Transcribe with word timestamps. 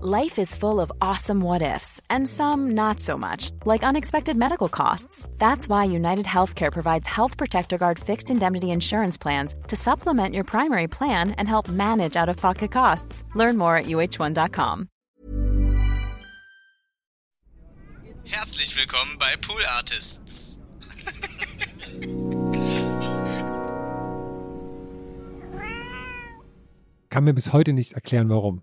Life 0.00 0.38
is 0.38 0.54
full 0.54 0.80
of 0.80 0.92
awesome 1.00 1.40
what 1.40 1.60
ifs, 1.60 2.00
and 2.08 2.28
some 2.28 2.70
not 2.76 3.00
so 3.00 3.18
much, 3.18 3.50
like 3.64 3.82
unexpected 3.82 4.36
medical 4.36 4.68
costs. 4.68 5.28
That's 5.38 5.68
why 5.68 5.86
United 5.86 6.24
Healthcare 6.24 6.70
provides 6.70 7.08
Health 7.08 7.36
Protector 7.36 7.78
Guard 7.78 7.98
fixed 7.98 8.30
indemnity 8.30 8.70
insurance 8.70 9.18
plans 9.18 9.56
to 9.66 9.74
supplement 9.74 10.36
your 10.36 10.44
primary 10.44 10.86
plan 10.86 11.32
and 11.32 11.48
help 11.48 11.68
manage 11.68 12.14
out 12.14 12.28
of 12.28 12.36
pocket 12.36 12.70
costs. 12.70 13.24
Learn 13.34 13.56
more 13.58 13.76
at 13.76 13.86
uh1.com. 13.86 14.88
Herzlich 18.22 18.76
willkommen 18.76 19.18
bei 19.18 19.34
Pool 19.40 19.64
Artists. 19.76 20.60
Kann 27.10 27.24
mir 27.24 27.32
bis 27.32 27.52
heute 27.52 27.72
nicht 27.72 27.94
erklären, 27.94 28.28
warum. 28.28 28.62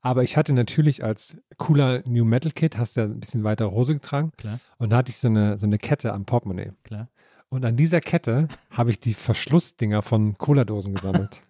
Aber 0.00 0.22
ich 0.22 0.36
hatte 0.36 0.52
natürlich 0.52 1.02
als 1.02 1.36
cooler 1.56 2.02
New 2.06 2.24
Metal 2.24 2.52
Kid, 2.52 2.78
hast 2.78 2.96
du 2.96 3.00
ja 3.00 3.06
ein 3.06 3.20
bisschen 3.20 3.44
weiter 3.44 3.70
Hose 3.70 3.94
getragen. 3.94 4.32
Klar. 4.36 4.60
Und 4.78 4.90
da 4.90 4.98
hatte 4.98 5.10
ich 5.10 5.18
so 5.18 5.28
eine, 5.28 5.58
so 5.58 5.66
eine 5.66 5.78
Kette 5.78 6.12
am 6.12 6.24
Portemonnaie. 6.24 6.72
Klar. 6.84 7.08
Und 7.48 7.64
an 7.64 7.76
dieser 7.76 8.00
Kette 8.00 8.48
habe 8.70 8.90
ich 8.90 9.00
die 9.00 9.14
Verschlussdinger 9.14 10.02
von 10.02 10.36
Cola-Dosen 10.38 10.94
gesammelt. 10.94 11.42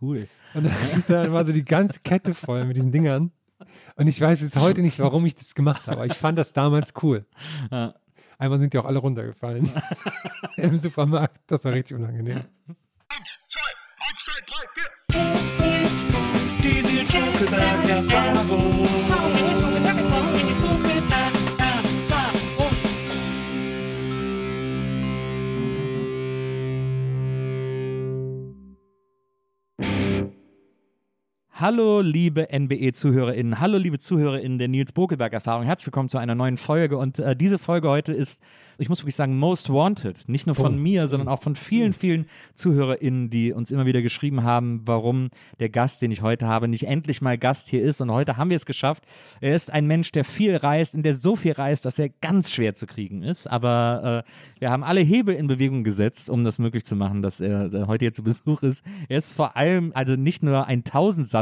Cool. 0.00 0.28
Und 0.54 0.64
dann 0.64 0.72
ist 0.72 1.08
dann 1.08 1.32
war 1.32 1.44
so 1.44 1.52
die 1.52 1.64
ganze 1.64 2.00
Kette 2.00 2.34
voll 2.34 2.64
mit 2.64 2.76
diesen 2.76 2.92
Dingern. 2.92 3.32
Und 3.96 4.06
ich 4.06 4.20
weiß 4.20 4.40
bis 4.40 4.56
heute 4.56 4.82
nicht, 4.82 4.98
warum 4.98 5.24
ich 5.26 5.34
das 5.34 5.54
gemacht 5.54 5.86
habe. 5.86 5.98
Aber 5.98 6.06
ich 6.06 6.14
fand 6.14 6.38
das 6.38 6.52
damals 6.52 6.92
cool. 7.02 7.24
Ja. 7.70 7.94
Einmal 8.38 8.58
sind 8.58 8.72
die 8.72 8.78
auch 8.78 8.84
alle 8.84 8.98
runtergefallen. 8.98 9.70
Im 10.56 10.78
Supermarkt. 10.78 11.38
Das 11.46 11.64
war 11.64 11.72
richtig 11.72 11.96
unangenehm. 11.96 12.42
TV 16.64 17.06
truck, 17.06 17.24
cause 17.34 17.52
I've 17.52 18.08
got 18.08 18.48
my. 18.48 19.73
Hallo, 31.56 32.00
liebe 32.00 32.48
NBE-ZuhörerInnen. 32.50 33.60
Hallo, 33.60 33.78
liebe 33.78 34.00
ZuhörerInnen 34.00 34.58
der 34.58 34.66
Nils 34.66 34.90
Bokelberg-Erfahrung. 34.90 35.62
Herzlich 35.64 35.86
willkommen 35.86 36.08
zu 36.08 36.18
einer 36.18 36.34
neuen 36.34 36.56
Folge. 36.56 36.98
Und 36.98 37.20
äh, 37.20 37.36
diese 37.36 37.60
Folge 37.60 37.88
heute 37.88 38.12
ist, 38.12 38.42
ich 38.76 38.88
muss 38.88 39.02
wirklich 39.02 39.14
sagen, 39.14 39.38
most 39.38 39.70
wanted. 39.72 40.28
Nicht 40.28 40.46
nur 40.48 40.56
von 40.56 40.74
Oh. 40.74 40.76
mir, 40.76 41.06
sondern 41.06 41.28
auch 41.28 41.40
von 41.40 41.54
vielen, 41.54 41.92
vielen 41.92 42.26
ZuhörerInnen, 42.56 43.30
die 43.30 43.52
uns 43.52 43.70
immer 43.70 43.86
wieder 43.86 44.02
geschrieben 44.02 44.42
haben, 44.42 44.82
warum 44.84 45.30
der 45.60 45.68
Gast, 45.68 46.02
den 46.02 46.10
ich 46.10 46.22
heute 46.22 46.48
habe, 46.48 46.66
nicht 46.66 46.88
endlich 46.88 47.22
mal 47.22 47.38
Gast 47.38 47.68
hier 47.68 47.84
ist. 47.84 48.00
Und 48.00 48.10
heute 48.10 48.36
haben 48.36 48.50
wir 48.50 48.56
es 48.56 48.66
geschafft. 48.66 49.04
Er 49.40 49.54
ist 49.54 49.72
ein 49.72 49.86
Mensch, 49.86 50.10
der 50.10 50.24
viel 50.24 50.56
reist 50.56 50.96
und 50.96 51.04
der 51.04 51.14
so 51.14 51.36
viel 51.36 51.52
reist, 51.52 51.84
dass 51.84 52.00
er 52.00 52.08
ganz 52.08 52.50
schwer 52.50 52.74
zu 52.74 52.88
kriegen 52.88 53.22
ist. 53.22 53.46
Aber 53.46 54.24
äh, 54.26 54.30
wir 54.58 54.70
haben 54.72 54.82
alle 54.82 55.02
Hebel 55.02 55.36
in 55.36 55.46
Bewegung 55.46 55.84
gesetzt, 55.84 56.30
um 56.30 56.42
das 56.42 56.58
möglich 56.58 56.84
zu 56.84 56.96
machen, 56.96 57.22
dass 57.22 57.40
er 57.40 57.72
äh, 57.72 57.86
heute 57.86 58.06
hier 58.06 58.12
zu 58.12 58.24
Besuch 58.24 58.64
ist. 58.64 58.84
Er 59.08 59.18
ist 59.18 59.34
vor 59.34 59.56
allem 59.56 59.92
also 59.94 60.16
nicht 60.16 60.42
nur 60.42 60.66
ein 60.66 60.82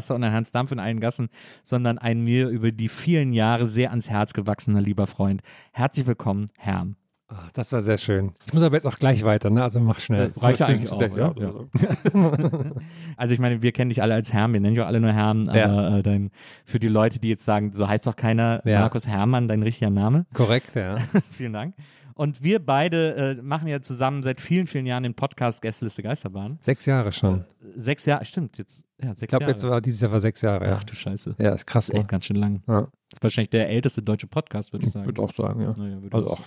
Tausendsasser 0.02 0.14
und 0.14 0.24
ein 0.24 0.32
Hans 0.32 0.50
Dampf 0.50 0.72
in 0.72 0.78
allen 0.78 1.00
Gassen, 1.00 1.28
sondern 1.62 1.98
ein 1.98 2.22
mir 2.22 2.48
über 2.48 2.72
die 2.72 2.88
vielen 2.88 3.32
Jahre 3.32 3.66
sehr 3.66 3.90
ans 3.90 4.10
Herz 4.10 4.32
gewachsener 4.32 4.80
lieber 4.80 5.06
Freund. 5.06 5.42
Herzlich 5.72 6.06
willkommen, 6.06 6.46
Herm. 6.58 6.96
Ah, 7.28 7.48
das 7.54 7.72
war 7.72 7.80
sehr 7.80 7.96
schön. 7.96 8.32
Ich 8.44 8.52
muss 8.52 8.62
aber 8.62 8.74
jetzt 8.74 8.86
auch 8.86 8.98
gleich 8.98 9.24
weiter, 9.24 9.48
ne? 9.48 9.62
Also 9.62 9.80
mach 9.80 10.00
schnell. 10.00 10.32
Reicht 10.36 10.60
ja 10.60 10.66
Fünf, 10.66 10.78
eigentlich 10.78 10.92
auch, 10.92 10.98
sechs, 10.98 11.16
ja. 11.16 11.34
Ja. 11.38 11.50
so. 11.50 11.68
Also 13.16 13.32
ich 13.32 13.40
meine, 13.40 13.62
wir 13.62 13.72
kennen 13.72 13.88
dich 13.88 14.02
alle 14.02 14.12
als 14.12 14.34
Herm, 14.34 14.52
wir 14.52 14.60
nennen 14.60 14.74
dich 14.74 14.82
auch 14.82 14.86
alle 14.86 15.00
nur 15.00 15.12
Herm, 15.12 15.48
aber 15.48 15.98
äh, 15.98 16.02
dein, 16.02 16.30
für 16.66 16.78
die 16.78 16.88
Leute, 16.88 17.20
die 17.20 17.28
jetzt 17.30 17.44
sagen, 17.44 17.72
so 17.72 17.88
heißt 17.88 18.06
doch 18.06 18.16
keiner. 18.16 18.60
Markus 18.64 19.08
Hermann, 19.08 19.48
dein 19.48 19.62
richtiger 19.62 19.90
Name. 19.90 20.26
Korrekt, 20.34 20.74
ja. 20.74 20.98
Vielen 21.30 21.54
Dank. 21.54 21.74
Und 22.14 22.42
wir 22.42 22.64
beide 22.64 23.14
äh, 23.38 23.42
machen 23.42 23.68
ja 23.68 23.80
zusammen 23.80 24.22
seit 24.22 24.40
vielen, 24.40 24.66
vielen 24.66 24.86
Jahren 24.86 25.02
den 25.02 25.14
Podcast 25.14 25.62
Gästeliste 25.62 26.02
Geisterbahn. 26.02 26.58
Sechs 26.60 26.86
Jahre 26.86 27.12
schon. 27.12 27.44
Sechs 27.76 28.06
Jahre, 28.06 28.24
stimmt, 28.24 28.58
jetzt, 28.58 28.84
ja, 29.00 29.08
sechs 29.08 29.22
Ich 29.22 29.28
glaube, 29.28 29.46
jetzt 29.46 29.62
war 29.64 29.80
dieses 29.80 30.00
Jahr 30.00 30.12
war 30.12 30.20
sechs 30.20 30.40
Jahre, 30.42 30.66
ja. 30.66 30.76
Ach 30.78 30.84
du 30.84 30.94
Scheiße. 30.94 31.36
Ja, 31.38 31.52
ist 31.54 31.66
krass, 31.66 31.86
Das 31.86 31.94
ey. 31.94 32.00
ist 32.00 32.08
ganz 32.08 32.24
schön 32.26 32.36
lang. 32.36 32.62
Ja. 32.68 32.80
Das 32.82 32.90
ist 33.18 33.22
wahrscheinlich 33.22 33.50
der 33.50 33.68
älteste 33.68 34.02
deutsche 34.02 34.26
Podcast, 34.26 34.72
würde 34.72 34.84
ich 34.84 34.88
Ich 34.88 34.92
sagen. 34.94 35.06
würde 35.06 35.22
auch 35.22 35.32
sagen, 35.32 35.60
ja. 35.60 35.70
Naja, 35.76 35.98
Also 36.10 36.26
ich 36.26 36.32
auch 36.32 36.40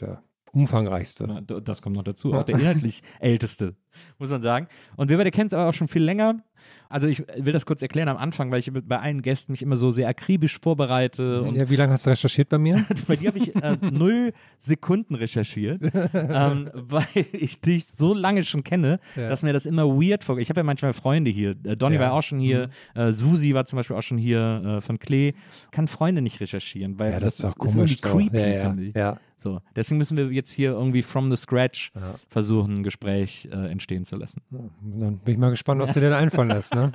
der 0.00 0.22
umfangreichste. 0.52 1.44
Das 1.62 1.80
kommt 1.82 1.96
noch 1.96 2.02
dazu. 2.02 2.34
Auch 2.34 2.42
der 2.44 2.56
inhaltlich 2.56 3.02
älteste, 3.20 3.76
muss 4.18 4.30
man 4.30 4.42
sagen. 4.42 4.66
Und 4.96 5.08
wir 5.08 5.16
beide 5.16 5.30
kennen 5.30 5.46
es 5.46 5.54
aber 5.54 5.68
auch 5.68 5.74
schon 5.74 5.88
viel 5.88 6.02
länger. 6.02 6.42
Also 6.90 7.06
ich 7.06 7.22
will 7.38 7.52
das 7.52 7.64
kurz 7.66 7.80
erklären 7.82 8.08
am 8.08 8.16
Anfang, 8.16 8.50
weil 8.50 8.58
ich 8.58 8.70
bei 8.72 8.98
allen 8.98 9.22
Gästen 9.22 9.52
mich 9.52 9.62
immer 9.62 9.76
so 9.76 9.92
sehr 9.92 10.08
akribisch 10.08 10.58
vorbereite. 10.60 11.42
Und 11.42 11.54
Ja, 11.54 11.70
wie 11.70 11.76
lange 11.76 11.92
hast 11.92 12.04
du 12.04 12.10
recherchiert 12.10 12.48
bei 12.48 12.58
mir? 12.58 12.84
bei 13.06 13.14
dir 13.16 13.28
habe 13.28 13.38
ich 13.38 13.54
äh, 13.54 13.76
null 13.80 14.32
Sekunden 14.58 15.14
recherchiert, 15.14 15.80
ähm, 16.14 16.68
weil 16.74 17.04
ich 17.32 17.60
dich 17.60 17.86
so 17.86 18.12
lange 18.12 18.42
schon 18.44 18.64
kenne, 18.64 18.98
Ja. 19.14 19.28
dass 19.28 19.42
mir 19.44 19.52
das 19.52 19.66
immer 19.66 19.86
weird 19.86 20.24
vorgeht. 20.24 20.42
Ich 20.42 20.50
habe 20.50 20.60
ja 20.60 20.64
manchmal 20.64 20.92
Freunde 20.92 21.30
hier. 21.30 21.50
Äh, 21.64 21.76
Donny 21.76 21.94
Ja. 21.94 22.00
Mhm. 22.00 22.04
war 22.04 22.12
auch 22.14 22.22
schon 22.22 22.40
hier, 22.40 22.70
äh, 22.96 23.12
Susi 23.12 23.54
war 23.54 23.64
zum 23.66 23.76
Beispiel 23.76 23.94
auch 23.96 24.02
schon 24.02 24.18
hier 24.18 24.78
äh, 24.78 24.80
von 24.80 24.98
Klee. 24.98 25.34
Kann 25.70 25.86
Freunde 25.86 26.22
nicht 26.22 26.40
recherchieren, 26.40 26.98
weil 26.98 27.12
Ja, 27.12 27.20
das 27.20 27.38
ist 27.38 27.44
auch 27.44 27.56
ist 27.64 27.76
irgendwie 27.76 27.96
komisch. 27.96 28.30
creepy, 28.30 28.58
finde 28.60 28.82
ich. 28.84 28.94
ja. 28.96 29.16
So, 29.40 29.60
deswegen 29.74 29.96
müssen 29.98 30.16
wir 30.18 30.30
jetzt 30.30 30.50
hier 30.52 30.72
irgendwie 30.72 31.02
from 31.02 31.30
the 31.30 31.36
scratch 31.36 31.92
Ja. 31.94 32.16
versuchen, 32.28 32.78
ein 32.78 32.82
Gespräch 32.82 33.48
äh, 33.50 33.70
entstehen 33.70 34.04
zu 34.04 34.16
lassen. 34.16 34.42
Dann 34.50 35.18
bin 35.18 35.34
ich 35.34 35.38
mal 35.38 35.48
gespannt, 35.50 35.80
was 35.80 35.94
du 35.94 36.00
dir 36.00 36.10
denn 36.10 36.18
einfallen 36.18 36.50
lässt, 36.50 36.74
ne? 36.74 36.92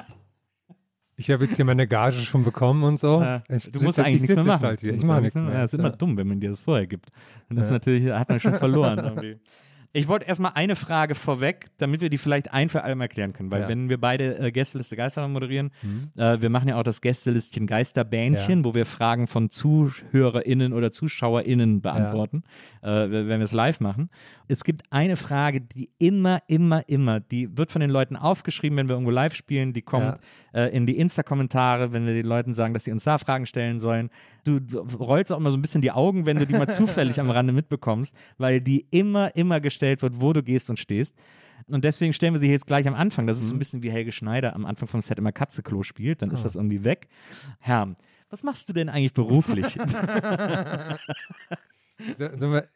Ich 1.17 1.31
habe 1.31 1.45
jetzt 1.45 1.55
hier 1.55 1.63
meine 1.65 1.87
Gage 1.87 2.17
schon 2.17 2.43
bekommen 2.43 2.83
und 2.83 2.99
so. 2.99 3.21
Äh, 3.21 3.39
Ich 3.49 3.71
du 3.71 3.81
musst 3.81 3.99
eigentlich 3.99 4.15
ich 4.15 4.21
nichts 4.29 4.35
mehr 4.35 4.43
machen. 4.43 4.63
Halt 4.67 4.83
Ich 4.83 5.01
mache 5.01 5.13
eigentlich 5.17 5.33
nichts 5.33 5.41
mehr. 5.41 5.53
Ja, 5.53 5.61
das 5.63 5.73
ist 5.73 5.79
immer 5.79 5.89
Ja. 5.89 5.95
dumm, 5.95 6.17
wenn 6.17 6.27
man 6.27 6.39
dir 6.39 6.49
das 6.49 6.59
vorher 6.59 6.85
gibt. 6.87 7.09
Und 7.49 7.55
das 7.55 7.67
Ja. 7.67 7.73
natürlich, 7.73 8.11
hat 8.11 8.29
man 8.29 8.39
schon 8.39 8.53
verloren 8.53 8.99
irgendwie. 8.99 9.39
Ich 9.95 10.09
wollte 10.09 10.25
erstmal 10.25 10.51
eine 10.55 10.75
Frage 10.75 11.15
vorweg, 11.15 11.67
damit 11.77 12.01
wir 12.01 12.09
die 12.09 12.17
vielleicht 12.17 12.51
ein 12.51 12.67
für 12.67 12.83
alle 12.83 12.95
mal 12.95 13.05
erklären 13.05 13.31
können. 13.31 13.49
Weil 13.49 13.61
Ja. 13.61 13.67
wenn 13.69 13.87
wir 13.87 13.97
beide 13.97 14.37
äh, 14.39 14.51
Gästeliste 14.51 14.97
Geister 14.97 15.25
moderieren, 15.29 15.71
äh, 16.17 16.41
wir 16.41 16.49
machen 16.49 16.67
ja 16.67 16.77
auch 16.77 16.83
das 16.83 16.99
Gästelistchen 16.99 17.65
Geisterbähnchen, 17.65 18.65
wo 18.65 18.75
wir 18.75 18.85
Fragen 18.85 19.27
von 19.27 19.49
ZuhörerInnen 19.49 20.73
oder 20.73 20.91
ZuschauerInnen 20.91 21.79
beantworten, 21.79 22.43
äh, 22.81 22.87
wenn 22.87 23.27
wir 23.39 23.39
es 23.39 23.53
live 23.53 23.79
machen. 23.79 24.09
Es 24.49 24.65
gibt 24.65 24.83
eine 24.91 25.15
Frage, 25.15 25.61
die 25.61 25.89
immer, 25.97 26.39
immer, 26.47 26.87
immer, 26.89 27.21
die 27.21 27.57
wird 27.57 27.71
von 27.71 27.79
den 27.79 27.89
Leuten 27.89 28.17
aufgeschrieben, 28.17 28.77
wenn 28.77 28.89
wir 28.89 28.95
irgendwo 28.95 29.11
live 29.11 29.33
spielen, 29.33 29.71
die 29.71 29.81
kommt 29.81 30.19
äh, 30.55 30.69
in 30.75 30.85
die 30.85 30.97
Insta-Kommentare, 30.97 31.91
wenn 31.91 32.05
wir 32.05 32.13
den 32.13 32.25
Leuten 32.25 32.53
sagen, 32.53 32.73
dass 32.73 32.85
sie 32.85 32.91
uns 32.91 33.03
da 33.03 33.17
Fragen 33.17 33.45
stellen 33.45 33.77
sollen. 33.79 34.09
Du, 34.45 34.59
du 34.59 34.79
rollst 34.79 35.31
auch 35.31 35.37
immer 35.37 35.51
so 35.51 35.57
ein 35.57 35.61
bisschen 35.61 35.81
die 35.81 35.91
Augen, 35.91 36.25
wenn 36.25 36.39
du 36.39 36.47
die 36.47 36.53
mal 36.53 36.69
zufällig 36.69 37.19
am 37.19 37.29
Rande 37.29 37.53
mitbekommst, 37.53 38.15
weil 38.37 38.61
die 38.61 38.87
immer, 38.89 39.35
immer 39.35 39.59
gestellt 39.59 40.01
wird, 40.01 40.21
wo 40.21 40.33
du 40.33 40.41
gehst 40.41 40.69
und 40.69 40.79
stehst. 40.79 41.15
Und 41.67 41.83
deswegen 41.83 42.13
stellen 42.13 42.33
wir 42.33 42.39
sie 42.39 42.49
jetzt 42.49 42.67
gleich 42.67 42.87
am 42.87 42.95
Anfang. 42.95 43.27
Das 43.27 43.37
ist 43.37 43.49
so 43.49 43.55
ein 43.55 43.59
bisschen 43.59 43.83
wie 43.83 43.91
Helge 43.91 44.11
Schneider 44.11 44.55
am 44.55 44.65
Anfang 44.65 44.87
vom 44.87 45.01
Set 45.01 45.19
immer 45.19 45.31
Katzeklo 45.31 45.83
spielt, 45.83 46.21
dann 46.21 46.31
ist 46.31 46.45
das 46.45 46.55
irgendwie 46.55 46.83
weg. 46.83 47.07
Herr, 47.59 47.93
was 48.29 48.43
machst 48.43 48.69
du 48.69 48.73
denn 48.73 48.89
eigentlich 48.89 49.13
beruflich? 49.13 49.77
So, 52.17 52.51
wir, 52.51 52.67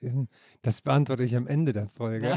das 0.61 0.81
beantworte 0.81 1.23
ich 1.23 1.35
am 1.35 1.45
Ende 1.45 1.73
der 1.73 1.89
Folge. 1.89 2.33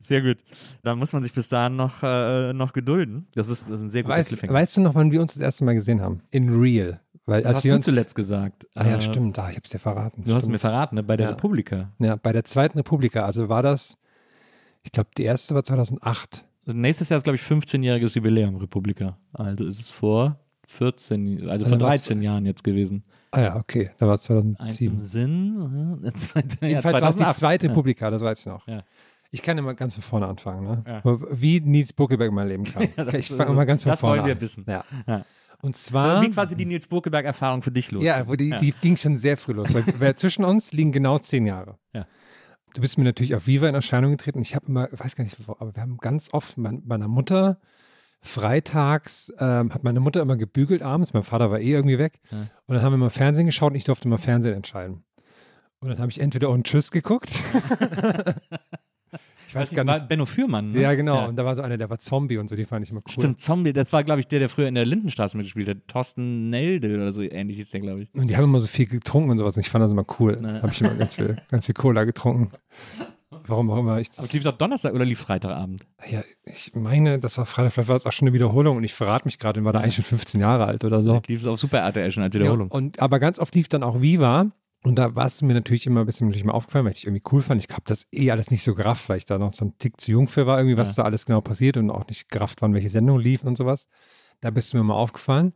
Sehr 0.00 0.22
gut. 0.22 0.38
Da 0.82 0.94
muss 0.96 1.12
man 1.12 1.22
sich 1.22 1.32
bis 1.32 1.48
dahin 1.48 1.76
noch, 1.76 2.02
äh, 2.02 2.52
noch 2.52 2.72
gedulden. 2.72 3.26
Das 3.34 3.48
ist, 3.48 3.64
das 3.70 3.80
ist 3.80 3.86
ein 3.86 3.90
sehr 3.90 4.02
guter 4.02 4.16
Weißt, 4.16 4.28
Cliffhanger. 4.30 4.52
weißt 4.52 4.76
du 4.76 4.80
noch, 4.82 4.94
wann 4.94 5.12
wir 5.12 5.20
uns 5.20 5.34
das 5.34 5.42
erste 5.42 5.64
Mal 5.64 5.74
gesehen 5.74 6.00
haben? 6.00 6.22
In 6.30 6.48
Real. 6.48 7.00
Weil 7.26 7.44
als 7.46 7.56
hast 7.56 7.64
wir 7.64 7.72
du 7.72 7.76
uns 7.76 7.84
zuletzt 7.84 8.14
gesagt? 8.14 8.66
Ah 8.74 8.86
ja, 8.86 8.96
Äh, 8.96 9.02
stimmt. 9.02 9.38
Ah, 9.38 9.48
ich 9.50 9.56
habe 9.56 9.62
es 9.64 9.70
dir 9.70 9.78
verraten. 9.78 10.22
Du 10.24 10.34
hast 10.34 10.42
Stimmt. 10.44 10.52
mir 10.52 10.58
verraten, 10.58 10.96
ne? 10.96 11.02
bei 11.02 11.16
der 11.16 11.28
Ja. 11.28 11.32
Republika. 11.34 11.92
Ja, 11.98 12.16
bei 12.16 12.32
der 12.32 12.44
zweiten 12.44 12.78
Republika. 12.78 13.24
Also 13.24 13.48
war 13.48 13.62
das, 13.62 13.98
ich 14.82 14.90
glaube, 14.90 15.10
die 15.16 15.22
erste 15.24 15.54
war 15.54 15.62
2008. 15.62 16.44
Also 16.66 16.76
nächstes 16.78 17.08
Jahr 17.08 17.18
ist, 17.18 17.24
glaube 17.24 17.36
ich, 17.36 17.42
15-jähriges 17.42 18.14
Jubiläum 18.16 18.56
Republika. 18.56 19.16
Also 19.32 19.64
ist 19.66 19.80
es 19.80 19.90
vor 19.90 20.40
14, 20.66 21.38
also, 21.42 21.50
Also 21.50 21.64
vor 21.66 21.80
was- 21.80 21.88
13 21.88 22.22
Jahren 22.22 22.46
jetzt 22.46 22.64
gewesen. 22.64 23.04
Ah 23.32 23.40
ja, 23.42 23.56
okay. 23.56 23.90
Da 23.98 24.08
war 24.08 24.14
es 24.14 24.28
Eins 24.28 24.40
im 24.80 24.98
2007. 24.98 24.98
Sinn. 25.00 26.00
äh, 26.04 26.12
zweite- 26.16 26.58
ja, 26.62 26.68
Jedenfalls 26.68 27.00
war 27.00 27.10
es 27.10 27.16
die 27.16 27.22
2008. 27.22 27.36
zweite 27.38 27.66
Ja. 27.66 27.72
Republika, 27.72 28.10
das 28.10 28.22
weiß 28.22 28.40
ich 28.40 28.46
noch. 28.46 28.66
Ja. 28.66 28.82
Ich 29.30 29.42
kann 29.42 29.56
immer 29.58 29.74
ganz 29.74 29.94
von 29.94 30.02
vorne 30.02 30.26
anfangen, 30.26 30.64
ne? 30.64 30.84
Ja. 31.04 31.18
Wie 31.30 31.60
Nils 31.60 31.92
Buckelberg 31.92 32.32
mein 32.32 32.48
Leben 32.48 32.64
kam. 32.64 32.88
das- 32.96 33.14
ich 33.14 33.28
fange 33.28 33.52
mal 33.52 33.64
ganz 33.64 33.84
von 33.84 33.90
das 33.90 34.00
vorne 34.00 34.18
wollen 34.18 34.26
wir 34.26 34.34
an. 34.34 34.40
wissen. 34.40 34.64
Ja. 34.66 34.84
Ja. 35.06 35.24
Und 35.62 35.76
zwar. 35.76 36.22
Wie 36.22 36.30
quasi 36.30 36.56
die 36.56 36.64
Nils 36.66 36.88
Burkeberg-Erfahrung 36.88 37.62
für 37.62 37.70
dich 37.70 37.90
los. 37.92 38.02
Ja, 38.02 38.26
wo 38.26 38.34
die, 38.34 38.50
die 38.60 38.72
ging 38.72 38.96
schon 38.96 39.16
sehr 39.16 39.36
früh 39.36 39.52
los. 39.52 39.74
Weil, 39.74 39.84
weil 40.00 40.16
zwischen 40.16 40.44
uns 40.44 40.72
liegen 40.72 40.90
genau 40.90 41.18
zehn 41.18 41.46
Jahre. 41.46 41.78
Ja. 41.92 42.06
Du 42.74 42.80
bist 42.80 42.98
mir 42.98 43.04
natürlich 43.04 43.34
auf 43.34 43.46
Viva 43.46 43.68
in 43.68 43.74
Erscheinung 43.74 44.12
getreten. 44.12 44.40
Ich 44.40 44.54
habe 44.54 44.66
immer, 44.68 44.88
weiß 44.90 45.16
gar 45.16 45.24
nicht, 45.24 45.36
aber 45.46 45.74
wir 45.74 45.82
haben 45.82 45.98
ganz 45.98 46.32
oft 46.32 46.56
mein, 46.56 46.82
meiner 46.86 47.08
Mutter 47.08 47.60
freitags 48.22 49.32
ähm, 49.38 49.72
hat 49.72 49.82
meine 49.82 49.98
Mutter 50.00 50.20
immer 50.20 50.36
gebügelt 50.36 50.82
abends. 50.82 51.14
Mein 51.14 51.22
Vater 51.22 51.50
war 51.50 51.58
eh 51.60 51.70
irgendwie 51.70 51.98
weg. 51.98 52.20
Ja. 52.30 52.38
Und 52.66 52.74
dann 52.74 52.82
haben 52.82 52.92
wir 52.92 52.98
mal 52.98 53.10
Fernsehen 53.10 53.46
geschaut 53.46 53.72
und 53.72 53.76
ich 53.76 53.84
durfte 53.84 54.08
mal 54.08 54.18
Fernsehen 54.18 54.54
entscheiden. 54.54 55.04
Und 55.80 55.88
dann 55.88 55.98
habe 55.98 56.10
ich 56.10 56.20
entweder 56.20 56.50
und 56.50 56.66
Tschüss 56.66 56.90
geguckt. 56.90 57.30
ich 59.50 59.54
weiß 59.56 59.70
gar 59.74 59.84
nicht. 59.84 60.08
Benno 60.08 60.26
Fürmann. 60.26 60.72
Ne? 60.72 60.80
Ja, 60.80 60.94
genau. 60.94 61.28
Und 61.28 61.36
da 61.36 61.44
war 61.44 61.56
so 61.56 61.62
einer, 61.62 61.76
der 61.76 61.90
war 61.90 61.98
Zombie 61.98 62.38
und 62.38 62.48
so, 62.48 62.56
die 62.56 62.64
fand 62.64 62.84
ich 62.84 62.90
immer 62.92 63.00
cool. 63.06 63.12
Stimmt, 63.12 63.40
Zombie, 63.40 63.72
das 63.72 63.92
war, 63.92 64.04
glaube 64.04 64.20
ich, 64.20 64.28
der, 64.28 64.38
der 64.38 64.48
früher 64.48 64.68
in 64.68 64.74
der 64.74 64.86
Lindenstraße 64.86 65.36
mitgespielt 65.36 65.68
hat. 65.68 65.76
Thorsten 65.88 66.50
Neldel 66.50 66.96
oder 66.96 67.12
so 67.12 67.22
ähnlich 67.22 67.58
ist 67.58 67.74
der, 67.74 67.80
glaube 67.80 68.02
ich. 68.02 68.08
Und 68.14 68.28
die 68.30 68.36
haben 68.36 68.44
immer 68.44 68.60
so 68.60 68.66
viel 68.68 68.86
getrunken 68.86 69.30
und 69.30 69.38
sowas. 69.38 69.56
Und 69.56 69.62
ich 69.62 69.70
fand 69.70 69.82
das 69.82 69.90
immer 69.90 70.04
cool. 70.18 70.38
Na. 70.40 70.62
Habe 70.62 70.72
ich 70.72 70.80
immer 70.80 70.94
ganz 70.94 71.16
viel, 71.16 71.36
ganz 71.50 71.66
viel 71.66 71.74
Cola 71.74 72.04
getrunken. 72.04 72.50
Warum 73.46 73.70
auch 73.70 73.78
immer. 73.78 74.00
Ich, 74.00 74.08
Aber 74.16 74.26
lief 74.26 74.40
es 74.40 74.46
auch 74.46 74.56
Donnerstag 74.58 74.92
oder 74.94 75.04
lief 75.04 75.20
Freitagabend? 75.20 75.86
ja, 76.08 76.22
ich 76.44 76.72
meine, 76.74 77.18
das 77.18 77.38
war 77.38 77.46
Freitag, 77.46 77.72
vielleicht 77.72 77.88
war 77.88 77.96
es 77.96 78.04
auch 78.06 78.12
schon 78.12 78.26
eine 78.28 78.34
Wiederholung 78.34 78.76
und 78.76 78.84
ich 78.84 78.92
verrate 78.92 79.24
mich 79.26 79.38
gerade, 79.38 79.64
war 79.64 79.72
da 79.72 79.80
eigentlich 79.80 79.94
schon 79.94 80.04
15 80.04 80.40
Jahre 80.40 80.66
alt 80.66 80.84
oder 80.84 81.02
so. 81.02 81.20
Lief 81.26 81.40
es 81.40 81.46
auf 81.46 81.58
Super 81.60 81.78
RTL 81.78 82.10
schon 82.10 82.22
als 82.24 82.34
Ja, 82.34 82.40
Wiederholung. 82.40 82.68
und, 82.70 83.00
aber 83.00 83.18
ganz 83.20 83.38
oft 83.38 83.54
lief 83.54 83.68
dann 83.68 83.82
auch 83.82 84.00
Viva. 84.00 84.50
Und 84.82 84.96
da 84.98 85.14
war 85.14 85.26
es 85.26 85.42
mir 85.42 85.52
natürlich 85.52 85.86
immer 85.86 86.00
ein 86.00 86.06
bisschen 86.06 86.28
natürlich 86.28 86.44
mal 86.44 86.52
aufgefallen, 86.52 86.86
weil 86.86 86.92
ich 86.92 87.04
irgendwie 87.06 87.22
cool 87.32 87.42
fand. 87.42 87.62
Ich 87.62 87.70
habe 87.70 87.82
das 87.86 88.06
eh 88.12 88.30
alles 88.30 88.50
nicht 88.50 88.62
so 88.62 88.74
gerafft, 88.74 89.08
weil 89.10 89.18
ich 89.18 89.26
da 89.26 89.38
noch 89.38 89.52
so 89.52 89.66
ein 89.66 89.76
Tick 89.78 90.00
zu 90.00 90.10
jung 90.10 90.26
für 90.26 90.46
war, 90.46 90.58
irgendwie, 90.58 90.78
was 90.78 90.96
Ja. 90.96 91.02
da 91.02 91.06
alles 91.06 91.26
genau 91.26 91.42
passiert 91.42 91.76
und 91.76 91.90
auch 91.90 92.06
nicht 92.06 92.30
gerafft 92.30 92.62
waren, 92.62 92.72
welche 92.72 92.88
Sendungen 92.88 93.22
liefen 93.22 93.46
und 93.48 93.56
sowas. 93.56 93.88
Da 94.40 94.50
bist 94.50 94.72
du 94.72 94.78
mir 94.78 94.84
mal 94.84 94.94
aufgefallen. 94.94 95.52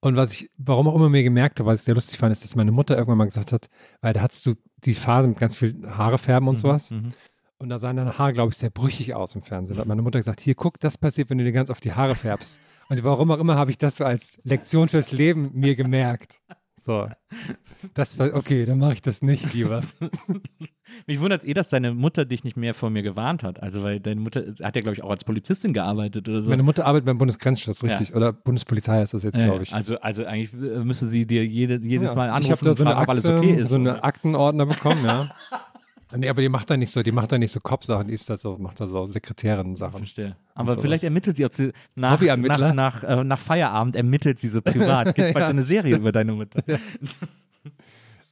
Und 0.00 0.16
was 0.16 0.32
ich, 0.32 0.50
warum 0.56 0.88
auch 0.88 0.96
immer 0.96 1.08
mir 1.08 1.22
gemerkt 1.22 1.60
habe, 1.60 1.70
was 1.70 1.80
ich 1.80 1.84
sehr 1.84 1.94
lustig 1.94 2.18
fand, 2.18 2.32
ist, 2.32 2.42
dass 2.44 2.56
meine 2.56 2.72
Mutter 2.72 2.96
irgendwann 2.96 3.18
mal 3.18 3.24
gesagt 3.24 3.52
hat, 3.52 3.68
weil 4.00 4.12
da 4.12 4.20
hattest 4.20 4.44
du 4.46 4.54
die 4.84 4.94
Phase 4.94 5.28
mit 5.28 5.38
ganz 5.38 5.54
viel 5.54 5.74
Haare 5.88 6.18
färben 6.18 6.48
und 6.48 6.58
sowas. 6.58 6.90
Mhm. 6.90 7.12
Und 7.58 7.68
da 7.70 7.78
sahen 7.78 7.96
deine 7.96 8.18
Haare, 8.18 8.32
glaube 8.32 8.50
ich, 8.50 8.58
sehr 8.58 8.70
brüchig 8.70 9.14
aus 9.14 9.34
im 9.36 9.42
Fernsehen. 9.42 9.76
Da 9.76 9.82
hat 9.82 9.88
meine 9.88 10.02
Mutter 10.02 10.18
gesagt, 10.18 10.40
hier, 10.40 10.54
guck, 10.54 10.78
das 10.80 10.98
passiert, 10.98 11.30
wenn 11.30 11.38
du 11.38 11.44
dir 11.44 11.52
ganz 11.52 11.70
auf 11.70 11.80
die 11.80 11.92
Haare 11.94 12.14
färbst. 12.14 12.60
Und 12.88 13.02
warum 13.02 13.30
auch 13.30 13.38
immer 13.38 13.56
habe 13.56 13.70
ich 13.70 13.78
das 13.78 13.96
so 13.96 14.04
als 14.04 14.38
Lektion 14.44 14.88
fürs 14.88 15.12
Leben 15.12 15.50
mir 15.54 15.74
gemerkt. 15.76 16.40
So. 16.86 17.08
Das 17.94 18.16
war, 18.16 18.32
okay, 18.34 18.64
dann 18.64 18.78
mache 18.78 18.92
ich 18.92 19.02
das 19.02 19.20
nicht 19.20 19.52
lieber. 19.52 19.82
Mich 21.08 21.20
wundert 21.20 21.42
es 21.42 21.48
eh, 21.48 21.52
dass 21.52 21.66
deine 21.66 21.92
Mutter 21.92 22.24
dich 22.24 22.44
nicht 22.44 22.56
mehr 22.56 22.74
vor 22.74 22.90
mir 22.90 23.02
gewarnt 23.02 23.42
hat. 23.42 23.60
Also, 23.60 23.82
weil 23.82 23.98
deine 23.98 24.20
Mutter 24.20 24.44
hat 24.62 24.76
ja, 24.76 24.82
glaube 24.82 24.92
ich, 24.92 25.02
auch 25.02 25.10
als 25.10 25.24
Polizistin 25.24 25.72
gearbeitet 25.72 26.28
oder 26.28 26.42
so. 26.42 26.48
Meine 26.48 26.62
Mutter 26.62 26.86
arbeitet 26.86 27.06
beim 27.06 27.18
Bundesgrenzschutz, 27.18 27.82
Ja. 27.82 27.88
richtig. 27.88 28.14
Oder 28.14 28.32
Bundespolizei 28.32 29.02
ist 29.02 29.14
das 29.14 29.24
jetzt, 29.24 29.36
Ja, 29.36 29.46
glaube 29.46 29.64
ich. 29.64 29.74
Also, 29.74 29.98
also 29.98 30.24
eigentlich 30.24 30.52
äh, 30.54 30.78
müsste 30.84 31.08
sie 31.08 31.26
dir 31.26 31.44
jede, 31.44 31.80
jedes 31.84 32.10
Ja. 32.10 32.14
Mal 32.14 32.30
anrufen 32.30 32.52
ich 32.54 32.60
da 32.60 32.70
und 32.70 32.76
so 32.78 32.84
eine, 32.84 32.92
fragen, 32.94 33.02
ob 33.02 33.08
alles 33.10 33.26
Akte, 33.26 33.38
okay 33.38 33.54
ist. 33.56 33.68
so 33.70 33.74
eine 33.74 34.04
Aktenordner 34.04 34.66
bekommen, 34.66 35.04
ja. 35.04 35.28
Nee, 36.16 36.28
aber 36.28 36.42
die 36.42 36.48
macht 36.48 36.70
da 36.70 36.76
nicht 36.76 36.92
so, 36.92 37.02
die 37.02 37.12
macht 37.12 37.32
da 37.32 37.38
nicht 37.38 37.52
so 37.52 37.60
Kopfsachen, 37.60 38.08
die 38.08 38.14
ist 38.14 38.28
da 38.30 38.36
so, 38.36 38.56
macht 38.58 38.80
da 38.80 38.86
so 38.86 39.06
Sekretärin-Sachen. 39.06 39.98
Verstehe. 39.98 40.36
Aber 40.54 40.72
sowas. 40.72 40.84
vielleicht 40.84 41.04
ermittelt 41.04 41.36
sie 41.36 41.46
auch 41.46 41.52
sie, 41.52 41.72
nach, 41.94 42.20
nach, 42.20 42.74
nach, 42.74 43.04
äh, 43.04 43.24
nach 43.24 43.38
Feierabend 43.38 43.96
ermittelt 43.96 44.38
sie 44.38 44.48
so 44.48 44.60
privat. 44.62 45.14
Gibt 45.14 45.34
bald 45.34 45.36
Ja, 45.36 45.46
so 45.46 45.50
eine 45.50 45.62
Serie 45.62 45.96
über 45.96 46.12
deine 46.12 46.32
Mutter. 46.32 46.62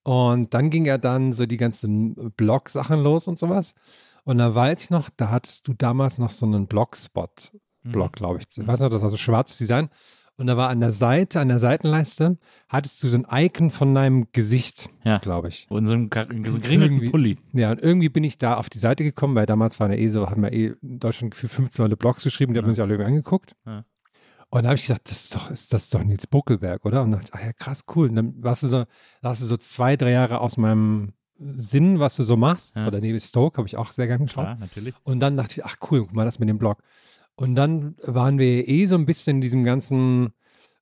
Und 0.04 0.52
dann 0.52 0.70
ging 0.70 0.84
ja 0.84 0.98
dann 0.98 1.32
so 1.32 1.46
die 1.46 1.56
ganzen 1.56 2.32
Blog-Sachen 2.36 3.00
los 3.00 3.26
und 3.26 3.38
sowas. 3.38 3.75
Und 4.25 4.38
da 4.38 4.54
weiß 4.54 4.82
ich 4.82 4.90
noch, 4.90 5.10
da 5.16 5.31
hattest 5.31 5.66
du 5.66 5.75
damals 5.75 6.19
noch 6.19 6.31
so 6.31 6.46
einen 6.46 6.66
Blogspot-Blog, 6.66 8.12
glaube 8.12 8.40
ich. 8.40 8.58
Ich 8.58 8.66
weiß 8.66 8.81
noch, 8.81 8.90
das 8.90 9.02
war 9.02 9.10
so 9.10 9.16
schwarzes 9.16 9.58
Design. 9.58 9.88
Und 10.36 10.48
da 10.48 10.56
war 10.56 10.69
an 10.69 10.81
der 10.81 10.90
Seite, 10.90 11.38
an 11.40 11.46
der 11.48 11.60
Seitenleiste, 11.60 12.38
hattest 12.69 13.02
du 13.02 13.08
so 13.08 13.16
ein 13.16 13.26
Icon 13.31 13.70
von 13.70 13.94
deinem 13.94 14.26
Gesicht, 14.32 14.88
Ja. 15.04 15.19
glaube 15.19 15.48
ich. 15.48 15.66
Und 15.70 15.86
so 15.86 15.92
ein, 15.94 16.10
Ka- 16.10 16.26
so 16.28 16.58
Irgendwie. 16.58 17.10
Pulli. 17.10 17.38
Ja, 17.52 17.70
und 17.70 17.81
irgendwie 17.81 18.08
bin 18.08 18.25
ich 18.25 18.36
da 18.38 18.56
auf 18.56 18.69
die 18.69 18.78
Seite 18.81 19.04
gekommen, 19.04 19.36
weil 19.36 19.46
damals 19.46 19.78
waren 19.78 19.92
ja 19.92 19.96
eh 19.98 20.08
so, 20.08 20.28
haben 20.28 20.42
wir 20.42 20.52
eh 20.52 20.72
in 20.82 20.98
Deutschland 20.98 21.34
für 21.36 21.46
15 21.48 21.84
Leute 21.84 21.96
Blogs 21.96 22.25
geschrieben, 22.25 22.52
die 22.52 22.58
haben 22.60 22.69
sich 22.72 22.81
alle 22.82 22.94
irgendwie 22.94 23.08
angeguckt. 23.10 23.54
Ja. 23.64 23.84
Und 24.50 24.62
da 24.64 24.69
habe 24.70 24.76
ich 24.76 24.86
gedacht, 24.86 25.02
das 25.08 25.25
ist 25.25 25.34
doch, 25.36 25.50
ist, 25.50 25.72
das 25.72 25.90
doch 25.90 26.02
Nils 26.02 26.26
Buckelberg, 26.26 26.84
oder? 26.84 27.02
Und 27.02 27.12
dachte 27.12 27.26
ich, 27.28 27.34
ach 27.34 27.44
ja, 27.44 27.52
krass, 27.52 27.84
cool. 27.94 28.08
Und 28.08 28.16
dann 28.16 28.34
warst 28.42 28.62
du 28.64 28.69
so, 28.69 28.84
da 29.22 29.28
hast 29.31 29.40
du 29.42 29.46
so 29.46 29.56
zwei, 29.56 29.96
drei 29.96 30.10
Jahre 30.10 30.40
aus 30.40 30.56
meinem 30.56 31.12
Sinn, 31.36 31.98
was 31.98 32.14
du 32.16 32.22
so 32.25 32.36
machst. 32.36 32.76
Ja. 32.76 32.86
Oder 32.86 33.00
David 33.00 33.22
Stoke 33.22 33.56
habe 33.58 33.66
ich 33.66 33.76
auch 33.76 33.90
sehr 33.90 34.06
gerne 34.06 34.25
geschaut. 34.25 34.44
Klar, 34.44 34.56
natürlich. 34.60 34.94
Und 35.02 35.19
dann 35.20 35.36
dachte 35.36 35.58
ich, 35.60 35.64
ach 35.64 35.76
cool, 35.90 36.00
guck 36.06 36.12
mal 36.14 36.25
das 36.25 36.38
mit 36.38 36.48
dem 36.48 36.58
Blog. 36.58 36.78
Und 37.36 37.54
dann 37.56 37.96
waren 38.04 38.38
wir 38.38 38.69
eh 38.69 38.86
so 38.86 38.94
ein 38.94 39.06
bisschen 39.06 39.36
in 39.38 39.40
diesem 39.40 39.64
ganzen 39.64 40.31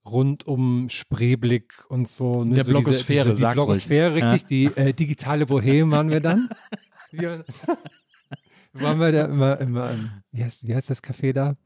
rund 0.05 0.47
um 0.47 0.89
Spreeblick 0.91 1.85
und 1.89 2.09
so. 2.09 2.45
Ne, 2.45 2.57
Der 2.57 2.65
so 2.65 2.73
Blogosphäre, 2.73 3.25
diese, 3.31 3.35
die 3.37 3.41
sag's 3.41 3.57
ruhig. 3.59 3.67
Blogosphäre, 3.67 4.15
richtig, 4.15 4.47
die 4.47 4.65
äh, 4.77 4.93
digitale 4.93 5.47
Bohem 5.47 5.91
waren 5.91 6.11
wir 6.11 6.21
dann. 6.21 6.49
Waren 8.73 8.99
wir 9.01 9.13
da 9.13 9.25
immer, 9.27 9.61
immer 9.61 9.91
im- 9.91 10.11
wie, 10.31 10.43
heißt, 10.45 10.67
wie 10.67 10.75
heißt 10.75 10.89
das 10.89 11.03
Café 11.03 11.33
da? 11.35 11.57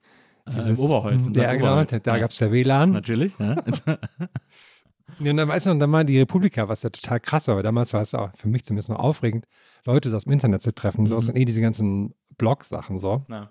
Äh, 0.47 0.71
Im 0.71 0.79
Oberholz. 0.79 1.31
Ja, 1.35 1.53
Im 1.53 1.59
genau, 1.59 1.71
Oberholz. 1.73 2.03
da 2.03 2.15
ja. 2.15 2.19
gab 2.19 2.31
es 2.33 2.41
ja 2.41 2.51
WLAN. 2.51 2.91
Natürlich. 2.91 3.33
Ja. 3.39 3.57
Ja, 5.21 5.31
und 5.31 5.37
dann 5.39 5.49
weißt 5.49 5.67
du, 5.67 5.71
und 5.71 5.79
dann 5.79 5.91
war 5.93 6.03
die 6.05 6.19
Republika, 6.19 6.69
was 6.69 6.83
ja 6.83 6.91
total 6.91 7.21
krass 7.21 7.47
war, 7.49 7.57
weil 7.57 7.63
damals 7.63 7.93
war 7.95 8.03
es 8.03 8.13
auch 8.13 8.31
für 8.37 8.49
mich 8.49 8.65
zumindest 8.65 8.89
noch 8.91 8.99
aufregend, 8.99 9.47
Leute 9.87 10.11
so 10.11 10.17
aus 10.17 10.25
dem 10.25 10.33
Internet 10.33 10.61
zu 10.63 10.75
treffen. 10.75 11.07
So 11.07 11.15
Mhm. 11.15 11.19
aus 11.19 11.29
eh 11.29 11.45
diese 11.47 11.61
ganzen 11.63 12.13
Blog-Sachen 12.37 12.99
so. 12.99 13.25
Na. 13.29 13.49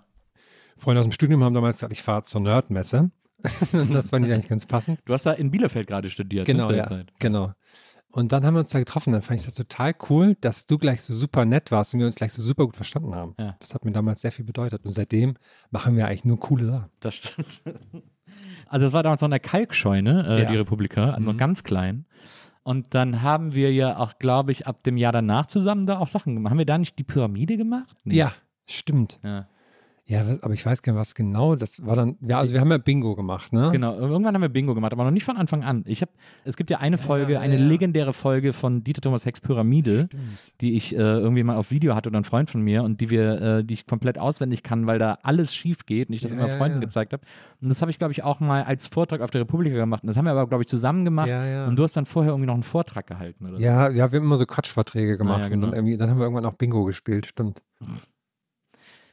Freunde 0.76 1.00
aus 1.00 1.06
dem 1.06 1.12
Studium 1.12 1.42
haben 1.42 1.54
damals 1.54 1.76
gesagt, 1.76 1.92
ich 1.92 2.02
fahre 2.02 2.22
zur 2.22 2.40
Nerdmesse. 2.40 3.10
Das 3.92 4.10
fand 4.10 4.26
ich 4.26 4.32
eigentlich 4.32 4.48
ganz 4.48 4.66
passend. 4.66 4.98
Du 5.04 5.12
hast 5.12 5.26
da 5.26 5.32
in 5.32 5.50
Bielefeld 5.50 5.86
gerade 5.86 6.10
studiert. 6.10 6.46
Genau, 6.46 6.62
ne, 6.64 6.66
zu 6.68 6.72
der 6.72 6.82
ja. 6.84 6.88
Zeit. 6.88 7.12
Genau. 7.18 7.52
Und 8.10 8.32
dann 8.32 8.46
haben 8.46 8.54
wir 8.54 8.60
uns 8.60 8.70
da 8.70 8.78
getroffen. 8.78 9.12
Dann 9.12 9.20
fand 9.22 9.40
ich 9.40 9.46
das 9.46 9.54
total 9.54 9.94
cool, 10.08 10.36
dass 10.40 10.66
du 10.66 10.78
gleich 10.78 11.02
so 11.02 11.14
super 11.14 11.44
nett 11.44 11.70
warst 11.70 11.92
und 11.92 12.00
wir 12.00 12.06
uns 12.06 12.14
gleich 12.16 12.32
so 12.32 12.40
super 12.42 12.64
gut 12.64 12.76
verstanden 12.76 13.14
haben. 13.14 13.34
Ja. 13.38 13.56
Das 13.60 13.74
hat 13.74 13.84
mir 13.84 13.92
damals 13.92 14.22
sehr 14.22 14.32
viel 14.32 14.44
bedeutet. 14.46 14.84
Und 14.86 14.92
seitdem 14.92 15.34
machen 15.70 15.96
wir 15.96 16.06
eigentlich 16.06 16.24
nur 16.24 16.40
coole 16.40 16.66
Sachen. 16.66 16.90
Das 17.00 17.14
stimmt. 17.14 17.62
Also 18.68 18.86
das 18.86 18.92
war 18.92 19.04
damals 19.04 19.20
noch 19.20 19.28
eine 19.28 19.38
Kalkscheune, 19.38 20.26
äh, 20.28 20.42
Ja. 20.42 20.50
die 20.50 20.56
Republika, 20.56 21.16
noch 21.20 21.34
Mhm. 21.34 21.38
ganz 21.38 21.62
klein. 21.62 22.06
Und 22.64 22.94
dann 22.96 23.22
haben 23.22 23.54
wir 23.54 23.72
ja 23.72 23.98
auch, 23.98 24.18
glaube 24.18 24.50
ich, 24.50 24.66
ab 24.66 24.82
dem 24.82 24.96
Jahr 24.96 25.12
danach 25.12 25.46
zusammen 25.46 25.86
da 25.86 25.98
auch 26.00 26.08
Sachen 26.08 26.34
gemacht. 26.34 26.50
Haben 26.50 26.58
wir 26.58 26.66
da 26.66 26.76
nicht 26.76 26.98
die 26.98 27.04
Pyramide 27.04 27.56
gemacht? 27.56 27.96
Nee. 28.02 28.16
Ja, 28.16 28.32
stimmt. 28.68 29.20
ja. 29.22 29.46
Ja, 30.08 30.24
aber 30.40 30.54
ich 30.54 30.64
weiß 30.64 30.82
gar 30.82 30.92
nicht, 30.92 31.00
was 31.00 31.16
genau. 31.16 31.56
Das 31.56 31.84
war 31.84 31.96
dann, 31.96 32.16
ja, 32.20 32.38
also 32.38 32.52
wir 32.52 32.60
haben 32.60 32.70
ja 32.70 32.78
Bingo 32.78 33.16
gemacht, 33.16 33.52
ne? 33.52 33.70
Genau, 33.72 33.92
irgendwann 33.98 34.34
haben 34.34 34.42
wir 34.42 34.48
Bingo 34.48 34.72
gemacht, 34.72 34.92
aber 34.92 35.02
noch 35.02 35.10
nicht 35.10 35.24
von 35.24 35.36
Anfang 35.36 35.64
an. 35.64 35.82
Ich 35.84 36.00
habe, 36.00 36.12
es 36.44 36.56
gibt 36.56 36.70
ja 36.70 36.78
eine 36.78 36.96
Folge, 36.96 37.32
ja, 37.32 37.40
eine 37.40 37.56
ja. 37.56 37.66
legendäre 37.66 38.12
Folge 38.12 38.52
von 38.52 38.84
Dieter 38.84 39.00
Thomas 39.00 39.26
Hecks 39.26 39.40
Pyramide, 39.40 40.06
Stimmt. 40.06 40.22
die 40.60 40.76
ich 40.76 40.94
äh, 40.94 40.98
irgendwie 40.98 41.42
mal 41.42 41.56
auf 41.56 41.72
Video 41.72 41.96
hatte 41.96 42.08
oder 42.08 42.20
ein 42.20 42.24
Freund 42.24 42.48
von 42.50 42.62
mir 42.62 42.84
und 42.84 43.00
die 43.00 43.10
wir, 43.10 43.42
äh, 43.42 43.64
die 43.64 43.74
ich 43.74 43.86
komplett 43.88 44.16
auswendig 44.16 44.62
kann, 44.62 44.86
weil 44.86 45.00
da 45.00 45.18
alles 45.24 45.52
schief 45.52 45.86
geht 45.86 46.08
und 46.08 46.14
ich 46.14 46.20
das 46.20 46.30
Ja, 46.30 46.38
immer 46.38 46.46
ja, 46.46 46.56
Freunden 46.56 46.80
ja. 46.80 46.86
gezeigt 46.86 47.12
habe. 47.12 47.24
Und 47.60 47.68
das 47.68 47.82
habe 47.82 47.90
ich, 47.90 47.98
glaube 47.98 48.12
ich, 48.12 48.22
auch 48.22 48.38
mal 48.38 48.62
als 48.62 48.86
Vortrag 48.86 49.22
auf 49.22 49.32
der 49.32 49.40
Republika 49.40 49.74
gemacht. 49.74 50.04
Und 50.04 50.06
das 50.06 50.16
haben 50.16 50.26
wir 50.26 50.30
aber, 50.30 50.46
glaube 50.46 50.62
ich, 50.62 50.68
zusammen 50.68 51.04
gemacht. 51.04 51.26
Ja, 51.26 51.44
ja. 51.44 51.66
Und 51.66 51.74
du 51.74 51.82
hast 51.82 51.96
dann 51.96 52.06
vorher 52.06 52.30
irgendwie 52.30 52.46
noch 52.46 52.54
einen 52.54 52.62
Vortrag 52.62 53.08
gehalten, 53.08 53.44
oder? 53.44 53.56
so. 53.56 53.62
Ja, 53.62 53.88
ja, 53.88 53.94
wir 53.94 54.02
haben 54.04 54.14
immer 54.14 54.36
so 54.36 54.46
Quatschvorträge 54.46 55.18
gemacht 55.18 55.40
ja, 55.40 55.44
und 55.46 55.50
dann, 55.50 55.60
genau. 55.62 55.74
irgendwie, 55.74 55.96
dann 55.96 56.10
haben 56.10 56.18
wir 56.18 56.26
irgendwann 56.26 56.46
auch 56.46 56.54
Bingo 56.54 56.84
gespielt, 56.84 57.26
stimmt. 57.26 57.64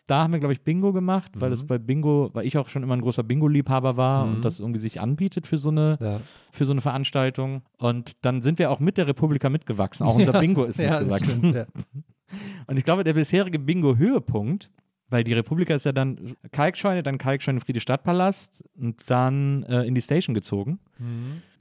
Da 0.06 0.24
haben 0.24 0.34
wir, 0.34 0.40
glaube 0.40 0.52
ich, 0.54 0.62
Bingo 0.64 0.92
gemacht, 0.92 1.32
weil 1.36 1.50
das 1.50 1.66
bei 1.66 1.78
Bingo, 1.78 2.30
weil 2.34 2.46
ich 2.46 2.58
auch 2.58 2.68
schon 2.68 2.84
immer 2.84 2.94
ein 2.96 3.02
großer 3.02 3.24
Bingo-Liebhaber 3.24 3.96
war 3.96 4.26
Mhm. 4.26 4.34
und 4.36 4.46
das 4.46 4.60
irgendwie 4.60 4.80
sich 4.82 5.00
anbietet 5.00 5.48
für 5.48 5.58
so 5.58 5.70
eine 5.70 5.98
Ja. 6.02 6.20
für 6.52 6.66
so 6.66 6.74
eine 6.74 6.82
Veranstaltung. 6.82 7.62
Und 7.80 8.12
dann 8.22 8.42
sind 8.42 8.60
wir 8.60 8.70
auch 8.70 8.80
mit 8.82 8.98
der 8.98 9.08
Republika 9.08 9.50
mitgewachsen. 9.50 10.06
Auch 10.06 10.16
unser 10.34 10.40
Bingo 10.40 10.66
ist 10.66 10.80
Ja, 10.80 11.00
mitgewachsen. 11.00 11.38
stimmt, 11.40 11.56
ja. 11.56 11.66
Und 12.68 12.78
ich 12.78 12.84
glaube, 12.84 13.04
der 13.04 13.14
bisherige 13.14 13.60
Bingo-Höhepunkt, 13.60 14.70
weil 15.14 15.24
die 15.24 15.34
Republika 15.34 15.76
ist 15.76 15.86
ja 15.86 15.92
dann 15.92 16.36
Kalkscheune, 16.52 17.04
dann 17.04 17.20
Kalkscheune 17.20 17.60
Friede 17.60 17.80
Stadtpalast 17.80 18.64
und 18.76 19.10
dann 19.12 19.62
äh, 19.64 19.84
in 19.84 19.94
die 19.94 20.02
Station 20.02 20.34
gezogen. 20.34 20.80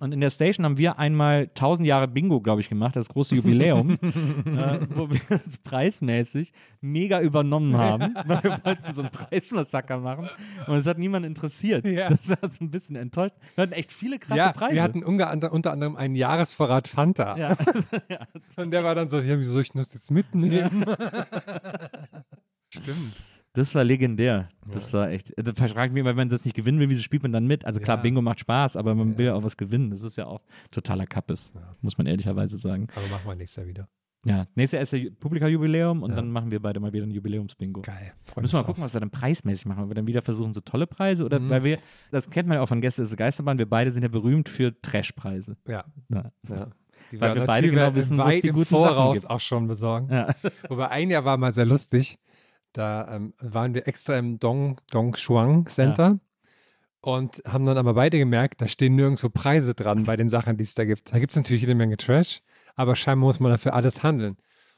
Und 0.00 0.12
in 0.14 0.20
der 0.20 0.30
Station 0.30 0.64
haben 0.64 0.78
wir 0.78 0.98
einmal 0.98 1.48
1000 1.48 1.86
Jahre 1.86 2.06
Bingo, 2.06 2.40
glaube 2.40 2.60
ich, 2.60 2.68
gemacht, 2.68 2.96
das 2.96 3.08
große 3.08 3.34
Jubiläum, 3.34 3.90
äh, 4.02 4.78
wo 4.90 5.10
wir 5.10 5.20
uns 5.30 5.58
preismäßig 5.58 6.52
mega 6.80 7.20
übernommen 7.20 7.76
haben, 7.76 8.14
weil 8.26 8.42
wir 8.42 8.64
wollten 8.64 8.92
so 8.94 9.02
einen 9.02 9.10
Preismassaker 9.10 9.98
machen 9.98 10.28
und 10.66 10.76
es 10.76 10.86
hat 10.86 10.98
niemand 10.98 11.26
interessiert. 11.26 11.86
Ja. 11.86 12.08
Das 12.08 12.28
war 12.28 12.50
so 12.50 12.64
ein 12.64 12.70
bisschen 12.70 12.96
enttäuscht. 12.96 13.34
Wir 13.54 13.62
hatten 13.62 13.72
echt 13.72 13.92
viele 13.92 14.18
krasse 14.18 14.38
ja, 14.38 14.52
Preise. 14.52 14.76
wir 14.76 14.82
hatten 14.82 15.02
unter, 15.02 15.28
ander- 15.28 15.52
unter 15.52 15.72
anderem 15.72 15.96
einen 15.96 16.14
Jahresvorrat 16.14 16.88
Fanta. 16.88 17.36
ja. 17.36 17.56
Und 18.56 18.70
der 18.70 18.84
war 18.84 18.94
dann 18.94 19.10
so, 19.10 19.18
ja, 19.18 19.38
wieso 19.38 19.52
soll 19.52 19.62
ich 19.62 19.72
das 19.72 19.92
jetzt 19.92 20.10
mitnehmen? 20.10 20.84
Stimmt. 22.70 23.14
Das 23.54 23.74
war 23.74 23.84
legendär. 23.84 24.48
Das 24.70 24.92
war 24.94 25.10
echt. 25.10 25.32
Da 25.36 25.52
frage 25.66 25.86
ich 25.88 25.92
mich 25.92 26.00
immer, 26.00 26.10
wenn 26.10 26.16
man 26.16 26.28
das 26.30 26.44
nicht 26.46 26.54
gewinnen 26.54 26.78
will, 26.78 26.88
wieso 26.88 27.02
spielt 27.02 27.22
man 27.22 27.32
dann 27.32 27.46
mit? 27.46 27.64
Also 27.66 27.80
klar, 27.80 27.98
Ja. 27.98 28.02
Bingo 28.02 28.22
macht 28.22 28.40
Spaß, 28.40 28.76
aber 28.78 28.94
man 28.94 29.18
will 29.18 29.26
ja 29.26 29.34
auch 29.34 29.42
was 29.42 29.56
gewinnen. 29.58 29.90
Das 29.90 30.02
ist 30.02 30.16
ja 30.16 30.26
auch 30.26 30.40
totaler 30.70 31.04
Kappes, 31.06 31.52
muss 31.82 31.98
man 31.98 32.06
ehrlicherweise 32.06 32.56
sagen. 32.56 32.86
Aber 32.94 33.06
machen 33.08 33.26
wir 33.26 33.34
nächstes 33.34 33.56
Jahr 33.56 33.66
wieder. 33.66 33.88
Ja, 34.24 34.46
nächstes 34.54 34.72
Jahr 34.76 34.82
ist 34.82 34.92
ja 34.92 35.10
Publika-Jubiläum 35.18 36.02
und 36.04 36.10
Ja. 36.10 36.16
dann 36.16 36.30
machen 36.30 36.50
wir 36.52 36.62
beide 36.62 36.78
mal 36.80 36.92
wieder 36.92 37.04
ein 37.04 37.10
Jubiläumsbingo. 37.10 37.82
Geil. 37.82 38.12
Müssen 38.40 38.52
wir 38.52 38.58
mal 38.58 38.60
mich 38.60 38.66
gucken, 38.66 38.84
was 38.84 38.94
wir 38.94 39.00
dann 39.00 39.10
preismäßig 39.10 39.66
machen. 39.66 39.82
Ob 39.82 39.90
wir 39.90 39.94
dann 39.96 40.06
wieder 40.06 40.22
versuchen, 40.22 40.54
so 40.54 40.60
tolle 40.60 40.86
Preise 40.86 41.24
oder 41.24 41.40
Mhm. 41.40 41.50
weil 41.50 41.64
wir, 41.64 41.78
das 42.12 42.30
kennt 42.30 42.48
man 42.48 42.56
ja 42.56 42.62
auch 42.62 42.68
von 42.68 42.80
Gäste 42.80 43.02
ist 43.02 43.16
Geisterbahn, 43.16 43.58
wir 43.58 43.68
beide 43.68 43.90
sind 43.90 44.02
ja 44.02 44.08
berühmt 44.08 44.48
für 44.48 44.80
Trashpreise. 44.80 45.56
drauf. 45.64 45.68
Ja, 45.68 45.84
Ja. 46.08 46.30
ja. 46.48 46.68
Die 47.10 47.20
Weil 47.20 47.34
wir 47.34 47.44
beide 47.46 47.68
genau 47.68 47.94
wissen, 47.96 48.16
weit 48.16 48.44
die 48.44 48.48
guten 48.50 48.64
Sachen 48.78 48.94
Voraus 48.94 49.14
gibt. 49.22 49.30
auch 49.30 49.40
schon 49.40 49.66
besorgen. 49.66 50.08
Ja. 50.10 50.28
Wobei 50.68 50.88
ein 50.88 51.10
Jahr 51.10 51.24
war 51.24 51.36
mal 51.36 51.52
sehr 51.52 51.66
lustig. 51.66 52.18
Da 52.72 53.16
ähm, 53.16 53.34
waren 53.38 53.74
wir 53.74 53.86
extra 53.86 54.18
im 54.18 54.38
Dong, 54.38 54.80
Dong 54.90 55.14
Shuang 55.16 55.66
Center 55.66 56.18
und 57.02 57.42
haben 57.46 57.66
dann 57.66 57.76
aber 57.76 57.94
beide 57.94 58.18
gemerkt, 58.18 58.60
da 58.60 58.68
stehen 58.68 58.94
nirgendwo 58.94 59.28
Preise 59.28 59.74
dran 59.74 60.04
bei 60.04 60.16
den 60.16 60.28
Sachen, 60.28 60.56
die 60.56 60.62
es 60.62 60.74
da 60.74 60.84
gibt. 60.84 61.12
Da 61.12 61.18
gibt 61.18 61.32
es 61.32 61.36
natürlich 61.36 61.62
jede 61.62 61.74
Menge 61.74 61.96
Trash, 61.96 62.42
aber 62.76 62.96
scheinbar 62.96 63.26
muss 63.26 63.40
man 63.40 63.52
dafür 63.52 63.74
alles 63.74 64.02
handeln. 64.02 64.36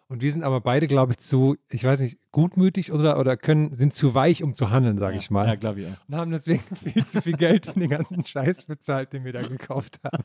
Und 0.09 0.21
wir 0.21 0.31
sind 0.31 0.43
aber 0.43 0.61
beide, 0.61 0.87
glaube 0.87 1.13
ich, 1.13 1.19
zu, 1.19 1.57
ich 1.71 1.83
weiß 1.83 2.01
nicht, 2.01 2.19
gutmütig 2.31 2.93
oder, 2.93 3.19
oder 3.19 3.39
können, 3.39 3.73
sind 3.73 3.95
zu 3.95 4.15
weich, 4.15 4.43
um 4.43 4.53
zu 4.53 4.71
handeln, 4.71 4.99
sage 4.99 5.17
ich 5.17 5.31
mal. 5.31 5.47
Ja, 5.47 5.55
glaube 5.55 5.81
ich 5.81 5.87
auch. 5.87 6.09
Und 6.09 6.15
haben 6.15 6.31
deswegen 6.31 6.63
viel 6.77 7.07
zu 7.07 7.23
viel 7.23 7.37
Geld 7.37 7.67
für 7.67 7.81
den 7.81 7.89
ganzen 7.89 8.25
Scheiß 8.25 8.67
bezahlt, 8.67 9.15
den 9.15 9.25
wir 9.25 9.33
da 9.33 9.43
gekauft 9.43 10.01
haben. 10.05 10.25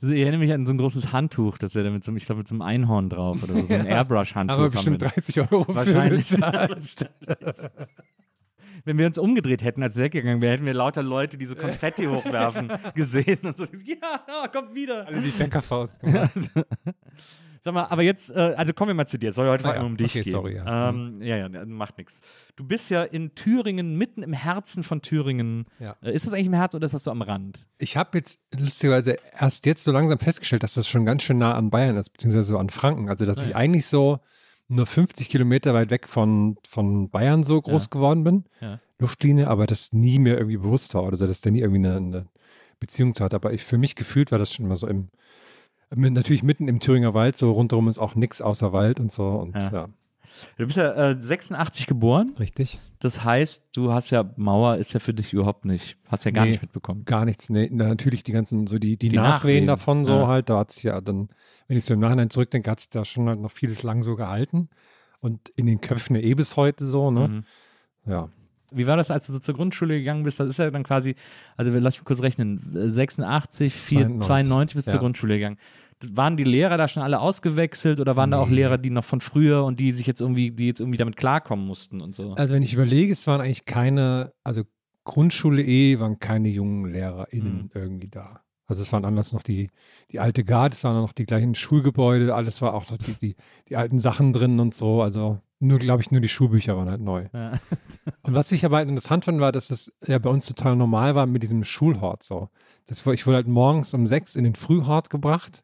Das 0.00 0.10
erinnert 0.10 0.40
mich 0.40 0.52
an 0.52 0.64
so 0.64 0.72
ein 0.72 0.78
großes 0.78 1.12
Handtuch, 1.12 1.58
das 1.58 1.74
wir 1.74 1.82
da 1.82 1.90
mit 1.90 2.04
so, 2.04 2.14
ich 2.16 2.24
glaube, 2.24 2.38
mit 2.40 2.48
so 2.48 2.54
einem 2.54 2.62
Einhorn 2.62 3.10
drauf 3.10 3.42
oder 3.42 3.52
so, 3.52 3.66
so 3.66 3.74
ein 3.74 3.86
Airbrush-Handtuch. 3.86 4.56
Haben 4.56 4.64
wir 4.64 4.70
bestimmt 4.70 5.00
wir. 5.02 5.08
30 5.08 5.40
Euro 5.40 5.64
für 5.64 5.74
Wahrscheinlich. 5.74 6.30
bezahlt. 6.30 7.10
Wenn 8.84 8.98
wir 8.98 9.06
uns 9.06 9.18
umgedreht 9.18 9.62
hätten, 9.62 9.82
als 9.82 9.94
es 9.94 10.00
weggegangen 10.00 10.40
wäre, 10.40 10.54
hätten 10.54 10.66
wir 10.66 10.74
lauter 10.74 11.02
Leute, 11.02 11.38
die 11.38 11.46
so 11.46 11.54
Konfetti 11.54 12.06
hochwerfen, 12.06 12.72
gesehen 12.94 13.38
und 13.42 13.56
so, 13.56 13.64
ja, 13.84 14.24
ja, 14.26 14.48
kommt 14.48 14.74
wieder. 14.74 15.06
Alle 15.06 15.20
die 15.20 15.30
Bäckerfaust 15.30 16.00
gemacht. 16.00 16.50
Sag 17.64 17.74
mal, 17.74 17.84
aber 17.90 18.02
jetzt, 18.02 18.30
äh, 18.34 18.54
also 18.56 18.72
kommen 18.72 18.88
wir 18.88 18.94
mal 18.94 19.06
zu 19.06 19.18
dir. 19.18 19.28
Es 19.28 19.36
soll 19.36 19.48
heute 19.48 19.62
vor 19.62 19.72
allem 19.72 19.86
um 19.86 19.96
dich 19.96 20.10
okay, 20.10 20.22
gehen. 20.22 20.32
sorry, 20.32 20.56
ja. 20.56 20.88
Ähm, 20.90 21.22
ja, 21.22 21.36
ja, 21.36 21.64
macht 21.64 21.96
nichts. 21.96 22.20
Du 22.56 22.64
bist 22.64 22.90
ja 22.90 23.04
in 23.04 23.34
Thüringen, 23.36 23.96
mitten 23.96 24.24
im 24.24 24.32
Herzen 24.32 24.82
von 24.82 25.00
Thüringen. 25.00 25.66
Ja. 25.78 25.94
Äh, 26.02 26.12
Ist 26.12 26.26
das 26.26 26.34
eigentlich 26.34 26.48
im 26.48 26.54
Herzen 26.54 26.76
oder 26.76 26.86
ist 26.86 26.92
das 26.94 27.04
so 27.04 27.12
am 27.12 27.22
Rand? 27.22 27.68
Ich 27.78 27.96
habe 27.96 28.18
jetzt 28.18 28.40
lustigerweise 28.58 29.16
erst 29.38 29.64
jetzt 29.66 29.84
so 29.84 29.92
langsam 29.92 30.18
festgestellt, 30.18 30.64
dass 30.64 30.74
das 30.74 30.88
schon 30.88 31.04
ganz 31.04 31.22
schön 31.22 31.38
nah 31.38 31.54
an 31.54 31.70
Bayern 31.70 31.96
ist, 31.96 32.10
beziehungsweise 32.10 32.48
so 32.48 32.58
an 32.58 32.68
Franken. 32.68 33.08
Also, 33.08 33.26
dass 33.26 33.38
Ah, 33.38 33.42
ich 33.42 33.50
ja. 33.50 33.56
eigentlich 33.56 33.86
so 33.86 34.18
nur 34.66 34.86
50 34.86 35.28
Kilometer 35.28 35.72
weit 35.72 35.90
weg 35.90 36.08
von, 36.08 36.56
von 36.66 37.10
Bayern 37.10 37.44
so 37.44 37.62
groß 37.62 37.84
Ja. 37.84 37.88
geworden 37.90 38.24
bin. 38.24 38.44
Ja. 38.60 38.80
Luftlinie, 38.98 39.46
aber 39.48 39.66
das 39.66 39.92
nie 39.92 40.18
mir 40.18 40.34
irgendwie 40.36 40.56
bewusst 40.56 40.94
war 40.94 41.04
oder 41.04 41.16
so, 41.16 41.26
dass 41.28 41.40
der 41.42 41.52
nie 41.52 41.60
irgendwie 41.60 41.86
eine, 41.86 41.96
eine 41.96 42.26
Beziehung 42.80 43.14
zu 43.14 43.22
hat. 43.22 43.34
Aber 43.34 43.52
ich, 43.52 43.62
für 43.64 43.78
mich 43.78 43.94
gefühlt 43.94 44.32
war 44.32 44.38
das 44.38 44.52
schon 44.52 44.64
immer 44.66 44.76
so 44.76 44.86
im, 44.88 45.10
natürlich 45.94 46.42
mitten 46.42 46.68
im 46.68 46.80
Thüringer 46.80 47.14
Wald, 47.14 47.36
so 47.36 47.50
rundherum 47.52 47.88
ist 47.88 47.98
auch 47.98 48.14
nichts 48.14 48.40
außer 48.42 48.72
Wald 48.72 49.00
und 49.00 49.12
so. 49.12 49.28
Und 49.28 49.54
Ja. 49.56 49.70
ja, 49.72 49.88
Du 50.56 50.64
bist 50.64 50.78
ja 50.78 51.10
äh, 51.10 51.16
86 51.20 51.86
geboren. 51.86 52.32
richtig. 52.38 52.80
Das 53.00 53.22
heißt, 53.22 53.68
du 53.76 53.92
hast 53.92 54.10
ja, 54.10 54.30
Mauer 54.36 54.76
ist 54.78 54.92
ja 54.94 55.00
für 55.00 55.12
dich 55.12 55.32
überhaupt 55.34 55.66
nicht, 55.66 55.98
hast 56.08 56.24
ja 56.24 56.30
gar 56.30 56.44
Nee. 56.44 56.52
nicht 56.52 56.62
mitbekommen. 56.62 57.04
Gar 57.04 57.26
nichts. 57.26 57.50
Nee, 57.50 57.68
na, 57.70 57.86
natürlich 57.88 58.22
die 58.24 58.32
ganzen, 58.32 58.66
so 58.66 58.78
die, 58.78 58.96
die, 58.96 59.10
Die 59.10 59.16
Nachwehen, 59.16 59.66
Nachwehen, 59.66 59.66
davon 59.66 60.04
so 60.06 60.20
ja. 60.20 60.26
halt, 60.28 60.48
da 60.48 60.58
hat 60.58 60.70
es 60.70 60.82
ja 60.82 61.00
dann, 61.02 61.28
wenn 61.68 61.76
ich 61.76 61.84
so 61.84 61.92
im 61.94 62.00
Nachhinein 62.00 62.30
zurückdenke, 62.30 62.70
hat 62.70 62.78
es 62.80 62.88
da 62.88 63.04
schon 63.04 63.28
halt 63.28 63.40
noch 63.40 63.50
vieles 63.50 63.82
lang 63.82 64.02
so 64.02 64.16
gehalten. 64.16 64.70
Und 65.20 65.50
in 65.50 65.66
den 65.66 65.80
Köpfen 65.82 66.16
eh 66.16 66.34
bis 66.34 66.56
heute 66.56 66.86
so, 66.86 67.10
ne? 67.10 67.28
Mhm. 67.28 67.44
Ja. 68.10 68.28
Wie 68.74 68.86
war 68.86 68.96
das, 68.96 69.10
als 69.10 69.26
du 69.26 69.32
so 69.32 69.38
zur 69.38 69.54
Grundschule 69.54 69.98
gegangen 69.98 70.22
bist? 70.22 70.40
Das 70.40 70.48
ist 70.48 70.58
ja 70.58 70.70
dann 70.70 70.82
quasi, 70.84 71.14
also 71.56 71.70
lass 71.70 71.96
mich 71.98 72.04
kurz 72.04 72.22
rechnen, 72.22 72.74
äh, 72.76 72.88
86, 72.90 73.72
4, 73.74 73.98
92, 74.20 74.26
92 74.26 74.74
bist 74.74 74.86
du 74.86 74.90
ja. 74.90 74.92
zur 74.94 75.00
Grundschule 75.00 75.34
gegangen. 75.34 75.58
Waren 76.12 76.36
die 76.36 76.44
Lehrer 76.44 76.76
da 76.78 76.88
schon 76.88 77.02
alle 77.02 77.20
ausgewechselt 77.20 78.00
oder 78.00 78.16
waren 78.16 78.32
da 78.32 78.38
auch 78.38 78.48
Nee. 78.48 78.56
Lehrer, 78.56 78.76
die 78.78 78.90
noch 78.90 79.04
von 79.04 79.20
früher 79.20 79.64
und 79.64 79.78
die 79.78 79.92
sich 79.92 80.06
jetzt 80.06 80.20
irgendwie, 80.20 80.50
die 80.50 80.66
jetzt 80.66 80.80
irgendwie 80.80 80.98
damit 80.98 81.16
klarkommen 81.16 81.64
mussten 81.64 82.00
und 82.00 82.14
so? 82.14 82.34
Also 82.34 82.54
wenn 82.54 82.62
ich 82.62 82.74
überlege, 82.74 83.12
es 83.12 83.26
waren 83.28 83.40
eigentlich 83.40 83.66
keine, 83.66 84.32
also 84.42 84.64
Grundschule 85.04 85.62
eh 85.62 85.98
waren 86.00 86.18
keine 86.18 86.48
jungen 86.48 86.90
LehrerInnen 86.92 87.54
Mhm. 87.64 87.70
irgendwie 87.74 88.08
da. 88.08 88.40
Also 88.66 88.82
es 88.82 88.92
waren 88.92 89.04
anders 89.04 89.32
noch 89.32 89.42
die, 89.42 89.70
die 90.10 90.20
alte 90.20 90.44
Garde, 90.44 90.74
es 90.74 90.84
waren 90.84 90.96
noch 90.96 91.12
die 91.12 91.26
gleichen 91.26 91.54
Schulgebäude, 91.54 92.34
alles 92.34 92.62
war 92.62 92.74
auch 92.74 92.88
noch 92.90 92.96
die, 92.96 93.14
die, 93.14 93.36
die 93.68 93.76
alten 93.76 93.98
Sachen 93.98 94.32
drin 94.32 94.60
und 94.60 94.74
so. 94.74 95.02
Also 95.02 95.40
nur, 95.62 95.78
glaube 95.78 96.02
ich, 96.02 96.10
nur 96.10 96.20
die 96.20 96.28
Schulbücher 96.28 96.76
waren 96.76 96.90
halt 96.90 97.00
neu. 97.00 97.28
Ja. 97.32 97.52
Und 98.22 98.34
was 98.34 98.50
ich 98.50 98.64
aber 98.64 98.78
halt 98.78 98.88
interessant 98.88 99.24
fand, 99.24 99.40
war, 99.40 99.52
dass 99.52 99.70
es 99.70 99.92
ja 100.04 100.18
bei 100.18 100.28
uns 100.28 100.44
total 100.44 100.74
normal 100.74 101.14
war 101.14 101.26
mit 101.26 101.44
diesem 101.44 101.62
Schulhort 101.62 102.24
so. 102.24 102.48
Das 102.86 103.06
war, 103.06 103.14
ich 103.14 103.28
wurde 103.28 103.36
halt 103.36 103.46
morgens 103.46 103.94
um 103.94 104.08
sechs 104.08 104.34
in 104.34 104.42
den 104.42 104.56
Frühhort 104.56 105.08
gebracht. 105.08 105.62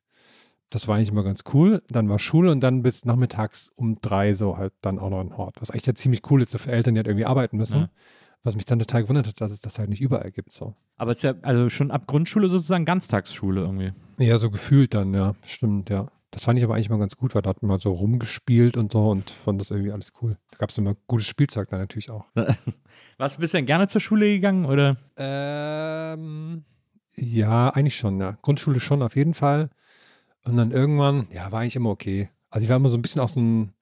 Das 0.70 0.86
war 0.86 0.96
eigentlich 0.96 1.10
immer 1.10 1.24
ganz 1.24 1.42
cool. 1.52 1.82
Dann 1.88 2.08
war 2.08 2.20
Schule 2.20 2.52
und 2.52 2.60
dann 2.60 2.82
bis 2.82 3.04
nachmittags 3.06 3.72
um 3.74 4.00
drei 4.00 4.34
so 4.34 4.56
halt 4.56 4.72
dann 4.82 5.00
auch 5.00 5.10
noch 5.10 5.20
ein 5.20 5.36
Hort. 5.36 5.56
Was 5.60 5.70
eigentlich 5.72 5.86
ja 5.86 5.94
ziemlich 5.96 6.22
cool 6.30 6.42
ist, 6.42 6.52
so 6.52 6.58
für 6.58 6.70
Eltern, 6.70 6.94
die 6.94 7.00
halt 7.00 7.08
irgendwie 7.08 7.26
arbeiten 7.26 7.56
müssen. 7.56 7.80
Ja. 7.80 7.88
Was 8.48 8.56
mich 8.56 8.64
dann 8.64 8.78
total 8.78 9.02
gewundert 9.02 9.26
hat, 9.26 9.42
dass 9.42 9.52
es 9.52 9.60
das 9.60 9.78
halt 9.78 9.90
nicht 9.90 10.00
überall 10.00 10.30
gibt 10.30 10.54
so. 10.54 10.74
Aber 10.96 11.10
es 11.10 11.18
ist 11.18 11.24
ja 11.24 11.34
also 11.42 11.68
schon 11.68 11.90
ab 11.90 12.06
Grundschule 12.06 12.48
sozusagen 12.48 12.86
Ganztagsschule 12.86 13.60
irgendwie. 13.60 13.92
Ja, 14.18 14.38
so 14.38 14.50
gefühlt 14.50 14.94
dann, 14.94 15.12
ja. 15.12 15.34
Stimmt, 15.44 15.90
ja. 15.90 16.06
Das 16.30 16.44
fand 16.44 16.58
ich 16.58 16.64
aber 16.64 16.74
eigentlich 16.74 16.88
mal 16.88 16.98
ganz 16.98 17.18
gut, 17.18 17.34
weil 17.34 17.42
da 17.42 17.50
hat 17.50 17.62
man 17.62 17.78
so 17.78 17.92
rumgespielt 17.92 18.78
und 18.78 18.92
so 18.92 19.10
und 19.10 19.28
fand 19.28 19.60
das 19.60 19.70
irgendwie 19.70 19.92
alles 19.92 20.14
cool. 20.22 20.38
Da 20.50 20.56
gab 20.56 20.70
es 20.70 20.78
immer 20.78 20.94
gutes 21.06 21.26
Spielzeug 21.26 21.68
dann 21.68 21.80
natürlich 21.80 22.08
auch. 22.08 22.24
Was, 23.18 23.36
bist 23.36 23.52
du 23.52 23.58
denn 23.58 23.66
gerne 23.66 23.86
zur 23.86 24.00
Schule 24.00 24.24
gegangen 24.24 24.64
oder? 24.64 24.96
Ähm, 25.18 26.64
ja, 27.16 27.68
eigentlich 27.68 27.96
schon, 27.96 28.18
ja. 28.18 28.38
Grundschule 28.40 28.80
schon 28.80 29.02
auf 29.02 29.14
jeden 29.14 29.34
Fall. 29.34 29.68
Und 30.44 30.56
dann 30.56 30.70
irgendwann, 30.70 31.28
ja, 31.34 31.52
war 31.52 31.60
eigentlich 31.60 31.76
immer 31.76 31.90
okay. 31.90 32.30
Also 32.48 32.64
ich 32.64 32.70
war 32.70 32.78
immer 32.78 32.88
so 32.88 32.96
ein 32.96 33.02
bisschen 33.02 33.20
auch 33.20 33.28
so 33.28 33.40
ein, 33.40 33.74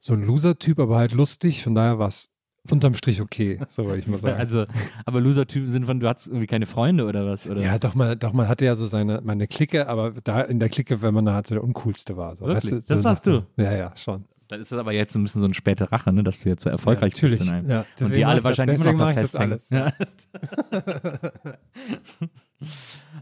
so 0.00 0.12
ein 0.12 0.22
Loser-Typ, 0.22 0.80
aber 0.80 0.98
halt 0.98 1.12
lustig. 1.12 1.64
Von 1.64 1.74
daher 1.74 1.98
war 1.98 2.08
es 2.08 2.28
unterm 2.70 2.94
Strich 2.94 3.20
okay, 3.20 3.58
so 3.68 3.84
würde 3.86 3.98
ich 3.98 4.06
mal 4.06 4.18
sagen. 4.18 4.38
Also, 4.38 4.66
aber 5.04 5.20
Loser-Typen 5.20 5.68
sind 5.70 5.86
von, 5.86 6.00
du 6.00 6.08
hattest 6.08 6.28
irgendwie 6.28 6.46
keine 6.46 6.66
Freunde 6.66 7.04
oder 7.06 7.26
was? 7.26 7.46
Oder? 7.46 7.60
ja, 7.60 7.78
doch, 7.78 7.94
man, 7.94 8.18
doch, 8.18 8.32
man 8.32 8.48
hatte 8.48 8.64
ja 8.64 8.74
so 8.74 8.86
seine, 8.86 9.20
meine 9.22 9.46
Clique, 9.48 9.88
aber 9.88 10.12
da 10.24 10.42
in 10.42 10.60
der 10.60 10.68
Clique, 10.68 11.02
wenn 11.02 11.14
man 11.14 11.24
da 11.24 11.34
hatte, 11.34 11.54
der 11.54 11.64
uncoolste 11.64 12.16
war. 12.16 12.36
So, 12.36 12.46
Wirklich? 12.46 12.72
weißt 12.72 12.72
du, 12.72 12.86
Das 12.86 13.00
so 13.00 13.04
warst 13.04 13.26
nach 13.26 13.42
dem- 13.56 13.64
Ja, 13.64 13.72
ja, 13.74 13.96
schon. 13.96 14.24
Dann 14.48 14.60
ist 14.60 14.70
das 14.70 14.78
aber 14.78 14.92
jetzt 14.92 15.14
so 15.14 15.18
ein 15.18 15.22
bisschen 15.22 15.40
so 15.40 15.46
eine 15.46 15.54
späte 15.54 15.90
Rache, 15.90 16.12
ne, 16.12 16.22
dass 16.22 16.40
du 16.40 16.50
jetzt 16.50 16.62
so 16.64 16.68
erfolgreich 16.68 17.14
ja, 17.14 17.16
natürlich. 17.16 17.38
bist. 17.38 17.48
In 17.50 17.54
einem. 17.56 17.70
Ja, 17.70 17.86
Und 18.00 18.14
die 18.14 18.24
alle 18.26 18.36
das- 18.36 18.44
wahrscheinlich 18.44 18.80
immer 18.82 18.92
noch 18.92 18.98
da 19.14 19.20
das 19.20 19.30
festhängen. 19.32 19.58
Ja. 19.70 19.92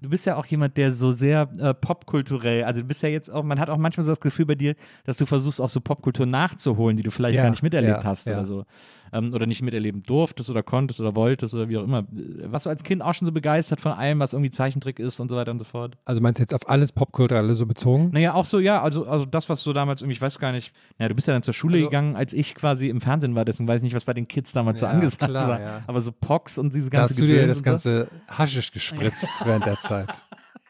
Du 0.02 0.08
bist 0.10 0.26
ja 0.26 0.36
auch 0.36 0.44
jemand, 0.46 0.76
der 0.76 0.92
so 0.92 1.12
sehr 1.12 1.48
äh, 1.58 1.72
popkulturell, 1.74 2.64
also 2.64 2.80
du 2.82 2.86
bist 2.86 3.02
ja 3.02 3.08
jetzt 3.08 3.30
auch, 3.30 3.42
man 3.42 3.58
hat 3.58 3.70
auch 3.70 3.76
manchmal 3.78 4.04
so 4.04 4.12
das 4.12 4.20
Gefühl 4.20 4.44
bei 4.46 4.54
dir, 4.54 4.74
dass 5.04 5.16
du 5.16 5.24
versuchst, 5.26 5.60
auch 5.60 5.68
so 5.68 5.80
Popkultur 5.80 6.26
nachzuholen, 6.26 6.96
die 6.96 7.02
du 7.02 7.10
vielleicht 7.10 7.36
Ja, 7.36 7.44
gar 7.44 7.50
nicht 7.50 7.62
miterlebt 7.62 8.04
hast 8.04 8.28
oder 8.28 8.44
so. 8.44 8.64
Ähm, 9.12 9.32
oder 9.34 9.46
nicht 9.46 9.62
miterleben 9.62 10.02
durftest 10.04 10.50
oder 10.50 10.62
konntest 10.62 11.00
oder 11.00 11.16
wolltest 11.16 11.54
oder 11.54 11.68
wie 11.68 11.76
auch 11.78 11.82
immer. 11.84 12.04
Was 12.44 12.62
du 12.64 12.70
als 12.70 12.84
Kind 12.84 13.02
auch 13.02 13.12
schon 13.14 13.26
so 13.26 13.32
begeistert 13.32 13.80
von 13.80 13.92
allem, 13.92 14.20
was 14.20 14.32
irgendwie 14.32 14.50
Zeichentrick 14.50 14.98
ist 14.98 15.18
und 15.20 15.28
so 15.30 15.36
weiter 15.36 15.50
und 15.50 15.58
so 15.58 15.64
fort. 15.64 15.96
Also 16.04 16.20
meinst 16.20 16.38
du 16.38 16.42
jetzt 16.42 16.54
auf 16.54 16.68
alles 16.68 16.92
Popkulturelle 16.92 17.54
so 17.54 17.66
bezogen? 17.66 18.10
Naja, 18.12 18.34
auch 18.34 18.44
so, 18.44 18.58
ja, 18.60 18.80
also, 18.82 19.06
also 19.06 19.24
das, 19.26 19.48
was 19.48 19.62
du 19.64 19.72
damals 19.72 20.00
irgendwie, 20.02 20.14
ich 20.14 20.22
weiß 20.22 20.38
gar 20.38 20.52
nicht, 20.52 20.72
naja, 20.98 21.08
du 21.08 21.14
bist 21.14 21.26
ja 21.26 21.34
dann 21.34 21.42
zur 21.42 21.54
Schule 21.54 21.76
Also- 21.78 21.86
gegangen, 21.88 22.14
als 22.16 22.32
ich 22.32 22.54
quasi 22.54 22.88
im 22.88 23.00
Fernsehen 23.00 23.34
war, 23.34 23.44
deswegen 23.44 23.68
weiß 23.68 23.80
ich 23.80 23.84
nicht, 23.84 23.94
was 23.94 24.04
bei 24.04 24.14
den 24.14 24.28
Kids 24.28 24.52
damals 24.52 24.80
so 24.80 24.86
Ja, 24.86 24.92
angesagt 24.92 25.30
klar, 25.30 25.48
war. 25.48 25.60
ja. 25.60 25.82
Aber 25.86 26.00
so 26.02 26.12
Pox 26.12 26.58
und 26.58 26.74
diese 26.74 26.90
Da 26.90 26.98
ganze 26.98 27.14
hast 27.14 27.20
du 27.20 27.26
dir 27.26 27.46
das 27.46 27.58
so. 27.58 27.62
ganze 27.64 28.08
Haschisch 28.28 28.70
gespritzt 28.72 29.28
während 29.44 29.66
der 29.66 29.78
Zeit. 29.78 30.10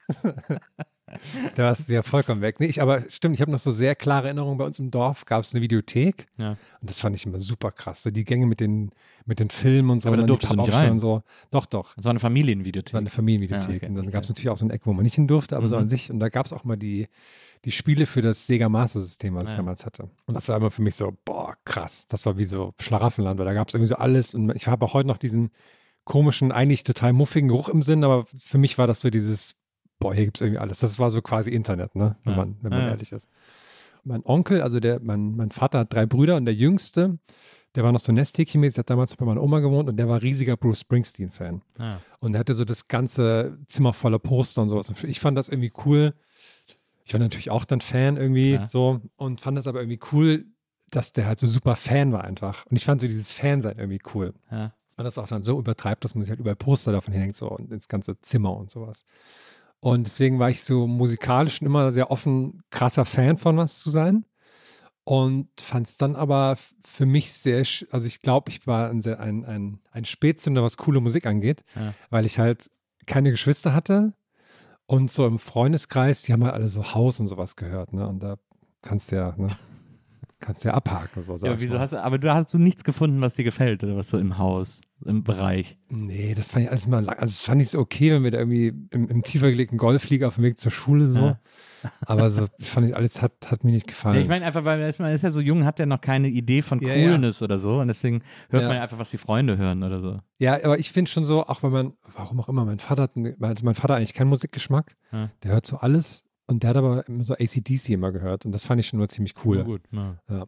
da 1.54 1.64
warst 1.64 1.88
du 1.88 1.92
ja 1.92 2.02
vollkommen 2.02 2.40
weg. 2.40 2.60
Nee, 2.60 2.66
ich, 2.66 2.80
aber 2.82 3.04
stimmt, 3.08 3.34
ich 3.34 3.40
habe 3.40 3.50
noch 3.50 3.58
so 3.58 3.72
sehr 3.72 3.94
klare 3.94 4.26
Erinnerungen. 4.28 4.58
Bei 4.58 4.64
uns 4.64 4.78
im 4.78 4.90
Dorf 4.90 5.24
gab 5.24 5.42
es 5.44 5.52
eine 5.52 5.62
Videothek. 5.62 6.26
Ja. 6.38 6.50
Und 6.80 6.90
das 6.90 7.00
fand 7.00 7.16
ich 7.16 7.26
immer 7.26 7.40
super 7.40 7.70
krass. 7.72 8.02
So 8.02 8.10
die 8.10 8.24
Gänge 8.24 8.46
mit 8.46 8.60
den, 8.60 8.90
mit 9.26 9.40
den 9.40 9.50
Filmen 9.50 9.90
und 9.90 10.02
so. 10.02 10.08
Aber 10.08 10.16
da 10.16 10.22
durftest 10.24 10.52
du 10.52 10.56
nicht 10.56 10.72
rein. 10.72 10.92
Und 10.92 11.00
so. 11.00 11.22
Doch, 11.50 11.66
doch. 11.66 11.94
Das 11.94 12.04
war 12.04 12.10
eine 12.10 12.18
Familienvideothek. 12.20 12.86
Das 12.86 12.92
war 12.94 13.00
eine 13.00 13.10
Familienvideothek. 13.10 13.68
Ja, 13.68 13.76
okay, 13.76 13.86
und 13.86 13.94
dann 13.96 14.10
gab 14.10 14.22
es 14.22 14.28
natürlich 14.28 14.48
auch 14.50 14.56
so 14.56 14.64
ein 14.66 14.70
Eck, 14.70 14.82
wo 14.84 14.92
man 14.92 15.02
nicht 15.02 15.14
hin 15.14 15.26
durfte, 15.26 15.56
aber 15.56 15.68
so 15.68 15.76
Mhm. 15.76 15.82
an 15.82 15.88
sich. 15.88 16.10
Und 16.10 16.20
da 16.20 16.28
gab 16.28 16.46
es 16.46 16.52
auch 16.52 16.64
mal 16.64 16.76
die, 16.76 17.08
die 17.64 17.70
Spiele 17.72 18.06
für 18.06 18.22
das 18.22 18.46
Sega 18.46 18.68
Master 18.68 19.00
System, 19.00 19.34
was 19.34 19.44
Ja. 19.44 19.50
ich 19.50 19.56
damals 19.56 19.84
hatte. 19.84 20.08
Und 20.26 20.34
das 20.34 20.48
war 20.48 20.56
immer 20.56 20.70
für 20.70 20.82
mich 20.82 20.94
so, 20.94 21.16
boah, 21.24 21.56
krass. 21.64 22.06
Das 22.08 22.24
war 22.26 22.38
wie 22.38 22.44
so 22.46 22.72
Schlaraffenland, 22.80 23.38
weil 23.38 23.46
da 23.46 23.52
gab 23.52 23.68
es 23.68 23.74
irgendwie 23.74 23.88
so 23.88 23.96
alles. 23.96 24.34
Und 24.34 24.54
ich 24.54 24.66
habe 24.66 24.84
auch 24.84 24.94
heute 24.94 25.08
noch 25.08 25.18
diesen 25.18 25.50
komischen, 26.04 26.50
eigentlich 26.50 26.82
total 26.82 27.12
muffigen 27.12 27.48
Geruch 27.48 27.68
im 27.68 27.82
Sinn, 27.82 28.02
aber 28.02 28.24
für 28.26 28.58
mich 28.58 28.78
war 28.78 28.86
das 28.86 29.00
so 29.02 29.10
dieses, 29.10 29.54
boah, 30.00 30.12
hier 30.14 30.24
gibt 30.24 30.38
es 30.38 30.40
irgendwie 30.40 30.58
alles. 30.58 30.80
Das 30.80 30.98
war 30.98 31.10
so 31.10 31.22
quasi 31.22 31.50
Internet, 31.50 31.94
ne? 31.94 32.16
Wenn 32.24 32.32
Ja. 32.32 32.36
man, 32.38 32.56
wenn 32.62 32.70
man 32.70 32.80
Ja, 32.82 32.88
ehrlich 32.88 33.12
ist. 33.12 33.28
Mein 34.02 34.24
Onkel, 34.24 34.62
also 34.62 34.80
der, 34.80 34.98
mein, 35.00 35.36
mein 35.36 35.50
Vater 35.50 35.80
hat 35.80 35.92
drei 35.92 36.06
Brüder 36.06 36.36
und 36.36 36.46
der 36.46 36.54
jüngste, 36.54 37.18
der 37.76 37.84
war 37.84 37.92
noch 37.92 38.00
so 38.00 38.10
Nesthäkchenmäßig, 38.12 38.78
hat 38.78 38.90
damals 38.90 39.14
bei 39.14 39.24
meiner 39.26 39.42
Oma 39.42 39.60
gewohnt 39.60 39.88
und 39.88 39.96
der 39.96 40.08
war 40.08 40.22
riesiger 40.22 40.56
Bruce 40.56 40.80
Springsteen-Fan. 40.80 41.62
Ah. 41.78 41.98
Und 42.18 42.34
er 42.34 42.40
hatte 42.40 42.54
so 42.54 42.64
das 42.64 42.88
ganze 42.88 43.58
Zimmer 43.66 43.92
voller 43.92 44.18
Poster 44.18 44.62
und 44.62 44.70
sowas. 44.70 44.88
Und 44.88 45.04
ich 45.04 45.20
fand 45.20 45.36
das 45.38 45.48
irgendwie 45.48 45.72
cool. 45.84 46.14
Ich 47.04 47.12
war 47.12 47.20
natürlich 47.20 47.50
auch 47.50 47.64
dann 47.64 47.80
Fan 47.80 48.16
irgendwie 48.16 48.52
Ja. 48.54 48.66
so 48.66 49.00
und 49.16 49.40
fand 49.40 49.58
das 49.58 49.66
aber 49.66 49.80
irgendwie 49.80 50.00
cool, 50.12 50.46
dass 50.90 51.12
der 51.12 51.26
halt 51.26 51.38
so 51.38 51.46
super 51.46 51.76
Fan 51.76 52.12
war 52.12 52.24
einfach. 52.24 52.64
Und 52.66 52.76
ich 52.76 52.84
fand 52.84 53.00
so 53.00 53.06
dieses 53.06 53.32
Fansein 53.32 53.78
irgendwie 53.78 54.00
cool. 54.14 54.32
Ja. 54.50 54.72
Dass 54.88 54.96
man 54.96 55.04
das 55.04 55.18
auch 55.18 55.28
dann 55.28 55.44
so 55.44 55.58
übertreibt, 55.58 56.02
dass 56.04 56.14
man 56.14 56.24
sich 56.24 56.30
halt 56.30 56.40
überall 56.40 56.56
Poster 56.56 56.90
davon 56.90 57.12
hinhängt 57.12 57.36
so 57.36 57.48
und 57.50 57.70
ins 57.70 57.86
ganze 57.88 58.18
Zimmer 58.22 58.56
und 58.56 58.70
sowas. 58.70 59.04
Und 59.80 60.06
deswegen 60.06 60.38
war 60.38 60.50
ich 60.50 60.62
so 60.62 60.86
musikalisch 60.86 61.62
immer 61.62 61.90
sehr 61.90 62.10
offen, 62.10 62.62
krasser 62.70 63.04
Fan 63.04 63.36
von 63.38 63.56
was 63.56 63.80
zu 63.80 63.90
sein. 63.90 64.24
und 65.04 65.48
fand 65.60 65.88
es 65.88 65.98
dann 65.98 66.14
aber 66.14 66.56
für 66.84 67.06
mich 67.06 67.32
sehr, 67.32 67.64
also 67.90 68.06
ich 68.06 68.22
glaube, 68.22 68.50
ich 68.50 68.66
war 68.66 68.90
ein, 68.90 69.04
ein, 69.04 69.44
ein, 69.44 69.80
ein 69.90 70.04
Spätzünder, 70.04 70.62
was 70.62 70.76
coole 70.76 71.00
Musik 71.00 71.26
angeht, 71.26 71.64
ja. 71.74 71.94
weil 72.10 72.24
ich 72.26 72.38
halt 72.38 72.70
keine 73.06 73.30
Geschwister 73.30 73.72
hatte 73.74 74.12
und 74.86 75.10
so 75.10 75.26
im 75.26 75.38
Freundeskreis, 75.38 76.22
die 76.22 76.32
haben 76.32 76.44
halt 76.44 76.54
alle 76.54 76.68
so 76.68 76.94
Haus 76.94 77.18
und 77.18 77.28
sowas 77.28 77.56
gehört, 77.56 77.92
ne? 77.92 78.06
Und 78.06 78.22
da 78.22 78.36
kannst 78.82 79.10
du 79.10 79.16
ja, 79.16 79.34
ne? 79.36 79.56
Kannst 80.40 80.64
du 80.64 80.68
ja 80.68 80.74
abhaken. 80.74 81.22
So, 81.22 81.36
ja, 81.36 81.60
wieso 81.60 81.78
hast 81.78 81.92
du, 81.92 82.02
aber 82.02 82.18
du 82.18 82.32
hast 82.32 82.52
du 82.54 82.58
nichts 82.58 82.82
gefunden, 82.82 83.20
was 83.20 83.34
dir 83.34 83.44
gefällt 83.44 83.84
oder 83.84 83.94
was 83.94 84.08
so 84.08 84.16
im 84.16 84.38
Haus, 84.38 84.80
im 85.04 85.22
Bereich? 85.22 85.76
Nee, 85.90 86.34
das 86.34 86.48
fand 86.48 86.64
ich 86.64 86.70
alles 86.70 86.86
mal 86.86 87.04
lang. 87.04 87.18
Also, 87.18 87.32
das 87.32 87.42
fand 87.42 87.60
ich 87.60 87.68
so 87.68 87.78
okay, 87.78 88.10
wenn 88.10 88.24
wir 88.24 88.30
da 88.30 88.38
irgendwie 88.38 88.72
im, 88.90 89.08
im 89.08 89.22
tiefer 89.22 89.50
gelegten 89.50 89.76
Golf 89.76 90.08
liegen 90.08 90.24
auf 90.24 90.36
dem 90.36 90.44
Weg 90.44 90.58
zur 90.58 90.72
Schule 90.72 91.10
so. 91.10 91.20
Ja. 91.20 91.40
Aber 92.06 92.30
so, 92.30 92.46
das 92.58 92.68
fand 92.68 92.88
ich 92.88 92.96
alles, 92.96 93.20
hat, 93.20 93.32
hat 93.50 93.64
mir 93.64 93.72
nicht 93.72 93.86
gefallen. 93.86 94.14
Ja, 94.16 94.22
ich 94.22 94.28
meine 94.28 94.46
einfach, 94.46 94.64
weil 94.64 94.78
man 94.98 95.12
ist 95.12 95.22
ja 95.22 95.30
so 95.30 95.40
jung, 95.40 95.64
hat 95.64 95.78
ja 95.78 95.86
noch 95.86 96.00
keine 96.00 96.28
Idee 96.28 96.62
von 96.62 96.80
Coolness 96.80 97.42
oder 97.42 97.58
so. 97.58 97.80
Und 97.80 97.88
deswegen 97.88 98.22
hört 98.48 98.64
man 98.64 98.76
ja 98.76 98.82
einfach, 98.82 98.98
was 98.98 99.10
die 99.10 99.18
Freunde 99.18 99.58
hören 99.58 99.82
oder 99.82 100.00
so. 100.00 100.18
Ja, 100.38 100.54
aber 100.64 100.78
ich 100.78 100.92
finde 100.92 101.10
schon 101.10 101.26
so, 101.26 101.44
auch 101.46 101.62
wenn 101.62 101.70
man, 101.70 101.92
warum 102.14 102.40
auch 102.40 102.48
immer, 102.48 102.64
mein 102.64 102.78
Vater 102.78 103.04
hat, 103.04 103.12
also 103.16 103.64
mein 103.64 103.74
Vater 103.74 103.94
hat 103.94 103.98
eigentlich 103.98 104.14
keinen 104.14 104.28
Musikgeschmack. 104.28 104.96
Der 105.12 105.52
hört 105.52 105.66
so 105.66 105.76
alles 105.76 106.24
und 106.50 106.62
der 106.62 106.70
hat 106.70 106.76
aber 106.76 107.06
immer 107.08 107.24
so 107.24 107.34
ACDC 107.34 107.90
immer 107.90 108.12
gehört 108.12 108.44
und 108.44 108.52
das 108.52 108.64
fand 108.64 108.80
ich 108.80 108.86
schon 108.86 108.98
nur 108.98 109.08
ziemlich 109.08 109.34
cool. 109.44 109.58
Ja, 109.58 109.62
gut, 109.64 109.82
ja. 109.92 110.16
ja. 110.28 110.46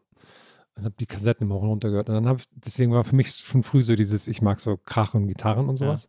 Und 0.75 0.85
habe 0.85 0.94
die 0.99 1.06
Kassetten 1.06 1.47
immer 1.47 1.56
runtergehört. 1.56 2.09
Und 2.09 2.14
dann 2.14 2.26
habe 2.26 2.38
ich, 2.40 2.47
deswegen 2.54 2.92
war 2.92 3.04
für 3.04 3.14
mich 3.14 3.30
schon 3.35 3.62
früh 3.62 3.82
so 3.82 3.94
dieses, 3.94 4.26
ich 4.26 4.40
mag 4.40 4.59
so 4.59 4.78
Krach 4.78 5.14
und 5.14 5.28
Gitarren 5.28 5.68
und 5.68 5.76
sowas. 5.76 6.09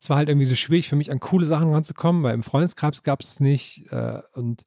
Es 0.00 0.08
war 0.08 0.18
halt 0.18 0.28
irgendwie 0.28 0.46
so 0.46 0.54
schwierig 0.54 0.88
für 0.88 0.94
mich, 0.94 1.10
an 1.10 1.18
coole 1.18 1.46
Sachen 1.46 1.72
ranzukommen, 1.72 2.22
weil 2.22 2.34
im 2.34 2.44
Freundeskreis 2.44 3.02
gab 3.02 3.22
es 3.22 3.40
nicht 3.40 3.90
äh, 3.90 4.20
und 4.34 4.64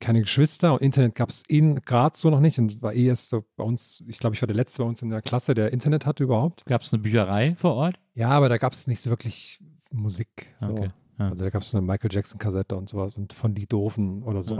keine 0.00 0.20
Geschwister 0.20 0.74
und 0.74 0.82
Internet 0.82 1.14
gab 1.14 1.30
es 1.30 1.44
eh 1.48 1.60
gerade 1.60 2.16
so 2.16 2.28
noch 2.28 2.40
nicht 2.40 2.58
und 2.58 2.82
war 2.82 2.92
eh 2.92 3.06
erst 3.06 3.30
so 3.30 3.44
bei 3.56 3.64
uns, 3.64 4.04
ich 4.06 4.18
glaube, 4.18 4.36
ich 4.36 4.42
war 4.42 4.46
der 4.46 4.56
Letzte 4.56 4.82
bei 4.82 4.88
uns 4.88 5.00
in 5.00 5.08
der 5.08 5.22
Klasse, 5.22 5.54
der 5.54 5.72
Internet 5.72 6.04
hatte 6.04 6.22
überhaupt. 6.24 6.66
Gab 6.66 6.82
es 6.82 6.92
eine 6.92 7.02
Bücherei 7.02 7.54
vor 7.56 7.74
Ort? 7.74 7.98
Ja, 8.14 8.30
aber 8.30 8.48
da 8.48 8.58
gab 8.58 8.74
es 8.74 8.86
nicht 8.86 9.00
so 9.00 9.08
wirklich 9.08 9.60
Musik. 9.90 10.54
So. 10.60 10.68
Okay. 10.68 10.90
Ja. 11.18 11.30
Also 11.30 11.44
da 11.44 11.50
gab 11.50 11.62
es 11.62 11.74
eine 11.74 11.82
Michael 11.86 12.12
Jackson-Kassette 12.12 12.76
und 12.76 12.88
sowas 12.88 13.16
und 13.16 13.32
von 13.32 13.54
die 13.54 13.66
Doofen 13.66 14.22
oder 14.22 14.42
so. 14.42 14.58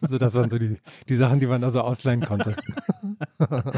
also 0.00 0.18
das 0.18 0.34
waren 0.34 0.48
so 0.48 0.58
die, 0.58 0.78
die 1.08 1.16
Sachen, 1.16 1.40
die 1.40 1.46
man 1.46 1.60
da 1.60 1.70
so 1.70 1.80
ausleihen 1.80 2.20
konnte. 2.20 2.56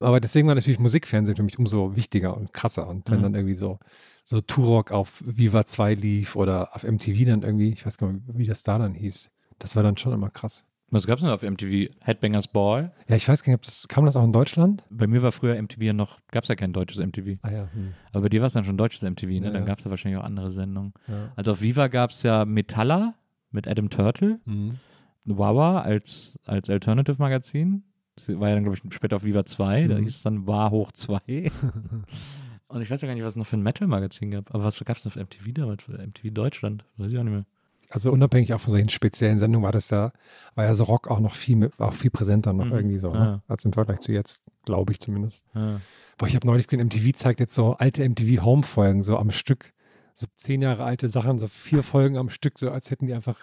Aber 0.00 0.20
deswegen 0.20 0.48
war 0.48 0.54
natürlich 0.54 0.78
Musikfernsehen 0.78 1.36
für 1.36 1.42
mich 1.42 1.58
umso 1.58 1.94
wichtiger 1.94 2.36
und 2.36 2.52
krasser. 2.52 2.88
Und 2.88 3.10
wenn 3.10 3.18
mhm. 3.18 3.22
dann 3.24 3.34
irgendwie 3.34 3.54
so, 3.54 3.78
so 4.24 4.40
Turok 4.40 4.92
auf 4.92 5.22
Viva 5.26 5.64
2 5.66 5.94
lief 5.94 6.36
oder 6.36 6.74
auf 6.74 6.84
MTV 6.84 7.24
dann 7.26 7.42
irgendwie, 7.42 7.72
ich 7.72 7.84
weiß 7.84 7.98
gar 7.98 8.12
nicht, 8.12 8.24
wie 8.32 8.46
das 8.46 8.62
da 8.62 8.78
dann 8.78 8.94
hieß, 8.94 9.30
das 9.58 9.76
war 9.76 9.82
dann 9.82 9.96
schon 9.98 10.12
immer 10.12 10.30
krass. 10.30 10.64
Was 10.90 11.06
gab 11.06 11.18
es 11.18 11.22
denn 11.22 11.30
auf 11.30 11.42
MTV? 11.42 11.92
Headbangers 12.00 12.48
Ball? 12.48 12.92
Ja, 13.08 13.14
ich 13.14 13.28
weiß 13.28 13.44
gar 13.44 13.52
nicht, 13.52 13.66
das, 13.66 13.86
kam 13.86 14.06
das 14.06 14.16
auch 14.16 14.24
in 14.24 14.32
Deutschland? 14.32 14.84
Bei 14.90 15.06
mir 15.06 15.22
war 15.22 15.30
früher 15.30 15.60
MTV 15.60 15.80
ja 15.82 15.92
noch, 15.92 16.18
gab 16.32 16.42
es 16.42 16.48
ja 16.48 16.56
kein 16.56 16.72
deutsches 16.72 16.98
MTV. 16.98 17.38
Ah 17.42 17.50
ja. 17.50 17.68
Hm. 17.72 17.94
Aber 18.12 18.22
bei 18.22 18.28
dir 18.28 18.40
war 18.40 18.48
es 18.48 18.54
dann 18.54 18.64
schon 18.64 18.76
deutsches 18.76 19.02
MTV, 19.02 19.28
ne? 19.28 19.46
Ja, 19.46 19.50
dann 19.50 19.66
gab 19.66 19.78
es 19.78 19.84
ja 19.84 19.90
wahrscheinlich 19.90 20.20
auch 20.20 20.24
andere 20.24 20.50
Sendungen. 20.50 20.92
Ja. 21.06 21.32
Also 21.36 21.52
auf 21.52 21.62
Viva 21.62 21.86
gab 21.86 22.10
es 22.10 22.24
ja 22.24 22.44
Metalla 22.44 23.14
mit 23.52 23.68
Adam 23.68 23.88
Turtle, 23.88 24.40
mhm. 24.44 24.78
Wawa 25.24 25.80
als, 25.80 26.40
als 26.44 26.68
Alternative-Magazin. 26.68 27.84
War 28.26 28.48
ja 28.48 28.54
dann, 28.56 28.64
glaube 28.64 28.76
ich, 28.76 28.94
später 28.94 29.16
auf 29.16 29.24
Viva 29.24 29.44
2, 29.44 29.84
mhm. 29.84 29.88
da 29.88 29.96
hieß 29.96 30.16
es 30.16 30.22
dann 30.22 30.46
War 30.46 30.70
hoch 30.70 30.90
2. 30.92 31.50
Und 32.68 32.82
ich 32.82 32.90
weiß 32.90 33.00
ja 33.00 33.08
gar 33.08 33.14
nicht, 33.14 33.24
was 33.24 33.32
es 33.32 33.36
noch 33.36 33.46
für 33.46 33.56
ein 33.56 33.62
Metal-Magazin 33.62 34.30
gab. 34.30 34.52
Aber 34.54 34.64
was 34.64 34.78
gab 34.84 34.96
es 34.96 35.04
noch 35.04 35.16
auf 35.16 35.22
MTV 35.22 35.52
damals? 35.54 35.88
MTV 35.88 36.32
Deutschland? 36.32 36.84
Weiß 36.96 37.10
ich 37.10 37.18
auch 37.18 37.22
nicht 37.22 37.32
mehr 37.32 37.44
also 37.90 38.12
unabhängig 38.12 38.54
auch 38.54 38.60
von 38.60 38.70
solchen 38.70 38.88
speziellen 38.88 39.38
Sendungen 39.38 39.64
war 39.64 39.72
das 39.72 39.90
ja, 39.90 40.12
war 40.54 40.64
ja 40.64 40.74
so 40.74 40.84
Rock 40.84 41.08
auch 41.08 41.18
noch 41.18 41.34
viel, 41.34 41.70
auch 41.78 41.92
viel 41.92 42.10
präsenter 42.10 42.52
noch 42.52 42.66
mhm. 42.66 42.72
irgendwie 42.72 42.98
so, 42.98 43.12
ne? 43.12 43.18
ja. 43.18 43.42
als 43.48 43.64
im 43.64 43.72
Vergleich 43.72 44.00
zu 44.00 44.12
jetzt, 44.12 44.44
glaube 44.64 44.92
ich 44.92 45.00
zumindest. 45.00 45.44
Ja. 45.54 45.80
Boah, 46.16 46.28
ich 46.28 46.36
habe 46.36 46.46
neulich 46.46 46.68
gesehen, 46.68 46.86
MTV 46.86 47.12
zeigt 47.16 47.40
jetzt 47.40 47.54
so 47.54 47.74
alte 47.74 48.08
MTV 48.08 48.44
Home-Folgen, 48.44 49.02
so 49.02 49.18
am 49.18 49.30
Stück, 49.30 49.72
so 50.14 50.26
zehn 50.36 50.62
Jahre 50.62 50.84
alte 50.84 51.08
Sachen, 51.08 51.38
so 51.38 51.48
vier 51.48 51.82
Folgen 51.82 52.16
am 52.16 52.30
Stück, 52.30 52.58
so 52.58 52.70
als 52.70 52.90
hätten 52.90 53.06
die 53.06 53.14
einfach, 53.14 53.38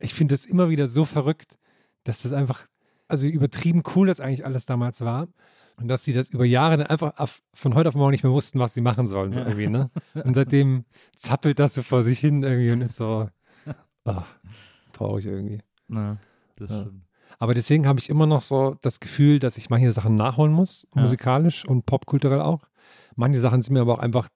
ich 0.00 0.14
finde 0.14 0.34
das 0.34 0.46
immer 0.46 0.70
wieder 0.70 0.88
so 0.88 1.04
verrückt, 1.04 1.58
dass 2.04 2.22
das 2.22 2.32
einfach, 2.32 2.66
also 3.06 3.26
übertrieben 3.26 3.82
cool 3.94 4.06
das 4.06 4.20
eigentlich 4.20 4.46
alles 4.46 4.64
damals 4.64 5.02
war. 5.02 5.28
Und 5.76 5.88
dass 5.88 6.04
sie 6.04 6.12
das 6.12 6.30
über 6.30 6.44
Jahre 6.44 6.76
dann 6.76 6.86
einfach 6.86 7.18
auf, 7.18 7.42
von 7.52 7.74
heute 7.74 7.88
auf 7.88 7.96
morgen 7.96 8.12
nicht 8.12 8.22
mehr 8.22 8.32
wussten, 8.32 8.60
was 8.60 8.74
sie 8.74 8.80
machen 8.80 9.08
sollen, 9.08 9.32
so 9.32 9.40
irgendwie, 9.40 9.66
ne? 9.66 9.90
Und 10.14 10.34
seitdem 10.34 10.84
zappelt 11.16 11.58
das 11.58 11.74
so 11.74 11.82
vor 11.82 12.04
sich 12.04 12.20
hin 12.20 12.44
irgendwie 12.44 12.70
und 12.70 12.80
ist 12.80 12.94
so, 12.94 13.28
Ach, 14.04 14.26
traurig 14.92 15.26
irgendwie. 15.26 15.60
Na, 15.88 16.18
das 16.56 16.70
ja. 16.70 16.86
Aber 17.38 17.54
deswegen 17.54 17.86
habe 17.86 17.98
ich 17.98 18.08
immer 18.08 18.26
noch 18.26 18.42
so 18.42 18.76
das 18.80 19.00
Gefühl, 19.00 19.38
dass 19.38 19.56
ich 19.56 19.70
manche 19.70 19.92
Sachen 19.92 20.14
nachholen 20.14 20.52
muss, 20.52 20.86
ja. 20.94 21.02
musikalisch 21.02 21.66
und 21.66 21.84
popkulturell 21.86 22.40
auch. 22.40 22.62
Manche 23.16 23.40
Sachen 23.40 23.60
sind 23.60 23.74
mir 23.74 23.80
aber 23.80 23.94
auch 23.94 23.98
einfach 23.98 24.28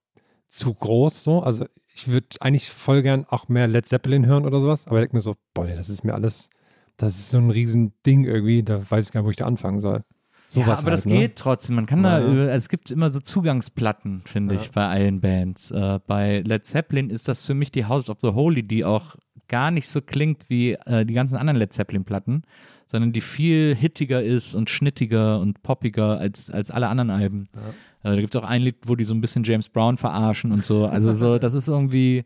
zu 0.49 0.75
groß 0.75 1.25
so. 1.25 1.43
Also 1.43 1.67
ich 1.95 2.09
würde 2.09 2.29
eigentlich 2.41 2.71
voll 2.71 3.03
gern 3.03 3.25
auch 3.29 3.49
mehr 3.49 3.69
Led 3.69 3.87
Zeppelin 3.87 4.27
hören 4.27 4.47
oder 4.47 4.61
sowas, 4.61 4.87
aber 4.87 4.99
ich 4.99 5.03
denke 5.03 5.17
mir 5.17 5.21
so, 5.21 5.35
boah, 5.55 5.65
nee, 5.65 5.77
das 5.77 5.89
ist 5.89 6.05
mir 6.05 6.15
alles, 6.15 6.51
das 6.97 7.19
ist 7.19 7.31
so 7.31 7.39
ein 7.39 7.51
riesen 7.51 7.93
Ding 8.05 8.25
irgendwie, 8.25 8.63
da 8.63 8.89
weiß 8.91 9.07
ich 9.07 9.13
gar 9.13 9.21
nicht, 9.21 9.27
wo 9.27 9.31
ich 9.31 9.37
da 9.37 9.47
anfangen 9.47 9.81
soll. 9.81 10.03
Sowas 10.51 10.67
ja, 10.67 10.73
aber 10.79 10.85
halt, 10.85 10.99
das 10.99 11.07
ne? 11.07 11.19
geht 11.19 11.37
trotzdem. 11.37 11.77
Man 11.77 11.85
kann 11.85 12.03
ja. 12.03 12.21
da, 12.21 12.27
also 12.27 12.43
es 12.43 12.69
gibt 12.71 12.91
immer 12.91 13.11
so 13.11 13.21
Zugangsplatten, 13.21 14.23
finde 14.25 14.55
ja. 14.55 14.61
ich, 14.61 14.71
bei 14.71 14.87
allen 14.87 15.21
Bands. 15.21 15.71
Äh, 15.71 16.01
bei 16.07 16.41
Led 16.41 16.65
Zeppelin 16.65 17.11
ist 17.11 17.29
das 17.29 17.45
für 17.45 17.53
mich 17.53 17.71
die 17.71 17.85
House 17.85 18.09
of 18.09 18.19
the 18.23 18.29
Holy, 18.29 18.63
die 18.63 18.85
auch 18.85 19.17
gar 19.49 19.71
nicht 19.71 19.89
so 19.89 20.01
klingt 20.01 20.49
wie 20.49 20.73
äh, 20.73 21.05
die 21.05 21.15
ganzen 21.15 21.37
anderen 21.37 21.59
Led 21.59 21.73
Zeppelin-Platten, 21.73 22.43
sondern 22.87 23.13
die 23.13 23.21
viel 23.21 23.75
hittiger 23.75 24.23
ist 24.23 24.55
und 24.55 24.71
schnittiger 24.71 25.41
und 25.41 25.63
poppiger 25.63 26.19
als, 26.19 26.51
als 26.51 26.71
alle 26.71 26.89
anderen 26.89 27.11
Alben. 27.11 27.49
Ja. 27.55 28.11
Äh, 28.11 28.15
da 28.15 28.21
gibt 28.21 28.35
es 28.35 28.41
auch 28.41 28.47
ein 28.47 28.63
Lied, 28.63 28.77
wo 28.87 28.97
die 28.97 29.05
so 29.05 29.15
ein 29.15 29.21
bisschen 29.21 29.45
James 29.45 29.69
Brown 29.69 29.97
verarschen 29.97 30.53
und 30.53 30.65
so. 30.65 30.87
Also 30.87 31.13
so, 31.13 31.39
das 31.39 31.55
ist 31.55 31.69
irgendwie, 31.69 32.25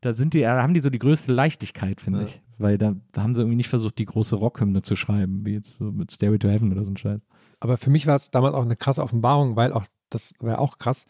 da 0.00 0.12
sind 0.12 0.34
die, 0.34 0.42
da 0.42 0.62
haben 0.62 0.74
die 0.74 0.80
so 0.80 0.90
die 0.90 0.98
größte 0.98 1.32
Leichtigkeit, 1.32 2.00
finde 2.00 2.20
ja. 2.20 2.24
ich. 2.26 2.40
Weil 2.58 2.78
da 2.78 2.94
haben 3.16 3.34
sie 3.34 3.40
irgendwie 3.40 3.56
nicht 3.56 3.68
versucht, 3.68 3.98
die 3.98 4.04
große 4.04 4.36
Rockhymne 4.36 4.82
zu 4.82 4.94
schreiben, 4.94 5.44
wie 5.44 5.54
jetzt 5.54 5.78
so 5.78 5.84
mit 5.84 6.12
Stairway 6.12 6.38
to 6.38 6.48
Heaven 6.48 6.70
oder 6.70 6.84
so 6.84 6.90
ein 6.90 6.96
Scheiß. 6.96 7.20
Aber 7.58 7.78
für 7.78 7.90
mich 7.90 8.06
war 8.06 8.14
es 8.14 8.30
damals 8.30 8.54
auch 8.54 8.62
eine 8.62 8.76
krasse 8.76 9.02
Offenbarung, 9.02 9.56
weil 9.56 9.72
auch, 9.72 9.84
das 10.10 10.34
war 10.38 10.60
auch 10.60 10.78
krass, 10.78 11.06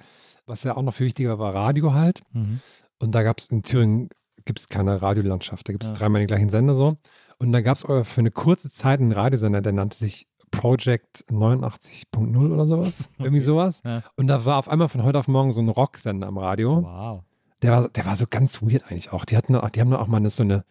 was 0.47 0.63
ja 0.65 0.77
auch 0.77 0.83
noch 0.83 0.95
viel 0.95 1.07
wichtiger 1.07 1.39
war, 1.39 1.55
Radio 1.55 1.93
halt. 1.93 2.21
Mhm. 2.33 2.61
Und 2.99 3.15
da 3.15 3.23
gab 3.23 3.39
es 3.39 3.49
in 3.49 3.63
Thüringen 3.63 4.09
gibt 4.45 4.59
es 4.59 4.69
keine 4.69 5.01
Radiolandschaft. 5.01 5.69
Da 5.69 5.73
gibt 5.73 5.85
es 5.85 5.91
ja. 5.91 5.97
dreimal 5.97 6.21
den 6.21 6.29
gleichen 6.29 6.49
Sender 6.49 6.75
so. 6.75 6.97
Und 7.39 7.53
da 7.53 7.61
gab 7.61 7.77
es 7.77 7.83
für 7.83 8.21
eine 8.21 8.31
kurze 8.31 8.71
Zeit 8.71 9.01
einen 9.01 9.13
Radiosender, 9.13 9.61
der 9.61 9.73
nannte 9.73 9.97
sich 9.97 10.29
Project 10.51 11.25
89.0 11.29 12.53
oder 12.53 12.67
sowas. 12.67 13.11
Okay. 13.15 13.25
Irgendwie 13.25 13.41
sowas. 13.41 13.83
Ja. 13.85 14.03
Und 14.17 14.27
da 14.27 14.45
war 14.45 14.59
auf 14.59 14.69
einmal 14.69 14.89
von 14.89 15.03
heute 15.03 15.19
auf 15.19 15.29
morgen 15.29 15.53
so 15.53 15.61
ein 15.61 15.69
Rocksender 15.69 16.27
am 16.27 16.39
Radio. 16.39 16.83
Wow. 16.83 17.23
Der 17.63 17.73
war, 17.73 17.89
der 17.89 18.07
war 18.07 18.17
so 18.17 18.27
ganz 18.29 18.61
weird 18.63 18.85
eigentlich 18.91 19.13
auch. 19.13 19.25
Die 19.25 19.37
hatten, 19.37 19.53
die 19.53 19.81
haben 19.81 19.91
dann 19.91 20.01
auch 20.01 20.07
mal 20.07 20.19
eine, 20.19 20.31
so 20.31 20.43
eine, 20.43 20.65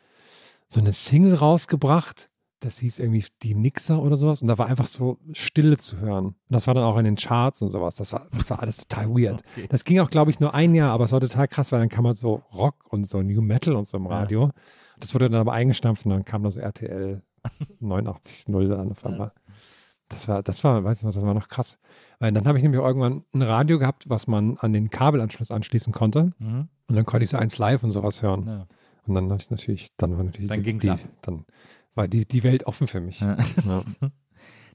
so 0.68 0.80
eine 0.80 0.92
Single 0.92 1.34
rausgebracht 1.34 2.30
das 2.64 2.80
hieß 2.80 3.00
irgendwie 3.00 3.26
die 3.42 3.56
Nixer 3.56 4.02
oder 4.02 4.16
sowas 4.16 4.42
und 4.42 4.48
da 4.48 4.58
war 4.58 4.68
einfach 4.68 4.88
so 4.88 5.18
Stille 5.34 5.78
zu 5.78 6.00
hören. 6.00 6.28
Und 6.28 6.36
das 6.50 6.68
war 6.68 6.74
dann 6.74 6.84
auch 6.84 6.98
in 6.98 7.06
den 7.06 7.16
Charts 7.16 7.62
und 7.62 7.70
sowas. 7.70 7.98
Das 7.98 8.14
war, 8.14 8.28
das 8.32 8.50
war 8.50 8.62
alles 8.62 8.78
total 8.88 9.10
weird. 9.10 9.44
Okay. 9.54 9.68
Das 9.70 9.84
ging 9.84 10.00
auch, 10.00 10.10
glaube 10.10 10.32
ich, 10.32 10.40
nur 10.40 10.54
ein 10.56 10.74
Jahr, 10.74 10.92
aber 10.92 11.04
es 11.04 11.12
war 11.12 11.20
total 11.20 11.48
krass, 11.48 11.72
weil 11.72 11.80
dann 11.80 11.90
kam 11.90 12.08
halt 12.08 12.16
so 12.16 12.42
Rock 12.54 12.92
und 12.92 13.04
so 13.06 13.22
New 13.22 13.42
Metal 13.42 13.76
und 13.76 13.88
so 13.88 13.98
im 13.98 14.08
Radio. 14.08 14.46
Ja. 14.46 14.52
Das 15.00 15.14
wurde 15.14 15.30
dann 15.30 15.40
aber 15.40 15.54
eingestampft 15.54 16.06
und 16.06 16.12
dann 16.12 16.26
kam 16.26 16.44
da 16.44 16.50
so 16.50 16.60
RTL 16.60 17.22
89.0 17.82 18.74
an 18.74 18.92
auf 18.92 19.06
einmal. 19.06 19.32
Das 20.10 20.28
war, 20.28 20.42
das 20.42 20.64
war, 20.64 20.84
weißt 20.84 21.04
du, 21.04 21.08
das 21.08 21.22
war 21.22 21.34
noch 21.34 21.50
krass. 21.50 21.78
Weil 22.20 22.32
dann 22.32 22.48
habe 22.48 22.58
ich 22.58 22.64
nämlich 22.64 22.82
irgendwann 22.82 23.24
ein 23.34 23.42
Radio 23.42 23.78
gehabt, 23.78 24.10
was 24.10 24.28
man 24.28 24.58
an 24.58 24.74
den 24.74 24.90
Kabelanschluss 24.90 25.52
anschließen 25.52 25.94
konnte. 25.94 26.32
Mhm. 26.40 26.70
Und 26.88 26.96
dann 26.96 27.06
konnte 27.06 27.24
ich 27.26 27.30
so 27.30 27.38
eins 27.38 27.58
live 27.58 27.84
und 27.84 27.92
sowas 27.92 28.24
hören. 28.24 28.44
Ja. 28.48 28.68
Und 29.06 29.16
dann 29.16 29.32
hatte 29.32 29.44
ich 29.44 29.52
natürlich, 29.52 29.96
dann 29.98 30.18
war 30.18 30.24
natürlich 30.24 30.50
dann 30.50 30.60
die, 30.60 30.64
ging's 30.64 30.88
ab. 30.88 31.00
dann 31.22 31.46
war 31.96 32.08
die, 32.08 32.26
die 32.26 32.44
Welt 32.44 32.66
offen 32.66 32.88
für 32.88 33.02
mich. 33.02 33.20
Ja. 33.20 33.38
Ja. 33.66 33.84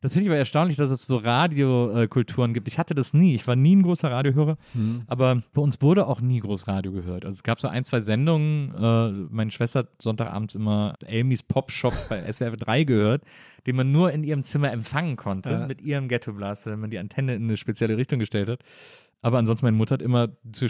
Das 0.01 0.13
finde 0.13 0.27
ich 0.27 0.31
aber 0.31 0.39
erstaunlich, 0.39 0.77
dass 0.77 0.91
es 0.91 1.07
so 1.07 1.17
Radiokulturen 1.17 2.55
gibt. 2.55 2.69
Ich 2.69 2.79
hatte 2.79 2.95
das 2.95 3.15
nie. 3.15 3.35
Ich 3.35 3.47
war 3.47 3.57
nie 3.57 3.75
ein 3.77 3.83
großer 3.83 4.11
Radiohörer, 4.11 4.57
mhm. 4.75 5.03
aber 5.07 5.43
bei 5.53 5.61
uns 5.61 5.83
wurde 5.83 6.07
auch 6.07 6.21
nie 6.21 6.41
groß 6.41 6.69
Radio 6.69 6.93
gehört. 6.93 7.25
Also 7.25 7.35
es 7.35 7.43
gab 7.43 7.61
so 7.61 7.69
ein, 7.69 7.85
zwei 7.85 8.01
Sendungen. 8.01 8.75
Äh, 8.75 9.27
meine 9.31 9.51
Schwester 9.51 9.81
hat 9.81 9.89
Sonntagabends 10.01 10.55
immer 10.55 10.95
Amy's 11.09 11.43
Pop 11.43 11.71
Shop 11.71 11.95
bei 12.09 12.21
SWF 12.33 12.57
3 12.57 12.85
gehört, 12.85 13.23
den 13.67 13.77
man 13.77 13.91
nur 13.91 14.13
in 14.13 14.23
ihrem 14.23 14.43
Zimmer 14.43 14.71
empfangen 14.71 15.17
konnte 15.17 15.51
ja. 15.51 15.67
mit 15.67 15.81
ihrem 15.81 16.09
Ghetto 16.09 16.33
Blaster, 16.33 16.71
wenn 16.71 16.81
man 16.81 16.91
die 16.91 16.99
Antenne 16.99 17.35
in 17.35 17.45
eine 17.45 17.57
spezielle 17.57 17.97
Richtung 17.97 18.21
gestellt 18.21 18.49
hat. 18.49 18.61
Aber 19.21 19.39
ansonsten, 19.39 19.67
meine 19.67 19.77
Mutter 19.77 19.95
hat 19.95 20.03
immer 20.03 20.29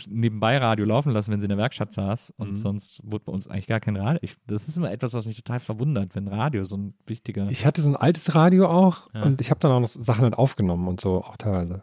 nebenbei 0.09 0.57
Radio 0.57 0.87
laufen 0.87 1.13
lassen, 1.13 1.31
wenn 1.31 1.41
sie 1.41 1.45
in 1.45 1.51
der 1.51 1.59
Werkstatt 1.59 1.93
saß. 1.93 2.33
Und 2.39 2.53
mhm. 2.53 2.57
sonst 2.57 3.01
wurde 3.05 3.27
bei 3.27 3.33
uns 3.33 3.47
eigentlich 3.47 3.67
gar 3.67 3.81
kein 3.81 3.97
Radio. 3.97 4.21
Ich, 4.23 4.37
das 4.47 4.69
ist 4.69 4.77
immer 4.77 4.91
etwas, 4.91 5.13
was 5.13 5.27
mich 5.27 5.37
total 5.37 5.61
verwundert, 5.61 6.15
wenn 6.15 6.29
Radio 6.29 6.65
so 6.65 6.77
ein 6.77 6.95
wichtiger. 7.07 7.49
Ich 7.51 7.67
hatte 7.67 7.83
so 7.83 7.91
ein 7.91 7.97
altes 7.97 8.35
Radio 8.35 8.67
auch 8.69 9.09
ja. 9.15 9.23
und 9.23 9.41
ich 9.41 9.51
habe 9.51 9.61
dann 9.61 9.73
auch 9.73 9.81
noch 9.81 9.89
Sachen 9.89 10.23
halt 10.23 10.35
aufgenommen 10.35 10.89
und 10.89 11.01
so 11.01 11.23
auch 11.23 11.37
teilweise. 11.37 11.83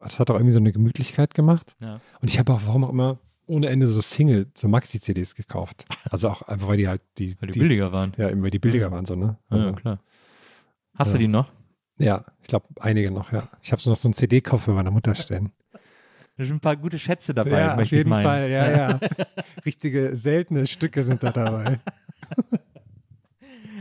Das 0.00 0.18
hat 0.18 0.30
auch 0.30 0.34
irgendwie 0.34 0.52
so 0.52 0.60
eine 0.60 0.72
Gemütlichkeit 0.72 1.34
gemacht. 1.34 1.76
Ja. 1.80 2.00
Und 2.20 2.28
ich 2.28 2.38
habe 2.38 2.52
auch, 2.52 2.62
warum 2.66 2.84
auch 2.84 2.90
immer, 2.90 3.18
ohne 3.46 3.68
Ende 3.68 3.86
so 3.86 4.00
Single, 4.00 4.48
so 4.54 4.68
Maxi-CDs 4.68 5.34
gekauft. 5.34 5.86
Also 6.10 6.28
auch 6.28 6.42
einfach, 6.42 6.68
weil 6.68 6.76
die 6.76 6.88
halt 6.88 7.02
die. 7.18 7.36
Weil 7.40 7.48
die, 7.48 7.54
die 7.54 7.60
billiger 7.60 7.92
waren. 7.92 8.12
Ja, 8.18 8.30
weil 8.42 8.50
die 8.50 8.58
billiger 8.58 8.86
ja. 8.86 8.92
waren, 8.92 9.06
so, 9.06 9.14
ne? 9.14 9.38
Also, 9.48 9.66
ja, 9.66 9.72
klar. 9.72 10.00
Hast 10.94 11.14
du 11.14 11.18
die 11.18 11.28
noch? 11.28 11.50
Ja, 11.98 12.24
ich 12.42 12.48
glaube 12.48 12.66
einige 12.80 13.10
noch, 13.10 13.32
ja. 13.32 13.48
Ich 13.62 13.72
habe 13.72 13.80
so 13.80 13.90
noch 13.90 13.96
so 13.96 14.08
einen 14.08 14.14
CD-Koffer 14.14 14.72
bei 14.72 14.76
meiner 14.76 14.90
Mutter 14.90 15.14
stehen. 15.14 15.52
Da 16.36 16.44
sind 16.44 16.54
ein 16.56 16.60
paar 16.60 16.76
gute 16.76 16.98
Schätze 16.98 17.34
dabei, 17.34 17.60
ja, 17.60 17.70
auf 17.72 17.76
möchte 17.76 17.94
ich 17.96 18.00
jeden. 18.00 18.10
Fall, 18.10 18.50
ja, 18.50 18.70
ja. 18.70 19.00
Richtige 19.66 20.16
seltene 20.16 20.66
Stücke 20.66 21.02
sind 21.02 21.22
da 21.22 21.30
dabei. 21.30 21.78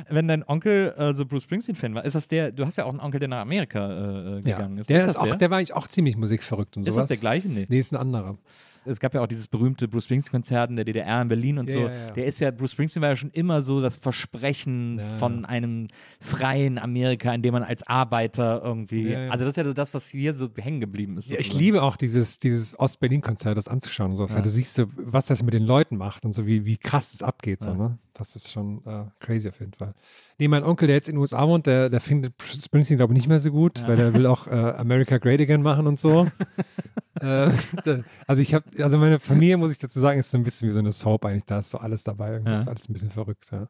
Wenn 0.10 0.28
dein 0.28 0.44
Onkel 0.46 0.94
äh, 0.98 1.14
so 1.14 1.26
Bruce 1.26 1.44
Springsteen-Fan 1.44 1.96
war, 1.96 2.04
ist 2.04 2.16
das 2.16 2.28
der, 2.28 2.52
du 2.52 2.66
hast 2.66 2.76
ja 2.76 2.84
auch 2.84 2.90
einen 2.90 3.00
Onkel, 3.00 3.20
der 3.22 3.30
nach 3.30 3.42
Amerika 3.42 3.80
äh, 3.80 3.94
äh, 3.94 4.42
Ja. 4.44 4.58
gegangen 4.58 4.78
ist. 4.80 4.90
Der, 4.90 4.98
ist 4.98 5.04
ist 5.04 5.08
das 5.16 5.18
auch, 5.18 5.28
der? 5.28 5.36
der 5.38 5.50
war 5.50 5.58
eigentlich 5.60 5.74
auch 5.74 5.88
ziemlich 5.88 6.18
musikverrückt 6.18 6.76
und 6.76 6.86
ist 6.86 6.94
sowas. 6.94 7.04
das 7.08 7.10
der 7.10 7.18
gleiche? 7.22 7.48
Nee. 7.48 7.66
Nee, 7.70 7.80
ist 7.80 7.94
ein 7.94 7.98
anderer. 7.98 8.38
Es 8.86 9.00
gab 9.00 9.14
ja 9.14 9.22
auch 9.22 9.28
dieses 9.28 9.48
berühmte 9.48 9.88
Bruce 9.88 10.06
Springsteen-Konzert 10.06 10.70
in 10.70 10.76
der 10.76 10.86
DDR 10.86 11.22
in 11.22 11.28
Berlin 11.28 11.58
und 11.60 11.68
Ja, 11.68 11.74
so. 11.74 11.80
ja, 11.82 11.94
ja. 11.94 12.12
Der 12.12 12.26
ist 12.26 12.40
ja, 12.40 12.52
Bruce 12.52 12.72
Springsteen 12.72 13.02
war 13.02 13.10
ja 13.10 13.16
schon 13.16 13.32
immer 13.32 13.62
so 13.62 13.80
das 13.82 13.98
Versprechen 13.98 15.00
von 15.20 15.46
einem 15.46 15.88
freien 16.20 16.78
Amerika, 16.78 17.34
in 17.34 17.42
dem 17.42 17.54
man 17.54 17.64
als 17.64 17.86
Arbeiter 17.88 18.62
irgendwie, 18.64 19.16
also 19.16 19.46
das 19.46 19.52
ist 19.52 19.58
ja 19.58 19.66
so 19.66 19.74
das, 19.74 19.94
was 19.94 20.08
hier 20.08 20.34
so 20.34 20.50
hängen 20.58 20.80
geblieben 20.80 21.18
ist. 21.18 21.32
Ich 21.32 21.54
liebe 21.54 21.84
auch 21.84 21.96
dieses, 21.96 22.40
dieses 22.40 22.80
Ost-Berlin-Konzert, 22.80 23.58
das 23.58 23.68
anzuschauen 23.68 24.12
und 24.12 24.18
so, 24.18 24.30
weil 24.30 24.42
du 24.42 24.50
siehst, 24.50 24.76
so, 24.76 24.86
was 24.96 25.28
das 25.28 25.44
mit 25.44 25.54
den 25.54 25.64
Leuten 25.64 25.98
macht 25.98 26.26
und 26.26 26.34
so, 26.34 26.48
wie, 26.48 26.66
wie 26.66 26.78
krass 26.78 27.14
es 27.14 27.22
abgeht. 27.22 27.64
So, 27.64 27.74
ne? 27.74 27.98
Das 28.14 28.36
ist 28.36 28.52
schon 28.52 28.82
äh, 28.86 29.06
crazy 29.20 29.48
auf 29.48 29.60
jeden 29.60 29.74
Fall. 29.74 29.94
Nee, 30.38 30.48
mein 30.48 30.64
Onkel, 30.64 30.88
der 30.88 30.96
jetzt 30.98 31.08
in 31.08 31.16
den 31.16 31.22
USA 31.22 31.48
wohnt, 31.48 31.66
der, 31.66 31.90
der 31.90 32.02
findet 32.02 32.34
Springsteen, 32.42 32.98
glaube 32.98 33.14
ich, 33.14 33.18
nicht 33.18 33.28
mehr 33.28 33.40
so 33.40 33.52
gut, 33.52 33.82
weil 33.88 33.96
der 33.96 34.14
will 34.14 34.26
auch 34.26 34.48
äh, 34.48 34.52
America 34.52 35.18
Great 35.18 35.40
Again 35.40 35.62
machen 35.62 35.88
und 35.88 36.00
so. 36.00 36.28
äh, 37.22 37.50
also 38.28 38.42
ich 38.42 38.54
habe, 38.54 38.66
also 38.80 38.98
meine 38.98 39.20
Familie, 39.20 39.58
muss 39.58 39.72
ich 39.72 39.80
dazu 39.80 40.00
sagen, 40.00 40.20
ist 40.20 40.32
so 40.32 40.38
ein 40.38 40.44
bisschen 40.44 40.70
wie 40.70 40.74
so 40.74 40.80
eine 40.80 40.92
Soap 40.92 41.26
eigentlich, 41.26 41.46
da 41.46 41.60
ist 41.60 41.70
so 41.72 41.78
alles 41.78 42.04
dabei. 42.04 42.32
Irgendwie 42.34 42.52
Ja. 42.52 42.60
ist 42.60 42.68
alles 42.68 42.90
ein 42.90 42.94
bisschen 42.94 43.12
verrückt, 43.12 43.46
ja. 43.52 43.68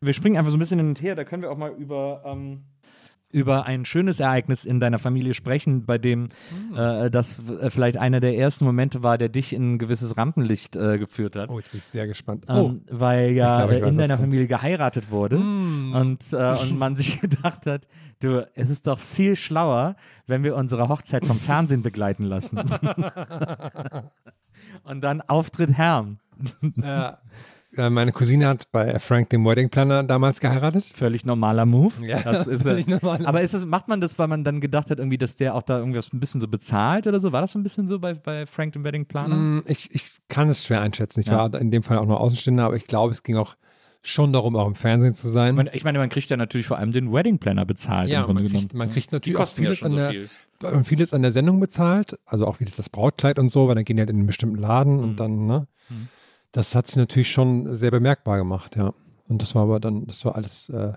Wir 0.00 0.12
springen 0.12 0.36
einfach 0.36 0.50
so 0.50 0.56
ein 0.56 0.60
bisschen 0.60 0.78
hin 0.78 0.88
und 0.88 1.02
her, 1.02 1.14
da 1.14 1.24
können 1.24 1.42
wir 1.42 1.50
auch 1.50 1.56
mal 1.56 1.70
über, 1.72 2.22
ähm, 2.24 2.64
über 3.32 3.64
ein 3.66 3.84
schönes 3.84 4.20
Ereignis 4.20 4.64
in 4.64 4.80
deiner 4.80 4.98
Familie 4.98 5.34
sprechen, 5.34 5.84
bei 5.86 5.98
dem 5.98 6.28
äh, 6.76 7.10
das 7.10 7.42
äh, 7.48 7.70
vielleicht 7.70 7.96
einer 7.96 8.20
der 8.20 8.36
ersten 8.36 8.64
Momente 8.64 9.02
war, 9.02 9.18
der 9.18 9.28
dich 9.28 9.52
in 9.52 9.74
ein 9.74 9.78
gewisses 9.78 10.16
Rampenlicht 10.16 10.76
äh, 10.76 10.98
geführt 10.98 11.36
hat. 11.36 11.48
Oh, 11.50 11.58
jetzt 11.58 11.70
bin 11.70 11.78
ich 11.78 11.86
sehr 11.86 12.06
gespannt. 12.06 12.44
Oh, 12.48 12.70
Ähm, 12.70 12.82
weil 12.90 13.30
ja 13.32 13.68
weiß, 13.68 13.80
in 13.80 13.96
deiner 13.98 14.16
kommt. 14.16 14.28
Familie 14.28 14.46
geheiratet 14.46 15.10
wurde 15.10 15.38
Mm. 15.38 15.94
und, 15.94 16.32
äh, 16.32 16.54
und 16.60 16.78
man 16.78 16.96
sich 17.00 17.20
gedacht 17.20 17.66
hat, 17.66 17.86
du, 18.20 18.46
es 18.54 18.68
ist 18.70 18.86
doch 18.86 18.98
viel 18.98 19.36
schlauer, 19.36 19.96
wenn 20.26 20.42
wir 20.42 20.56
unsere 20.56 20.88
Hochzeit 20.88 21.24
vom 21.24 21.38
Fernsehen 21.38 21.82
begleiten 21.82 22.24
lassen. 22.24 22.58
und 24.84 25.00
dann 25.02 25.20
Auftritt 25.22 25.72
Herrn. 25.72 26.18
Ja. 26.76 27.18
Äh, 27.76 27.88
meine 27.88 28.10
Cousine 28.12 28.48
hat 28.48 28.70
bei 28.72 28.98
Frank, 28.98 29.30
dem 29.30 29.44
Wedding 29.44 29.70
Planner, 29.70 30.02
damals 30.02 30.40
geheiratet. 30.40 30.84
Völlig 30.94 31.24
normaler 31.24 31.66
Move. 31.66 32.04
Ja, 32.04 32.20
das 32.20 32.46
ist, 32.48 32.62
völlig 32.64 32.88
äh, 32.88 32.90
normal. 33.00 33.24
Aber 33.26 33.42
ist 33.42 33.54
es, 33.54 33.64
macht 33.64 33.86
man 33.86 34.00
das, 34.00 34.18
weil 34.18 34.26
man 34.28 34.42
dann 34.42 34.60
gedacht 34.60 34.90
hat, 34.90 34.98
irgendwie, 34.98 35.18
dass 35.18 35.36
der 35.36 35.54
auch 35.54 35.62
da 35.62 35.78
irgendwas 35.78 36.12
ein 36.12 36.18
bisschen 36.18 36.40
so 36.40 36.48
bezahlt 36.48 37.06
oder 37.06 37.20
so? 37.20 37.30
War 37.32 37.40
das 37.42 37.52
so 37.52 37.58
ein 37.58 37.62
bisschen 37.62 37.86
so 37.86 37.98
bei, 38.00 38.14
bei 38.14 38.46
Frank 38.46 38.72
dem 38.72 38.82
Wedding 38.84 39.06
Planner? 39.06 39.36
Mm, 39.36 39.62
Ich, 39.66 39.88
ich 39.92 40.18
kann 40.28 40.48
es 40.48 40.64
schwer 40.64 40.80
einschätzen. 40.80 41.20
Ich 41.20 41.26
Ja. 41.26 41.36
war 41.52 41.60
in 41.60 41.70
dem 41.70 41.82
Fall 41.84 41.98
auch 41.98 42.06
nur 42.06 42.20
Außenstehender, 42.20 42.64
aber 42.64 42.76
ich 42.76 42.86
glaube, 42.88 43.12
es 43.12 43.22
ging 43.22 43.36
auch 43.36 43.54
schon 44.02 44.32
darum, 44.32 44.56
auch 44.56 44.66
im 44.66 44.74
Fernsehen 44.74 45.12
zu 45.14 45.28
sein. 45.28 45.50
Ich 45.50 45.56
meine, 45.56 45.74
ich 45.74 45.84
meine, 45.84 45.98
man 45.98 46.08
kriegt 46.08 46.28
ja 46.30 46.36
natürlich 46.38 46.66
vor 46.66 46.78
allem 46.78 46.90
den 46.90 47.12
Wedding 47.12 47.38
Planner 47.38 47.66
bezahlt. 47.66 48.08
ja, 48.08 48.20
im 48.20 48.26
Grunde 48.26 48.42
man 48.44 48.50
kriegt, 48.52 48.74
man 48.74 48.90
kriegt 48.90 49.12
natürlich 49.12 49.36
auch 49.38 49.40
ja 49.42 49.46
vieles, 49.54 49.78
schon 49.78 49.86
an 49.86 49.90
so 49.92 49.96
der, 49.98 50.10
viel. 50.10 50.28
und 50.72 50.84
vieles 50.86 51.12
an 51.14 51.20
der 51.22 51.32
Sendung 51.32 51.60
bezahlt, 51.60 52.18
also 52.24 52.46
auch 52.46 52.56
vieles 52.56 52.76
das 52.76 52.88
Brautkleid 52.88 53.38
und 53.38 53.50
so, 53.50 53.68
weil 53.68 53.74
dann 53.74 53.84
gehen 53.84 53.96
die 53.96 54.00
halt 54.00 54.10
in 54.10 54.16
einen 54.16 54.26
bestimmten 54.26 54.56
Laden 54.56 54.96
Mhm. 54.96 55.02
und 55.04 55.20
dann, 55.20 55.46
ne? 55.46 55.66
Das 56.52 56.74
hat 56.74 56.86
sich 56.88 56.96
natürlich 56.96 57.30
schon 57.30 57.76
sehr 57.76 57.90
bemerkbar 57.90 58.38
gemacht, 58.38 58.76
ja. 58.76 58.92
Und 59.28 59.42
das 59.42 59.54
war 59.54 59.62
aber 59.62 59.80
dann, 59.80 60.06
das 60.06 60.24
war 60.24 60.34
alles 60.34 60.68
äh, 60.70 60.92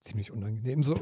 ziemlich 0.00 0.30
unangenehm 0.30 0.82
so. 0.82 0.94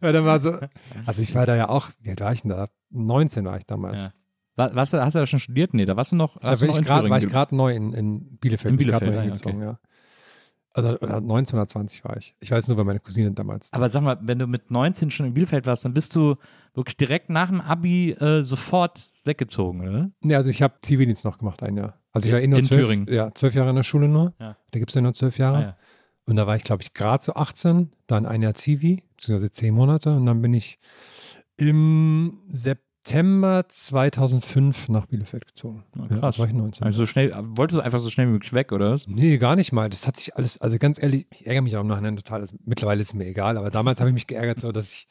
weil 0.00 0.12
dann 0.12 0.24
war 0.24 0.40
so, 0.40 0.58
also 1.06 1.22
ich 1.22 1.34
war 1.34 1.46
da 1.46 1.56
ja 1.56 1.68
auch, 1.68 1.90
wie 2.00 2.10
alt 2.10 2.20
war 2.20 2.32
ich 2.32 2.42
denn 2.42 2.50
da? 2.50 2.68
19 2.90 3.44
war 3.44 3.56
ich 3.58 3.66
damals. 3.66 4.02
Ja. 4.02 4.12
War, 4.56 4.74
warst 4.74 4.92
du, 4.92 5.02
hast 5.02 5.14
du 5.14 5.20
da 5.20 5.26
schon 5.26 5.38
studiert? 5.40 5.74
Nee, 5.74 5.86
da 5.86 5.96
warst 5.96 6.12
du 6.12 6.16
noch. 6.16 6.38
Da 6.40 6.54
bin 6.54 6.68
noch 6.68 6.78
ich 6.78 6.86
grad, 6.86 7.08
war 7.08 7.18
ich 7.18 7.24
ge- 7.24 7.32
gerade 7.32 7.54
neu 7.54 7.74
in, 7.74 7.92
in 7.92 8.38
Bielefeld. 8.38 8.72
In 8.72 8.78
Bielefeld, 8.78 9.12
ah 9.12 9.14
ja, 9.14 9.20
hingezogen, 9.22 9.62
ja. 9.62 9.78
Also 10.74 10.98
oder 11.00 11.20
19 11.20 11.58
oder 11.58 11.66
20 11.66 12.04
war 12.04 12.16
ich. 12.16 12.36
Ich 12.40 12.50
weiß 12.50 12.68
nur, 12.68 12.76
weil 12.76 12.84
meine 12.84 13.00
Cousine 13.00 13.32
damals. 13.32 13.72
Aber 13.72 13.88
sag 13.88 14.02
mal, 14.02 14.18
wenn 14.20 14.38
du 14.38 14.46
mit 14.46 14.70
19 14.70 15.10
schon 15.10 15.26
in 15.26 15.34
Bielefeld 15.34 15.66
warst, 15.66 15.84
dann 15.84 15.94
bist 15.94 16.14
du 16.14 16.36
wirklich 16.74 16.96
direkt 16.96 17.30
nach 17.30 17.48
dem 17.48 17.60
Abi 17.60 18.12
äh, 18.12 18.42
sofort 18.42 19.10
weggezogen, 19.28 19.88
oder? 19.88 20.10
Nee, 20.20 20.34
also 20.34 20.50
ich 20.50 20.60
habe 20.62 20.74
Zivildienst 20.80 21.24
noch 21.24 21.38
gemacht, 21.38 21.62
ein 21.62 21.76
Jahr. 21.76 21.94
Also 22.12 22.26
ich 22.26 22.32
war 22.34 22.40
eh 22.40 22.46
nur 22.48 22.58
In 22.58 22.64
zwölf, 22.64 22.80
Thüringen? 22.86 23.06
Ja, 23.08 23.32
zwölf 23.34 23.54
Jahre 23.54 23.70
in 23.70 23.76
der 23.76 23.84
Schule 23.84 24.08
nur. 24.08 24.34
Ja. 24.40 24.56
Da 24.72 24.78
gibt 24.80 24.90
es 24.90 24.94
ja 24.96 25.00
nur 25.00 25.14
zwölf 25.14 25.38
Jahre. 25.38 25.56
Ah, 25.56 25.60
ja. 25.60 25.76
Und 26.24 26.34
da 26.36 26.46
war 26.46 26.56
ich, 26.56 26.64
glaube 26.64 26.82
ich, 26.82 26.92
gerade 26.92 27.22
so 27.22 27.34
18, 27.34 27.92
dann 28.08 28.26
ein 28.26 28.42
Jahr 28.42 28.54
Zivi, 28.54 29.04
beziehungsweise 29.16 29.50
zehn 29.50 29.72
Monate. 29.74 30.16
Und 30.16 30.26
dann 30.26 30.42
bin 30.42 30.52
ich 30.52 30.78
im 31.56 32.38
September 32.48 33.64
2005 33.68 34.88
nach 34.90 35.06
Bielefeld 35.06 35.46
gezogen. 35.46 35.84
Ah, 35.96 36.06
Ja, 36.10 36.18
krass. 36.18 36.36
da 36.36 36.42
war 36.42 36.48
ich 36.48 36.54
19. 36.54 36.84
Also 36.86 36.98
so 36.98 37.06
schnell, 37.06 37.32
wolltest 37.56 37.78
du 37.78 37.82
einfach 37.82 38.00
so 38.00 38.10
schnell 38.10 38.26
wie 38.28 38.32
möglich 38.32 38.52
weg, 38.52 38.72
oder? 38.72 38.96
Nee, 39.06 39.38
gar 39.38 39.56
nicht 39.56 39.72
mal. 39.72 39.88
Das 39.88 40.06
hat 40.06 40.16
sich 40.18 40.36
alles, 40.36 40.58
also 40.58 40.76
ganz 40.78 41.02
ehrlich, 41.02 41.26
ich 41.30 41.46
ärgere 41.46 41.62
mich 41.62 41.76
auch 41.76 41.80
im 41.80 41.86
Nachhinein 41.86 42.16
total. 42.16 42.40
Also, 42.40 42.56
mittlerweile 42.66 43.00
ist 43.00 43.08
es 43.08 43.14
mir 43.14 43.26
egal, 43.26 43.56
aber 43.56 43.70
damals 43.70 44.00
habe 44.00 44.10
ich 44.10 44.14
mich 44.14 44.26
geärgert, 44.26 44.60
so 44.60 44.72
dass 44.72 44.92
ich, 44.92 45.08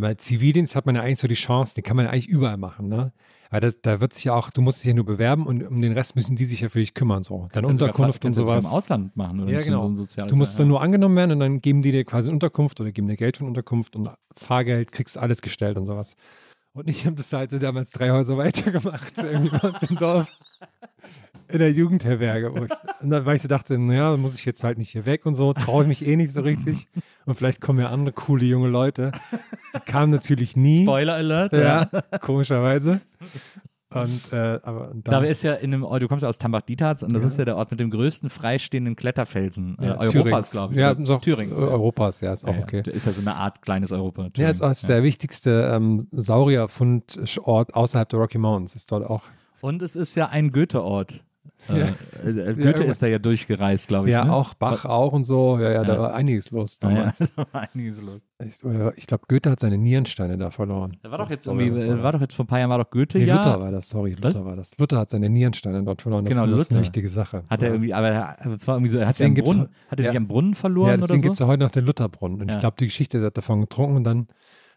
bei 0.00 0.14
Zivildienst 0.14 0.74
hat 0.74 0.86
man 0.86 0.94
ja 0.96 1.02
eigentlich 1.02 1.18
so 1.18 1.28
die 1.28 1.34
Chance, 1.34 1.74
den 1.74 1.84
kann 1.84 1.96
man 1.96 2.06
ja 2.06 2.12
eigentlich 2.12 2.28
überall 2.28 2.56
machen, 2.56 2.88
ne? 2.88 3.12
Aber 3.50 3.60
das, 3.60 3.76
da 3.80 4.00
wird 4.00 4.12
sich 4.12 4.24
ja 4.24 4.34
auch, 4.34 4.50
du 4.50 4.60
musst 4.60 4.80
dich 4.80 4.88
ja 4.88 4.94
nur 4.94 5.06
bewerben 5.06 5.46
und 5.46 5.62
um 5.66 5.80
den 5.80 5.92
Rest 5.92 6.16
müssen 6.16 6.36
die 6.36 6.44
sich 6.44 6.60
ja 6.60 6.68
für 6.68 6.80
dich 6.80 6.92
kümmern, 6.92 7.22
so. 7.22 7.48
Dann 7.52 7.64
Kannst 7.64 7.80
du 7.80 7.86
sogar- 7.86 7.88
Unterkunft 7.94 8.24
und 8.24 8.28
kannst 8.28 8.38
du 8.38 8.44
sowas. 8.44 8.64
im 8.64 8.70
Ausland 8.70 9.16
machen, 9.16 9.40
oder? 9.40 9.50
Ja, 9.52 9.62
genau. 9.62 9.80
So 9.94 10.04
Du 10.26 10.36
musst 10.36 10.58
Jahr, 10.58 10.58
dann 10.58 10.66
ja. 10.66 10.68
nur 10.68 10.82
angenommen 10.82 11.16
werden 11.16 11.32
und 11.32 11.40
dann 11.40 11.60
geben 11.62 11.80
die 11.80 11.92
dir 11.92 12.04
quasi 12.04 12.28
Unterkunft 12.30 12.78
oder 12.80 12.92
geben 12.92 13.08
dir 13.08 13.16
Geld 13.16 13.38
für 13.38 13.46
Unterkunft 13.46 13.96
und 13.96 14.10
Fahrgeld, 14.36 14.92
kriegst 14.92 15.16
alles 15.16 15.40
gestellt 15.40 15.78
und 15.78 15.86
sowas. 15.86 16.14
Und 16.74 16.88
ich 16.88 17.06
habe 17.06 17.16
das 17.16 17.32
halt 17.32 17.50
so 17.50 17.58
damals 17.58 17.90
drei 17.90 18.10
Häuser 18.10 18.36
weitergemacht, 18.38 19.12
irgendwie 19.16 19.56
bei 19.56 19.68
uns 19.68 19.82
im 19.90 19.96
Dorf. 19.96 20.30
In 21.50 21.58
der 21.58 21.72
Jugendherberge. 21.72 22.52
Wo 22.54 22.64
ich, 22.64 22.70
und 23.00 23.10
dann, 23.10 23.24
weil 23.24 23.36
ich 23.36 23.42
so 23.42 23.48
dachte, 23.48 23.78
naja, 23.78 24.16
muss 24.16 24.34
ich 24.34 24.44
jetzt 24.44 24.64
halt 24.64 24.78
nicht 24.78 24.90
hier 24.90 25.06
weg 25.06 25.26
und 25.26 25.34
so, 25.34 25.52
traue 25.52 25.82
ich 25.82 25.88
mich 25.88 26.06
eh 26.06 26.16
nicht 26.16 26.32
so 26.32 26.40
richtig. 26.40 26.88
Und 27.26 27.34
vielleicht 27.34 27.60
kommen 27.60 27.78
ja 27.80 27.90
andere 27.90 28.12
coole 28.12 28.44
junge 28.44 28.68
Leute. 28.68 29.12
Die 29.74 29.80
kamen 29.90 30.12
natürlich 30.12 30.56
nie. 30.56 30.82
Spoiler 30.82 31.14
Alert. 31.14 31.52
Ja, 31.52 31.86
komischerweise. 32.20 33.00
Und, 33.90 34.32
äh, 34.34 34.60
aber 34.62 34.90
und 34.90 35.08
Da 35.08 35.12
dann, 35.12 35.24
ist 35.24 35.42
ja 35.42 35.54
in 35.54 35.72
einem, 35.72 35.86
du 35.98 36.08
kommst 36.08 36.22
ja 36.22 36.28
aus 36.28 36.36
Tambach-Dietharz 36.36 37.02
und 37.02 37.14
das 37.14 37.24
ist 37.24 37.38
ja 37.38 37.46
der 37.46 37.56
Ort 37.56 37.70
mit 37.70 37.80
dem 37.80 37.90
größten 37.90 38.28
freistehenden 38.28 38.96
Kletterfelsen 38.96 39.78
äh, 39.80 39.86
ja, 39.86 39.98
Europas, 39.98 40.50
glaube 40.50 40.74
ich. 40.74 40.80
Ja, 40.80 40.94
so, 40.98 41.16
Thürings. 41.16 41.58
Europas, 41.58 42.20
ja, 42.20 42.34
ist 42.34 42.44
auch 42.44 42.48
Ja, 42.48 42.58
ja. 42.58 42.62
okay. 42.64 42.82
Ist 42.90 43.06
ja 43.06 43.12
so 43.12 43.22
eine 43.22 43.34
Art 43.34 43.62
kleines 43.62 43.90
Europa. 43.90 44.28
Ja, 44.36 44.50
ist, 44.50 44.60
ist 44.60 44.90
der 44.90 45.02
wichtigste 45.02 45.70
ähm, 45.72 46.06
Saurierfundort 46.10 47.74
außerhalb 47.74 48.08
der 48.10 48.18
Rocky 48.18 48.36
Mountains. 48.36 48.74
Ist 48.74 48.92
dort 48.92 49.08
auch. 49.08 49.22
Und 49.62 49.80
es 49.80 49.96
ist 49.96 50.14
ja 50.16 50.28
ein 50.28 50.52
Goethe-Ort. 50.52 51.24
Äh, 51.68 51.78
Ja. 51.80 51.84
äh, 51.86 51.88
Goethe 52.24 52.60
irgendwas- 52.62 52.88
ist 52.88 53.02
da 53.02 53.06
ja 53.08 53.18
durchgereist, 53.18 53.88
glaube 53.88 54.08
ich. 54.08 54.14
Ja, 54.14 54.24
ne? 54.24 54.32
auch 54.32 54.54
Bach 54.54 54.84
auch 54.84 55.12
und 55.12 55.24
so. 55.24 55.58
Ja, 55.60 55.70
ja, 55.72 55.84
da 55.84 55.94
Ja. 55.94 56.00
war 56.00 56.14
einiges 56.14 56.50
los 56.50 56.78
Ah, 56.82 56.88
ja, 56.90 56.94
damals. 56.98 57.18
da 57.18 57.46
war 57.52 57.68
einiges 57.74 58.00
los. 58.02 58.22
Ich, 58.46 58.64
oder, 58.64 58.92
ich 58.96 59.06
glaube, 59.08 59.24
Goethe 59.28 59.50
hat 59.50 59.58
seine 59.60 59.76
Nierensteine 59.76 60.38
da 60.38 60.50
verloren. 60.52 60.96
Da 61.02 61.10
war 61.10 61.18
doch 61.18 61.28
jetzt 61.30 61.48
Oder 61.48 61.60
irgendwie, 61.60 61.82
was 61.90 61.98
äh, 61.98 62.02
war 62.02 62.12
doch 62.12 62.20
jetzt 62.20 62.34
vor 62.34 62.44
ein 62.44 62.48
paar 62.48 62.60
Jahren 62.60 62.70
war 62.70 62.78
doch 62.78 62.90
Goethe, 62.90 63.18
Nee, 63.18 63.24
ja. 63.24 63.36
Luther 63.36 63.60
war 63.60 63.72
das, 63.72 63.88
sorry, 63.88 64.16
Was? 64.20 64.34
Luther 64.34 64.46
war 64.46 64.56
das. 64.56 64.78
Luther 64.78 64.98
hat 64.98 65.10
seine 65.10 65.28
Nierensteine 65.28 65.82
dort 65.82 66.00
verloren. 66.02 66.24
Das, 66.24 66.34
Genau, 66.34 66.46
das 66.50 66.62
ist 66.62 66.72
eine 66.72 66.80
wichtige 66.82 67.08
Sache. 67.08 67.42
Hat 67.50 67.62
er 67.62 67.68
ja. 67.68 67.74
irgendwie, 67.74 67.92
aber 67.94 68.08
er- 68.10 68.44
aber 68.46 68.54
es 68.54 68.66
war 68.68 68.76
irgendwie 68.76 68.90
so, 68.92 68.98
er 68.98 69.08
hat, 69.08 69.16
sich 69.16 69.26
Deswegen 69.26 69.32
am 69.32 69.34
gibt's- 69.34 69.50
Brunnen, 69.50 69.68
hat 69.90 69.98
er 69.98 70.04
sich 70.04 70.12
ja. 70.14 70.18
am 70.18 70.28
Brunnen 70.28 70.54
verloren 70.54 70.88
Ja, 70.88 70.94
oder 70.94 71.00
deswegen 71.02 71.20
so? 71.20 71.22
gibt 71.24 71.32
es 71.34 71.38
ja 71.40 71.46
heute 71.48 71.64
noch 71.64 71.70
den 71.72 71.84
Lutherbrunnen. 71.84 72.40
Und 72.40 72.48
Ja. 72.48 72.54
ich 72.54 72.60
glaube, 72.60 72.76
die 72.78 72.86
Geschichte 72.86 73.20
hat 73.24 73.36
davon 73.36 73.60
getrunken 73.62 73.96
und 73.96 74.04
dann 74.04 74.28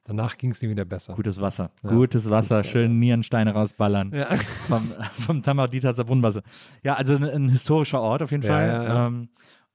danach 0.04 0.38
ging 0.38 0.52
es 0.52 0.62
ihm 0.64 0.70
wieder 0.70 0.86
besser. 0.86 1.14
Gutes 1.16 1.42
Wasser. 1.42 1.72
Ja, 1.84 1.90
Gutes 1.90 2.30
Wasser, 2.30 2.58
gutes 2.58 2.72
schön 2.72 3.00
Nierensteine 3.00 3.54
rausballern. 3.54 4.12
Ja. 4.14 4.26
Vom, 4.68 4.92
vom 5.26 5.44
Tamar-Dietharzer 5.44 6.04
Brunnenwasser. 6.06 6.44
Ja, 6.84 6.96
also 6.96 7.16
ein, 7.16 7.24
ein 7.24 7.50
historischer 7.50 8.02
Ort 8.02 8.24
auf 8.24 8.32
jeden 8.32 8.44
Ja, 8.44 8.50
Fall. 8.50 9.08
Ähm, 9.08 9.30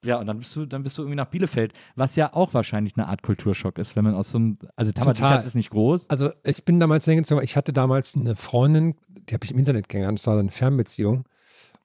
ja, 0.05 0.19
und 0.21 0.27
dann 0.27 0.39
bist 0.39 0.55
du, 0.55 0.67
dann 0.67 0.83
bist 0.83 0.97
du 0.99 1.03
irgendwie 1.03 1.17
nach 1.17 1.27
Bielefeld, 1.27 1.73
was 1.97 2.15
ja 2.17 2.33
auch 2.33 2.55
wahrscheinlich 2.55 2.97
eine 2.97 3.09
Art 3.09 3.23
Kulturschock 3.23 3.79
ist, 3.79 3.97
wenn 3.97 4.05
man 4.05 4.15
aus 4.15 4.31
so 4.31 4.39
einem, 4.39 4.59
also 4.77 4.93
Tamar-Dietharz 4.93 5.47
ist 5.47 5.55
nicht 5.55 5.71
groß. 5.71 6.11
Also 6.11 6.31
ich 6.45 6.65
bin 6.65 6.79
damals 6.79 7.05
hingezogen, 7.07 7.43
ich 7.43 7.57
hatte 7.57 7.73
damals 7.73 8.15
eine 8.17 8.37
Freundin, 8.37 8.95
die 9.29 9.35
habe 9.35 9.45
ich 9.45 9.51
im 9.51 9.59
Internet 9.59 9.89
kennengelernt, 9.89 10.19
das 10.19 10.27
war 10.27 10.35
dann 10.35 10.47
eine 10.47 10.53
Fernbeziehung. 10.53 11.25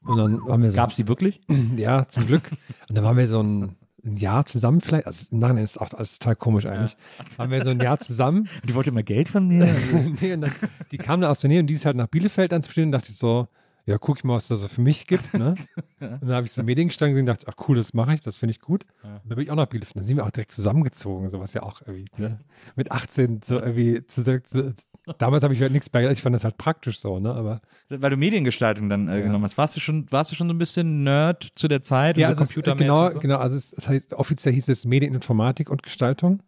Und 0.03 0.17
dann 0.17 0.41
waren 0.47 0.61
wir 0.61 0.71
so, 0.71 0.75
Gab 0.77 0.89
es 0.89 0.95
die 0.95 1.07
wirklich? 1.07 1.41
ja, 1.77 2.07
zum 2.07 2.27
Glück. 2.27 2.43
Und 2.89 2.97
dann 2.97 3.03
waren 3.03 3.17
wir 3.17 3.27
so 3.27 3.41
ein, 3.41 3.75
ein 4.05 4.17
Jahr 4.17 4.45
zusammen 4.45 4.81
vielleicht, 4.81 5.05
also 5.05 5.27
im 5.31 5.39
Nachhinein 5.39 5.63
ist 5.63 5.79
auch 5.79 5.93
alles 5.93 6.19
total 6.19 6.35
komisch 6.35 6.65
eigentlich. 6.65 6.97
Waren 7.37 7.51
wir 7.51 7.63
so 7.63 7.69
ein 7.69 7.79
Jahr 7.79 7.99
zusammen. 7.99 8.47
Die 8.67 8.75
wollte 8.75 8.89
immer 8.89 9.03
Geld 9.03 9.29
von 9.29 9.47
mir. 9.47 9.67
nee, 10.21 10.33
und 10.33 10.41
dann, 10.41 10.51
die 10.91 10.97
kam 10.97 11.21
da 11.21 11.29
aus 11.29 11.41
der 11.41 11.49
Nähe 11.49 11.59
und 11.59 11.67
die 11.67 11.73
ist 11.73 11.85
halt 11.85 11.95
nach 11.95 12.07
Bielefeld 12.07 12.51
dann 12.51 12.63
zu 12.63 12.71
stehen 12.71 12.85
und 12.85 12.91
dachte 12.91 13.09
ich 13.09 13.17
so, 13.17 13.47
ja, 13.85 13.97
guck 13.97 14.17
ich 14.17 14.23
mal, 14.23 14.35
was 14.35 14.47
das 14.47 14.61
so 14.61 14.67
für 14.67 14.81
mich 14.81 15.07
gibt. 15.07 15.33
Ne? 15.33 15.55
Und 15.99 16.21
dann 16.21 16.31
habe 16.31 16.45
ich 16.45 16.51
so 16.51 16.63
Mediengestaltung 16.63 17.13
gesehen 17.13 17.29
und 17.29 17.35
dachte, 17.37 17.45
ach 17.47 17.67
cool, 17.67 17.75
das 17.75 17.93
mache 17.93 18.13
ich, 18.15 18.21
das 18.21 18.37
finde 18.37 18.51
ich 18.51 18.59
gut. 18.59 18.85
Ja. 19.03 19.15
Und 19.15 19.29
dann 19.29 19.35
bin 19.35 19.45
ich 19.45 19.51
auch 19.51 19.55
nach 19.55 19.67
Bielefeld. 19.67 19.95
Dann 19.97 20.03
sind 20.03 20.17
wir 20.17 20.25
auch 20.25 20.31
direkt 20.31 20.51
zusammengezogen, 20.51 21.29
so 21.29 21.39
was 21.39 21.53
ja 21.53 21.63
auch 21.63 21.81
irgendwie, 21.81 22.05
ne? 22.17 22.39
Mit 22.75 22.91
18 22.91 23.41
so 23.43 23.59
irgendwie 23.59 24.05
zu, 24.07 24.41
zu, 24.43 24.75
damals 25.19 25.43
habe 25.43 25.53
ich 25.53 25.61
halt 25.61 25.71
nichts 25.71 25.89
bei, 25.89 26.09
ich 26.09 26.21
fand 26.21 26.33
das 26.35 26.43
halt 26.43 26.57
praktisch 26.57 26.99
so, 26.99 27.19
ne? 27.19 27.33
Aber 27.33 27.61
Weil 27.89 28.09
du 28.09 28.17
Mediengestaltung 28.17 28.89
dann 28.89 29.07
äh, 29.07 29.17
Ja. 29.19 29.25
genommen 29.25 29.43
hast. 29.43 29.57
Warst 29.57 29.75
du, 29.75 29.79
schon, 29.79 30.05
warst 30.11 30.31
du 30.31 30.35
schon 30.35 30.47
so 30.47 30.53
ein 30.53 30.57
bisschen 30.57 31.03
Nerd 31.03 31.47
zu 31.55 31.67
der 31.67 31.81
Zeit? 31.83 32.17
ja, 32.17 32.27
so 32.27 32.31
also 32.31 32.43
es, 32.43 32.49
computermäßig 32.53 32.87
genau, 32.87 33.09
so? 33.11 33.19
genau, 33.19 33.37
also 33.37 33.55
es, 33.55 33.73
es 33.73 33.87
heißt, 33.87 34.13
offiziell 34.15 34.53
hieß 34.55 34.69
es 34.69 34.85
Medieninformatik 34.85 35.69
und 35.69 35.83
Gestaltung. 35.83 36.41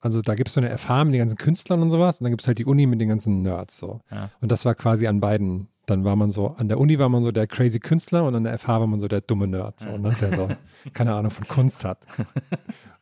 Also 0.00 0.22
da 0.22 0.34
gibt 0.34 0.48
es 0.48 0.54
so 0.54 0.60
eine 0.60 0.76
FH 0.78 1.04
mit 1.04 1.14
den 1.14 1.18
ganzen 1.18 1.36
Künstlern 1.36 1.82
und 1.82 1.90
sowas 1.90 2.20
und 2.20 2.24
dann 2.24 2.32
gibt 2.32 2.42
es 2.42 2.46
halt 2.48 2.58
die 2.58 2.64
Uni 2.64 2.86
mit 2.86 3.00
den 3.00 3.08
ganzen 3.08 3.42
Nerds 3.42 3.78
so. 3.78 4.00
Und 4.40 4.50
das 4.52 4.64
war 4.64 4.74
quasi 4.74 5.06
an 5.06 5.20
beiden. 5.20 5.68
Dann 5.90 6.04
war 6.04 6.14
man 6.14 6.30
so, 6.30 6.54
an 6.56 6.68
der 6.68 6.78
Uni 6.78 7.00
war 7.00 7.08
man 7.08 7.24
so 7.24 7.32
der 7.32 7.48
crazy 7.48 7.80
Künstler 7.80 8.24
und 8.24 8.32
an 8.36 8.44
der 8.44 8.56
FH 8.56 8.68
war 8.78 8.86
man 8.86 9.00
so 9.00 9.08
der 9.08 9.22
dumme 9.22 9.48
Nerd, 9.48 9.80
so, 9.80 9.98
ne? 9.98 10.14
der 10.20 10.36
so 10.36 10.48
keine 10.92 11.14
Ahnung 11.14 11.32
von 11.32 11.48
Kunst 11.48 11.84
hat. 11.84 12.06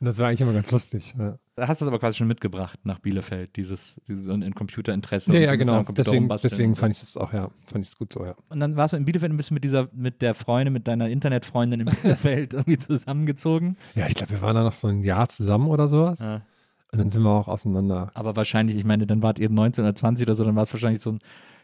Und 0.01 0.07
das 0.07 0.16
war 0.16 0.29
eigentlich 0.29 0.40
immer 0.40 0.55
ganz 0.55 0.70
lustig. 0.70 1.14
Ja, 1.18 1.37
Da 1.55 1.68
hast 1.68 1.83
du 1.83 1.85
das 1.85 1.88
aber 1.88 1.98
quasi 1.98 2.16
schon 2.16 2.29
mitgebracht 2.29 2.81
nach 2.85 2.98
Bielefeld, 2.98 3.57
dieses, 3.57 4.01
dieses 4.09 4.27
in 4.27 4.55
Computerinteresse. 4.55 5.31
ja, 5.33 5.38
und 5.38 5.44
ja 5.44 5.57
genau. 5.57 5.83
Deswegen, 5.83 6.31
deswegen 6.31 6.77
fand 6.77 6.94
ich 6.94 7.01
das 7.01 7.18
auch, 7.18 7.35
ja, 7.35 7.51
fand 7.66 7.85
ich 7.85 7.90
es 7.90 7.98
gut 7.98 8.11
so, 8.11 8.24
ja. 8.24 8.35
Und 8.48 8.61
dann 8.61 8.77
warst 8.77 8.94
du 8.94 8.96
in 8.96 9.05
Bielefeld 9.05 9.35
ein 9.35 9.37
bisschen 9.37 9.57
mit 9.57 9.64
dieser, 9.64 9.90
mit 9.92 10.22
der 10.22 10.33
Freundin, 10.33 10.72
mit 10.72 10.88
deiner 10.88 11.11
Internetfreundin 11.11 11.81
in 11.81 11.87
Bielefeld 12.03 12.55
irgendwie 12.55 12.79
zusammengezogen. 12.79 13.77
Ja, 13.96 14.07
ich 14.07 14.14
glaube, 14.14 14.33
wir 14.33 14.40
waren 14.40 14.55
da 14.55 14.62
noch 14.62 14.72
so 14.72 14.88
ein 14.88 15.03
Jahr 15.03 15.29
zusammen 15.29 15.66
oder 15.66 15.88
sowas. 15.88 16.20
Ja. 16.20 16.40
Und 16.90 17.01
dann 17.01 17.11
sind 17.11 17.22
wir 17.22 17.31
auch 17.31 17.48
auseinander. 17.48 18.11
Aber 18.14 18.35
wahrscheinlich, 18.35 18.79
ich 18.79 18.87
meine, 18.87 19.07
dann 19.07 19.22
wart 19.22 19.38
ihr 19.38 19.51
19 19.51 19.85
oder 19.85 19.94
20 19.94 20.27
oder 20.27 20.35
so, 20.35 20.44
dann 20.44 20.57
war 20.57 20.62
es 20.62 20.72
wahrscheinlich 20.72 21.03
so 21.03 21.11
ein, 21.11 21.18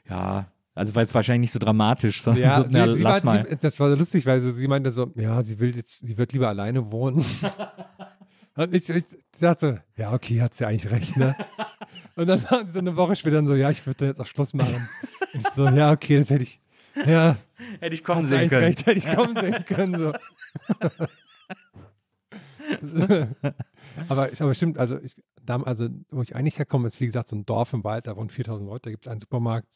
ja, 0.07 0.49
also 0.75 0.95
war 0.95 1.03
es 1.03 1.15
wahrscheinlich 1.15 1.51
nicht 1.51 1.53
so 1.53 1.59
dramatisch, 1.59 2.23
sondern 2.23 2.43
so, 2.63 2.67
na, 2.71 2.87
sie, 2.89 2.95
sie 2.99 3.03
lass 3.03 3.25
war, 3.25 3.35
mal. 3.37 3.47
Sie, 3.49 3.57
das 3.57 3.79
war 3.81 3.91
so 3.91 3.97
lustig, 3.97 4.27
weil 4.27 4.41
sie, 4.41 4.53
sie 4.53 4.69
meinte 4.69 4.91
so, 4.91 5.13
ja, 5.17 5.43
sie 5.43 5.59
will 5.61 5.75
jetzt, 5.77 6.07
sie 6.07 6.19
wird 6.19 6.33
lieber 6.33 6.49
alleine 6.49 6.91
wohnen. 6.91 7.25
Und 8.57 8.73
ich, 8.73 8.89
ich 8.89 9.05
dachte 9.41 9.83
so, 9.97 10.01
ja, 10.03 10.13
okay, 10.13 10.41
hat 10.41 10.55
sie 10.55 10.65
eigentlich 10.67 10.91
recht, 10.93 11.17
ne? 11.17 11.35
Und 12.17 12.29
dann 12.29 12.43
waren 12.51 12.67
sie 12.67 12.73
so 12.75 12.79
eine 12.79 12.97
Woche 12.97 13.17
später 13.17 13.37
dann 13.37 13.49
so, 13.49 13.55
ja, 13.57 13.71
ich 13.71 13.85
würde 13.87 14.07
jetzt 14.07 14.21
auch 14.21 14.27
Schluss 14.27 14.55
machen. 14.55 14.89
Ich 15.33 15.43
so, 15.57 15.67
ja, 15.69 15.91
okay, 15.91 16.21
das 16.21 16.31
hätte 16.31 16.45
ich, 16.45 16.61
ja, 17.07 17.37
Hätte 17.81 17.95
ich 17.95 18.05
kommen 18.05 18.29
du 18.29 18.37
eigentlich 18.37 18.53
recht, 18.53 18.87
hätte 18.87 18.99
ich 18.99 19.13
kommen 19.13 19.35
sehen 19.35 19.65
können. 19.65 19.99
So. 19.99 20.13
aber, 24.09 24.33
ich- 24.33 24.41
aber 24.43 24.55
stimmt, 24.55 24.79
also, 24.79 24.99
ich, 25.01 25.17
da, 25.45 25.61
also, 25.63 25.89
wo 26.11 26.23
ich 26.23 26.35
eigentlich 26.37 26.59
herkomme, 26.59 26.87
ist 26.89 27.01
wie 27.01 27.07
gesagt 27.07 27.29
so 27.29 27.37
ein 27.37 27.45
Dorf 27.47 27.73
im 27.73 27.85
Wald, 27.85 28.07
da 28.07 28.17
wohnen 28.17 28.31
4000 28.31 28.69
Leute, 28.69 28.83
da 28.85 28.91
gibt 28.91 29.07
es 29.07 29.11
einen 29.11 29.21
Supermarkt. 29.21 29.69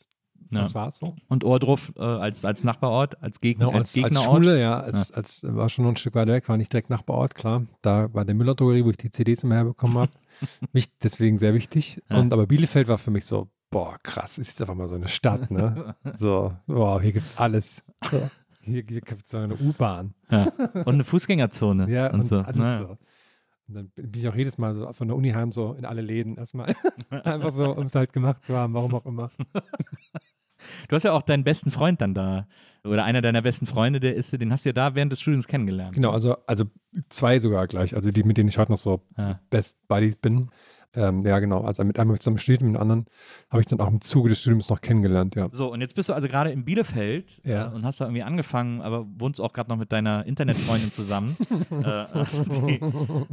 Ja. 0.51 0.61
Das 0.61 0.75
war's 0.75 0.99
so. 0.99 1.15
Und 1.29 1.45
Ohrdruf 1.45 1.93
äh, 1.97 2.03
als, 2.03 2.45
als 2.45 2.65
Nachbarort, 2.65 3.23
als, 3.23 3.41
Geg 3.41 3.59
Genau, 3.59 3.71
als 3.71 3.79
als, 3.79 3.83
als 3.89 3.93
Gegnerort. 3.93 4.45
Schule, 4.45 4.61
ja, 4.61 4.81
als, 4.81 5.13
als 5.13 5.47
war 5.49 5.69
schon 5.69 5.85
noch 5.85 5.93
ein 5.93 5.97
Stück 5.97 6.15
weiter 6.15 6.33
weg, 6.33 6.49
war 6.49 6.57
nicht 6.57 6.73
direkt 6.73 6.91
Nachbarort, 6.91 7.35
klar. 7.35 7.67
Da 7.83 8.13
war 8.15 8.25
der 8.25 8.35
Müller-Drogerie, 8.35 8.85
wo 8.85 8.91
ich 8.91 8.97
die 8.97 9.11
CDs 9.11 9.43
immer 9.43 9.57
herbekommen 9.57 9.99
habe. 9.99 10.11
mich 10.73 10.89
deswegen 10.99 11.39
sehr 11.39 11.55
wichtig. 11.55 12.03
Ja. 12.09 12.19
Und 12.19 12.33
aber 12.33 12.47
Bielefeld 12.47 12.89
war 12.89 12.99
für 12.99 13.11
mich 13.11 13.27
so, 13.27 13.49
boah, 13.71 13.99
krass, 14.03 14.39
ist 14.39 14.49
jetzt 14.49 14.61
einfach 14.63 14.75
mal 14.75 14.89
so 14.89 14.95
eine 14.95 15.09
Stadt, 15.09 15.51
ne? 15.51 15.95
so, 16.15 16.55
wow, 16.67 17.01
hier 17.01 17.13
gibt's 17.13 17.37
alles. 17.37 17.85
So, 18.11 18.31
hier 18.61 18.85
hier 18.89 19.01
gibt's 19.01 19.31
so 19.31 19.39
eine 19.39 19.55
U-Bahn. 19.55 20.15
Ja. 20.31 20.49
Und 20.75 20.89
eine 20.89 21.05
Fußgängerzone. 21.05 21.91
Ja, 21.91 22.07
und, 22.07 22.21
und 22.21 22.23
so. 22.23 22.39
alles 22.39 22.89
so. 22.89 22.99
Und 23.69 23.75
dann 23.75 23.91
bin 23.95 24.11
ich 24.15 24.27
auch 24.29 24.35
jedes 24.35 24.59
Mal 24.59 24.75
so 24.75 24.93
von 24.93 25.09
der 25.09 25.17
Uni 25.17 25.31
heim 25.31 25.53
so 25.53 25.75
in 25.75 25.85
alle 25.85 26.01
Läden 26.01 26.37
erstmal. 26.37 26.75
einfach 27.11 27.51
so, 27.51 27.71
um 27.73 27.87
es 27.87 27.95
halt 27.95 28.13
gemacht 28.13 28.45
zu 28.45 28.57
haben, 28.57 28.75
warum 28.75 28.95
auch 28.95 29.07
immer. 29.07 29.31
Du 30.89 30.97
hast 30.97 31.05
ja 31.05 31.13
auch 31.13 31.23
deinen 31.23 31.45
besten 31.45 31.71
Freund 31.71 32.01
dann 32.01 32.15
da. 32.15 32.49
Oder 32.85 33.05
einer 33.05 33.21
deiner 33.21 33.43
besten 33.43 33.67
Freunde, 33.67 34.01
der 34.01 34.17
ist, 34.17 34.33
den 34.33 34.53
hast 34.53 34.65
du 34.65 34.71
ja 34.71 34.73
da 34.73 34.97
während 34.97 35.13
des 35.13 35.21
Studiums 35.21 35.47
kennengelernt. 35.47 35.95
Genau, 35.95 36.11
also, 36.11 36.37
also 36.49 36.65
zwei 37.09 37.39
sogar 37.39 37.69
gleich, 37.69 37.95
also 37.95 38.11
die, 38.11 38.25
mit 38.25 38.39
denen 38.39 38.49
ich 38.49 38.59
heute 38.59 38.73
noch 38.73 38.79
so 38.79 39.03
Ja. 39.17 39.39
Best 39.51 39.87
Buddies 39.87 40.17
bin. 40.17 40.51
Ähm, 40.95 41.25
ja, 41.27 41.39
genau. 41.39 41.63
Also 41.63 41.85
mit 41.85 41.99
einem 41.99 42.19
zusammen 42.19 42.39
studiert, 42.39 42.63
mit 42.63 42.75
dem 42.75 42.81
anderen 42.81 43.05
habe 43.51 43.61
ich 43.61 43.67
dann 43.67 43.79
auch 43.81 43.89
im 43.89 44.01
Zuge 44.01 44.31
des 44.31 44.41
Studiums 44.41 44.71
noch 44.71 44.81
kennengelernt, 44.81 45.35
ja. 45.37 45.49
So, 45.53 45.71
und 45.71 45.81
jetzt 45.83 45.95
bist 45.95 46.09
du 46.09 46.15
also 46.15 46.29
gerade 46.29 46.51
in 46.51 46.65
Bielefeld 46.65 47.41
Ja. 47.45 47.67
äh, 47.71 47.75
und 47.75 47.85
hast 47.85 48.01
da 48.01 48.07
irgendwie 48.07 48.23
angefangen, 48.23 48.81
aber 48.81 49.07
wohnst 49.19 49.39
auch 49.41 49.53
gerade 49.53 49.69
noch 49.69 49.77
mit 49.77 49.93
deiner 49.93 50.25
Internetfreundin 50.25 50.91
zusammen. 50.91 51.37
äh, 51.85 52.07
die, 52.35 52.81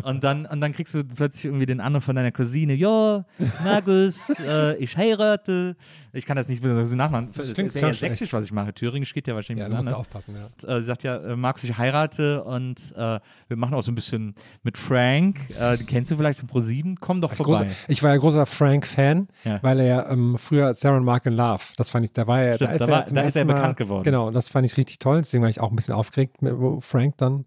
und, 0.04 0.24
dann, 0.24 0.46
und 0.46 0.60
dann 0.62 0.74
kriegst 0.74 0.94
du 0.96 1.04
plötzlich 1.06 1.46
irgendwie 1.46 1.66
den 1.66 1.80
Anruf 1.80 2.04
von 2.04 2.16
deiner 2.16 2.32
Cousine, 2.32 2.74
ja, 2.74 3.26
Markus, 3.64 4.30
äh, 4.46 4.76
ich 4.78 4.98
heirate. 4.98 5.76
Ich 6.12 6.26
kann 6.26 6.38
das 6.38 6.48
nicht 6.48 6.64
so 6.64 6.96
nachmachen. 6.96 7.30
Das 7.36 7.54
klingt 7.54 7.74
ist 7.76 7.82
ja 7.82 7.94
sächsisch, 7.94 8.32
was 8.34 8.46
ich 8.46 8.52
mache. 8.54 8.74
Thüringisch 8.74 9.14
geht 9.14 9.28
ja 9.28 9.36
wahrscheinlich 9.36 9.62
Ja, 9.66 9.72
ein 9.72 9.76
bisschen 9.78 9.88
anders. 9.90 10.00
aufpassen, 10.00 10.36
ja. 10.36 10.76
äh, 10.76 10.82
sie 10.82 10.86
sagt 10.88 11.04
ja, 11.04 11.18
äh, 11.18 11.36
Markus, 11.36 11.64
ich 11.64 11.78
heirate 11.78 12.44
und 12.44 12.94
äh, 12.96 13.20
wir 13.48 13.58
machen 13.58 13.74
auch 13.74 13.82
so 13.84 13.92
ein 13.92 13.96
bisschen 13.96 14.36
mit 14.64 14.78
Frank. 14.78 15.40
Äh, 15.60 15.78
den 15.78 15.86
kennst 15.86 16.12
du 16.12 16.18
vielleicht 16.18 16.40
von 16.40 16.50
Pro7? 16.50 16.98
Komm 17.00 17.22
doch 17.22 17.34
vorbei. 17.34 17.46
Großer, 17.64 17.86
ich 17.88 18.04
war 18.04 18.12
ja 18.12 18.18
großer 18.18 18.46
Frank-Fan, 18.46 19.28
Ja. 19.44 19.60
weil 19.64 19.80
er 19.80 19.86
ja 19.86 20.10
ähm, 20.10 20.38
früher 20.38 20.74
Sarah 20.74 21.00
Mark 21.00 21.26
in 21.26 21.34
Love, 21.34 21.62
das 21.78 21.90
fand 21.90 22.06
ich, 22.06 22.14
da 22.14 22.28
war 22.28 22.42
er, 22.42 22.56
Stimmt, 22.56 22.70
da 22.72 22.74
ist 22.76 22.82
da 22.82 22.86
er, 22.88 22.92
war- 22.92 23.06
zum 23.06 23.16
da 23.16 23.22
ist 23.24 23.36
er 23.36 23.46
Mal, 23.46 23.54
bekannt 23.54 23.78
geworden. 23.78 24.04
Genau, 24.04 24.32
das 24.32 24.50
fand 24.50 24.66
ich 24.66 24.78
richtig 24.78 25.00
toll, 25.00 25.22
deswegen 25.22 25.44
war 25.44 25.50
ich 25.50 25.60
auch 25.62 25.70
ein 25.72 25.76
bisschen 25.76 25.96
aufgeregt 25.96 26.42
mit 26.42 26.60
wo 26.60 26.80
Frank 26.82 27.16
dann. 27.18 27.46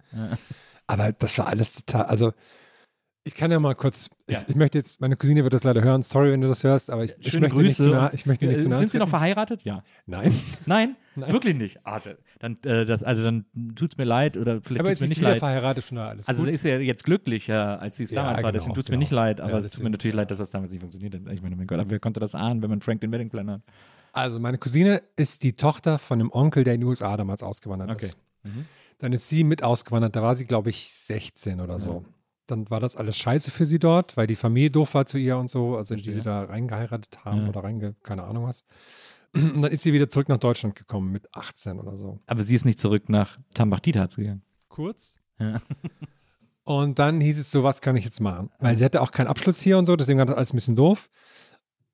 Aber 0.87 1.13
das 1.13 1.37
war 1.39 1.47
alles 1.49 1.85
total, 1.85 2.07
also 2.07 2.33
ich 3.29 3.35
kann 3.35 3.51
ja 3.51 3.61
mal 3.61 3.75
kurz, 3.75 4.09
Ja. 4.29 4.39
ich, 4.41 4.49
ich 4.49 4.57
möchte 4.57 4.79
jetzt, 4.79 5.01
meine 5.01 5.17
Cousine 5.17 5.43
wird 5.45 5.53
das 5.53 5.63
leider 5.63 5.83
hören, 5.83 6.03
sorry, 6.03 6.33
wenn 6.33 6.41
du 6.41 6.49
das 6.49 6.65
hörst, 6.65 6.91
aber 6.91 7.05
ich, 7.05 7.15
ich 7.21 7.33
möchte 7.39 7.57
nicht 7.61 7.77
Grüße. 7.77 7.85
zu 7.85 7.91
nah, 7.91 8.11
ich 8.13 8.25
möchte 8.27 8.47
nicht 8.47 8.59
Äh, 8.59 8.63
zu 8.63 8.69
nahe 8.71 8.79
Sind 8.81 8.93
sie 8.93 8.99
noch 8.99 9.09
verheiratet? 9.09 9.63
Ja. 9.65 9.83
Nein. 10.07 10.33
Nein? 10.67 10.97
Nein. 11.15 11.33
Wirklich 11.33 11.55
nicht. 11.57 11.79
Ah, 11.85 12.01
dann, 12.39 12.59
äh, 12.65 12.87
das, 12.87 13.03
also 13.03 13.23
dann 13.23 13.45
tut's 13.75 13.99
mir 13.99 14.05
leid 14.05 14.37
oder 14.37 14.61
vielleicht 14.63 14.81
tut's 14.81 14.89
jetzt 14.91 15.01
mir 15.01 15.05
ist 15.05 15.11
nicht 15.11 15.21
leid. 15.21 15.39
verheiratet, 15.41 15.85
schon 15.85 15.99
alles 15.99 16.27
Also 16.29 16.41
gut. 16.43 16.49
sie 16.49 16.55
ist 16.55 16.65
ja 16.65 16.79
jetzt 16.79 17.05
glücklicher, 17.05 17.81
als 17.81 17.97
sie 17.97 18.05
es 18.05 18.11
Ja, 18.13 18.23
damals 18.23 18.43
war. 18.43 18.51
genau, 18.51 18.59
Deswegen 18.59 18.75
tut's 18.75 18.89
mir 18.89 18.93
genau. 18.95 19.01
nicht 19.01 19.11
leid. 19.13 19.41
Aber 19.41 19.53
Ja, 19.53 19.59
es 19.59 19.71
tut 19.71 19.83
mir 19.83 19.91
natürlich 19.91 20.15
leid, 20.17 20.31
dass 20.31 20.39
das 20.39 20.51
damals 20.51 20.73
nicht 20.73 20.81
funktioniert 20.81 21.15
hat. 21.15 21.23
Ich 21.33 21.43
meine, 21.43 21.55
mein 21.57 21.67
Gott, 21.67 21.79
aber 21.79 21.91
wer 21.91 22.01
konnte 22.01 22.21
das 22.21 22.35
ahnen, 22.35 22.63
wenn 22.63 22.71
man 22.71 22.81
Frank 22.81 23.01
den 23.03 23.13
Wedding 23.13 23.29
Planner 23.31 23.55
hat? 23.55 23.63
Also 24.13 24.41
meine 24.41 24.59
Cousine 24.59 25.03
ist 25.17 25.43
die 25.43 25.53
Tochter 25.53 25.99
von 25.99 26.19
einem 26.21 26.31
Onkel, 26.33 26.65
der 26.65 26.75
in 26.75 26.81
die 26.81 26.87
USA 26.87 27.17
damals 27.17 27.43
ausgewandert 27.43 27.91
Okay. 27.91 28.07
ist. 28.07 28.17
Dann 29.01 29.13
ist 29.13 29.29
sie 29.29 29.45
mit 29.45 29.63
ausgewandert, 29.63 30.17
da 30.17 30.23
war 30.23 30.35
sie, 30.35 30.45
glaube 30.47 30.71
ich, 30.71 30.91
16 30.91 31.61
oder 31.61 31.79
so. 31.79 32.05
Dann 32.49 32.69
war 32.71 32.81
das 32.81 32.97
alles 32.97 33.17
scheiße 33.17 33.51
für 33.53 33.67
sie 33.67 33.79
dort, 33.79 34.17
weil 34.17 34.27
die 34.27 34.35
Familie 34.35 34.71
doof 34.71 34.95
war 34.95 35.07
zu 35.07 35.19
ihr 35.19 35.37
und 35.39 35.49
so, 35.49 35.77
also 35.77 35.95
die 35.95 36.11
sie 36.11 36.23
da 36.23 36.45
reingeheiratet 36.45 37.25
haben 37.25 37.43
Ja. 37.43 37.49
oder 37.49 37.63
reinge, 37.63 37.95
keine 38.03 38.25
Ahnung 38.25 38.47
was. 38.47 38.65
Und 39.35 39.61
dann 39.63 39.71
ist 39.71 39.83
sie 39.83 39.93
wieder 39.93 40.09
zurück 40.09 40.31
nach 40.31 40.39
Deutschland 40.39 40.75
gekommen 40.75 41.13
mit 41.13 41.29
18 41.37 41.79
oder 41.79 41.99
so. 41.99 42.19
Aber 42.27 42.43
sie 42.43 42.55
ist 42.55 42.65
nicht 42.65 42.81
zurück 42.81 43.11
nach 43.11 43.39
Tambach-Dietharz 43.53 44.17
gegangen. 44.17 44.43
Kurz. 44.71 45.19
Ja. 45.39 45.57
Und 46.65 46.99
dann 46.99 47.21
hieß 47.21 47.39
es 47.39 47.51
so, 47.51 47.63
was 47.63 47.81
kann 47.83 47.97
ich 47.97 48.05
jetzt 48.05 48.21
machen? 48.21 48.51
Weil 48.59 48.77
sie 48.79 48.85
hatte 48.85 49.01
auch 49.03 49.11
keinen 49.11 49.27
Abschluss 49.29 49.61
hier 49.61 49.79
und 49.79 49.87
so, 49.87 49.97
deswegen 49.97 50.19
war 50.19 50.27
das 50.27 50.37
alles 50.37 50.53
ein 50.53 50.57
bisschen 50.57 50.77
doof. 50.77 51.09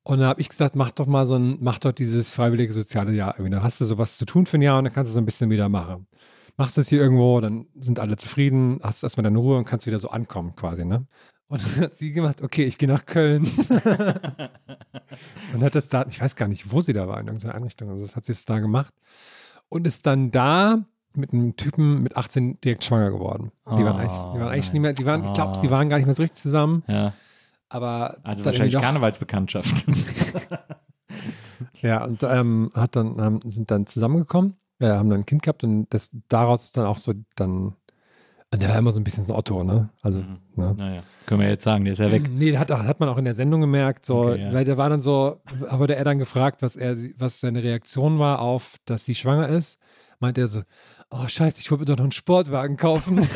Und 0.04 0.18
dann 0.20 0.28
habe 0.28 0.40
ich 0.40 0.48
gesagt, 0.48 0.76
mach 0.76 0.90
doch 0.92 1.06
mal 1.06 1.26
so 1.26 1.36
ein, 1.36 1.58
mach 1.60 1.78
doch 1.78 1.92
dieses 1.92 2.34
freiwillige 2.34 2.72
soziale 2.72 3.12
Jahr 3.12 3.34
irgendwie. 3.36 3.50
Da 3.56 3.62
hast 3.62 3.80
du 3.80 3.84
sowas 3.84 4.16
zu 4.16 4.24
tun 4.26 4.46
für 4.46 4.58
ein 4.58 4.62
Jahr 4.62 4.78
und 4.78 4.84
dann 4.84 4.92
kannst 4.92 5.10
du 5.10 5.14
so 5.14 5.20
ein 5.20 5.24
bisschen 5.26 5.50
wieder 5.50 5.68
machen. 5.68 6.06
Machst 6.56 6.78
es 6.78 6.88
hier 6.88 7.00
irgendwo, 7.00 7.40
dann 7.40 7.66
sind 7.78 7.98
alle 7.98 8.16
zufrieden, 8.16 8.78
hast 8.82 9.02
erstmal 9.02 9.24
deine 9.24 9.38
Ruhe 9.38 9.58
und 9.58 9.64
kannst 9.64 9.86
wieder 9.86 9.98
so 9.98 10.08
ankommen 10.10 10.54
quasi, 10.54 10.84
ne? 10.84 11.06
Und 11.48 11.62
dann 11.62 11.84
hat 11.84 11.94
sie 11.96 12.12
gemacht, 12.12 12.42
okay, 12.42 12.64
ich 12.64 12.78
gehe 12.78 12.88
nach 12.88 13.04
Köln. 13.06 13.44
und 15.52 15.62
hat 15.62 15.74
das 15.74 15.88
da, 15.88 16.06
ich 16.08 16.20
weiß 16.20 16.36
gar 16.36 16.48
nicht, 16.48 16.72
wo 16.72 16.80
sie 16.80 16.92
da 16.92 17.06
war, 17.08 17.20
in 17.20 17.26
irgendeiner 17.26 17.54
Einrichtung. 17.54 17.90
Also 17.90 18.02
das 18.02 18.16
hat 18.16 18.24
sie 18.24 18.32
jetzt 18.32 18.48
da 18.48 18.58
gemacht. 18.58 18.92
Und 19.68 19.86
ist 19.86 20.06
dann 20.06 20.30
da 20.30 20.84
mit 21.14 21.32
einem 21.32 21.56
Typen 21.56 22.02
mit 22.02 22.16
18 22.16 22.60
direkt 22.60 22.84
schwanger 22.84 23.10
geworden. 23.10 23.52
Die 23.66 23.84
waren 23.84 23.96
Oh, 23.96 23.98
eigentlich, 23.98 24.18
die 24.18 24.40
waren 24.40 24.48
eigentlich 24.48 24.64
nein. 24.66 24.72
nicht 24.72 24.82
mehr, 24.82 24.92
die 24.94 25.06
waren, 25.06 25.24
ich 25.24 25.32
glaube, 25.32 25.52
Oh. 25.56 25.60
sie 25.60 25.70
waren 25.70 25.88
gar 25.88 25.96
nicht 25.98 26.06
mehr 26.06 26.14
so 26.14 26.22
richtig 26.22 26.40
zusammen, 26.42 26.82
Ja. 26.88 27.12
aber 27.68 28.16
Also 28.24 28.44
wahrscheinlich 28.44 28.74
doch- 28.74 28.80
Karnevalsbekanntschaft. 28.82 29.86
Ja, 31.80 32.04
und 32.04 32.22
ähm, 32.24 32.70
hat 32.74 32.96
dann, 32.96 33.20
haben, 33.20 33.40
sind 33.44 33.70
dann 33.70 33.86
zusammengekommen, 33.86 34.56
äh, 34.80 34.88
haben 34.88 35.10
dann 35.10 35.20
ein 35.20 35.26
Kind 35.26 35.42
gehabt 35.42 35.64
und 35.64 35.86
das, 35.90 36.10
daraus 36.28 36.64
ist 36.64 36.76
dann 36.76 36.86
auch 36.86 36.98
so 36.98 37.12
dann, 37.36 37.74
und 38.50 38.62
der 38.62 38.68
war 38.68 38.78
immer 38.78 38.92
so 38.92 39.00
ein 39.00 39.04
bisschen 39.04 39.24
so 39.26 39.34
Otto, 39.34 39.64
ne? 39.64 39.88
Also, 40.02 40.20
Mhm. 40.20 40.38
ne? 40.56 40.74
naja, 40.76 41.02
können 41.26 41.40
wir 41.40 41.48
jetzt 41.48 41.64
sagen, 41.64 41.84
der 41.84 41.92
ist 41.94 41.98
ja 41.98 42.12
weg. 42.12 42.28
Nee, 42.30 42.56
hat, 42.56 42.70
hat 42.70 43.00
man 43.00 43.08
auch 43.08 43.18
in 43.18 43.24
der 43.24 43.34
Sendung 43.34 43.60
gemerkt, 43.60 44.06
so, 44.06 44.28
Okay, 44.30 44.42
ja. 44.42 44.52
weil 44.52 44.64
der 44.64 44.76
war 44.76 44.88
dann 44.90 45.00
so, 45.00 45.40
wurde 45.70 45.96
er 45.96 46.04
dann 46.04 46.18
gefragt, 46.18 46.62
was 46.62 46.76
er, 46.76 46.96
was 47.18 47.40
seine 47.40 47.62
Reaktion 47.62 48.18
war 48.18 48.40
auf, 48.40 48.76
dass 48.84 49.04
sie 49.04 49.14
schwanger 49.16 49.48
ist, 49.48 49.78
meint 50.20 50.38
er 50.38 50.46
so, 50.48 50.62
oh 51.10 51.26
scheiße, 51.26 51.60
ich 51.60 51.70
wollte 51.70 51.82
mir 51.82 51.86
doch 51.86 51.96
noch 51.96 52.04
einen 52.04 52.12
Sportwagen 52.12 52.76
kaufen. 52.76 53.26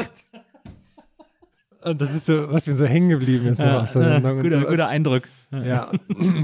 und 1.85 2.01
das 2.01 2.11
ist 2.15 2.27
so, 2.27 2.51
was 2.53 2.67
mir 2.67 2.75
so 2.75 2.85
hängen 2.87 3.09
geblieben 3.09 3.47
ist. 3.47 3.59
noch 3.59 3.67
Ja, 3.67 3.87
Sendung 3.87 4.39
und 4.39 4.43
guter, 4.43 4.61
so. 4.61 4.67
guter 4.67 4.89
Eindruck. 4.89 5.23
Ja, 5.51 5.89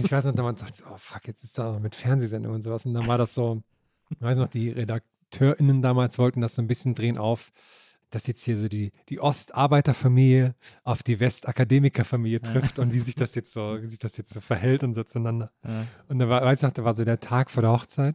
ich 0.03 0.11
weiß 0.11 0.25
noch, 0.25 0.35
da 0.35 0.43
man 0.43 0.57
sagt, 0.57 0.83
oh 0.91 0.97
fuck, 0.97 1.27
jetzt 1.27 1.45
ist 1.45 1.59
da 1.59 1.73
noch 1.73 1.81
mit 1.81 1.95
Fernsehsendung 1.95 2.55
und 2.55 2.63
sowas. 2.63 2.87
Und 2.87 2.95
dann 2.95 3.07
war 3.07 3.19
das 3.19 3.35
so, 3.35 3.63
ich 4.19 4.23
weiß 4.23 4.39
noch, 4.39 4.49
die 4.49 4.71
RedakteurInnen 4.71 5.83
damals 5.83 6.19
wollten 6.19 6.41
das 6.41 6.55
so 6.55 6.63
ein 6.63 6.69
bisschen 6.69 6.95
drehen 6.95 7.19
auf, 7.19 7.53
dass 8.11 8.27
jetzt 8.27 8.43
hier 8.43 8.57
so 8.57 8.69
die, 8.69 8.93
die 9.09 9.21
Ostarbeiterfamilie 9.21 10.55
auf 10.85 11.03
die 11.03 11.19
Westakademikerfamilie 11.21 12.41
trifft 12.41 12.79
und 12.79 12.93
wie 12.93 13.01
sich 13.01 13.15
das 13.15 13.35
jetzt 13.35 13.53
so, 13.53 13.79
wie 13.83 13.87
sich 13.89 13.99
das 13.99 14.17
jetzt 14.17 14.33
so 14.33 14.41
verhält 14.41 14.85
und 14.85 14.95
so 14.95 15.03
zueinander. 15.03 15.51
Ja. 15.65 15.87
Und 16.09 16.19
da 16.19 16.29
war, 16.29 16.43
weiß 16.43 16.59
ich 16.59 16.63
noch, 16.63 16.73
da 16.73 16.85
war 16.85 16.95
so 16.95 17.05
der 17.05 17.21
Tag 17.21 17.51
vor 17.51 17.63
der 17.63 17.73
Hochzeit. 17.73 18.15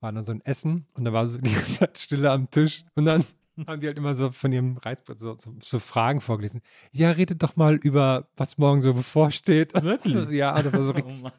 war 0.00 0.12
dann 0.12 0.24
so 0.24 0.32
ein 0.32 0.42
Essen 0.44 0.86
und 0.94 1.04
da 1.04 1.12
war 1.12 1.28
so 1.28 1.38
die 1.38 1.52
ganze 1.52 1.78
Zeit 1.78 1.98
Stille 1.98 2.30
am 2.30 2.50
Tisch 2.50 2.84
und 2.94 3.04
dann 3.04 3.24
haben 3.66 3.80
die 3.80 3.86
halt 3.86 3.98
immer 3.98 4.14
so 4.14 4.30
von 4.30 4.52
ihrem 4.52 4.76
Reizbrett 4.78 5.18
so, 5.20 5.36
so, 5.38 5.54
so 5.60 5.78
Fragen 5.78 6.20
vorgelesen. 6.20 6.60
Ja, 6.92 7.10
redet 7.10 7.42
doch 7.42 7.56
mal 7.56 7.74
über, 7.76 8.28
was 8.36 8.58
morgen 8.58 8.80
so 8.82 8.94
bevorsteht. 8.94 9.74
Wirklich? 9.82 10.30
ja, 10.30 10.60
das 10.62 10.72
war 10.72 10.82
so 10.82 10.90
richtig, 10.92 11.16
Oh 11.24 11.30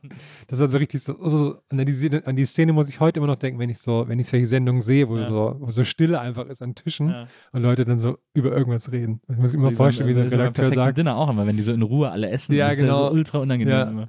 das 0.47 0.59
war 0.59 0.67
so 0.67 0.77
richtig 0.77 1.03
so, 1.03 1.13
oh, 1.19 1.55
und 1.71 1.79
an 1.79 1.85
die, 1.85 1.93
Szene- 1.93 2.25
an 2.25 2.35
die 2.35 2.45
Szene 2.45 2.73
muss 2.73 2.89
ich 2.89 2.99
heute 2.99 3.19
immer 3.19 3.27
noch 3.27 3.35
denken, 3.37 3.59
wenn 3.59 3.69
ich 3.69 3.79
so, 3.79 4.05
wenn 4.07 4.19
ich 4.19 4.27
solche 4.27 4.47
Sendungen 4.47 4.81
sehe, 4.81 5.09
wo, 5.09 5.17
Ja. 5.17 5.29
so, 5.29 5.55
wo 5.59 5.71
so 5.71 5.83
Stille 5.83 6.19
einfach 6.19 6.45
ist 6.47 6.61
an 6.61 6.75
Tischen 6.75 7.09
Ja. 7.09 7.27
und 7.51 7.61
Leute 7.61 7.85
dann 7.85 7.99
so 7.99 8.17
über 8.33 8.51
irgendwas 8.51 8.91
reden. 8.91 9.21
Ich 9.29 9.37
muss 9.37 9.53
mir 9.53 9.59
immer 9.59 9.71
vorstellen, 9.71 10.09
wie 10.09 10.13
so 10.13 10.21
ein 10.21 10.29
beim 10.29 10.39
Redakteur 10.39 10.71
sagt. 10.73 10.97
Dinner 10.97 11.15
auch 11.17 11.29
immer, 11.29 11.47
wenn 11.47 11.57
die 11.57 11.63
so 11.63 11.73
in 11.73 11.81
Ruhe 11.81 12.09
alle 12.11 12.29
essen. 12.29 12.53
Ja, 12.55 12.65
das 12.67 12.75
ist 12.75 12.81
genau. 12.81 13.07
so 13.07 13.11
ultra 13.11 13.39
unangenehm 13.39 13.73
Ja. 13.73 13.83
immer. 13.83 14.07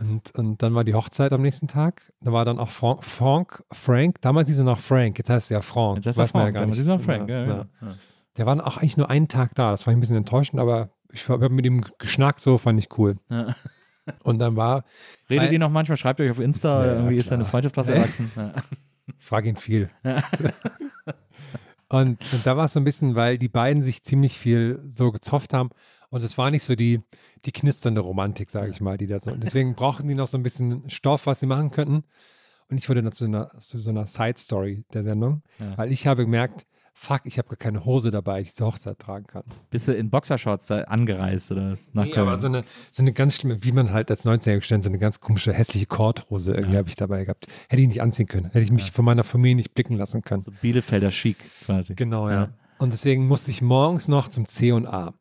Und, 0.00 0.34
und 0.34 0.62
dann 0.62 0.74
war 0.74 0.82
die 0.82 0.94
Hochzeit 0.94 1.32
am 1.32 1.42
nächsten 1.42 1.68
Tag. 1.68 2.12
Da 2.20 2.32
war 2.32 2.44
dann 2.44 2.58
auch 2.58 2.70
Frank, 2.70 3.04
Frank 3.04 3.62
Frank, 3.72 4.20
damals 4.20 4.48
hieß 4.48 4.58
er 4.58 4.64
noch 4.64 4.78
Frank, 4.78 5.18
jetzt 5.18 5.30
heißt 5.30 5.50
er 5.52 5.58
ja 5.58 5.62
Frank. 5.62 5.96
Jetzt 5.98 6.06
heißt 6.06 6.18
Weiß 6.18 6.30
er 6.32 6.38
man 6.38 6.42
Frank, 6.42 6.46
ja 6.46 6.52
gar 6.52 6.60
damals 6.62 6.78
nicht. 6.78 6.86
ist 6.86 6.88
er 6.88 6.98
Frank. 6.98 7.30
Ja, 7.30 7.46
Ja, 7.46 7.66
ja. 7.80 7.94
Der 8.36 8.46
war 8.46 8.66
auch 8.66 8.78
eigentlich 8.78 8.96
nur 8.96 9.08
einen 9.08 9.28
Tag 9.28 9.54
da. 9.54 9.70
Das 9.70 9.86
war 9.86 9.92
ein 9.92 10.00
bisschen 10.00 10.16
enttäuschend, 10.16 10.60
aber 10.60 10.90
ich 11.12 11.28
habe 11.28 11.48
mit 11.48 11.64
ihm 11.64 11.84
geschnackt, 11.98 12.40
so 12.40 12.58
fand 12.58 12.80
ich 12.80 12.88
cool. 12.98 13.16
Ja. 13.30 13.54
Und 14.24 14.38
dann 14.40 14.56
war, 14.56 14.84
Redet 15.30 15.52
ihr 15.52 15.58
noch 15.58 15.70
manchmal? 15.70 15.96
Schreibt 15.96 16.20
euch 16.20 16.30
auf 16.30 16.40
Insta, 16.40 16.84
irgendwie 16.84 17.16
ist 17.16 17.30
deine 17.30 17.44
Freundschaft 17.44 17.76
daraus 17.76 17.88
erwachsen. 17.88 18.30
Frag 19.18 19.46
ihn 19.46 19.56
viel. 19.56 19.88
Und, 21.88 22.18
und 22.32 22.44
da 22.44 22.56
war 22.56 22.64
es 22.64 22.72
so 22.72 22.80
ein 22.80 22.84
bisschen, 22.84 23.14
weil 23.14 23.38
die 23.38 23.48
beiden 23.48 23.82
sich 23.82 24.02
ziemlich 24.02 24.36
viel 24.38 24.80
so 24.84 25.12
gezofft 25.12 25.52
haben. 25.52 25.70
Und 26.14 26.22
es 26.22 26.38
war 26.38 26.50
nicht 26.52 26.62
so 26.62 26.76
die, 26.76 27.00
die 27.44 27.50
knisternde 27.50 28.00
Romantik, 28.00 28.48
sage 28.48 28.70
ich 28.70 28.80
mal, 28.80 28.96
die 28.96 29.08
da 29.08 29.18
so. 29.18 29.32
Und 29.32 29.42
deswegen 29.42 29.74
brauchten 29.74 30.06
die 30.06 30.14
noch 30.14 30.28
so 30.28 30.38
ein 30.38 30.44
bisschen 30.44 30.88
Stoff, 30.88 31.26
was 31.26 31.40
sie 31.40 31.46
machen 31.46 31.72
könnten. 31.72 32.04
Und 32.70 32.78
ich 32.78 32.88
wurde 32.88 33.02
dann 33.02 33.10
zu, 33.10 33.24
einer, 33.24 33.50
zu 33.58 33.78
so 33.80 33.90
einer 33.90 34.06
Side-Story 34.06 34.84
der 34.92 35.02
Sendung, 35.02 35.42
Ja. 35.58 35.76
weil 35.76 35.90
ich 35.90 36.06
habe 36.06 36.22
gemerkt, 36.24 36.66
fuck, 36.92 37.22
ich 37.24 37.38
habe 37.38 37.48
gar 37.48 37.56
keine 37.56 37.84
Hose 37.84 38.12
dabei, 38.12 38.36
die 38.40 38.46
ich 38.48 38.54
zur 38.54 38.68
Hochzeit 38.68 39.00
tragen 39.00 39.26
kann. 39.26 39.42
Bist 39.70 39.88
du 39.88 39.92
in 39.92 40.08
Boxershorts 40.08 40.66
da 40.66 40.82
angereist 40.82 41.50
oder 41.50 41.72
was? 41.72 41.90
Nach 41.92 42.04
Nee, 42.04 42.14
aber 42.14 42.38
so 42.38 42.46
eine, 42.46 42.62
so 42.92 43.02
eine 43.02 43.12
ganz 43.12 43.34
schlimme, 43.34 43.64
wie 43.64 43.72
man 43.72 43.92
halt 43.92 44.08
als 44.12 44.24
19-Jähriger 44.24 44.58
gestellt, 44.58 44.84
so 44.84 44.90
eine 44.90 44.98
ganz 44.98 45.18
komische, 45.18 45.52
hässliche 45.52 45.86
Korthose 45.86 46.52
irgendwie 46.52 46.74
Ja. 46.74 46.78
habe 46.78 46.88
ich 46.88 46.94
dabei 46.96 47.24
gehabt. 47.24 47.48
Hätte 47.68 47.82
ich 47.82 47.88
nicht 47.88 48.00
anziehen 48.02 48.28
können. 48.28 48.46
Hätte 48.46 48.60
ich 48.60 48.70
mich 48.70 48.92
von 48.92 49.04
meiner 49.04 49.24
Familie 49.24 49.56
nicht 49.56 49.74
blicken 49.74 49.96
lassen 49.96 50.22
können. 50.22 50.42
so 50.42 50.52
Bielefelder 50.62 51.10
Chic 51.10 51.36
quasi. 51.66 51.96
Genau, 51.96 52.28
ja. 52.30 52.34
Ja. 52.44 52.48
Und 52.78 52.92
deswegen 52.92 53.26
musste 53.26 53.50
ich 53.50 53.62
morgens 53.62 54.06
noch 54.06 54.28
zum 54.28 54.46
C 54.46 54.70
und 54.70 54.86
A 54.86 55.12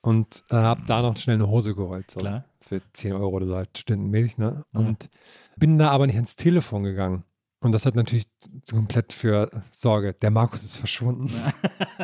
und 0.00 0.44
äh, 0.50 0.56
habe 0.56 0.82
da 0.86 1.02
noch 1.02 1.16
schnell 1.16 1.36
eine 1.36 1.48
Hose 1.48 1.74
geholt. 1.74 2.10
So 2.10 2.20
Klar. 2.20 2.44
Für 2.60 2.80
10 2.92 3.12
Euro 3.12 3.28
oder 3.28 3.46
so 3.46 3.56
halt 3.56 3.76
stundenmäßig, 3.76 4.38
ne? 4.38 4.64
Und 4.72 5.08
bin 5.56 5.78
da 5.78 5.90
aber 5.90 6.06
nicht 6.06 6.16
ans 6.16 6.36
Telefon 6.36 6.82
gegangen. 6.82 7.24
Und 7.60 7.72
das 7.72 7.86
hat 7.86 7.96
natürlich 7.96 8.26
komplett 8.70 9.12
für 9.12 9.50
Sorge. 9.70 10.12
Der 10.14 10.30
Markus 10.30 10.64
ist 10.64 10.76
verschwunden. 10.76 11.30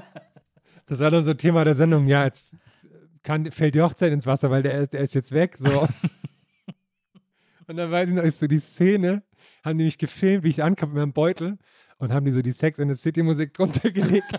das 0.86 0.98
war 0.98 1.10
dann 1.10 1.24
so 1.24 1.34
Thema 1.34 1.64
der 1.64 1.74
Sendung. 1.74 2.08
Ja, 2.08 2.24
jetzt 2.24 2.56
kann, 3.22 3.50
fällt 3.52 3.74
die 3.74 3.82
Hochzeit 3.82 4.12
ins 4.12 4.26
Wasser, 4.26 4.50
weil 4.50 4.62
der, 4.62 4.86
der 4.86 5.00
ist 5.00 5.14
jetzt 5.14 5.32
weg. 5.32 5.56
So. 5.56 5.68
Und 7.66 7.76
dann 7.76 7.90
weiß 7.90 8.10
ich 8.10 8.14
noch, 8.14 8.22
ist 8.22 8.40
so 8.40 8.46
die 8.46 8.58
Szene, 8.58 9.22
haben 9.64 9.78
die 9.78 9.84
mich 9.84 9.98
gefilmt, 9.98 10.44
wie 10.44 10.50
ich 10.50 10.62
ankam 10.62 10.90
mit 10.90 10.98
meinem 10.98 11.12
Beutel 11.12 11.58
und 11.98 12.12
haben 12.12 12.24
die 12.26 12.32
so 12.32 12.42
die 12.42 12.52
Sex 12.52 12.78
in 12.78 12.88
the 12.88 12.94
City 13.00 13.22
Musik 13.22 13.54
drunter 13.54 13.90
gelegt. 13.90 14.38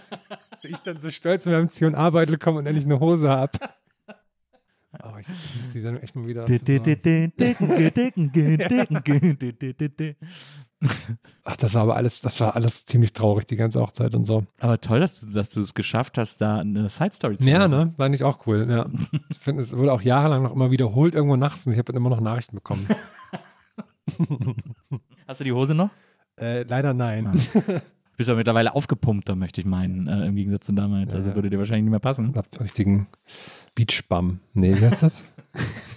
ich 0.63 0.77
dann 0.79 0.99
so 0.99 1.11
stolz 1.11 1.45
mit 1.45 1.53
meinem 1.55 1.69
C&A-Beutel 1.69 2.37
komme 2.37 2.59
und 2.59 2.65
endlich 2.65 2.85
eine 2.85 2.99
Hose 2.99 3.29
habe. 3.29 3.51
Oh, 5.03 5.17
ich 5.19 5.27
muss 5.27 5.73
die 5.73 5.81
Sendung 5.81 6.01
echt 6.01 6.15
mal 6.15 6.25
wieder. 6.25 6.45
Ach, 11.43 11.55
das 11.57 11.73
war 11.73 11.81
aber 11.83 11.95
alles, 11.95 12.21
das 12.21 12.39
war 12.39 12.55
alles 12.55 12.85
ziemlich 12.85 13.11
traurig, 13.13 13.45
die 13.45 13.55
ganze 13.55 13.81
Hochzeit 13.81 14.15
und 14.15 14.25
so. 14.25 14.45
Aber 14.59 14.79
toll, 14.79 14.99
dass 14.99 15.19
du, 15.19 15.27
dass 15.27 15.51
du 15.51 15.61
es 15.61 15.73
geschafft 15.73 16.17
hast, 16.17 16.39
da 16.41 16.59
eine 16.59 16.89
Side-Story 16.89 17.37
zu 17.37 17.43
Ja, 17.47 17.59
machen. 17.67 17.71
ne? 17.71 17.93
War 17.97 18.09
nicht 18.09 18.23
auch 18.23 18.45
cool, 18.47 18.65
ja. 18.69 18.87
Ich 19.29 19.37
finde, 19.37 19.63
es 19.63 19.75
wurde 19.75 19.91
auch 19.93 20.01
jahrelang 20.01 20.43
noch 20.43 20.53
immer 20.53 20.71
wiederholt 20.71 21.13
irgendwo 21.13 21.35
nachts 21.35 21.65
und 21.67 21.73
ich 21.73 21.77
habe 21.79 21.91
dann 21.91 21.97
immer 22.01 22.09
noch 22.09 22.21
Nachrichten 22.21 22.55
bekommen. 22.55 22.87
Hast 25.27 25.39
du 25.39 25.43
die 25.43 25.51
Hose 25.51 25.75
noch? 25.75 25.89
Äh, 26.39 26.63
leider 26.63 26.93
nein. 26.93 27.29
Du 28.15 28.17
bist 28.19 28.29
ja 28.29 28.35
mittlerweile 28.35 28.73
aufgepumpter, 28.73 29.35
möchte 29.35 29.59
ich 29.59 29.67
meinen, 29.67 30.07
äh, 30.07 30.25
im 30.27 30.37
Gegensatz 30.37 30.67
zu 30.67 30.71
damals. 30.71 31.13
Also 31.13 31.31
Ja. 31.31 31.35
würde 31.35 31.49
dir 31.49 31.57
wahrscheinlich 31.57 31.83
nicht 31.83 31.91
mehr 31.91 31.99
passen. 31.99 32.29
Ich 32.31 32.37
hab 32.37 32.47
einen 32.53 32.61
richtigen 32.61 33.07
Beachbum. 33.75 34.39
Nee, 34.53 34.73
wie 34.79 34.85
heißt 34.85 35.03
das? 35.03 35.25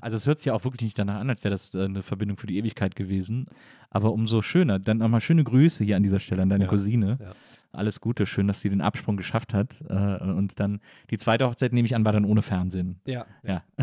Also 0.00 0.16
es 0.16 0.28
hört 0.28 0.38
sich 0.38 0.46
ja 0.46 0.54
auch 0.54 0.62
wirklich 0.62 0.82
nicht 0.82 0.98
danach 1.00 1.16
an, 1.18 1.28
als 1.28 1.42
wäre 1.42 1.50
das 1.52 1.74
äh, 1.74 1.84
eine 1.84 2.02
Verbindung 2.04 2.36
für 2.36 2.46
die 2.46 2.56
Ewigkeit 2.56 2.94
gewesen. 2.94 3.46
Aber 3.90 4.12
umso 4.12 4.42
schöner. 4.42 4.78
Dann 4.78 4.98
nochmal 4.98 5.20
schöne 5.20 5.42
Grüße 5.42 5.82
hier 5.84 5.96
an 5.96 6.04
dieser 6.04 6.20
Stelle 6.20 6.42
an 6.42 6.48
deine 6.48 6.64
Ja. 6.64 6.70
Cousine. 6.70 7.18
Ja. 7.20 7.32
Alles 7.72 8.00
Gute, 8.00 8.24
schön, 8.26 8.48
dass 8.48 8.60
sie 8.62 8.70
den 8.70 8.80
Absprung 8.80 9.16
geschafft 9.16 9.52
hat. 9.54 9.82
Äh, 9.88 9.94
und 9.94 10.58
dann 10.58 10.80
die 11.10 11.18
zweite 11.18 11.46
Hochzeit, 11.46 11.72
nehme 11.72 11.86
ich 11.86 11.94
an, 11.94 12.04
war 12.04 12.12
dann 12.12 12.24
ohne 12.24 12.40
Fernsehen. 12.42 13.00
Ja. 13.06 13.26
Ja. 13.42 13.62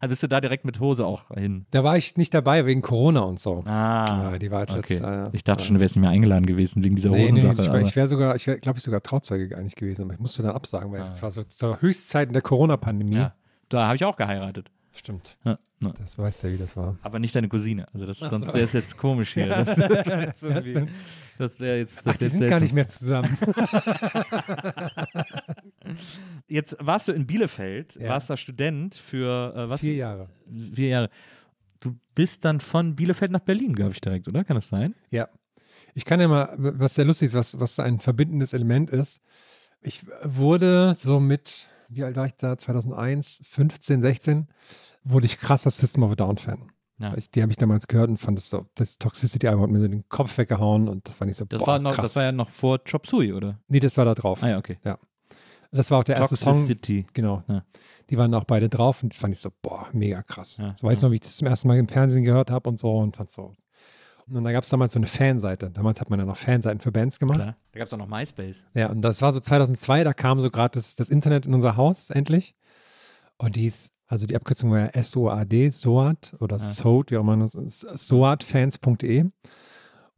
also 0.00 0.12
bist 0.12 0.22
du 0.22 0.28
da 0.28 0.40
direkt 0.40 0.64
mit 0.64 0.78
Hose 0.78 1.04
auch 1.04 1.28
hin. 1.34 1.66
Da 1.72 1.82
war 1.84 1.96
ich 1.96 2.16
nicht 2.16 2.32
dabei 2.32 2.64
wegen 2.64 2.82
Corona 2.82 3.20
und 3.20 3.40
so. 3.40 3.64
Ah. 3.66 4.30
Ja, 4.32 4.38
die 4.38 4.50
war 4.50 4.60
jetzt 4.60 4.76
okay. 4.76 4.94
jetzt, 4.94 5.02
äh, 5.04 5.30
ich 5.32 5.42
dachte 5.44 5.64
schon, 5.64 5.74
du 5.74 5.80
wärst 5.80 5.96
nicht 5.96 6.00
mehr 6.02 6.10
eingeladen 6.10 6.46
gewesen 6.46 6.84
wegen 6.84 6.94
dieser 6.96 7.10
Nee, 7.10 7.30
nee, 7.32 7.42
Hosensache. 7.42 7.62
ich, 7.62 7.68
aber- 7.68 7.80
ich 7.80 7.96
wäre 7.96 8.06
sogar, 8.08 8.36
ich 8.36 8.46
wäre, 8.46 8.58
glaube 8.60 8.78
ich, 8.78 8.84
sogar 8.84 9.02
Trauzeuge 9.02 9.56
eigentlich 9.58 9.74
gewesen, 9.74 10.02
aber 10.02 10.14
ich 10.14 10.20
musste 10.20 10.42
dann 10.42 10.52
absagen, 10.54 10.92
weil 10.92 11.00
Ah. 11.02 11.04
das 11.04 11.22
war 11.22 11.30
so 11.30 11.42
zur 11.42 11.80
Höchstzeiten 11.80 12.32
der 12.32 12.42
Corona-Pandemie. 12.42 13.16
ja. 13.16 13.34
Da 13.68 13.86
habe 13.86 13.96
ich 13.96 14.04
auch 14.04 14.16
geheiratet. 14.16 14.70
Stimmt. 14.92 15.36
Ja. 15.44 15.58
Ja. 15.82 15.92
Das 15.98 16.16
weißt 16.16 16.42
du 16.42 16.46
ja, 16.48 16.52
wie 16.54 16.58
das 16.58 16.74
war. 16.76 16.96
Aber 17.02 17.18
nicht 17.18 17.34
deine 17.34 17.48
Cousine. 17.48 17.86
Also 17.92 18.06
das, 18.06 18.22
Ach 18.22 18.30
sonst 18.30 18.48
so. 18.48 18.54
wäre 18.54 18.64
es 18.64 18.72
jetzt 18.72 18.96
komisch 18.96 19.34
hier. 19.34 19.46
Das, 19.66 19.76
das 19.76 20.06
wäre 20.06 20.22
jetzt, 20.26 20.42
das 21.38 21.60
wär 21.60 21.78
jetzt, 21.78 21.98
das 21.98 22.14
Ach, 22.14 22.18
die 22.18 22.24
jetzt 22.24 22.38
sind 22.38 22.48
gar 22.48 22.60
nicht 22.60 22.72
mehr 22.74 22.88
zusammen. 22.88 23.36
Jetzt 26.48 26.76
warst 26.80 27.08
du 27.08 27.12
in 27.12 27.26
Bielefeld, 27.26 27.96
Ja. 27.96 28.10
warst 28.10 28.30
da 28.30 28.36
Student 28.36 28.94
für 28.94 29.54
äh, 29.54 29.68
was? 29.70 29.80
Vier 29.80 29.94
Jahre. 29.94 30.28
Vier 30.74 30.88
Jahre. 30.88 31.10
Du 31.80 31.96
bist 32.14 32.44
dann 32.44 32.60
von 32.60 32.96
Bielefeld 32.96 33.30
nach 33.30 33.40
Berlin, 33.40 33.74
glaube 33.74 33.92
ich, 33.92 34.00
direkt, 34.00 34.28
oder? 34.28 34.44
Kann 34.44 34.56
das 34.56 34.68
sein? 34.68 34.94
Ja. 35.10 35.28
Ich 35.94 36.04
kann 36.04 36.20
ja 36.20 36.28
mal, 36.28 36.48
was 36.56 36.94
sehr 36.94 37.04
lustig 37.04 37.26
ist, 37.26 37.34
was, 37.34 37.58
was 37.60 37.78
ein 37.78 38.00
verbindendes 38.00 38.52
Element 38.52 38.90
ist. 38.90 39.20
Ich 39.82 40.02
wurde 40.22 40.94
so 40.94 41.20
mit, 41.20 41.68
wie 41.88 42.02
alt 42.04 42.16
war 42.16 42.26
ich 42.26 42.34
da? 42.34 42.56
2001, 42.56 43.40
15, 43.44 44.00
16, 44.02 44.48
wurde 45.08 45.26
ich 45.26 45.38
krasser 45.38 45.70
System 45.70 46.02
of 46.02 46.12
a 46.12 46.14
Down 46.14 46.36
Fan. 46.38 46.70
Ja. 46.98 47.14
Ich, 47.16 47.30
die 47.30 47.42
habe 47.42 47.52
ich 47.52 47.58
damals 47.58 47.88
gehört 47.88 48.08
und 48.08 48.16
fand 48.16 48.38
das 48.38 48.48
so, 48.48 48.66
das 48.74 48.96
Toxicity-Album 48.98 49.62
hat 49.64 49.70
mir 49.70 49.80
so 49.80 49.88
den 49.88 50.08
Kopf 50.08 50.38
weggehauen 50.38 50.88
und 50.88 51.06
das 51.06 51.14
fand 51.14 51.30
ich 51.30 51.36
so, 51.36 51.44
Das, 51.44 51.60
boah, 51.60 51.66
war 51.66 51.78
noch, 51.78 51.92
krass. 51.94 52.04
das 52.06 52.16
war 52.16 52.22
ja 52.24 52.32
noch 52.32 52.48
vor 52.48 52.78
Chop 52.84 53.06
Suey, 53.06 53.32
oder? 53.34 53.58
nee, 53.68 53.80
das 53.80 53.96
war 53.98 54.04
da 54.06 54.14
drauf. 54.14 54.42
Ah 54.42 54.48
ja, 54.48 54.58
okay. 54.58 54.78
Das 55.72 55.90
war 55.90 55.98
auch 55.98 56.04
der 56.04 56.16
erste 56.16 56.36
Song. 56.36 56.54
Toxicity. 56.54 57.06
Genau. 57.12 57.42
Ja. 57.48 57.64
Die 58.08 58.16
waren 58.16 58.32
auch 58.34 58.44
beide 58.44 58.68
drauf 58.70 59.02
und 59.02 59.12
das 59.12 59.18
fand 59.18 59.34
ich 59.34 59.40
so, 59.40 59.50
boah, 59.60 59.88
mega 59.92 60.22
krass. 60.22 60.56
Ja. 60.56 60.74
So 60.80 60.86
weiß 60.86 60.98
ich 60.98 61.02
noch, 61.02 61.10
wie 61.10 61.16
ich 61.16 61.20
das 61.20 61.36
zum 61.36 61.46
ersten 61.48 61.68
Mal 61.68 61.76
im 61.76 61.88
Fernsehen 61.88 62.24
gehört 62.24 62.50
habe 62.50 62.68
und 62.70 62.78
so 62.78 62.96
und 62.96 63.16
fand 63.16 63.30
so. 63.30 63.52
Und 64.28 64.42
da 64.42 64.52
gab 64.52 64.64
es 64.64 64.70
damals 64.70 64.92
so 64.94 64.98
eine 64.98 65.06
Fanseite. 65.06 65.70
Damals 65.70 66.00
hat 66.00 66.08
man 66.10 66.18
ja 66.18 66.24
noch 66.24 66.36
Fanseiten 66.36 66.80
für 66.80 66.90
Bands 66.92 67.18
gemacht. 67.18 67.38
Klar. 67.38 67.56
Da 67.72 67.78
gab 67.78 67.86
es 67.88 67.92
auch 67.94 67.98
noch 67.98 68.08
MySpace. 68.08 68.64
Ja, 68.74 68.88
und 68.90 69.02
das 69.02 69.20
war 69.22 69.32
so 69.32 69.38
2002, 69.40 70.02
da 70.02 70.14
kam 70.14 70.40
so 70.40 70.50
gerade 70.50 70.72
das, 70.78 70.94
das 70.94 71.10
Internet 71.10 71.46
in 71.46 71.52
unser 71.54 71.76
Haus 71.76 72.10
endlich. 72.10 72.56
Und 73.38 73.54
die 73.56 73.66
ist, 73.66 73.92
also 74.06 74.26
die 74.26 74.36
Abkürzung 74.36 74.70
war 74.70 74.94
ja 74.94 75.02
SOAD, 75.02 75.72
SOAD 75.72 76.34
oder 76.40 76.56
Ja. 76.56 76.62
SOAD, 76.62 77.10
wie 77.10 77.16
auch 77.16 77.22
immer 77.22 77.46
soadfans.de. 77.46 79.24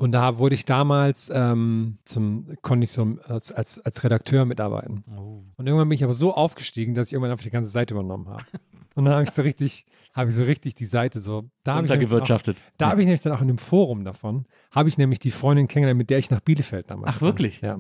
Und 0.01 0.13
da 0.13 0.39
wurde 0.39 0.55
ich 0.55 0.65
damals 0.65 1.29
ähm, 1.35 1.99
zum, 2.05 2.47
konnte 2.63 2.85
ich 2.85 2.93
so 2.93 3.17
als, 3.27 3.51
als, 3.51 3.81
als 3.81 4.05
Redakteur 4.05 4.45
mitarbeiten. 4.45 5.03
Oh. 5.17 5.43
Und 5.57 5.67
irgendwann 5.67 5.89
bin 5.89 5.97
ich 5.97 6.05
aber 6.05 6.15
so 6.15 6.33
aufgestiegen, 6.35 6.95
dass 6.95 7.09
ich 7.09 7.15
irgendwann 7.15 7.33
einfach 7.33 7.43
die 7.43 7.51
ganze 7.51 7.71
Seite 7.71 7.95
übernommen 7.95 8.29
habe. 8.29 8.45
Und 8.95 9.05
dann 9.07 9.15
habe 9.15 9.25
ich 9.25 9.31
so 9.31 9.43
richtig, 9.43 9.87
habe 10.13 10.31
ich 10.31 10.37
so 10.37 10.45
richtig 10.45 10.75
die 10.77 10.85
Seite 10.85 11.21
so, 11.21 11.51
da 11.65 11.75
habe 11.75 11.85
ich 11.87 11.91
nämlich 11.91 12.07
auch, 12.07 12.13
Untergewirtschaftet. 12.13 12.63
da 12.79 12.87
Ja. 12.87 12.91
habe 12.93 13.01
ich 13.01 13.07
nämlich 13.07 13.23
dann 13.23 13.33
auch 13.33 13.41
in 13.43 13.49
dem 13.49 13.59
Forum 13.59 14.05
davon, 14.05 14.47
habe 14.71 14.89
ich 14.89 14.99
nämlich 14.99 15.19
die 15.19 15.31
Freundin 15.33 15.67
kennengelernt, 15.67 15.99
mit 15.99 16.11
der 16.11 16.19
ich 16.19 16.31
nach 16.31 16.41
Bielefeld 16.41 16.91
damals 16.91 17.17
Ach, 17.17 17.19
kam. 17.19 17.29
wirklich? 17.29 17.61
Ja. 17.61 17.79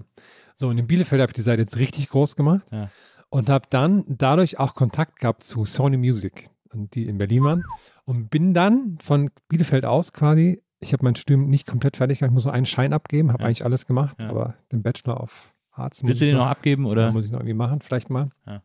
So, 0.56 0.68
und 0.68 0.78
in 0.78 0.86
Bielefeld 0.88 1.20
habe 1.22 1.30
ich 1.30 1.34
die 1.34 1.42
Seite 1.42 1.62
jetzt 1.62 1.76
richtig 1.78 2.08
groß 2.08 2.34
gemacht 2.34 2.66
Ja. 2.72 2.90
Und 3.30 3.48
habe 3.50 3.66
dann 3.70 4.04
dadurch 4.08 4.58
auch 4.58 4.74
Kontakt 4.74 5.20
gehabt 5.20 5.42
zu 5.44 5.64
Sony 5.64 5.96
Music, 5.96 6.48
die 6.72 7.06
in 7.06 7.18
Berlin 7.18 7.44
waren. 7.44 7.64
Und 8.04 8.30
bin 8.30 8.54
dann 8.54 8.98
von 9.02 9.30
Bielefeld 9.48 9.84
aus 9.84 10.12
quasi, 10.12 10.62
ich 10.80 10.92
habe 10.92 11.04
mein 11.04 11.14
Studium 11.16 11.48
nicht 11.50 11.66
komplett 11.66 11.96
fertig 11.96 12.18
gemacht, 12.20 12.30
ich 12.30 12.34
muss 12.34 12.44
nur 12.44 12.54
einen 12.54 12.66
Schein 12.66 12.92
abgeben, 12.92 13.32
habe 13.32 13.42
Ja. 13.42 13.46
eigentlich 13.48 13.64
alles 13.64 13.86
gemacht, 13.86 14.16
Ja. 14.20 14.30
aber 14.30 14.54
den 14.72 14.82
Bachelor 14.82 15.20
of 15.20 15.52
Arts 15.72 16.02
muss 16.02 16.08
Willst 16.10 16.22
du 16.22 16.26
den 16.26 16.36
noch 16.36 16.46
abgeben, 16.46 16.84
ja, 16.86 16.90
oder? 16.90 17.12
muss 17.12 17.24
ich 17.24 17.30
noch 17.32 17.40
irgendwie 17.40 17.54
machen, 17.54 17.80
vielleicht 17.80 18.10
mal. 18.10 18.30
Ja. 18.46 18.62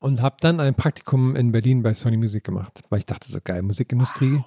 Und 0.00 0.20
habe 0.20 0.36
dann 0.40 0.60
ein 0.60 0.74
Praktikum 0.74 1.34
in 1.36 1.52
Berlin 1.52 1.82
bei 1.82 1.94
Sony 1.94 2.16
Music 2.18 2.44
gemacht, 2.44 2.82
weil 2.90 2.98
ich 2.98 3.06
dachte 3.06 3.30
so, 3.30 3.38
geil, 3.42 3.62
Musikindustrie. 3.62 4.42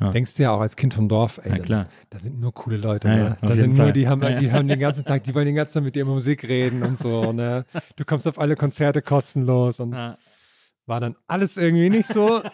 Ja. 0.00 0.10
Denkst 0.10 0.34
du 0.34 0.42
ja 0.44 0.50
auch 0.52 0.60
als 0.60 0.76
Kind 0.76 0.94
vom 0.94 1.08
Dorf, 1.08 1.38
ey, 1.44 1.50
Ja, 1.50 1.56
da- 1.58 1.62
klar. 1.62 1.88
da 2.08 2.18
sind 2.18 2.40
nur 2.40 2.54
coole 2.54 2.78
Leute. 2.78 3.08
Ja, 3.08 3.14
ne? 3.16 3.36
da 3.42 3.54
sind 3.54 3.74
nur, 3.74 3.84
Fall. 3.86 3.92
die 3.92 4.08
haben, 4.08 4.20
die 4.40 4.50
haben 4.50 4.66
den 4.66 4.80
ganzen 4.80 5.04
Tag, 5.04 5.24
die 5.24 5.34
wollen 5.34 5.46
den 5.46 5.54
ganzen 5.54 5.74
Tag 5.74 5.84
mit 5.84 5.94
dir 5.94 6.02
über 6.02 6.12
Musik 6.12 6.48
reden 6.48 6.82
und 6.82 6.98
so. 6.98 7.32
Ne? 7.32 7.66
Du 7.96 8.04
kommst 8.04 8.26
auf 8.26 8.38
alle 8.38 8.56
Konzerte 8.56 9.02
kostenlos 9.02 9.78
und 9.80 9.92
war 9.92 11.00
dann 11.00 11.16
alles 11.26 11.56
irgendwie 11.58 11.90
nicht 11.90 12.06
so. 12.08 12.40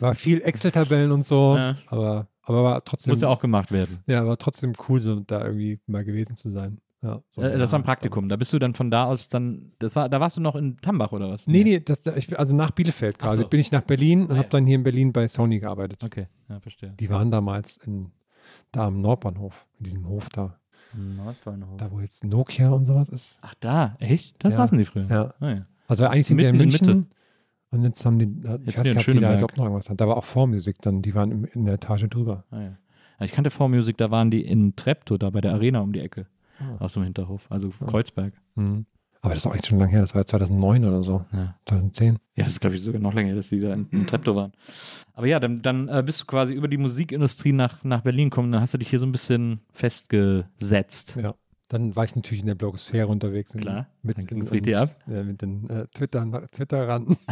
War 0.00 0.14
viel 0.14 0.40
Excel-Tabellen 0.40 1.10
und 1.10 1.26
so, 1.26 1.58
aber 1.88 2.28
aber 2.42 2.62
war 2.62 2.84
trotzdem. 2.84 3.10
Muss 3.12 3.22
ja 3.22 3.28
auch 3.28 3.40
gemacht 3.40 3.72
werden. 3.72 4.04
Ja, 4.06 4.24
war 4.26 4.36
trotzdem 4.38 4.74
cool, 4.88 5.00
so 5.00 5.20
da 5.20 5.44
irgendwie 5.44 5.80
mal 5.86 6.04
gewesen 6.04 6.36
zu 6.36 6.50
sein. 6.50 6.78
Ja, 7.04 7.20
so 7.30 7.42
Äh, 7.42 7.58
das 7.58 7.70
war 7.72 7.78
ein 7.80 7.82
Praktikum. 7.84 8.28
Da 8.30 8.36
bist 8.36 8.52
du 8.54 8.58
dann 8.58 8.72
von 8.74 8.90
da 8.90 9.04
aus 9.04 9.28
dann, 9.28 9.72
das 9.78 9.94
war, 9.94 10.08
da 10.08 10.20
warst 10.20 10.36
du 10.38 10.40
noch 10.40 10.56
in 10.56 10.78
Tambach 10.78 11.12
oder 11.12 11.28
was? 11.30 11.46
Nee, 11.46 11.62
nee, 11.62 11.78
das, 11.80 12.06
ich, 12.06 12.36
also 12.38 12.56
nach 12.56 12.70
Bielefeld 12.70 13.18
quasi. 13.18 13.42
so. 13.42 13.48
Bin 13.48 13.60
ich 13.60 13.70
nach 13.72 13.82
Berlin 13.82 14.22
und 14.22 14.30
Ah, 14.32 14.36
habe 14.36 14.44
ja. 14.44 14.48
dann 14.50 14.66
hier 14.66 14.76
in 14.76 14.82
Berlin 14.82 15.12
bei 15.12 15.28
Sony 15.28 15.60
gearbeitet. 15.60 16.02
Okay, 16.02 16.28
ja, 16.48 16.58
verstehe. 16.60 16.94
Die 16.98 17.10
waren 17.10 17.30
damals 17.30 17.76
in, 17.76 18.10
da 18.72 18.86
am 18.86 19.00
Nordbahnhof, 19.02 19.66
in 19.78 19.84
diesem 19.84 20.08
Hof 20.08 20.28
da. 20.30 20.58
Nordbahnhof. 20.96 21.76
Da, 21.76 21.90
wo 21.90 22.00
jetzt 22.00 22.24
Nokia 22.24 22.70
und 22.70 22.86
sowas 22.86 23.08
ist. 23.08 23.38
Ach 23.42 23.54
da, 23.60 23.96
echt? 23.98 24.42
Das 24.44 24.54
Ja. 24.54 24.60
saßen 24.60 24.78
die 24.78 24.84
früher. 24.84 25.06
Ja. 25.08 25.34
Ah, 25.40 25.50
ja. 25.50 25.66
Also 25.88 26.06
eigentlich 26.06 26.26
sind 26.28 26.38
die 26.38 26.44
in 26.46 26.56
Mitten 26.56 26.70
in 26.70 26.86
München. 26.86 27.10
Und 27.70 27.82
jetzt 27.82 28.06
haben 28.06 28.18
die, 28.18 28.24
ich 28.26 28.66
Jetzt 28.74 28.78
weiß 28.78 28.84
sind 28.84 28.84
die 28.84 28.84
gar 28.84 28.86
in 28.86 28.96
nicht, 28.96 29.08
ob 29.08 29.12
die 29.14 29.20
da 29.20 29.32
jetzt 29.32 29.42
auch 29.44 29.56
noch 29.56 29.64
irgendwas 29.64 29.88
haben. 29.90 29.96
Da 29.96 30.06
war 30.08 30.16
auch 30.16 30.24
Vormusik 30.24 30.78
dann, 30.82 31.02
die 31.02 31.14
waren 31.14 31.44
in 31.44 31.64
der 31.64 31.74
Etage 31.74 32.04
drüber. 32.08 32.44
Ah, 32.50 32.60
ja. 32.60 32.78
Ja, 33.18 33.26
Ich 33.26 33.32
kannte 33.32 33.50
Vormusik, 33.50 33.96
da 33.96 34.10
waren 34.10 34.30
die 34.30 34.44
in 34.46 34.76
Treptow, 34.76 35.18
da 35.18 35.30
bei 35.30 35.40
der 35.40 35.52
Arena 35.52 35.80
um 35.80 35.92
die 35.92 36.00
Ecke. 36.00 36.26
Ah. 36.60 36.76
Aus 36.84 36.92
dem 36.94 37.02
Hinterhof, 37.04 37.46
also 37.50 37.70
Kreuzberg. 37.86 38.32
Mhm. 38.54 38.86
Aber 39.20 39.32
das 39.32 39.42
ist 39.44 39.46
auch 39.50 39.54
echt 39.54 39.66
schon 39.66 39.78
lange 39.78 39.90
her, 39.90 40.02
das 40.02 40.14
war 40.14 40.26
2009 40.26 40.84
oder 40.84 41.02
so, 41.02 41.24
Ja. 41.32 41.56
2010. 41.66 42.18
Ja, 42.36 42.44
das 42.44 42.48
ist, 42.54 42.60
glaube 42.60 42.76
ich, 42.76 42.82
sogar 42.82 43.00
noch 43.00 43.14
länger, 43.14 43.28
her, 43.28 43.36
dass 43.36 43.48
die 43.48 43.58
da 43.60 43.72
in, 43.72 43.88
in 43.90 44.06
Treptow 44.06 44.36
waren. 44.36 44.52
Aber 45.14 45.26
ja, 45.26 45.40
dann, 45.40 45.62
dann 45.62 45.88
äh, 45.88 46.02
bist 46.04 46.20
du 46.20 46.26
quasi 46.26 46.52
über 46.52 46.68
die 46.68 46.76
Musikindustrie 46.76 47.52
nach, 47.52 47.82
nach 47.84 48.02
Berlin 48.02 48.28
gekommen. 48.28 48.52
Dann 48.52 48.60
hast 48.60 48.74
du 48.74 48.78
dich 48.78 48.90
hier 48.90 48.98
so 48.98 49.06
ein 49.06 49.12
bisschen 49.12 49.60
festgesetzt. 49.72 51.16
Ja. 51.20 51.34
Dann 51.68 51.96
war 51.96 52.04
ich 52.04 52.14
natürlich 52.14 52.42
in 52.42 52.46
der 52.48 52.54
Blogosphäre 52.54 53.06
unterwegs. 53.08 53.52
Klar, 53.54 53.86
Mit, 54.02 54.18
dann 54.18 54.26
ging's 54.26 54.48
in- 54.48 54.52
richtig 54.52 54.76
ab. 54.76 54.90
äh, 55.08 55.22
mit 55.22 55.40
den 55.40 55.70
äh, 55.70 55.86
Twitter, 55.88 56.46
Twitterern. 56.50 57.16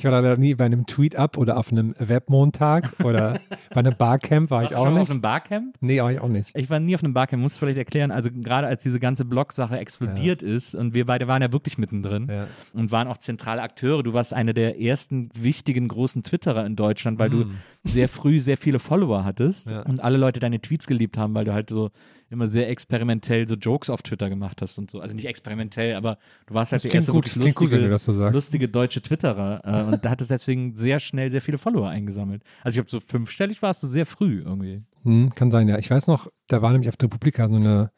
ich 0.00 0.04
war 0.04 0.12
leider 0.12 0.36
nie 0.38 0.54
bei 0.54 0.64
einem 0.64 0.86
Tweet-Up 0.86 1.36
oder 1.36 1.58
auf 1.58 1.70
einem 1.70 1.94
Webmontag 1.98 2.90
oder 3.04 3.38
bei 3.70 3.80
einem 3.80 3.94
Barcamp 3.96 4.50
war 4.50 4.62
Warst 4.62 4.70
ich 4.72 4.76
du 4.76 4.80
auch 4.80 4.84
schon 4.86 4.94
mal 4.94 5.00
nicht. 5.00 5.08
auf 5.08 5.12
einem 5.12 5.20
Barcamp? 5.20 5.76
nee, 5.80 6.00
war 6.00 6.10
ich 6.12 6.20
auch 6.20 6.28
nicht. 6.28 6.56
Ich 6.56 6.70
war 6.70 6.80
nie 6.80 6.94
auf 6.94 7.04
einem 7.04 7.12
Barcamp, 7.12 7.42
musst 7.42 7.56
du 7.56 7.60
vielleicht 7.60 7.78
erklären. 7.78 8.10
Also 8.10 8.30
gerade 8.32 8.66
als 8.66 8.82
diese 8.82 8.98
ganze 8.98 9.24
Blog-Sache 9.26 9.78
explodiert 9.78 10.42
ist 10.42 10.74
und 10.74 10.94
wir 10.94 11.04
beide 11.06 11.28
waren 11.28 11.42
ja 11.42 11.52
wirklich 11.52 11.76
mittendrin 11.76 12.28
Ja. 12.30 12.46
und 12.72 12.90
waren 12.92 13.08
auch 13.08 13.18
zentrale 13.18 13.60
Akteure. 13.62 14.02
Du 14.02 14.14
warst 14.14 14.32
einer 14.32 14.52
der 14.54 14.80
ersten 14.80 15.28
wichtigen 15.34 15.86
großen 15.88 16.22
Twitterer 16.22 16.64
in 16.64 16.76
Deutschland, 16.76 17.18
weil 17.18 17.28
du 17.30 17.44
sehr 17.84 18.08
früh 18.08 18.40
sehr 18.40 18.56
viele 18.56 18.78
Follower 18.78 19.24
hattest 19.24 19.70
Ja. 19.70 19.82
und 19.82 20.00
alle 20.02 20.16
Leute 20.16 20.40
deine 20.40 20.60
Tweets 20.60 20.86
geliebt 20.86 21.18
haben, 21.18 21.34
weil 21.34 21.44
du 21.44 21.52
halt 21.52 21.68
so 21.68 21.90
immer 22.30 22.48
sehr 22.48 22.68
experimentell 22.68 23.46
so 23.48 23.56
Jokes 23.56 23.90
auf 23.90 24.02
Twitter 24.02 24.28
gemacht 24.28 24.62
hast 24.62 24.78
und 24.78 24.90
so. 24.90 25.00
Also 25.00 25.14
nicht 25.16 25.26
experimentell, 25.26 25.96
aber 25.96 26.18
du 26.46 26.54
warst 26.54 26.72
halt 26.72 26.84
Das 26.84 26.90
der 26.90 26.98
erste 26.98 27.12
gut, 27.12 27.24
gut, 27.32 27.44
lustige, 27.44 27.78
du 27.78 27.90
das 27.90 28.04
so 28.04 28.12
sagst. 28.12 28.34
lustige 28.34 28.68
deutsche 28.68 29.02
Twitterer 29.02 29.60
äh, 29.64 29.82
und 29.82 30.04
da 30.04 30.10
hattest 30.10 30.30
deswegen 30.30 30.76
sehr 30.76 31.00
schnell 31.00 31.30
sehr 31.30 31.42
viele 31.42 31.58
Follower 31.58 31.88
eingesammelt. 31.88 32.42
Also 32.62 32.80
ich 32.80 32.86
glaube, 32.86 32.90
so 32.90 33.00
fünfstellig 33.00 33.62
warst 33.62 33.82
du 33.82 33.88
sehr 33.88 34.06
früh 34.06 34.42
irgendwie. 34.44 34.82
Hm, 35.02 35.30
kann 35.34 35.50
sein, 35.50 35.68
ja. 35.68 35.78
Ich 35.78 35.90
weiß 35.90 36.06
noch, 36.06 36.28
da 36.46 36.62
war 36.62 36.70
nämlich 36.72 36.88
auf 36.88 36.96
der 36.96 37.08
Republika 37.08 37.48
so 37.48 37.56
eine, 37.56 37.90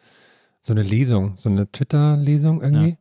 so 0.60 0.72
eine 0.72 0.82
Lesung, 0.82 1.36
so 1.36 1.50
eine 1.50 1.70
Twitter-Lesung 1.70 2.62
irgendwie. 2.62 2.90
Ja. 2.90 2.96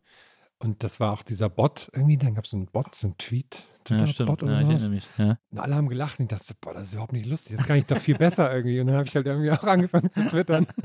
Und 0.59 0.83
das 0.83 0.99
war 0.99 1.13
auch 1.13 1.23
dieser 1.23 1.49
Bot 1.49 1.89
irgendwie, 1.93 2.17
dann 2.17 2.35
gab 2.35 2.43
es 2.43 2.51
so 2.51 2.57
einen 2.57 2.67
Bot, 2.67 2.93
so 2.93 3.07
einen 3.07 3.17
Tweet, 3.17 3.63
Ja, 3.89 4.07
stimmt. 4.07 4.41
Ja, 4.41 4.61
ich 4.61 4.67
erinnere 4.67 4.89
mich. 4.89 5.07
Ja. 5.17 5.37
Und 5.51 5.59
alle 5.59 5.75
haben 5.75 5.89
gelacht 5.89 6.19
und 6.19 6.31
ich 6.31 6.37
dachte, 6.37 6.53
boah, 6.61 6.73
das 6.73 6.87
ist 6.87 6.93
überhaupt 6.93 7.13
nicht 7.13 7.25
lustig, 7.25 7.57
das 7.57 7.65
kann 7.65 7.77
ich 7.77 7.85
doch 7.85 7.97
viel 7.97 8.17
besser 8.17 8.53
irgendwie. 8.53 8.79
Und 8.79 8.87
dann 8.87 8.97
habe 8.97 9.07
ich 9.07 9.15
halt 9.15 9.25
irgendwie 9.25 9.51
auch 9.51 9.63
angefangen 9.63 10.09
zu 10.09 10.27
twittern. 10.27 10.67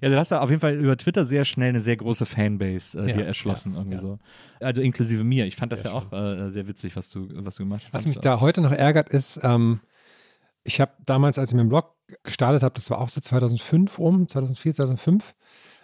Ja, 0.00 0.08
du 0.08 0.16
hast 0.16 0.30
da 0.30 0.40
auf 0.40 0.48
jeden 0.48 0.60
Fall 0.60 0.74
über 0.74 0.96
Twitter 0.96 1.24
sehr 1.24 1.44
schnell 1.44 1.70
eine 1.70 1.80
sehr 1.80 1.96
große 1.96 2.24
Fanbase 2.24 2.98
äh, 2.98 3.08
Ja, 3.08 3.16
dir 3.16 3.26
erschlossen, 3.26 3.72
ja, 3.72 3.78
irgendwie 3.80 3.96
ja. 3.96 4.00
so. 4.00 4.18
Also 4.60 4.80
inklusive 4.80 5.24
mir. 5.24 5.44
Ich 5.46 5.56
fand 5.56 5.72
das 5.72 5.82
Sehr 5.82 5.90
ja 5.90 5.96
auch 5.96 6.12
äh, 6.12 6.50
sehr 6.50 6.68
witzig, 6.68 6.94
was 6.94 7.10
du, 7.10 7.28
was 7.32 7.56
du 7.56 7.64
gemacht 7.64 7.82
hast. 7.86 7.92
Was 7.92 8.06
mich 8.06 8.18
da 8.18 8.40
heute 8.40 8.60
noch 8.60 8.70
ärgert, 8.70 9.08
ist, 9.08 9.40
ähm, 9.42 9.80
ich 10.64 10.80
habe 10.80 10.92
damals, 11.04 11.38
als 11.38 11.50
ich 11.50 11.56
meinen 11.56 11.68
Blog 11.68 11.96
gestartet 12.22 12.62
habe, 12.62 12.74
das 12.74 12.90
war 12.90 13.00
auch 13.00 13.08
so 13.08 13.20
2005 13.20 13.98
rum, 13.98 14.28
2004, 14.28 14.74
2005, 14.74 15.34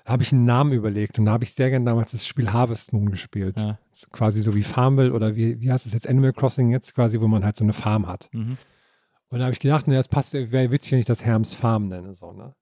habe 0.09 0.23
ich 0.23 0.33
einen 0.33 0.45
Namen 0.45 0.73
überlegt 0.73 1.19
und 1.19 1.27
da 1.27 1.33
habe 1.33 1.45
ich 1.45 1.53
sehr 1.53 1.71
gerne 1.71 1.85
damals 1.85 2.13
das 2.13 2.27
Spiel 2.27 2.53
Harvest 2.53 2.93
Moon 2.93 3.11
gespielt. 3.11 3.59
Ja. 3.59 3.79
Quasi 4.11 4.43
so 4.43 4.55
wie 4.55 4.63
Farmville 4.63 5.13
oder 5.13 5.37
wie, 5.37 5.61
wie 5.61 5.71
heißt 5.71 5.87
es 5.87 5.93
jetzt, 5.93 6.09
Animal 6.09 6.33
Crossing 6.33 6.71
jetzt 6.71 6.95
quasi, 6.95 7.21
wo 7.21 7.29
man 7.29 7.45
halt 7.45 7.57
so 7.57 7.65
eine 7.65 7.73
Farm 7.73 8.07
hat. 8.07 8.29
Mhm. 8.33 8.59
Und 9.31 9.39
da 9.39 9.45
habe 9.45 9.53
ich 9.53 9.61
gedacht, 9.61 9.87
ne, 9.87 9.95
das 9.95 10.09
passt, 10.09 10.33
wäre 10.35 10.71
witzig, 10.71 10.93
wenn 10.93 11.01
ich 11.01 11.05
das 11.05 11.25
Herms 11.25 11.55
Farm 11.55 11.89
nenne. 11.89 12.15
So, 12.15 12.33
ne? 12.33 12.55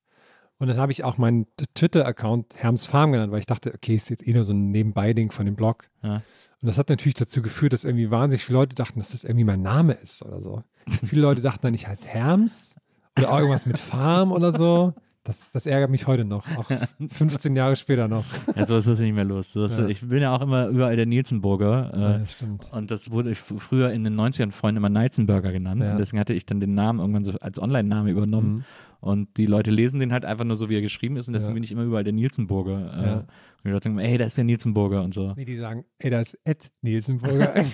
Und 0.59 0.69
dann 0.69 0.79
habe 0.79 0.91
ich 0.91 1.05
auch 1.05 1.19
meinen 1.19 1.47
Twitter-Account 1.75 2.55
Herms 2.57 2.87
Farm 2.87 3.13
genannt, 3.13 3.31
weil 3.31 3.41
ich 3.41 3.47
dachte, 3.47 3.73
okay, 3.75 3.95
ist 3.95 4.09
jetzt 4.09 4.27
eh 4.27 4.33
nur 4.33 4.45
so 4.45 4.55
ein 4.55 4.71
Nebenbei-Ding 4.71 5.31
von 5.31 5.45
dem 5.47 5.55
Blog. 5.55 5.89
Ja. 6.03 6.23
Und 6.63 6.69
das 6.69 6.79
hat 6.79 6.89
natürlich 6.89 7.15
dazu 7.15 7.43
geführt, 7.43 7.75
dass 7.75 7.85
irgendwie 7.85 8.11
wahnsinnig 8.11 8.45
viele 8.45 8.59
Leute 8.59 8.75
dachten, 8.75 8.99
dass 8.99 9.11
das 9.11 9.25
irgendwie 9.25 9.45
mein 9.45 9.63
Name 9.63 9.93
ist 9.93 10.23
oder 10.23 10.41
so. 10.41 10.63
viele 11.07 11.23
Leute 11.23 11.43
dachten 11.43 11.63
dann, 11.63 11.75
ich 11.75 11.87
heiße 11.87 12.09
Herms 12.09 12.75
oder 13.19 13.39
irgendwas 13.39 13.67
mit 13.67 13.79
Farm 13.79 14.33
oder 14.33 14.53
so. 14.53 14.95
Das, 15.27 15.51
das 15.51 15.67
ärgert 15.67 15.91
mich 15.91 16.07
heute 16.07 16.25
noch, 16.25 16.47
auch 16.57 16.71
15 17.11 17.57
Jahre 17.57 17.75
später 17.77 18.07
noch. 18.07 18.25
Ja, 18.55 18.65
sowas 18.65 18.87
wirst 18.87 19.01
du 19.01 19.05
nicht 19.05 19.15
mehr 19.15 19.25
los. 19.25 19.53
Sowas, 19.53 19.77
Ja. 19.77 19.89
Ich 19.89 20.01
bin 20.07 20.23
ja 20.23 20.35
auch 20.35 20.41
immer 20.41 20.69
überall 20.69 20.95
der 20.97 21.07
Nielsenburger. 21.07 21.93
Äh, 21.95 22.01
Ja, 22.21 22.27
stimmt. 22.27 22.73
Und 22.73 22.91
das 22.91 23.11
wurde 23.11 23.33
ich 23.33 23.39
früher 23.39 23.91
in 23.91 24.05
den 24.05 24.15
90ern 24.15 24.53
Freunden 24.53 24.77
immer 24.79 24.89
Neizenburger 24.89 25.51
genannt. 25.53 25.83
Ja. 25.83 25.93
Und 25.93 25.99
deswegen 25.99 26.21
hatte 26.21 26.33
ich 26.35 26.47
dann 26.47 26.61
den 26.61 26.75
Namen 26.75 27.01
irgendwann 27.01 27.25
so 27.25 27.33
als 27.41 27.59
Online-Name 27.61 28.11
übernommen. 28.11 28.55
Mhm. 28.59 28.65
Und 29.01 29.37
die 29.37 29.47
Leute 29.47 29.71
lesen 29.71 30.01
den 30.01 30.13
halt 30.13 30.25
einfach 30.25 30.45
nur 30.45 30.57
so, 30.57 30.71
wie 30.71 30.75
er 30.77 30.81
geschrieben 30.81 31.17
ist. 31.17 31.29
Und 31.29 31.35
deswegen 31.35 31.55
bin 31.55 31.63
ich 31.63 31.71
immer 31.71 31.83
überall 31.83 32.03
der 32.05 32.13
Nielsenburger. 32.13 32.93
Äh, 32.97 33.07
Ja. 33.07 33.15
Und 33.19 33.27
die 33.65 33.71
Leute 33.71 33.89
sagen, 33.89 33.99
ey, 33.99 34.17
da 34.19 34.25
ist 34.25 34.37
der 34.37 34.45
Nielsenburger 34.45 35.03
und 35.03 35.13
so. 35.13 35.33
Nee, 35.37 35.45
die 35.45 35.57
sagen, 35.57 35.85
ey, 35.99 36.11
da 36.11 36.21
ist 36.21 36.39
Ed 36.45 36.71
Nielsenburger. 36.83 37.53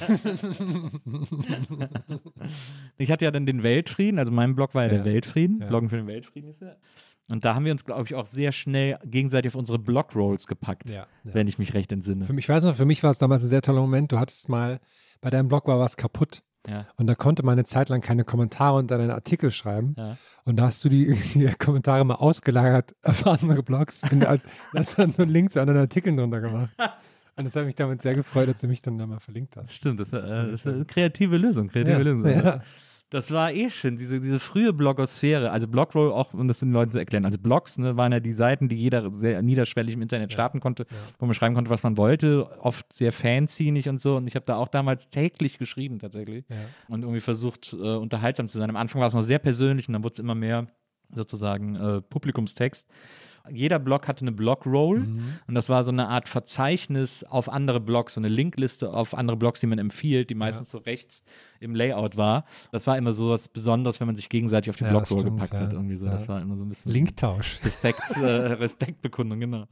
Ich 2.99 3.11
hatte 3.11 3.25
ja 3.25 3.31
dann 3.31 3.47
den 3.47 3.63
Weltfrieden, 3.63 4.19
also 4.19 4.33
mein 4.33 4.55
Blog 4.55 4.75
war 4.75 4.85
ja, 4.85 4.89
der 4.89 5.05
Weltfrieden. 5.05 5.59
Bloggen 5.61 5.89
für 5.89 5.97
den 5.97 6.07
Weltfrieden 6.07 6.51
ist 6.51 6.61
ja. 6.61 6.77
Und 7.29 7.45
da 7.45 7.55
haben 7.55 7.65
wir 7.65 7.73
uns, 7.73 7.85
glaube 7.85 8.05
ich, 8.05 8.15
auch 8.15 8.27
sehr 8.27 8.53
schnell 8.53 8.99
gegenseitig 9.05 9.53
auf 9.53 9.59
unsere 9.59 9.79
Blog-Rolls 9.79 10.47
gepackt, 10.47 10.91
ja, 10.91 11.07
ja. 11.25 11.35
wenn 11.35 11.49
ich 11.49 11.59
mich 11.59 11.73
recht 11.73 11.93
entsinne. 11.93 12.27
Für 12.27 12.33
mich, 12.33 12.45
ich 12.45 12.49
weiß 12.49 12.65
noch, 12.65 12.75
für 12.75 12.85
mich 12.85 13.03
war 13.03 13.11
es 13.11 13.19
damals 13.19 13.43
ein 13.45 13.49
sehr 13.49 13.63
toller 13.63 13.81
Moment. 13.81 14.13
Du 14.13 14.19
hattest 14.19 14.49
mal, 14.49 14.81
bei 15.21 15.31
deinem 15.31 15.49
Blog 15.49 15.67
war 15.69 15.79
was 15.79 15.97
kaputt. 15.97 16.43
Ja. 16.69 16.87
Und 16.97 17.07
da 17.07 17.15
konnte 17.15 17.43
man 17.43 17.53
eine 17.53 17.65
Zeit 17.65 17.89
lang 17.89 18.01
keine 18.01 18.25
Kommentare 18.25 18.79
unter 18.79 18.99
deinen 18.99 19.11
Artikel 19.11 19.51
schreiben. 19.51 19.95
Ja. 19.97 20.17
Und 20.45 20.57
da 20.57 20.65
hast 20.65 20.85
du 20.85 20.89
die, 20.89 21.13
die 21.35 21.47
Kommentare 21.59 22.05
mal 22.05 22.17
ausgelagert 22.17 22.95
auf 23.03 23.27
andere 23.27 23.63
Blogs. 23.63 24.03
Und 24.11 24.27
hast 24.77 24.93
du 24.99 25.03
dann 25.03 25.13
so 25.13 25.25
Links 25.25 25.55
zu 25.55 25.61
anderen 25.61 25.81
Artikeln 25.81 26.17
drunter 26.17 26.41
gemacht. 26.41 26.71
Und 27.37 27.45
das 27.47 27.57
hat 27.57 27.65
mich 27.65 27.75
damit 27.75 28.03
sehr 28.03 28.15
gefreut, 28.15 28.49
dass 28.49 28.61
du 28.61 28.69
mich 28.69 28.83
dann 28.83 28.99
da 28.99 29.07
mal 29.07 29.19
verlinkt 29.19 29.57
hast. 29.57 29.73
Stimmt, 29.73 30.01
das, 30.01 30.13
äh, 30.13 30.21
das 30.21 30.53
ist 30.53 30.67
eine 30.67 30.85
kreative 30.85 31.39
Lösung, 31.39 31.69
kreative 31.69 31.97
Ja, 31.97 31.99
Lösung. 31.99 32.61
Ja. 33.13 33.19
Das 33.19 33.31
war 33.31 33.53
eh 33.53 33.69
schön, 33.71 33.97
diese, 33.97 34.21
diese 34.21 34.41
frühe 34.41 34.73
Blogosphäre, 34.73 35.51
also 35.51 35.69
Blogroll 35.69 36.11
auch, 36.13 36.33
um 36.35 36.49
das 36.49 36.61
den 36.61 36.73
Leuten 36.73 36.93
zu 36.93 36.99
erklären. 36.99 37.25
Also 37.25 37.39
Blogs 37.39 37.79
ne, 37.79 37.97
waren 37.97 38.13
ja 38.13 38.21
die 38.21 38.33
Seiten, 38.33 38.69
die 38.69 38.77
jeder 38.77 39.13
sehr 39.13 39.43
niederschwellig 39.43 39.95
im 39.95 40.03
Internet 40.03 40.33
starten 40.33 40.61
konnte, 40.61 40.87
wo 41.19 41.27
man 41.27 41.35
schreiben 41.35 41.55
konnte, 41.55 41.71
was 41.71 41.83
man 41.83 41.97
wollte, 41.97 42.49
oft 42.61 42.93
sehr 42.93 43.13
fancy 43.13 43.71
nicht 43.71 43.89
und 43.89 44.01
so. 44.01 44.17
Und 44.17 44.27
ich 44.27 44.35
habe 44.35 44.47
da 44.47 44.57
auch 44.57 44.69
damals 44.69 45.09
täglich 45.11 45.59
geschrieben 45.59 45.99
tatsächlich 45.99 46.45
Ja. 46.49 46.57
und 46.89 47.03
irgendwie 47.03 47.21
versucht, 47.21 47.73
äh, 47.75 47.77
unterhaltsam 47.77 48.49
zu 48.49 48.59
sein. 48.59 48.71
Am 48.71 48.77
Anfang 48.77 49.01
war 49.01 49.09
es 49.09 49.15
noch 49.15 49.23
sehr 49.23 49.39
persönlich 49.39 49.89
und 49.89 49.93
dann 49.93 50.05
wurde 50.05 50.15
es 50.15 50.19
immer 50.19 50.35
mehr 50.35 50.67
sozusagen 51.15 51.77
äh, 51.77 52.01
Publikumstext. 52.01 52.89
Jeder 53.51 53.79
Blog 53.79 54.09
hatte 54.09 54.23
eine 54.23 54.33
Blogroll 54.33 55.07
und 55.47 55.55
das 55.55 55.69
war 55.69 55.85
so 55.85 55.91
eine 55.91 56.09
Art 56.09 56.29
Verzeichnis 56.29 57.25
auf 57.25 57.49
andere 57.49 57.81
Blogs, 57.81 58.15
so 58.15 58.21
eine 58.21 58.29
Linkliste 58.29 58.93
auf 58.93 59.15
andere 59.15 59.37
Blogs, 59.37 59.61
die 59.61 59.67
man 59.67 59.79
empfiehlt, 59.79 60.31
die 60.31 60.35
meistens 60.35 60.71
so 60.71 60.79
rechts 60.79 61.25
im 61.61 61.75
Layout 61.75 62.17
war. 62.17 62.45
Das 62.71 62.87
war 62.87 62.97
immer 62.97 63.13
so 63.13 63.31
was 63.31 63.49
Besonderes, 63.49 64.01
wenn 64.01 64.07
man 64.07 64.17
sich 64.17 64.29
gegenseitig 64.29 64.71
auf 64.71 64.77
die 64.77 64.85
Ja, 64.85 64.91
Blogroll 64.91 65.25
gepackt 65.25 65.55
ja. 65.55 65.61
hat. 65.61 65.73
Irgendwie 65.73 65.97
so. 65.97 66.07
Ja. 66.07 66.13
Das 66.13 66.29
war 66.29 66.41
immer 66.41 66.57
so 66.57 66.65
ein 66.65 66.69
bisschen 66.69 66.93
Linktausch. 66.93 67.59
Respekt, 67.65 68.03
äh, 68.17 68.25
Respektbekundung, 68.27 69.41
genau. 69.41 69.67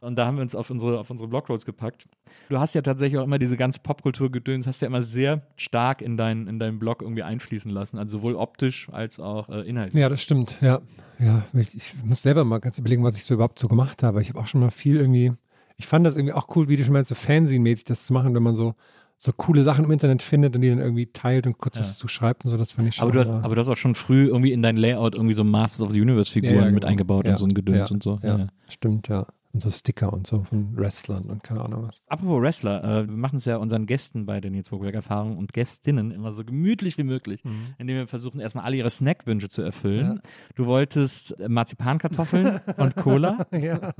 Und 0.00 0.16
da 0.16 0.24
haben 0.26 0.36
wir 0.36 0.42
uns 0.42 0.54
auf 0.54 0.70
unsere, 0.70 0.98
auf 0.98 1.10
unsere 1.10 1.28
Blogrolls 1.28 1.66
gepackt. 1.66 2.06
Du 2.48 2.58
hast 2.58 2.74
ja 2.74 2.80
tatsächlich 2.80 3.18
auch 3.18 3.24
immer 3.24 3.38
diese 3.38 3.56
ganze 3.58 3.80
Popkultur-Gedöns, 3.80 4.66
hast 4.66 4.80
ja 4.80 4.86
immer 4.86 5.02
sehr 5.02 5.42
stark 5.56 6.00
in, 6.00 6.16
dein, 6.16 6.46
in 6.46 6.58
deinen 6.58 6.78
Blog 6.78 7.02
irgendwie 7.02 7.22
einfließen 7.22 7.70
lassen. 7.70 7.98
Also 7.98 8.18
sowohl 8.18 8.34
optisch 8.34 8.88
als 8.90 9.20
auch 9.20 9.50
äh, 9.50 9.60
inhaltlich. 9.68 10.00
Ja, 10.00 10.08
das 10.08 10.22
stimmt. 10.22 10.56
Ja, 10.62 10.80
ja. 11.18 11.44
Ich, 11.52 11.74
ich 11.74 11.94
muss 12.02 12.22
selber 12.22 12.44
mal 12.44 12.58
ganz 12.60 12.78
überlegen, 12.78 13.04
was 13.04 13.16
ich 13.16 13.24
so 13.24 13.34
überhaupt 13.34 13.58
so 13.58 13.68
gemacht 13.68 14.02
habe. 14.02 14.22
Ich 14.22 14.30
habe 14.30 14.38
auch 14.38 14.46
schon 14.46 14.62
mal 14.62 14.70
viel 14.70 14.96
irgendwie. 14.96 15.32
Ich 15.76 15.86
fand 15.86 16.06
das 16.06 16.16
irgendwie 16.16 16.34
auch 16.34 16.54
cool, 16.56 16.68
wie 16.68 16.76
du 16.76 16.84
schon 16.84 16.94
meinst, 16.94 17.10
so 17.10 17.14
Fanzine-mäßig 17.14 17.84
das 17.84 18.06
zu 18.06 18.12
machen, 18.14 18.34
wenn 18.34 18.42
man 18.42 18.54
so 18.54 18.74
so 19.22 19.32
coole 19.34 19.64
Sachen 19.64 19.84
im 19.84 19.90
Internet 19.90 20.22
findet 20.22 20.56
und 20.56 20.62
die 20.62 20.70
dann 20.70 20.78
irgendwie 20.78 21.04
teilt 21.04 21.46
und 21.46 21.58
kurz 21.58 21.76
Ja. 21.76 21.82
was 21.82 21.98
zuschreibt 21.98 22.46
und 22.46 22.52
so. 22.52 22.56
Das 22.56 22.72
fand 22.72 22.88
ich 22.88 22.94
schon. 22.94 23.02
Aber 23.02 23.12
du, 23.12 23.20
hast, 23.20 23.30
aber 23.30 23.54
du 23.54 23.60
hast 23.60 23.68
auch 23.68 23.76
schon 23.76 23.94
früh 23.94 24.28
irgendwie 24.28 24.50
in 24.50 24.62
dein 24.62 24.78
Layout 24.78 25.14
irgendwie 25.14 25.34
so 25.34 25.44
Masters 25.44 25.82
of 25.82 25.92
the 25.92 26.00
Universe-Figuren 26.00 26.54
Ja, 26.54 26.60
ja, 26.64 26.70
mit 26.70 26.80
genau. 26.80 26.86
eingebaut 26.90 27.26
und 27.26 27.38
so 27.38 27.44
ein 27.44 27.52
Gedöns 27.52 27.90
ja, 27.90 27.94
und 27.94 28.02
so. 28.02 28.18
Ja, 28.22 28.46
stimmt, 28.70 29.08
ja. 29.08 29.26
Und 29.52 29.60
so 29.62 29.70
Sticker 29.70 30.12
und 30.12 30.28
so 30.28 30.44
von 30.44 30.76
Wrestlern 30.76 31.24
und 31.24 31.42
keine 31.42 31.62
Ahnung 31.62 31.88
was. 31.88 32.00
Apropos 32.06 32.40
Wrestler, 32.40 32.84
äh, 32.84 33.08
wir 33.08 33.16
machen 33.16 33.36
es 33.36 33.46
ja 33.46 33.56
unseren 33.56 33.86
Gästen 33.86 34.24
bei 34.24 34.40
der 34.40 34.50
Nils 34.52 34.68
Burgberg 34.68 34.94
Erfahrung 34.94 35.38
und 35.38 35.52
Gästinnen 35.52 36.12
immer 36.12 36.30
so 36.30 36.44
gemütlich 36.44 36.98
wie 36.98 37.02
möglich, 37.02 37.42
indem 37.78 37.96
wir 37.96 38.06
versuchen, 38.06 38.40
erstmal 38.40 38.64
alle 38.64 38.76
ihre 38.76 38.90
Snackwünsche 38.90 39.48
zu 39.48 39.62
erfüllen. 39.62 40.20
Du 40.54 40.66
wolltest 40.66 41.34
Marzipankartoffeln 41.48 42.60
und 42.76 42.96
Cola. 42.96 43.46
Ja. 43.60 43.92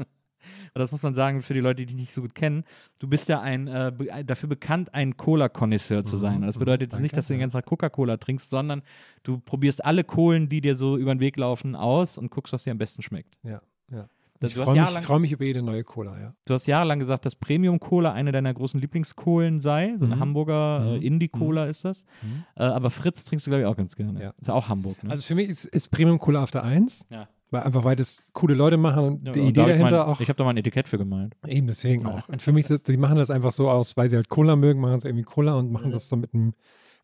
das 0.75 0.91
muss 0.91 1.03
man 1.03 1.13
sagen 1.13 1.43
für 1.43 1.53
die 1.53 1.61
Leute, 1.61 1.83
die 1.83 1.87
dich 1.87 1.97
nicht 1.97 2.13
so 2.13 2.23
gut 2.23 2.35
kennen. 2.35 2.65
Du 2.99 3.09
bist 3.09 3.29
ja 3.29 3.41
ein 3.41 3.67
äh, 3.67 3.93
be 3.95 4.25
dafür 4.25 4.49
bekannt, 4.49 4.95
ein 4.95 5.17
Cola-Konnoisseur 5.17 6.05
zu 6.05 6.17
sein. 6.17 6.37
Und 6.37 6.47
das 6.47 6.57
bedeutet 6.59 6.93
jetzt 6.93 7.01
nicht, 7.01 7.17
dass 7.17 7.27
du 7.27 7.35
den 7.35 7.41
ganzen 7.41 7.59
Tag 7.59 7.67
Coca-Cola 7.67 8.17
trinkst, 8.17 8.49
sondern 8.51 8.83
du 9.23 9.39
probierst 9.39 9.85
alle 9.85 10.05
Kohlen, 10.05 10.49
die 10.49 10.61
dir 10.61 10.75
so 10.77 10.97
über 10.97 11.15
den 11.15 11.21
Weg 11.21 11.37
laufen, 11.37 11.75
aus 11.75 12.17
und 12.17 12.31
guckst, 12.31 12.53
was 12.53 12.65
dir 12.65 12.71
am 12.71 12.79
besten 12.79 13.03
schmeckt. 13.03 13.37
Ja, 13.43 13.61
ja. 13.91 14.07
Das- 14.41 14.51
Ich 14.53 14.57
freue 14.57 14.81
mich, 14.81 14.91
freu 15.05 15.19
mich 15.19 15.33
über 15.33 15.45
jede 15.45 15.63
neue 15.63 15.85
Cola, 15.85 16.19
ja. 16.19 16.35
Du 16.47 16.55
hast 16.55 16.67
jahrelang 16.67 16.99
gesagt, 16.99 17.27
dass 17.27 17.37
Premium-Cola 17.37 18.13
eine 18.13 18.33
deiner 18.33 18.53
großen 18.55 18.81
Lieblingskohlen 18.81 19.61
sei. 19.61 19.95
So 19.99 20.07
eine 20.07 20.17
Mhm. 20.17 20.21
Hamburger 20.21 20.83
äh, 20.95 20.97
Mhm. 20.97 21.03
Indie-Cola 21.03 21.67
ist 21.67 21.85
das. 21.85 22.05
Mhm. 22.23 22.45
Äh, 22.57 22.63
aber 22.65 22.91
Fritz 22.91 23.25
trinkst 23.25 23.47
du, 23.47 23.51
glaube 23.51 23.63
ich, 23.63 23.67
auch 23.69 23.77
ganz 23.77 23.95
gerne. 23.97 24.21
Ja. 24.23 24.31
Ist 24.41 24.49
ja 24.49 24.55
auch 24.55 24.69
Hamburg, 24.69 25.03
ne? 25.05 25.11
Also 25.11 25.23
für 25.23 25.35
mich 25.35 25.49
ist, 25.49 25.67
ist 25.67 25.89
Premium 25.91 26.19
Cola 26.19 26.43
auf 26.43 26.51
der 26.51 26.65
1, 26.65 27.05
ja. 27.11 27.29
weil 27.51 27.63
einfach 27.65 27.85
weil 27.85 27.97
das 27.97 28.25
coole 28.33 28.55
Leute 28.55 28.79
machen 28.79 29.05
und 29.05 29.27
Ja, 29.27 29.33
die 29.33 29.41
und 29.41 29.49
Idee 29.49 29.67
dahinter 29.67 29.99
mein, 29.99 30.07
auch. 30.09 30.21
Ich 30.21 30.29
habe 30.29 30.37
da 30.39 30.45
mal 30.45 30.51
ein 30.51 30.57
Etikett 30.57 30.89
für 30.89 30.97
gemalt. 30.99 31.37
Eben 31.47 31.67
deswegen 31.67 32.07
auch. 32.07 32.27
Und 32.29 32.41
für 32.41 32.53
mich, 32.53 32.71
ist, 32.71 32.89
die 32.89 32.97
machen 32.97 33.17
das 33.17 33.29
einfach 33.31 33.51
so 33.53 33.69
aus, 33.71 33.95
weil 33.99 34.09
sie 34.09 34.17
halt 34.17 34.31
Cola 34.31 34.57
mögen, 34.57 34.81
machen 34.81 35.01
sie 35.01 35.09
irgendwie 35.09 35.25
Cola 35.25 35.55
und 35.57 35.71
machen 35.71 35.91
das 35.91 36.09
so 36.09 36.17
mit 36.17 36.33
einem 36.33 36.55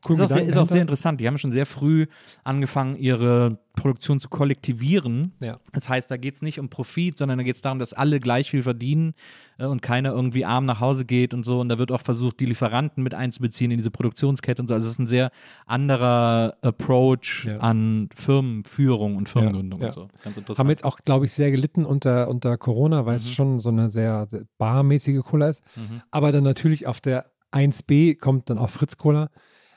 coolen 0.04 0.20
Ist 0.20 0.24
auch, 0.30 0.34
sehr, 0.34 0.44
ist 0.44 0.56
auch 0.56 0.66
sehr 0.66 0.82
interessant. 0.82 1.20
Die 1.20 1.26
haben 1.26 1.38
schon 1.38 1.52
sehr 1.52 1.66
früh 1.66 2.06
angefangen, 2.44 2.96
ihre 2.96 3.58
Produktion 3.74 4.18
zu 4.18 4.28
kollektivieren. 4.30 5.34
Ja. 5.40 5.58
Das 5.72 5.88
heißt, 5.88 6.10
da 6.10 6.16
geht 6.16 6.34
es 6.36 6.42
nicht 6.42 6.58
um 6.58 6.70
Profit, 6.70 7.18
sondern 7.18 7.36
da 7.38 7.44
geht 7.44 7.56
es 7.56 7.60
darum, 7.60 7.78
dass 7.78 7.92
alle 7.92 8.20
gleich 8.20 8.50
viel 8.50 8.62
verdienen 8.62 9.12
äh, 9.58 9.66
und 9.66 9.82
keiner 9.82 10.12
irgendwie 10.12 10.44
arm 10.46 10.64
nach 10.64 10.80
Hause 10.80 11.04
geht 11.04 11.34
und 11.34 11.44
so. 11.44 11.60
Und 11.60 11.68
da 11.68 11.78
wird 11.78 11.92
auch 11.92 12.00
versucht, 12.00 12.40
die 12.40 12.46
Lieferanten 12.46 13.02
mit 13.02 13.14
einzubeziehen 13.14 13.70
in 13.70 13.76
diese 13.76 13.90
Produktionskette 13.90 14.62
und 14.62 14.68
so. 14.68 14.74
Also 14.74 14.86
es 14.86 14.92
ist 14.94 14.98
ein 14.98 15.06
sehr 15.06 15.30
anderer 15.66 16.56
Approach 16.62 17.44
Ja. 17.46 17.58
an 17.58 18.08
Firmenführung 18.14 19.16
und 19.16 19.28
Firmengründung 19.28 19.80
Ja, 19.80 19.86
und 19.86 19.92
so. 19.92 20.08
Ganz 20.22 20.36
interessant. 20.36 20.58
Haben 20.58 20.70
jetzt 20.70 20.84
auch, 20.84 20.98
glaube 21.04 21.26
ich, 21.26 21.32
sehr 21.32 21.50
gelitten 21.50 21.84
unter, 21.84 22.28
unter 22.28 22.56
Corona, 22.56 23.04
weil 23.06 23.16
es 23.16 23.30
schon 23.30 23.60
so 23.60 23.68
eine 23.68 23.88
sehr, 23.90 24.26
sehr 24.28 24.44
barmäßige 24.58 25.22
Cola 25.22 25.48
ist. 25.48 25.62
Mhm. 25.76 26.02
Aber 26.10 26.32
dann 26.32 26.44
natürlich 26.44 26.86
auf 26.86 27.00
der 27.00 27.26
1B 27.52 28.18
kommt 28.18 28.50
dann 28.50 28.58
auch 28.58 28.70
Fritz 28.70 28.96
Cola, 28.96 29.28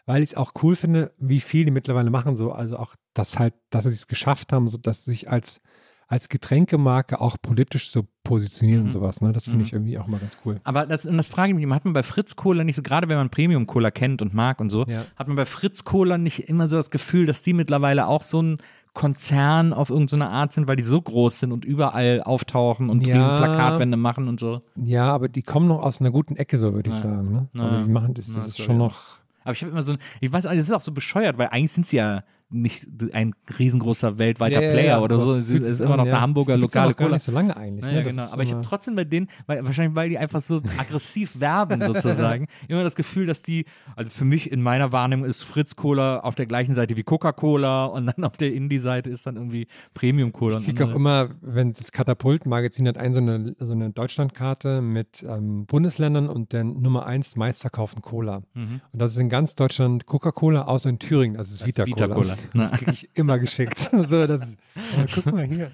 weil 0.10 0.24
ich 0.24 0.32
es 0.32 0.36
auch 0.38 0.54
cool 0.64 0.76
finde, 0.76 1.12
wie 1.20 1.40
viel 1.40 1.66
die 1.66 1.72
mittlerweile 1.72 2.10
machen. 2.10 2.36
So, 2.36 2.52
also 2.52 2.78
auch, 2.78 2.96
dass 3.14 3.38
halt, 3.38 3.54
dass 3.70 3.84
sie 3.84 3.92
es 3.92 4.08
geschafft 4.08 4.52
haben, 4.52 4.68
so 4.68 4.78
dass 4.80 5.06
sie 5.06 5.12
sich 5.12 5.30
als, 5.30 5.62
als 6.08 6.30
Getränkemarke 6.30 7.22
auch 7.22 7.38
politisch 7.40 7.92
so 7.92 8.08
positionieren 8.24 8.82
Mhm. 8.82 8.86
und 8.88 8.92
sowas. 8.92 9.22
Ne? 9.22 9.34
Das 9.34 9.44
finde 9.44 9.58
Mhm. 9.58 9.64
ich 9.64 9.74
irgendwie 9.74 10.00
auch 10.00 10.08
mal 10.08 10.20
ganz 10.20 10.36
cool. 10.44 10.60
Aber 10.64 10.88
das, 10.88 11.04
das 11.04 11.30
frage 11.30 11.52
ich 11.54 11.56
mich, 11.56 11.70
hat 11.72 11.86
man 11.86 11.94
bei 11.94 12.02
Fritz 12.02 12.36
Cola 12.36 12.64
nicht 12.64 12.76
so, 12.76 12.82
gerade 12.82 13.08
wenn 13.08 13.18
man 13.18 13.30
Premium 13.30 13.68
Cola 13.68 13.92
kennt 13.92 14.24
und 14.24 14.34
mag 14.34 14.60
und 14.60 14.72
so, 14.72 14.86
Ja. 14.88 15.04
hat 15.16 15.28
man 15.28 15.36
bei 15.36 15.46
Fritz 15.46 15.84
Cola 15.84 16.18
nicht 16.18 16.50
immer 16.50 16.68
so 16.68 16.78
das 16.78 16.90
Gefühl, 16.90 17.28
dass 17.28 17.44
die 17.44 17.54
mittlerweile 17.54 18.08
auch 18.08 18.24
so 18.24 18.42
ein 18.42 18.58
Konzern 18.96 19.72
auf 19.72 19.92
irgendeine 19.92 20.30
Art 20.30 20.52
sind, 20.52 20.68
weil 20.68 20.76
die 20.76 20.84
so 20.84 21.00
groß 21.00 21.40
sind 21.42 21.52
und 21.52 21.64
überall 21.64 22.22
auftauchen 22.24 22.90
und 22.90 23.06
Ja. 23.06 23.16
riesen 23.18 23.36
Plakatwände 23.38 23.96
machen 23.96 24.28
und 24.28 24.40
so. 24.40 24.64
Ja, 24.76 25.12
aber 25.14 25.30
die 25.30 25.44
kommen 25.44 25.68
noch 25.68 25.84
aus 25.84 26.02
einer 26.02 26.10
guten 26.12 26.36
Ecke, 26.36 26.58
so 26.58 26.74
würde 26.74 26.90
ich 26.90 26.96
Ja. 26.96 27.02
sagen. 27.04 27.32
Ne? 27.32 27.48
Ja. 27.54 27.62
Also 27.64 27.84
die 27.86 27.92
machen 27.92 28.16
das, 28.16 28.28
Ja, 28.28 28.34
das 28.38 28.46
das 28.48 28.58
ist 28.58 28.66
schon 28.66 28.76
ich 28.76 28.80
noch. 28.80 29.20
Aber 29.44 29.54
ich 29.54 29.62
habe 29.62 29.72
immer 29.72 29.82
so, 29.82 29.96
ich 30.20 30.32
weiß, 30.32 30.44
das 30.44 30.56
ist 30.56 30.72
auch 30.72 30.82
so 30.82 30.92
bescheuert, 30.92 31.38
weil 31.38 31.48
eigentlich 31.50 31.72
sind 31.72 31.88
sie 31.88 31.98
ja 31.98 32.24
nicht 32.52 32.88
ein 33.14 33.34
riesengroßer 33.60 34.18
weltweiter 34.18 34.62
Ja, 34.62 34.68
ja, 34.68 34.72
Player 34.74 34.86
ja, 34.98 35.00
oder 35.02 35.20
so. 35.20 35.34
es 35.34 35.50
ist 35.50 35.82
immer 35.82 35.98
noch 35.98 36.04
der 36.04 36.20
Hamburger 36.20 36.56
Die 36.56 36.62
lokale 36.62 36.94
Cola. 36.96 37.14
nicht 37.14 37.24
so 37.24 37.32
lange 37.32 37.56
eigentlich. 37.56 37.86
Ja, 37.86 37.92
ne? 37.92 37.98
ja, 38.00 38.04
Das 38.04 38.12
genau. 38.16 38.34
Aber 38.34 38.44
ich 38.44 38.52
habe 38.52 38.62
trotzdem 38.64 38.96
bei 38.96 39.04
denen, 39.04 39.28
weil, 39.46 39.64
wahrscheinlich 39.66 39.96
weil 39.96 40.10
die 40.10 40.18
einfach 40.18 40.42
so 40.42 40.58
aggressiv 40.80 41.40
werben 41.40 41.82
sozusagen, 41.82 42.48
immer 42.68 42.84
das 42.84 42.96
Gefühl, 42.96 43.28
dass 43.28 43.44
die, 43.44 43.66
also 43.96 44.12
für 44.12 44.26
mich 44.26 44.52
in 44.52 44.62
meiner 44.64 44.92
Wahrnehmung 44.92 45.26
ist 45.26 45.44
Fritz 45.44 45.76
Cola 45.76 46.22
auf 46.22 46.34
der 46.36 46.48
gleichen 46.48 46.74
Seite 46.74 46.98
wie 46.98 47.04
Coca-Cola 47.04 47.86
und 47.86 48.08
dann 48.08 48.24
auf 48.24 48.38
der 48.38 48.52
Indie-Seite 48.54 49.10
ist 49.12 49.28
dann 49.28 49.36
irgendwie 49.36 49.68
Premium 49.94 50.32
Cola. 50.34 50.58
Ich 50.58 50.66
kriege 50.66 50.86
auch 50.86 50.96
immer, 50.96 51.30
wenn 51.42 51.74
das 51.74 51.92
Katapult-Magazin 51.92 52.88
hat, 52.88 52.98
ein 52.98 53.14
so 53.14 53.20
eine, 53.20 53.56
so 53.60 53.74
eine 53.74 53.92
Deutschlandkarte 53.92 54.82
mit 54.82 55.24
ähm, 55.28 55.66
Bundesländern 55.68 56.28
und 56.28 56.52
der 56.54 56.64
Nummer 56.64 57.06
1 57.06 57.36
meistverkauften 57.36 58.02
Cola. 58.02 58.42
Mhm. 58.56 58.82
Und 58.92 59.00
das 59.00 59.12
ist 59.12 59.20
in 59.20 59.30
ganz 59.30 59.54
Deutschland 59.56 60.08
Coca-Cola, 60.08 60.64
außer 60.64 60.90
in 60.90 60.98
Thüringen, 61.00 61.38
das 61.38 61.50
ist 61.52 61.62
Das 61.62 61.68
ist 61.70 61.78
Vita 61.78 61.84
Cola. 61.86 62.08
Vita 62.08 62.08
Cola. 62.14 62.39
Das 62.54 62.72
kriege 62.72 62.92
ich 62.92 63.10
immer 63.14 63.40
geschickt. 63.40 63.80
so, 63.92 64.28
das 64.28 64.50
ist, 64.50 64.58
aber 64.96 65.06
guck 65.14 65.26
mal 65.34 65.46
hier. 65.46 65.72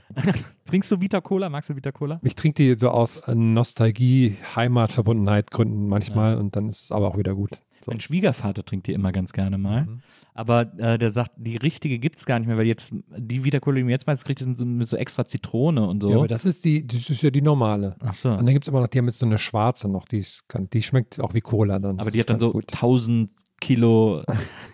Trinkst 0.66 0.91
du 0.91 1.01
Vita 1.01 1.22
Cola? 1.22 1.49
Magst 1.49 1.70
du 1.70 1.76
Vita 1.76 1.91
Cola? 1.91 2.20
Ich 2.24 2.36
trinke 2.36 2.63
die 2.63 2.80
so 2.80 2.89
aus 2.89 3.28
äh, 3.28 3.36
Nostalgie, 3.36 4.38
Heimatverbundenheit 4.55 5.51
Gründen 5.51 5.88
manchmal 5.88 6.38
und 6.38 6.55
dann 6.55 6.70
ist 6.70 6.86
es 6.86 6.91
aber 6.91 7.07
auch 7.07 7.18
wieder 7.18 7.36
gut. 7.36 7.51
So. 7.86 7.91
Mein 7.91 7.99
Schwiegervater 7.99 8.66
trinkt 8.66 8.88
die 8.88 8.93
immer 8.93 9.11
ganz 9.11 9.32
gerne 9.32 9.59
mal. 9.59 9.86
Mhm. 9.86 10.01
Aber 10.34 10.74
äh, 10.80 10.97
der 10.97 11.11
sagt, 11.11 11.34
die 11.38 11.55
richtige 11.55 11.99
gibt 11.99 12.18
es 12.18 12.26
gar 12.26 12.39
nicht 12.39 12.47
mehr, 12.47 12.57
weil 12.57 12.66
jetzt 12.66 12.93
die 13.16 13.43
Vita 13.45 13.59
Cola, 13.59 13.78
die 13.78 13.84
man 13.84 13.91
jetzt 13.91 14.07
meistens 14.07 14.26
kriegt, 14.26 14.41
ist 14.41 14.47
mit 14.47 14.57
so, 14.57 14.66
mit 14.66 14.88
so 14.88 14.97
extra 14.97 15.24
Zitrone 15.24 15.88
und 15.88 16.01
so. 16.01 16.09
Ja, 16.09 16.18
aber 16.18 16.28
das 16.28 16.45
ist 16.45 16.66
die, 16.66 16.88
das 16.88 17.09
ist 17.09 17.22
ja 17.22 17.30
die 17.30 17.41
normale. 17.41 17.95
Ach 17.99 18.16
so. 18.16 18.32
Und 18.32 18.39
dann 18.39 18.53
gibt 18.53 18.66
es 18.66 18.70
immer 18.70 18.82
noch, 18.82 18.88
die 18.88 18.97
haben 18.97 19.05
jetzt 19.05 19.20
so 19.20 19.26
eine 19.28 19.38
schwarze 19.38 19.88
noch, 19.88 20.05
die, 20.05 20.18
ist, 20.18 20.45
die 20.74 20.82
schmeckt 20.82 21.20
auch 21.20 21.36
wie 21.36 21.41
Cola 21.41 21.78
dann. 21.78 21.99
Aber 21.99 22.09
die 22.09 22.20
hat 22.20 22.30
dann 22.30 22.39
so 22.39 22.53
gut. 22.53 22.74
1000 22.74 23.30
Kilo 23.66 24.22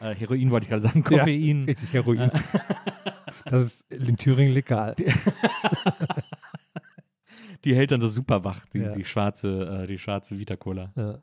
äh, 0.02 0.14
Heroin, 0.16 0.52
wollte 0.52 0.66
ich 0.66 0.70
gerade 0.70 0.82
sagen, 0.84 1.04
Ja, 1.10 1.18
Koffein. 1.20 1.64
richtig 1.64 1.94
Heroin. 1.94 2.30
das 3.46 3.64
ist 3.64 3.92
in 3.94 4.18
Thüringen 4.18 4.54
legal. 4.54 4.96
Die 7.64 7.76
hält 7.76 7.92
dann 7.92 8.02
so 8.02 8.08
super 8.08 8.44
wach, 8.44 8.66
die, 8.74 8.80
Ja. 8.80 8.92
die 8.92 9.06
schwarze, 9.06 9.84
äh, 9.84 9.88
die 9.88 10.00
schwarze 10.00 10.40
Vita 10.40 10.56
Cola. 10.56 10.92
Ja. 10.96 11.20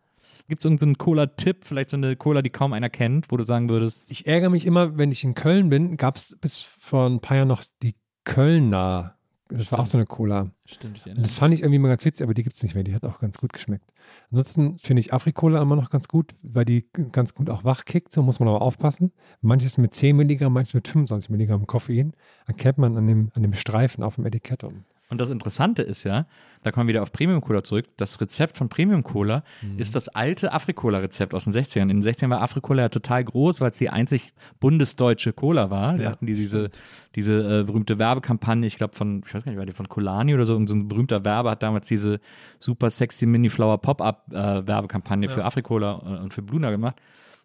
Gibt 0.46 0.60
es 0.60 0.64
irgendeinen 0.64 0.96
Cola-Tipp, 0.96 1.64
vielleicht 1.64 1.90
so 1.90 1.96
eine 1.96 2.14
Cola, 2.16 2.42
die 2.42 2.50
kaum 2.50 2.72
einer 2.72 2.88
kennt, 2.88 3.30
wo 3.30 3.36
du 3.36 3.42
sagen 3.44 3.68
würdest, 3.68 4.10
Ich 4.12 4.26
ärgere 4.26 4.48
mich 4.50 4.64
immer, 4.64 4.96
wenn 4.96 5.10
ich 5.10 5.24
in 5.24 5.34
Köln 5.34 5.68
bin, 5.68 5.96
gab 5.96 6.16
es 6.16 6.36
bis 6.40 6.62
vor 6.62 7.06
ein 7.08 7.20
paar 7.20 7.38
Jahren 7.38 7.48
noch 7.48 7.64
die 7.82 7.96
Kölner. 8.24 9.17
Das 9.48 9.72
war 9.72 9.80
auch 9.80 9.86
so 9.86 9.96
eine 9.96 10.04
Cola. 10.04 10.50
stimmt, 10.66 10.98
ich 10.98 11.14
das 11.14 11.34
fand 11.34 11.54
ich 11.54 11.60
irgendwie 11.60 11.78
mal 11.78 11.88
ganz 11.88 12.04
witzig, 12.04 12.22
aber 12.22 12.34
die 12.34 12.42
gibt 12.42 12.54
es 12.54 12.62
nicht 12.62 12.74
mehr. 12.74 12.84
Die 12.84 12.94
hat 12.94 13.04
auch 13.04 13.18
ganz 13.18 13.38
gut 13.38 13.52
geschmeckt. 13.52 13.90
Ansonsten 14.30 14.78
finde 14.78 15.00
ich 15.00 15.12
Afrikola 15.12 15.62
immer 15.62 15.76
noch 15.76 15.90
ganz 15.90 16.08
gut, 16.08 16.34
weil 16.42 16.64
die 16.64 16.86
ganz 17.12 17.34
gut 17.34 17.48
auch 17.48 17.64
wach 17.64 17.84
kickt. 17.86 18.12
So 18.12 18.22
muss 18.22 18.40
man 18.40 18.48
aber 18.48 18.60
aufpassen. 18.60 19.12
Manches 19.40 19.78
mit 19.78 19.94
10 19.94 20.16
Milligramm, 20.16 20.52
manches 20.52 20.74
mit 20.74 20.86
25 20.86 21.30
Milligramm 21.30 21.66
Koffein. 21.66 22.12
Erkennt 22.46 22.78
man 22.78 22.96
an 22.96 23.06
dem, 23.06 23.30
an 23.34 23.42
dem 23.42 23.54
Streifen 23.54 24.04
auf 24.04 24.16
dem 24.16 24.26
Etikett. 24.26 24.64
Und 24.64 24.84
Und 25.10 25.18
das 25.20 25.30
Interessante 25.30 25.82
ist 25.82 26.04
ja, 26.04 26.26
da 26.62 26.70
kommen 26.70 26.86
wir 26.86 26.92
wieder 26.94 27.02
auf 27.02 27.12
Premium 27.12 27.40
Cola 27.40 27.64
zurück, 27.64 27.86
das 27.96 28.20
Rezept 28.20 28.58
von 28.58 28.68
Premium 28.68 29.02
Cola 29.02 29.42
Mhm. 29.62 29.78
ist 29.78 29.94
das 29.96 30.08
alte 30.10 30.52
Afrikola-Rezept 30.52 31.32
aus 31.34 31.44
den 31.44 31.52
60ern. 31.54 31.82
In 31.90 32.00
den 32.00 32.02
60ern 32.02 32.28
war 32.30 32.42
Afrikola 32.42 32.82
ja 32.82 32.88
total 32.88 33.24
groß, 33.24 33.60
weil 33.62 33.70
es 33.70 33.78
die 33.78 33.88
einzig 33.88 34.32
bundesdeutsche 34.60 35.32
Cola 35.32 35.70
war. 35.70 35.96
Da 35.96 36.02
Ja, 36.04 36.10
hatten 36.10 36.26
die 36.26 36.34
diese, 36.34 36.70
diese 37.14 37.60
äh, 37.60 37.64
berühmte 37.64 37.98
Werbekampagne, 37.98 38.66
ich 38.66 38.76
glaube 38.76 38.94
von, 38.94 39.22
ich 39.26 39.32
weiß 39.34 39.44
gar 39.44 39.52
nicht, 39.52 39.58
war 39.58 39.66
die 39.66 39.72
von 39.72 39.88
Colani 39.88 40.34
oder 40.34 40.44
so, 40.44 40.52
irgend 40.52 40.68
so 40.68 40.74
ein 40.74 40.88
berühmter 40.88 41.24
Werber 41.24 41.52
hat 41.52 41.62
damals 41.62 41.86
diese 41.88 42.20
super 42.58 42.90
sexy 42.90 43.24
Mini 43.26 43.48
Flower 43.48 43.78
Pop-Up 43.78 44.26
äh, 44.30 44.66
Werbekampagne 44.66 45.28
für 45.28 45.44
Afrikola 45.44 46.02
äh, 46.04 46.22
und 46.22 46.34
für 46.34 46.42
Bluna 46.42 46.70
gemacht. 46.70 46.96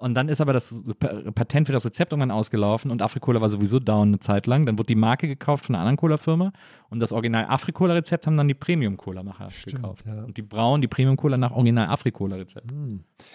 Und 0.04 0.16
dann 0.16 0.28
ist 0.28 0.42
aber 0.42 0.52
das 0.54 0.76
Pa- 1.00 1.32
Patent 1.34 1.68
für 1.68 1.74
das 1.74 1.86
Rezept 1.86 2.12
irgendwann 2.12 2.32
ausgelaufen 2.32 2.92
und 2.92 3.02
Afrikola 3.02 3.40
war 3.42 3.50
sowieso 3.50 3.80
down 3.80 4.10
eine 4.10 4.20
Zeit 4.20 4.48
lang. 4.48 4.66
Dann 4.66 4.78
wurde 4.78 4.88
die 4.88 4.96
Marke 4.96 5.28
gekauft 5.28 5.66
von 5.66 5.76
einer 5.76 5.82
anderen 5.84 5.98
Cola-Firma 5.98 6.52
und 6.90 7.00
das 7.00 7.14
Original 7.14 7.46
Afrikola-Rezept 7.48 8.28
haben 8.28 8.36
dann 8.36 8.48
die 8.50 8.54
Premium-Cola-Macher 8.54 9.48
gekauft. 9.66 10.06
ja. 10.06 10.24
Und 10.26 10.36
die 10.36 10.42
brauen 10.42 10.82
die 10.82 10.88
Premium-Cola 10.90 11.38
nach 11.38 11.52
Original 11.52 11.88
Afrikola-Rezept. 11.88 12.72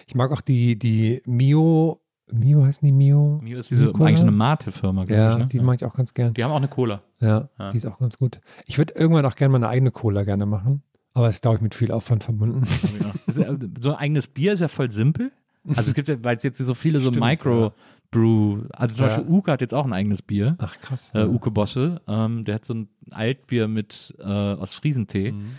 ich 0.05 0.13
mag 0.15 0.31
auch 0.31 0.41
die, 0.41 0.77
die 0.77 1.21
Mio, 1.25 1.99
Mio 2.31 2.63
heißen 2.63 2.85
die 2.85 2.91
Mio? 2.91 3.39
Mio 3.41 3.57
ist 3.57 3.71
diese 3.71 3.85
Mio-Cola? 3.85 4.05
eigentlich 4.09 4.21
eine 4.21 4.31
Mate-Firma, 4.31 5.05
glaube 5.05 5.21
Ja, 5.21 5.31
ich. 5.33 5.37
Ne? 5.39 5.47
die 5.47 5.59
mag 5.61 5.75
ich 5.81 5.85
auch 5.85 5.95
ganz 5.95 6.13
gern. 6.13 6.33
die 6.35 6.43
haben 6.43 6.51
auch 6.51 6.57
eine 6.57 6.67
Cola. 6.67 7.01
Ja, 7.19 7.49
Ja. 7.57 7.71
die 7.71 7.77
ist 7.77 7.85
auch 7.87 7.97
ganz 7.97 8.19
gut. 8.19 8.39
Ich 8.67 8.77
würde 8.77 8.93
irgendwann 8.95 9.25
auch 9.25 9.35
gerne 9.35 9.51
mal 9.53 9.57
eine 9.57 9.69
eigene 9.69 9.89
Cola 9.89 10.23
gerne 10.23 10.45
machen. 10.45 10.83
Aber 11.15 11.27
es 11.27 11.37
ist, 11.37 11.41
glaube 11.41 11.55
ich, 11.57 11.63
mit 11.63 11.73
viel 11.73 11.91
Aufwand 11.91 12.23
verbunden. 12.25 12.63
so 13.81 13.89
ein 13.91 13.95
eigenes 13.95 14.27
Bier 14.27 14.53
ist 14.53 14.59
ja 14.59 14.67
voll 14.67 14.91
simpel. 14.91 15.31
Also 15.75 15.89
es 15.89 15.93
gibt 15.93 16.07
ja, 16.07 16.15
weil 16.23 16.35
es 16.37 16.43
jetzt 16.43 16.57
so 16.57 16.73
viele 16.73 16.99
so 16.99 17.09
Stimmt, 17.11 17.25
Micro-Brew, 17.25 18.61
also 18.71 18.95
zum 18.95 19.07
Ja. 19.07 19.15
Beispiel 19.15 19.31
Uke 19.33 19.51
hat 19.51 19.61
jetzt 19.61 19.73
auch 19.73 19.85
ein 19.85 19.93
eigenes 19.93 20.21
Bier. 20.21 20.55
Ach, 20.59 20.79
krass. 20.79 21.11
äh, 21.13 21.25
Uke 21.25 21.51
Bosse. 21.51 22.01
Ähm, 22.07 22.43
der 22.45 22.55
hat 22.55 22.65
so 22.65 22.73
ein 22.73 22.89
Altbier 23.11 23.67
mit 23.67 24.15
äh, 24.19 24.23
aus 24.23 24.73
Friesentee. 24.73 25.31
Mhm. 25.33 25.51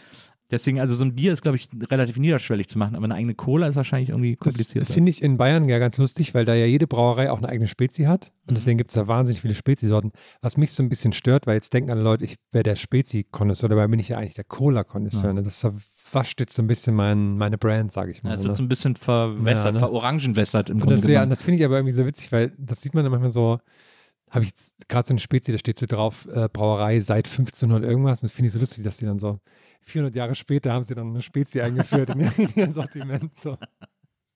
Deswegen, 0.50 0.80
also 0.80 0.96
so 0.96 1.04
ein 1.04 1.14
Bier 1.14 1.32
ist, 1.32 1.42
glaube 1.42 1.56
ich, 1.56 1.68
relativ 1.92 2.16
niederschwellig 2.16 2.66
zu 2.66 2.76
machen, 2.76 2.96
aber 2.96 3.04
eine 3.04 3.14
eigene 3.14 3.36
Cola 3.36 3.68
ist 3.68 3.76
wahrscheinlich 3.76 4.08
irgendwie 4.08 4.34
Das 4.34 4.40
komplizierter. 4.42 4.92
finde 4.92 5.10
ich 5.10 5.22
in 5.22 5.36
Bayern 5.36 5.68
ja 5.68 5.78
ganz 5.78 5.96
lustig, 5.96 6.34
weil 6.34 6.44
da 6.44 6.54
ja 6.54 6.66
jede 6.66 6.88
Brauerei 6.88 7.30
auch 7.30 7.38
eine 7.38 7.48
eigene 7.48 7.68
Spezi 7.68 8.02
hat. 8.04 8.32
Mhm. 8.32 8.48
Und 8.48 8.54
deswegen 8.56 8.76
gibt 8.78 8.90
es 8.90 8.96
da 8.96 9.06
wahnsinnig 9.06 9.42
viele 9.42 9.54
Spezi-Sorten. 9.54 10.10
Was 10.40 10.56
mich 10.56 10.72
so 10.72 10.82
ein 10.82 10.88
bisschen 10.88 11.12
stört, 11.12 11.46
weil 11.46 11.54
jetzt 11.54 11.72
denken 11.72 11.90
alle 11.92 12.02
Leute, 12.02 12.24
ich 12.24 12.34
wäre 12.50 12.64
der 12.64 12.74
Spezi-Konnoisseur, 12.74 13.68
dabei 13.68 13.86
bin 13.86 14.00
ich 14.00 14.08
ja 14.08 14.18
eigentlich 14.18 14.34
der 14.34 14.42
Cola-Konnoisseur. 14.42 15.26
Ja. 15.26 15.32
Ne? 15.34 15.44
Das 15.44 15.64
verwascht 16.10 16.40
jetzt 16.40 16.54
so 16.54 16.62
ein 16.62 16.66
bisschen 16.66 16.94
mein, 16.94 17.36
meine 17.38 17.56
Brand, 17.58 17.92
sage 17.92 18.10
ich 18.12 18.22
mal. 18.22 18.30
Ja, 18.30 18.34
es 18.36 18.44
wird 18.44 18.56
so 18.56 18.62
ein 18.62 18.68
bisschen 18.68 18.96
verwässert, 18.96 19.66
Ja, 19.66 19.72
ne? 19.72 19.78
verorangenwässert 19.80 20.70
im 20.70 20.76
Und 20.76 20.80
Grunde 20.82 20.96
das, 20.96 21.06
genommen. 21.06 21.30
das 21.30 21.42
finde 21.42 21.58
ich 21.58 21.64
aber 21.64 21.76
irgendwie 21.76 21.92
so 21.94 22.04
witzig, 22.06 22.30
weil 22.32 22.52
das 22.58 22.80
sieht 22.82 22.94
man 22.94 23.04
dann 23.04 23.10
manchmal 23.12 23.30
so, 23.30 23.58
habe 24.30 24.44
ich 24.44 24.52
gerade 24.88 25.06
so 25.08 25.12
eine 25.12 25.20
Spezi, 25.20 25.52
da 25.52 25.58
steht 25.58 25.78
so 25.78 25.86
drauf, 25.86 26.26
äh, 26.32 26.48
Brauerei 26.52 27.00
seit 27.00 27.26
1500 27.26 27.82
irgendwas. 27.82 28.22
Und 28.22 28.28
das 28.30 28.32
finde 28.36 28.46
ich 28.48 28.52
so 28.52 28.60
lustig, 28.60 28.84
dass 28.84 28.96
die 28.98 29.04
dann 29.06 29.18
so 29.18 29.40
400 29.82 30.14
Jahre 30.14 30.34
später 30.34 30.72
haben 30.72 30.84
sie 30.84 30.94
dann 30.94 31.08
eine 31.10 31.22
Spezi 31.22 31.60
eingeführt 31.60 32.10
in, 32.10 32.20
ihr- 32.20 32.38
in 32.38 32.48
ihr 32.54 32.72
Sortiment. 32.72 33.36
So. 33.36 33.56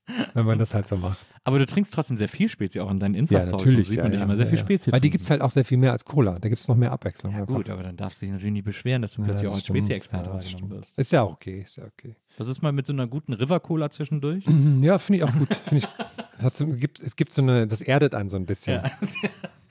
wenn 0.35 0.45
man 0.45 0.59
das 0.59 0.75
halt 0.75 0.87
so 0.87 0.97
macht. 0.97 1.19
Aber 1.45 1.59
du 1.59 1.67
trinkst 1.67 1.93
trotzdem 1.93 2.17
sehr 2.17 2.29
viel 2.29 2.49
Spezi, 2.49 2.81
auch 2.81 2.91
in 2.91 2.99
deinen 2.99 3.15
Insta-Stories. 3.15 3.51
Ja, 3.51 3.57
natürlich. 3.57 3.87
So 3.87 3.91
sieht 3.93 3.99
ja, 3.99 4.03
man 4.05 4.13
dich 4.13 4.21
ja, 4.21 4.25
immer 4.25 4.37
sehr 4.37 4.47
ja, 4.47 4.51
viel 4.51 4.59
ja. 4.59 4.65
Spezi 4.65 4.93
Weil 4.93 5.01
die 5.01 5.11
gibt 5.11 5.23
es 5.23 5.31
halt 5.31 5.41
auch 5.41 5.51
sehr 5.51 5.65
viel 5.65 5.79
mehr 5.79 5.93
als 5.93 6.05
Cola. 6.05 6.39
Da 6.39 6.49
gibt 6.49 6.61
es 6.61 6.69
noch 6.69 6.77
mehr 6.77 6.93
Abwechslung. 6.93 7.33
Ja, 7.33 7.41
einfach. 7.41 7.55
gut, 7.55 7.71
aber 7.71 7.83
dann 7.83 7.97
darfst 7.97 8.21
du 8.21 8.27
dich 8.27 8.33
natürlich 8.33 8.53
nicht 8.53 8.65
beschweren, 8.65 9.03
dass 9.03 9.15
du 9.15 9.23
Ja, 9.23 9.29
plötzlich 9.29 9.49
auch 9.49 9.55
als. 9.55 9.67
Spezi-Experte 9.67 10.31
Ja, 10.31 10.35
wahrgenommen 10.35 10.71
wirst. 10.71 10.99
Ist 10.99 11.13
ja 11.13 11.25
okay, 11.25 11.61
ist 11.61 11.77
ja 11.77 11.85
okay. 11.85 12.17
Was 12.37 12.49
ist 12.49 12.63
mal 12.63 12.73
mit 12.73 12.87
so 12.87 12.93
einer 12.93 13.07
guten 13.07 13.33
River-Cola 13.33 13.91
zwischendurch? 13.91 14.45
Ja, 14.81 14.99
finde 14.99 15.19
ich 15.19 15.25
auch 15.25 15.33
gut. 15.33 15.49
Ich, 15.71 15.87
so, 16.55 16.67
gibt, 16.67 17.01
es 17.01 17.17
gibt 17.17 17.33
so 17.33 17.41
eine, 17.43 17.67
das 17.67 17.81
erdet 17.81 18.15
einen 18.15 18.29
so 18.29 18.37
ein 18.37 18.45
bisschen. 18.45 18.83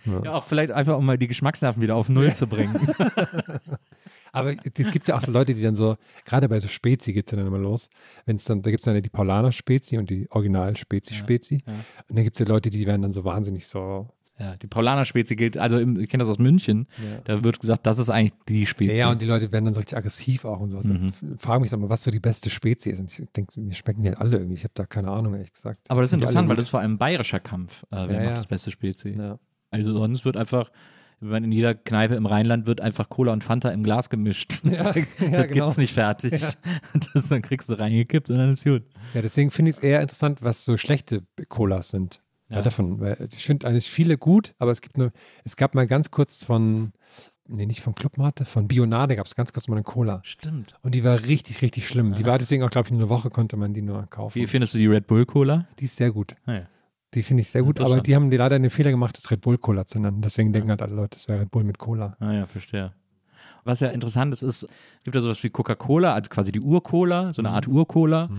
Ja. 0.06 0.22
ja, 0.24 0.34
auch 0.34 0.44
vielleicht 0.44 0.72
einfach, 0.72 0.98
um 0.98 1.06
mal 1.06 1.18
die 1.18 1.28
Geschmacksnerven 1.28 1.82
wieder 1.82 1.96
auf 1.96 2.10
Null 2.10 2.34
zu 2.34 2.48
bringen. 2.48 2.76
Aber 4.34 4.52
es 4.52 4.92
gibt 4.92 5.08
ja 5.08 5.16
auch 5.16 5.22
so 5.22 5.32
Leute, 5.32 5.54
die 5.54 5.62
dann 5.62 5.76
so, 5.76 5.96
gerade 6.26 6.50
bei 6.50 6.60
so 6.60 6.68
Spezi 6.68 7.14
geht 7.14 7.28
es 7.28 7.32
ja 7.32 7.38
dann 7.38 7.48
immer 7.48 7.60
los, 7.60 7.90
wenn 8.26 8.36
es 8.36 8.44
dann, 8.46 8.62
da 8.62 8.72
gibt 8.72 8.82
es 8.82 8.86
dann 8.86 8.96
ja 8.96 9.02
die 9.02 9.10
Paulaner 9.10 9.52
Spezi 9.52 9.98
und 9.98 10.10
die 10.10 10.28
Original 10.32 10.76
Spezi 10.76 11.14
Spezi. 11.14 11.64
ja. 11.66 11.74
Und 12.10 12.18
dann 12.18 12.24
gibt 12.26 12.36
es 12.36 12.40
ja 12.46 12.52
Leute, 12.52 12.70
die 12.70 12.86
werden 12.86 13.02
dann 13.04 13.12
so 13.14 13.24
wahnsinnig 13.24 13.68
so. 13.68 14.10
Ja, 14.40 14.58
die 14.58 14.66
Paulaner 14.66 15.06
Spezi 15.06 15.36
gilt, 15.36 15.58
also 15.58 15.78
im, 15.78 16.00
ich 16.00 16.10
kenne 16.10 16.24
das 16.24 16.30
aus 16.30 16.40
München, 16.40 16.88
Ja. 16.98 17.20
da 17.24 17.44
wird 17.44 17.60
gesagt, 17.60 17.86
das 17.86 18.00
ist 18.00 18.10
eigentlich 18.10 18.34
die 18.50 18.66
Spezi. 18.66 18.96
Ja, 18.96 19.12
und 19.12 19.22
die 19.22 19.28
Leute 19.28 19.52
werden 19.52 19.66
dann 19.66 19.76
so 19.76 19.80
richtig 19.80 19.96
aggressiv 19.96 20.44
auch 20.46 20.60
und 20.60 20.72
sowas. 20.72 20.86
Mhm. 20.86 21.12
Ich 21.36 21.40
frage 21.42 21.62
mich 21.62 21.70
doch 21.70 21.78
mal, 21.78 21.90
was 21.90 22.04
so 22.04 22.10
die 22.10 22.20
beste 22.20 22.50
Spezi 22.50 22.90
ist. 22.90 23.00
Und 23.00 23.12
ich 23.12 23.24
denke, 23.36 23.60
mir 23.62 23.76
schmecken 23.76 24.02
die 24.02 24.10
halt 24.10 24.18
alle 24.18 24.38
irgendwie. 24.38 24.56
Ich 24.56 24.64
habe 24.64 24.74
da 24.74 24.88
keine 24.88 25.12
Ahnung, 25.12 25.36
ehrlich 25.36 25.54
gesagt. 25.54 25.82
Aber 25.90 26.02
das 26.02 26.10
ist 26.10 26.14
interessant, 26.16 26.50
weil 26.50 26.56
das 26.56 26.66
ist 26.66 26.70
vor 26.72 26.80
allem 26.80 26.94
ein 26.94 26.98
bayerischer 26.98 27.40
Kampf. 27.40 27.84
Äh, 27.92 28.08
wer 28.08 28.08
Ja, 28.08 28.14
macht 28.18 28.24
ja. 28.30 28.34
das 28.38 28.48
beste 28.48 28.72
Spezi? 28.72 29.10
Ja. 29.10 29.38
Also 29.70 29.94
sonst 29.96 30.26
wird 30.26 30.36
einfach, 30.36 30.72
wenn 31.24 31.32
man 31.32 31.44
in 31.46 31.52
jeder 31.52 31.74
Kneipe 31.74 32.16
im 32.16 32.26
Rheinland 32.26 32.68
wird 32.68 32.82
einfach 32.82 33.10
Cola 33.10 33.34
und 33.34 33.44
Fanta 33.44 33.70
im 33.70 33.84
Glas 33.84 34.10
gemischt. 34.10 34.62
Ja, 34.74 34.84
das 34.84 34.96
ja, 34.96 35.44
genau. 35.46 35.66
gibt's 35.66 35.78
nicht 35.78 35.94
fertig. 35.94 36.34
Das, 37.14 37.30
dann 37.30 37.42
kriegst 37.42 37.70
du 37.70 37.74
reingekippt 37.74 38.30
und 38.32 38.38
dann 38.38 38.50
ist 38.50 38.64
gut. 38.64 38.84
Ja, 39.14 39.22
deswegen 39.22 39.52
finde 39.52 39.72
ich 39.72 39.78
es 39.78 39.84
eher 39.84 40.02
interessant, 40.02 40.42
was 40.42 40.66
so 40.66 40.78
schlechte 40.78 41.24
Colas 41.50 41.90
sind. 41.90 42.22
Ja. 42.50 42.62
Davon, 42.62 43.00
weil 43.00 43.30
ich 43.36 43.44
finde 43.44 43.68
eigentlich 43.68 43.90
viele 43.90 44.18
gut, 44.18 44.54
aber 44.60 44.72
es 44.72 44.82
gibt 44.82 44.98
nur, 44.98 45.12
es 45.44 45.56
gab 45.56 45.76
mal 45.76 45.88
ganz 45.88 46.12
kurz 46.12 46.44
von, 46.44 46.94
nee, 47.48 47.66
nicht 47.66 47.82
von 47.82 47.96
Club 47.96 48.18
Mate, 48.18 48.46
von 48.46 48.68
Bionade 48.68 49.16
gab 49.16 49.26
es 49.26 49.36
ganz 49.36 49.54
kurz 49.54 49.68
mal 49.68 49.76
eine 49.76 49.84
Cola. 49.84 50.22
Stimmt. 50.24 50.76
Und 50.82 50.94
die 50.94 51.04
war 51.04 51.24
richtig, 51.24 51.62
richtig 51.62 51.88
schlimm. 51.88 52.14
Die 52.14 52.26
war 52.26 52.38
deswegen 52.38 52.64
auch, 52.64 52.70
glaube 52.70 52.88
ich, 52.88 52.92
nur 52.92 53.02
eine 53.02 53.10
Woche 53.10 53.30
konnte 53.30 53.58
man 53.58 53.74
die 53.74 53.82
nur 53.82 54.08
kaufen. 54.08 54.36
Wie 54.36 54.48
findest 54.48 54.74
du 54.76 54.78
die 54.78 54.88
Red 54.88 55.08
Bull 55.08 55.26
Cola? 55.26 55.68
Die 55.80 55.86
ist 55.86 55.96
sehr 55.96 56.12
gut. 56.12 56.36
Ah, 56.46 56.54
ja. 56.54 56.68
Die 57.14 57.22
finde 57.22 57.42
ich 57.42 57.50
sehr 57.50 57.64
gut, 57.64 57.80
aber 57.80 58.02
die 58.02 58.16
haben 58.16 58.32
die 58.32 58.38
leider 58.38 58.58
den 58.58 58.70
Fehler 58.70 58.92
gemacht, 58.92 59.18
das 59.18 59.30
Red 59.30 59.42
Bull 59.42 59.58
Cola 59.58 59.86
zu 59.86 60.00
nennen. 60.00 60.22
Deswegen 60.22 60.52
denken 60.52 60.70
halt 60.70 60.82
alle 60.82 60.96
Leute, 60.96 61.12
das 61.12 61.28
wäre 61.28 61.42
Red 61.42 61.52
Bull 61.52 61.64
mit 61.64 61.78
Cola. 61.78 62.18
Ah 62.20 62.32
ja, 62.32 62.46
verstehe. 62.48 62.94
Was 63.64 63.80
ja 63.80 63.90
interessant 63.90 64.34
ist, 64.34 64.42
ist, 64.42 64.64
es 64.64 65.04
gibt 65.04 65.16
ja 65.16 65.22
sowas 65.22 65.42
wie 65.44 65.50
Coca-Cola, 65.50 66.14
also 66.14 66.30
quasi 66.30 66.52
die 66.52 66.60
Ur-Cola, 66.60 67.32
so 67.32 67.42
eine 67.42 67.52
Art 67.52 67.68
Ur-Cola, 67.68 68.30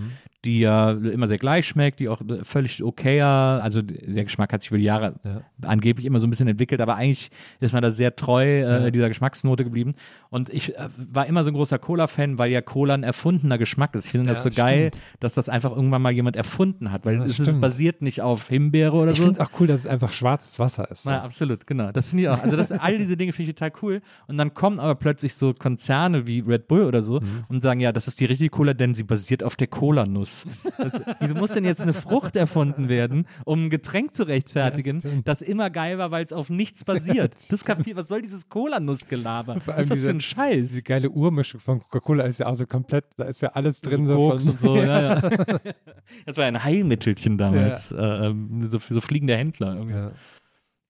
die 0.45 0.61
ja 0.61 0.91
immer 0.93 1.27
sehr 1.29 1.39
gleich 1.39 1.67
schmeckt, 1.67 2.01
die 2.01 2.09
auch 2.09 2.21
völlig 2.43 2.83
okayer, 2.83 3.63
also 3.63 3.81
der 3.83 4.25
Geschmack 4.25 4.53
hat 4.53 4.63
sich 4.63 4.71
über 4.71 4.79
die 4.79 4.85
Jahre 4.85 5.15
Ja. 5.25 5.41
angeblich 5.63 6.07
immer 6.07 6.21
so 6.21 6.27
ein 6.27 6.31
bisschen 6.31 6.49
entwickelt, 6.49 6.81
aber 6.81 6.97
eigentlich 6.97 7.31
ist 7.61 7.73
man 7.73 7.83
da 7.83 7.91
sehr 7.91 8.15
treu 8.17 8.61
äh, 8.61 8.91
dieser 8.93 9.09
Geschmacksnote 9.09 9.65
geblieben. 9.65 9.95
Und 10.31 10.51
ich 10.51 10.77
äh, 10.77 10.89
war 11.13 11.27
immer 11.27 11.45
so 11.45 11.51
ein 11.51 11.55
großer 11.55 11.79
Cola-Fan, 11.79 12.39
weil 12.39 12.51
ja 12.51 12.61
Cola 12.61 12.95
ein 12.95 13.03
erfundener 13.05 13.57
Geschmack 13.59 13.95
ist. 13.95 14.07
Ich 14.07 14.13
finde 14.13 14.29
das 14.31 14.43
so 14.43 14.49
Ja, 14.51 14.65
geil, 14.65 14.89
stimmt. 14.93 15.03
dass 15.21 15.35
das 15.35 15.49
einfach 15.49 15.71
irgendwann 15.75 16.03
mal 16.03 16.13
jemand 16.13 16.37
erfunden 16.37 16.93
hat, 16.93 17.05
weil 17.07 17.17
Ja, 17.17 17.25
es 17.25 17.39
ist, 17.39 17.43
stimmt. 17.47 17.61
basiert 17.61 18.03
nicht 18.03 18.21
auf 18.21 18.49
Himbeere 18.49 18.95
oder 18.97 19.13
Ich 19.13 19.19
so. 19.19 19.25
finde 19.25 19.41
auch 19.41 19.51
cool, 19.61 19.67
dass 19.67 19.81
es 19.81 19.87
einfach 19.87 20.13
schwarzes 20.13 20.59
Wasser 20.59 20.91
ist. 20.91 21.07
Ja, 21.07 21.23
absolut, 21.23 21.67
genau. 21.67 21.91
Das 21.93 22.11
finde 22.11 22.25
ich 22.25 22.29
auch. 22.29 22.43
Also 22.43 22.57
das, 22.57 22.73
all 22.73 22.99
diese 22.99 23.17
Dinge 23.17 23.33
finde 23.33 23.51
ich 23.51 23.57
total 23.57 23.73
cool. 23.83 24.03
Und 24.27 24.37
dann 24.39 24.53
kommen 24.55 24.79
aber 24.81 24.95
plötzlich 24.97 25.35
so 25.35 25.55
Konzerne 25.55 26.27
wie 26.27 26.41
Red 26.41 26.69
Bull 26.69 26.83
oder 26.85 27.01
so 27.03 27.21
Mhm. 27.21 27.45
und 27.49 27.61
sagen, 27.63 27.81
ja, 27.81 27.93
das 27.93 28.09
ist 28.09 28.21
die 28.21 28.25
richtige 28.25 28.51
Cola, 28.51 28.75
denn 28.75 28.95
sie 28.95 29.05
basiert 29.05 29.43
auf 29.43 29.57
der 29.57 29.69
Cola-Nuss. 29.69 30.34
Das- 30.79 31.01
Wieso 31.21 31.35
muss 31.35 31.53
denn 31.53 31.65
jetzt 31.65 31.81
eine 31.81 31.93
Frucht 31.95 32.37
erfunden 32.37 32.89
werden, 32.89 33.27
um 33.45 33.67
ein 33.67 33.71
Getränk 33.71 34.15
zu 34.15 34.25
rechtfertigen, 34.25 35.01
Ja, 35.05 35.11
das 35.25 35.43
immer 35.43 35.71
geil 35.71 35.99
war, 35.99 36.11
weil 36.11 36.25
es 36.25 36.33
auf 36.33 36.51
nichts 36.51 36.85
basiert? 36.85 37.35
Das 37.51 37.65
kapier, 37.65 37.97
was 37.97 38.09
soll 38.09 38.23
dieses 38.23 38.49
Cola-Nuss-Gelaber? 38.49 39.57
Was 39.67 39.79
ist 39.83 39.91
das 39.91 39.99
diese- 39.99 40.09
für 40.09 40.15
ein 40.17 40.21
Scheiß? 40.21 40.67
Diese 40.69 40.83
geile 40.83 41.11
Urmischung 41.11 41.61
von 41.61 41.81
Coca-Cola 41.81 42.25
ist 42.25 42.39
ja 42.41 42.47
auch 42.47 42.55
so 42.55 42.67
komplett, 42.67 43.05
da 43.17 43.25
ist 43.25 43.41
ja 43.43 43.51
alles 43.51 43.81
drin. 43.81 44.07
So 44.07 44.31
Koks 44.31 44.47
und 44.49 44.61
so, 44.61 44.77
ja, 44.77 45.21
ja. 45.21 45.21
Das 46.27 46.37
war 46.37 46.45
ein 46.45 46.63
Heilmittelchen 46.63 47.39
damals, 47.39 47.93
äh, 47.93 47.97
ähm, 47.97 48.67
so 48.69 48.79
für 48.79 48.95
so 48.95 49.01
fliegende 49.01 49.37
Händler. 49.37 49.75
Irgendwie. 49.77 50.15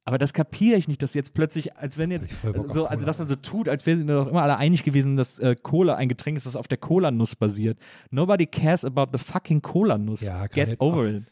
Aber 0.07 0.19
das 0.19 0.35
kapiere 0.35 0.77
ich 0.77 0.87
nicht, 0.87 1.03
dass 1.03 1.15
jetzt 1.15 1.33
plötzlich, 1.33 1.77
als 1.77 1.97
wenn 1.97 2.11
jetzt, 2.11 2.29
so, 2.67 2.87
also 2.87 3.07
dass 3.07 3.19
man 3.19 3.27
so 3.27 3.37
tut, 3.37 3.69
als 3.71 3.87
wären 3.87 4.07
wir 4.07 4.17
doch 4.17 4.27
immer 4.29 4.43
alle 4.43 4.59
einig 4.59 4.83
gewesen, 4.83 5.17
dass 5.17 5.39
äh, 5.39 5.57
Cola 5.57 5.95
ein 5.95 6.09
Getränk 6.09 6.37
ist, 6.37 6.45
das 6.47 6.57
auf 6.57 6.69
der 6.69 6.77
Cola-Nuss 6.79 7.37
basiert. 7.37 7.79
Nobody 8.11 8.45
cares 8.47 8.85
about 8.85 9.17
the 9.17 9.19
fucking 9.19 9.63
Cola-Nuss. 9.63 10.21
Ja, 10.21 10.47
Get 10.49 10.79
over 10.81 11.07
it. 11.09 11.25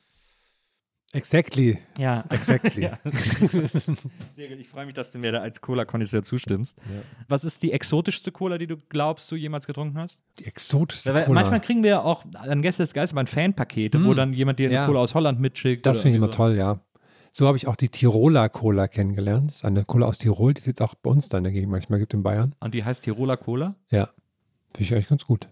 Exactly. 1.15 1.77
Ja, 1.99 2.25
Exactly. 2.31 2.83
Ja. 2.85 2.99
sehr 4.33 4.49
gut. 4.49 4.59
Ich 4.59 4.69
freue 4.71 4.87
mich, 4.87 4.95
dass 4.95 5.11
du 5.11 5.19
mir 5.19 5.31
da 5.33 5.41
als 5.41 5.61
Cola-Konnoisseur 5.61 6.23
zustimmst. 6.23 6.79
Ja. 6.79 7.03
Was 7.29 7.45
ist 7.45 7.63
die 7.63 7.73
exotischste 7.73 8.33
Cola, 8.33 8.57
die 8.57 8.67
du 8.67 8.77
glaubst, 8.89 9.31
du 9.31 9.37
jemals 9.37 9.67
getrunken 9.67 9.99
hast? 9.99 10.23
Die 10.39 10.47
exotischste 10.47 11.13
Weil 11.13 11.25
Cola. 11.27 11.35
manchmal 11.41 11.61
kriegen 11.61 11.83
wir 11.83 11.91
ja 11.91 12.01
auch 12.01 12.25
an 12.33 12.63
Gäste 12.63 12.83
des 12.83 12.95
Geistes 12.95 13.31
Fanpakete, 13.31 14.03
wo 14.03 14.13
Mm. 14.13 14.17
dann 14.17 14.33
jemand 14.33 14.59
dir 14.59 14.67
eine 14.69 14.75
Ja. 14.77 14.87
Cola 14.87 15.01
aus 15.01 15.15
Holland 15.15 15.39
mitschickt. 15.39 15.85
das 15.85 16.01
finde 16.01 16.17
ich 16.17 16.17
immer 16.17 16.27
irgendwie 16.29 16.37
toll, 16.39 16.57
ja. 16.57 16.81
So 17.35 17.47
habe 17.47 17.57
ich 17.57 17.67
auch 17.67 17.77
die 17.77 17.89
Tiroler 17.89 18.49
Cola 18.51 18.89
kennengelernt. 18.89 19.49
Das 19.49 19.57
ist 19.57 19.65
eine 19.65 19.85
Cola 19.85 20.07
aus 20.07 20.19
Tirol, 20.19 20.53
die 20.53 20.61
es 20.61 20.67
jetzt 20.67 20.83
auch 20.83 20.95
bei 20.95 21.11
uns 21.11 21.31
da 21.31 21.39
in 21.39 21.45
der 21.45 21.53
Gegend 21.53 21.71
manchmal 21.71 21.99
gibt 21.99 22.13
in 22.13 22.23
Bayern. 22.23 22.55
Und 22.61 22.75
die 22.75 22.85
heißt 22.85 23.05
Tiroler 23.05 23.39
Cola? 23.39 23.75
Ja. 23.89 24.11
Finde 24.75 24.83
ich 24.85 24.93
eigentlich 24.95 25.09
ganz 25.09 25.27
gut. 25.27 25.49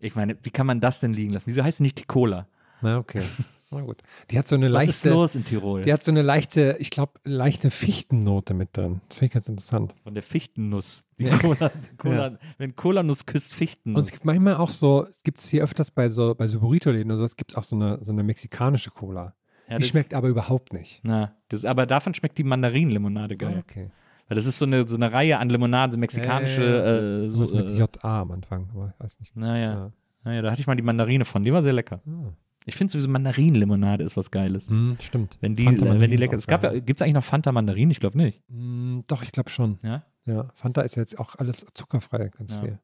Ich 0.00 0.14
meine, 0.14 0.36
wie 0.42 0.50
kann 0.50 0.66
man 0.66 0.80
das 0.80 1.00
denn 1.00 1.12
liegen 1.12 1.32
lassen? 1.34 1.46
Wieso 1.46 1.62
heißt 1.62 1.78
sie 1.78 1.82
nicht 1.82 1.98
die 1.98 2.04
Cola? 2.04 2.46
Na, 2.80 2.98
okay. 2.98 3.22
Na 3.70 3.82
gut. 3.82 4.00
Die 4.30 4.38
hat 4.38 4.48
so 4.48 4.54
eine 4.54 4.72
Was 4.72 4.84
ist 4.84 5.04
leichte, 5.04 5.10
los 5.10 5.34
in 5.34 5.44
Tirol? 5.44 5.82
die 5.82 5.92
hat 5.92 6.02
so 6.02 6.10
eine 6.10 6.22
leichte, 6.22 6.76
ich 6.78 6.88
glaube, 6.90 7.12
leichte 7.24 7.70
Fichtennote 7.70 8.54
mit 8.54 8.74
drin. 8.74 9.02
Das 9.08 9.18
finde 9.18 9.26
ich 9.26 9.32
ganz 9.32 9.48
interessant. 9.48 9.94
Von 10.04 10.14
der 10.14 10.22
Fichtennuss. 10.22 11.04
Die 11.18 11.26
Cola, 11.26 11.68
die 11.68 11.96
Cola, 11.98 12.38
Wenn 12.56 12.74
Cola-Nuss 12.74 13.26
küsst 13.26 13.50
Und 13.50 13.52
es 13.52 13.58
Fichtennuss. 13.58 14.10
gibt 14.12 14.24
manchmal 14.24 14.56
auch 14.56 14.70
so, 14.70 15.04
es 15.04 15.22
gibt 15.22 15.40
es 15.40 15.48
hier 15.50 15.62
öfters 15.62 15.90
bei 15.90 16.08
so, 16.08 16.34
bei 16.34 16.48
so 16.48 16.60
Burrito-Läden 16.60 17.10
oder 17.10 17.18
sowas, 17.18 17.36
gibt 17.36 17.50
es 17.50 17.58
auch 17.58 17.64
so 17.64 17.76
eine, 17.76 17.98
so 18.02 18.12
eine 18.12 18.22
mexikanische 18.22 18.90
Cola. 18.90 19.34
Ja, 19.68 19.76
die 19.76 19.82
das- 19.82 19.88
schmeckt 19.88 20.14
aber 20.14 20.28
überhaupt 20.28 20.72
nicht. 20.72 21.00
Na, 21.04 21.34
das, 21.48 21.64
aber 21.64 21.86
davon 21.86 22.14
schmeckt 22.14 22.38
die 22.38 22.44
Mandarinenlimonade 22.44 23.34
Ah, 23.34 23.38
geil. 23.38 23.58
okay. 23.62 23.90
Weil 24.28 24.34
das 24.36 24.46
ist 24.46 24.58
so 24.58 24.66
eine, 24.66 24.86
so 24.86 24.96
eine 24.96 25.12
Reihe 25.12 25.38
an 25.38 25.48
Limonaden, 25.48 25.92
so 25.92 25.98
mexikanische. 25.98 26.62
Ja. 26.64 27.24
Äh, 27.26 27.30
so, 27.30 27.54
mit 27.54 27.70
äh, 27.70 27.74
JA 27.76 28.20
am 28.22 28.30
Anfang, 28.32 28.68
aber 28.74 28.92
ich 28.94 29.04
weiß 29.04 29.20
nicht. 29.20 29.36
naja, 29.36 29.72
Ja. 29.72 29.92
naja, 30.24 30.42
da 30.42 30.50
hatte 30.50 30.60
ich 30.60 30.66
mal 30.66 30.74
die 30.76 30.82
Mandarine 30.82 31.24
von. 31.24 31.42
Die 31.42 31.52
war 31.52 31.62
sehr 31.62 31.72
lecker. 31.72 32.00
Ah. 32.06 32.32
Ich 32.66 32.76
finde 32.76 32.92
sowieso 32.92 33.08
Mandarinenlimonade 33.08 34.04
ist 34.04 34.18
was 34.18 34.30
Geiles. 34.30 34.68
Hm, 34.68 34.98
stimmt. 35.02 35.38
Wenn 35.40 35.56
die, 35.56 35.64
äh, 35.64 35.80
wenn 36.00 36.10
die 36.10 36.14
ist 36.16 36.20
lecker 36.20 36.36
Es 36.36 36.46
gab 36.46 36.62
ja, 36.62 36.78
gibt 36.78 37.00
es 37.00 37.02
eigentlich 37.02 37.14
noch 37.14 37.24
Fanta 37.24 37.52
Mandarin? 37.52 37.90
Ich 37.90 38.00
glaube 38.00 38.18
nicht. 38.18 38.42
Hm, 38.50 39.04
doch, 39.06 39.22
ich 39.22 39.32
glaube 39.32 39.48
schon. 39.48 39.78
Ja? 39.82 40.04
Ja, 40.26 40.48
Fanta 40.54 40.82
ist 40.82 40.96
ja 40.96 41.00
jetzt 41.02 41.18
auch 41.18 41.36
alles 41.36 41.64
zuckerfrei, 41.72 42.28
ganz 42.28 42.56
Ja. 42.56 42.60
viel. 42.60 42.78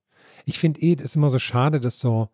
Ich 0.47 0.59
finde 0.59 0.81
eh, 0.81 0.97
das 0.97 1.07
ist 1.11 1.17
immer 1.17 1.29
so 1.29 1.39
schade, 1.39 1.81
dass 1.81 1.99
so, 2.01 2.31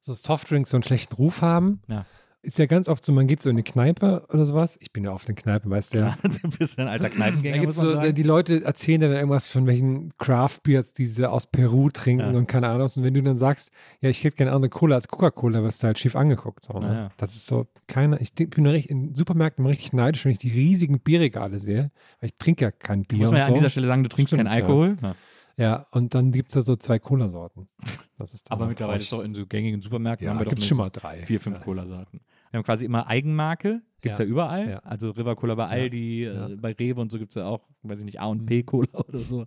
so 0.00 0.12
Softdrinks 0.14 0.70
so 0.70 0.76
einen 0.76 0.82
schlechten 0.82 1.14
Ruf 1.14 1.42
haben. 1.42 1.80
Ja. 1.86 2.04
Ist 2.40 2.58
ja 2.58 2.66
ganz 2.66 2.88
oft 2.88 3.04
so, 3.04 3.10
man 3.12 3.26
geht 3.26 3.42
so 3.42 3.50
in 3.50 3.56
eine 3.56 3.64
Kneipe 3.64 4.24
oder 4.32 4.44
sowas. 4.44 4.78
Ich 4.80 4.92
bin 4.92 5.02
ja 5.02 5.12
oft 5.12 5.28
in 5.28 5.34
Kneipe, 5.34 5.68
weißt 5.68 5.94
du 5.94 5.98
ja. 5.98 6.16
du 6.22 6.48
bist 6.56 6.78
ein 6.78 6.86
alter 6.86 7.10
Kneipengänger, 7.10 7.64
muss 7.64 7.76
man 7.78 7.86
so, 7.86 7.92
sagen. 7.92 8.14
die 8.14 8.22
Leute 8.22 8.64
erzählen 8.64 9.00
dann 9.00 9.10
irgendwas 9.12 9.48
von 9.48 9.66
welchen 9.66 10.16
Craft 10.18 10.60
Beers, 10.62 10.92
die 10.92 11.06
sie 11.06 11.28
aus 11.28 11.48
Peru 11.48 11.90
trinken 11.90 12.32
Ja. 12.32 12.38
und 12.38 12.46
keine 12.46 12.68
Ahnung. 12.68 12.88
Und 12.94 13.02
wenn 13.02 13.12
du 13.12 13.22
dann 13.22 13.36
sagst, 13.36 13.72
ja, 14.00 14.08
ich 14.08 14.22
hätte 14.22 14.36
gerne 14.36 14.52
andere 14.52 14.70
Cola 14.70 14.94
als 14.94 15.08
Coca-Cola, 15.08 15.62
wirst 15.64 15.82
du 15.82 15.88
halt 15.88 15.98
schief 15.98 16.14
angeguckt. 16.14 16.64
So, 16.64 16.74
ne? 16.78 16.86
Ja, 16.86 16.94
ja. 16.94 17.10
Das 17.16 17.34
ist 17.34 17.46
so 17.46 17.66
keiner. 17.88 18.20
Ich 18.20 18.32
bin 18.34 18.64
in 18.66 19.14
Supermärkten 19.16 19.64
immer 19.64 19.70
richtig 19.72 19.92
neidisch, 19.92 20.24
wenn 20.24 20.32
ich 20.32 20.38
die 20.38 20.52
riesigen 20.52 21.00
Bierregale 21.00 21.58
sehe, 21.58 21.90
weil 22.20 22.30
ich 22.30 22.36
trinke 22.38 22.66
ja 22.66 22.70
kein 22.70 23.02
Bier. 23.02 23.18
muss 23.18 23.30
man 23.30 23.38
ja 23.38 23.44
so. 23.46 23.48
an 23.48 23.54
dieser 23.54 23.70
Stelle 23.70 23.88
sagen, 23.88 24.04
du 24.04 24.08
trinkst 24.08 24.32
Stimmt, 24.32 24.48
keinen 24.48 24.62
Alkohol. 24.62 24.96
Ja. 25.02 25.14
Ja, 25.58 25.86
und 25.90 26.14
dann 26.14 26.32
gibt 26.32 26.48
es 26.48 26.54
da 26.54 26.62
so 26.62 26.76
zwei 26.76 26.98
Cola-Sorten. 26.98 27.68
Dann 28.16 28.28
Aber 28.48 28.64
auch 28.64 28.68
mittlerweile 28.68 28.98
ist 29.00 29.08
traurig. 29.10 29.24
doch 29.24 29.28
in 29.28 29.34
so 29.34 29.46
gängigen 29.46 29.82
Supermärkten 29.82 30.24
Ja, 30.24 30.30
haben 30.32 30.38
wir 30.38 30.44
doch 30.44 30.50
gibt's 30.50 30.66
schon 30.66 30.78
mal 30.78 30.88
drei. 30.88 31.20
vier, 31.22 31.40
fünf 31.40 31.58
Ja. 31.58 31.64
Cola-Sorten. 31.64 32.20
Wir 32.50 32.58
haben 32.58 32.64
quasi 32.64 32.84
immer 32.84 33.06
Eigenmarke, 33.06 33.82
gibt 34.00 34.14
es 34.14 34.18
ja. 34.20 34.24
Ja. 34.24 34.30
überall. 34.30 34.70
Ja. 34.70 34.78
Also 34.78 35.10
River 35.10 35.36
Cola 35.36 35.54
bei 35.56 35.66
Aldi. 35.66 36.24
Äh, 36.24 36.56
bei 36.56 36.72
Rewe 36.72 37.00
und 37.00 37.10
so 37.12 37.18
gibt 37.18 37.32
es 37.32 37.34
ja 37.34 37.44
auch, 37.46 37.60
weiß 37.82 37.98
ich 37.98 38.04
nicht, 38.06 38.20
A 38.20 38.26
und 38.26 38.42
Mhm. 38.42 38.46
P 38.46 38.62
Cola 38.62 38.88
oder 38.92 39.18
so. 39.18 39.46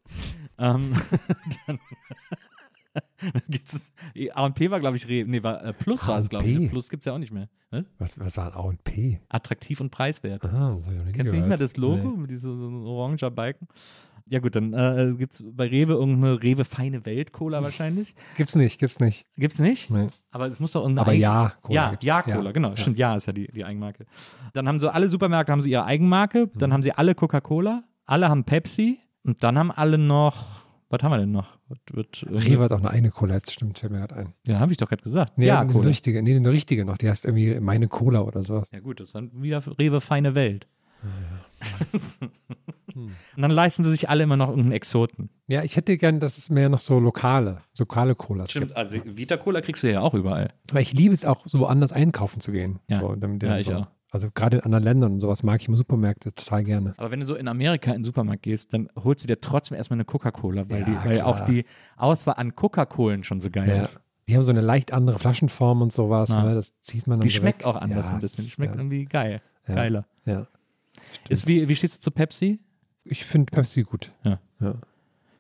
ähm, 0.60 0.94
dann 1.68 1.80
gibt's 3.50 3.94
A 4.34 4.46
und 4.46 4.56
P 4.56 4.70
war, 4.70 4.80
glaube 4.82 4.98
ich, 4.98 5.08
Rewe. 5.08 5.30
Nee, 5.30 5.42
war 5.44 5.64
äh, 5.64 5.74
Plus 5.74 6.06
war 6.08 6.20
es, 6.20 6.30
glaube 6.30 6.46
ich. 6.46 6.70
Plus 6.70 6.90
gibt 6.90 7.02
es 7.04 7.06
ja 7.06 7.14
auch 7.14 7.18
nicht 7.20 7.32
mehr. 7.32 7.48
Ne? 7.72 7.86
Was, 8.00 8.20
was 8.20 8.36
war 8.36 8.54
A 8.56 8.60
und 8.62 8.84
P? 8.84 9.22
Attraktiv 9.30 9.80
und 9.80 9.90
preiswert. 9.92 10.44
Aha, 10.46 10.76
das 10.76 10.86
hab 10.86 10.92
ich 10.92 10.98
noch 10.98 11.06
nie 11.06 11.12
Kennst 11.14 11.32
du 11.34 11.38
nicht 11.38 11.48
mehr 11.48 11.58
das 11.58 11.78
Logo 11.78 12.10
Nee. 12.12 12.18
mit 12.18 12.32
diesem 12.32 12.60
so 12.60 12.68
ein 12.68 12.86
oranger 12.86 13.32
Balken? 13.32 13.68
Ja 14.28 14.40
gut, 14.40 14.56
dann 14.56 14.74
äh, 14.74 15.14
gibt 15.18 15.34
es 15.34 15.44
bei 15.46 15.68
Rewe 15.68 15.94
irgendeine 15.94 16.42
Rewe 16.42 16.64
Feine 16.66 17.06
Welt 17.06 17.32
Cola 17.34 17.62
wahrscheinlich. 17.64 18.16
Gibt's 18.38 18.56
nicht, 18.56 18.80
gibt's 18.80 19.00
nicht. 19.00 19.26
Gibt's 19.36 19.60
nicht? 19.60 19.90
Nee. 19.90 20.08
Aber 20.32 20.48
es 20.48 20.60
muss 20.60 20.72
doch 20.72 20.82
irgendeine 20.82 21.02
Aber 21.02 21.12
Eigen- 21.12 21.22
ja, 21.22 21.54
Cola 21.62 21.76
ja, 21.76 21.90
gibt's. 21.92 22.06
ja, 22.06 22.22
Cola, 22.22 22.44
Ja. 22.46 22.52
genau. 22.52 22.70
Ja. 22.70 22.78
Stimmt, 22.78 22.98
ja 22.98 23.16
ist 23.16 23.26
ja 23.26 23.34
die, 23.34 23.48
die 23.52 23.66
Eigenmarke. 23.66 24.06
Dann 24.54 24.68
haben 24.68 24.80
so 24.80 24.90
alle 24.90 25.10
Supermärkte 25.10 25.52
haben 25.52 25.62
so 25.62 25.68
ihre 25.70 25.86
Eigenmarke, 25.86 26.46
Mhm. 26.46 26.58
dann 26.60 26.74
haben 26.74 26.82
sie 26.82 26.92
alle 26.94 27.16
Coca-Cola, 27.16 27.84
alle 28.06 28.30
haben 28.30 28.44
Pepsi 28.44 29.00
und 29.24 29.44
dann 29.44 29.58
haben 29.58 29.72
alle 29.72 29.98
noch, 29.98 30.62
Was 30.90 31.02
haben 31.04 31.12
wir 31.12 31.20
denn 31.20 31.32
noch? 31.32 31.58
Was 31.70 31.78
wird, 31.94 32.26
Rewe 32.30 32.64
hat 32.66 32.74
auch 32.74 32.80
eine 32.80 32.90
eigene 32.92 33.12
Cola, 33.12 33.36
jetzt 33.36 33.52
stimmt, 33.52 33.80
fällt 33.80 33.94
mir 33.94 34.00
gerade 34.00 34.16
ein. 34.18 34.34
Ja, 34.46 34.60
habe 34.60 34.72
ich 34.74 34.78
doch 34.78 34.90
gerade 34.90 35.02
gesagt. 35.04 35.38
Nee, 35.38 35.46
ja, 35.48 35.62
eine 35.62 35.84
richtige, 35.86 36.22
nee, 36.22 36.36
eine 36.36 36.52
richtige 36.52 36.84
noch, 36.84 36.98
die 36.98 37.10
heißt 37.10 37.24
irgendwie 37.26 37.60
meine 37.62 37.88
Cola 37.88 38.22
oder 38.22 38.44
sowas. 38.44 38.68
Ja 38.74 38.80
gut, 38.82 39.00
das 39.00 39.08
ist 39.08 39.16
dann 39.16 39.32
wieder 39.42 39.64
Rewe 39.80 40.02
feine 40.02 40.36
Welt. 40.36 40.68
Und 42.96 43.42
dann 43.42 43.52
leisten 43.52 43.84
sie 43.84 43.92
sich 43.92 44.10
alle 44.10 44.24
immer 44.24 44.38
noch 44.38 44.50
irgendeinen 44.50 44.74
Exoten. 44.74 45.30
Ja, 45.48 45.64
ich 45.64 45.76
hätte 45.76 45.98
gern, 45.98 46.20
dass 46.20 46.38
es 46.38 46.50
mehr 46.50 46.70
noch 46.70 46.80
so 46.80 47.00
lokale, 47.00 47.62
so 47.74 47.84
lokale 47.84 48.16
Colas 48.16 48.52
Stimmt, 48.52 48.76
also 48.76 48.98
Vita 49.06 49.38
Cola 49.38 49.62
kriegst 49.62 49.84
du 49.84 49.92
ja 49.92 50.02
auch 50.02 50.14
überall. 50.14 50.48
gibt. 50.48 50.74
Weil 50.74 50.82
ich 50.84 50.94
liebe 50.94 51.14
es 51.14 51.26
auch, 51.26 51.46
so 51.48 51.60
woanders 51.60 51.92
einkaufen 51.92 52.40
zu 52.42 52.52
gehen. 52.52 52.80
Ja. 52.88 53.00
So, 53.00 53.16
damit 53.16 53.44
Ja, 53.44 53.58
ich 53.58 53.66
so. 53.66 53.74
auch. 53.74 53.88
Also 54.14 54.28
gerade 54.34 54.58
in 54.58 54.64
anderen 54.64 54.84
Ländern 54.84 55.14
und 55.14 55.20
sowas 55.22 55.42
mag 55.42 55.62
ich 55.62 55.70
im 55.70 55.76
Supermärkte 55.78 56.34
total 56.36 56.66
gerne. 56.66 56.94
Aber 56.98 57.12
wenn 57.12 57.22
du 57.22 57.26
so 57.26 57.36
in 57.36 57.48
Amerika 57.48 57.92
in 57.92 58.00
den 58.00 58.04
Supermarkt 58.04 58.44
gehst, 58.44 58.74
dann 58.74 58.90
holst 59.02 59.24
du 59.24 59.28
dir 59.28 59.40
trotzdem 59.40 59.78
erstmal 59.78 59.96
eine 59.96 60.04
Coca-Cola, 60.06 60.70
weil, 60.70 60.82
Ja, 60.82 60.86
die, 60.86 61.06
weil 61.10 61.22
auch 61.22 61.40
die 61.42 61.64
Auswahl 61.96 62.36
an 62.38 62.54
Coca-Colen 62.54 63.24
schon 63.24 63.40
so 63.40 63.50
geil 63.50 63.70
Ja. 63.70 63.84
ist. 63.84 64.02
Die 64.28 64.36
haben 64.36 64.44
so 64.44 64.52
eine 64.52 64.60
leicht 64.62 64.92
andere 64.94 65.18
Flaschenform 65.18 65.82
und 65.82 65.94
sowas. 65.94 66.30
Ja. 66.30 66.44
Ne? 66.44 66.56
Das 66.56 66.74
zieht 66.82 67.08
man 67.08 67.20
dann 67.20 67.28
Die 67.28 67.34
so 67.34 67.40
schmeckt 67.40 67.60
weg. 67.62 67.68
auch 67.68 67.76
anders 67.78 68.10
ja, 68.10 68.16
ein 68.16 68.20
bisschen. 68.20 68.44
es- 68.44 68.52
Schmeckt 68.52 68.76
ja, 68.76 68.82
irgendwie 68.82 69.06
geil. 69.06 69.42
Ja. 69.68 69.76
Geiler. 69.76 70.06
ja. 70.26 70.48
Ist 71.30 71.48
wie, 71.48 71.68
wie 71.70 71.76
stehst 71.76 71.96
du 71.96 72.00
zu 72.02 72.12
Pepsi? 72.12 72.60
Ich 73.04 73.26
finde 73.26 73.52
Pepsi 73.52 73.84
gut. 73.84 74.12
Ja. 74.24 74.40
Ja, 74.60 74.76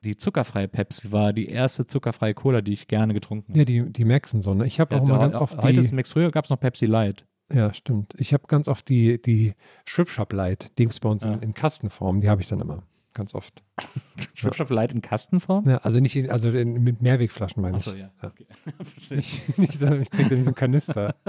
Die 0.03 0.17
zuckerfreie 0.17 0.67
Pepsi 0.67 1.11
war 1.11 1.31
die 1.33 1.47
erste 1.47 1.85
zuckerfreie 1.85 2.33
Cola, 2.33 2.61
die 2.61 2.73
ich 2.73 2.87
gerne 2.87 3.13
getrunken 3.13 3.55
ja 3.55 3.65
die, 3.65 3.91
die 3.91 4.05
Maxen 4.05 4.41
so. 4.41 4.53
Ne? 4.53 4.65
Ich 4.65 4.79
habe 4.79 4.95
auch 4.95 5.03
immer 5.03 5.19
ganz 5.19 5.35
oft 5.35 5.57
Heute 5.61 5.79
ist 5.81 5.91
die, 5.91 5.95
Max, 5.95 6.09
früher 6.11 6.31
gab 6.31 6.45
es 6.45 6.49
noch 6.49 6.59
Pepsi 6.59 6.85
Light. 6.87 7.25
ja 7.53 7.73
stimmt, 7.73 8.13
ich 8.17 8.33
habe 8.33 8.47
ganz 8.47 8.67
oft 8.67 8.89
die, 8.89 9.21
die 9.21 9.53
Strip 9.85 10.09
Shop 10.09 10.33
Light, 10.33 10.71
die 10.77 10.83
gibt 10.83 10.93
es 10.93 10.99
bei 10.99 11.09
uns 11.09 11.23
Ja. 11.23 11.33
in, 11.33 11.41
in 11.41 11.53
Kastenform, 11.53 12.21
die 12.21 12.29
habe 12.29 12.41
ich 12.41 12.47
dann 12.47 12.61
immer, 12.61 12.81
ganz 13.13 13.35
oft. 13.35 13.61
Strip 14.33 14.55
Shop 14.55 14.69
Light 14.71 14.91
in 14.93 15.01
Kastenform? 15.01 15.69
Ja, 15.69 15.77
also 15.77 15.99
nicht, 15.99 16.15
in, 16.15 16.31
also 16.31 16.49
in, 16.49 16.81
mit 16.81 17.01
Mehrwegflaschen 17.03 17.61
meine 17.61 17.77
ich. 17.77 17.85
Achso, 17.87 17.95
ja. 17.97 18.09
Ja. 18.23 18.29
Okay. 18.29 18.47
Verstehe. 18.83 19.17
Nicht, 19.17 19.59
nicht 19.59 19.73
so, 19.79 19.85
ich 19.93 20.09
denke, 20.09 20.29
das 20.31 20.39
ist 20.39 20.47
ein 20.47 20.55
Kanister. 20.55 21.15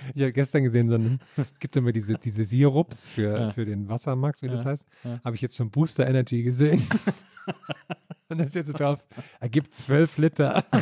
Ich 0.14 0.22
habe 0.22 0.32
gestern 0.32 0.64
gesehen, 0.64 0.88
so 0.88 0.94
einen, 0.96 1.18
es 1.36 1.58
gibt 1.60 1.76
immer 1.76 1.92
diese, 1.92 2.14
diese 2.14 2.44
Sirups 2.44 3.08
für, 3.08 3.38
Ja. 3.38 3.50
für 3.52 3.64
den 3.64 3.88
Wassermax, 3.88 4.42
wie 4.42 4.48
das 4.48 4.64
Ja, 4.64 4.70
heißt. 4.70 4.86
ja. 5.04 5.20
Habe 5.24 5.36
ich 5.36 5.42
jetzt 5.42 5.56
schon 5.56 5.70
Booster 5.70 6.06
Energy 6.06 6.42
gesehen. 6.42 6.82
Und 8.28 8.38
dann 8.38 8.48
steht 8.48 8.66
so 8.66 8.72
drauf, 8.72 9.04
er 9.40 9.48
gibt 9.48 9.74
zwölf 9.74 10.16
Liter. 10.18 10.62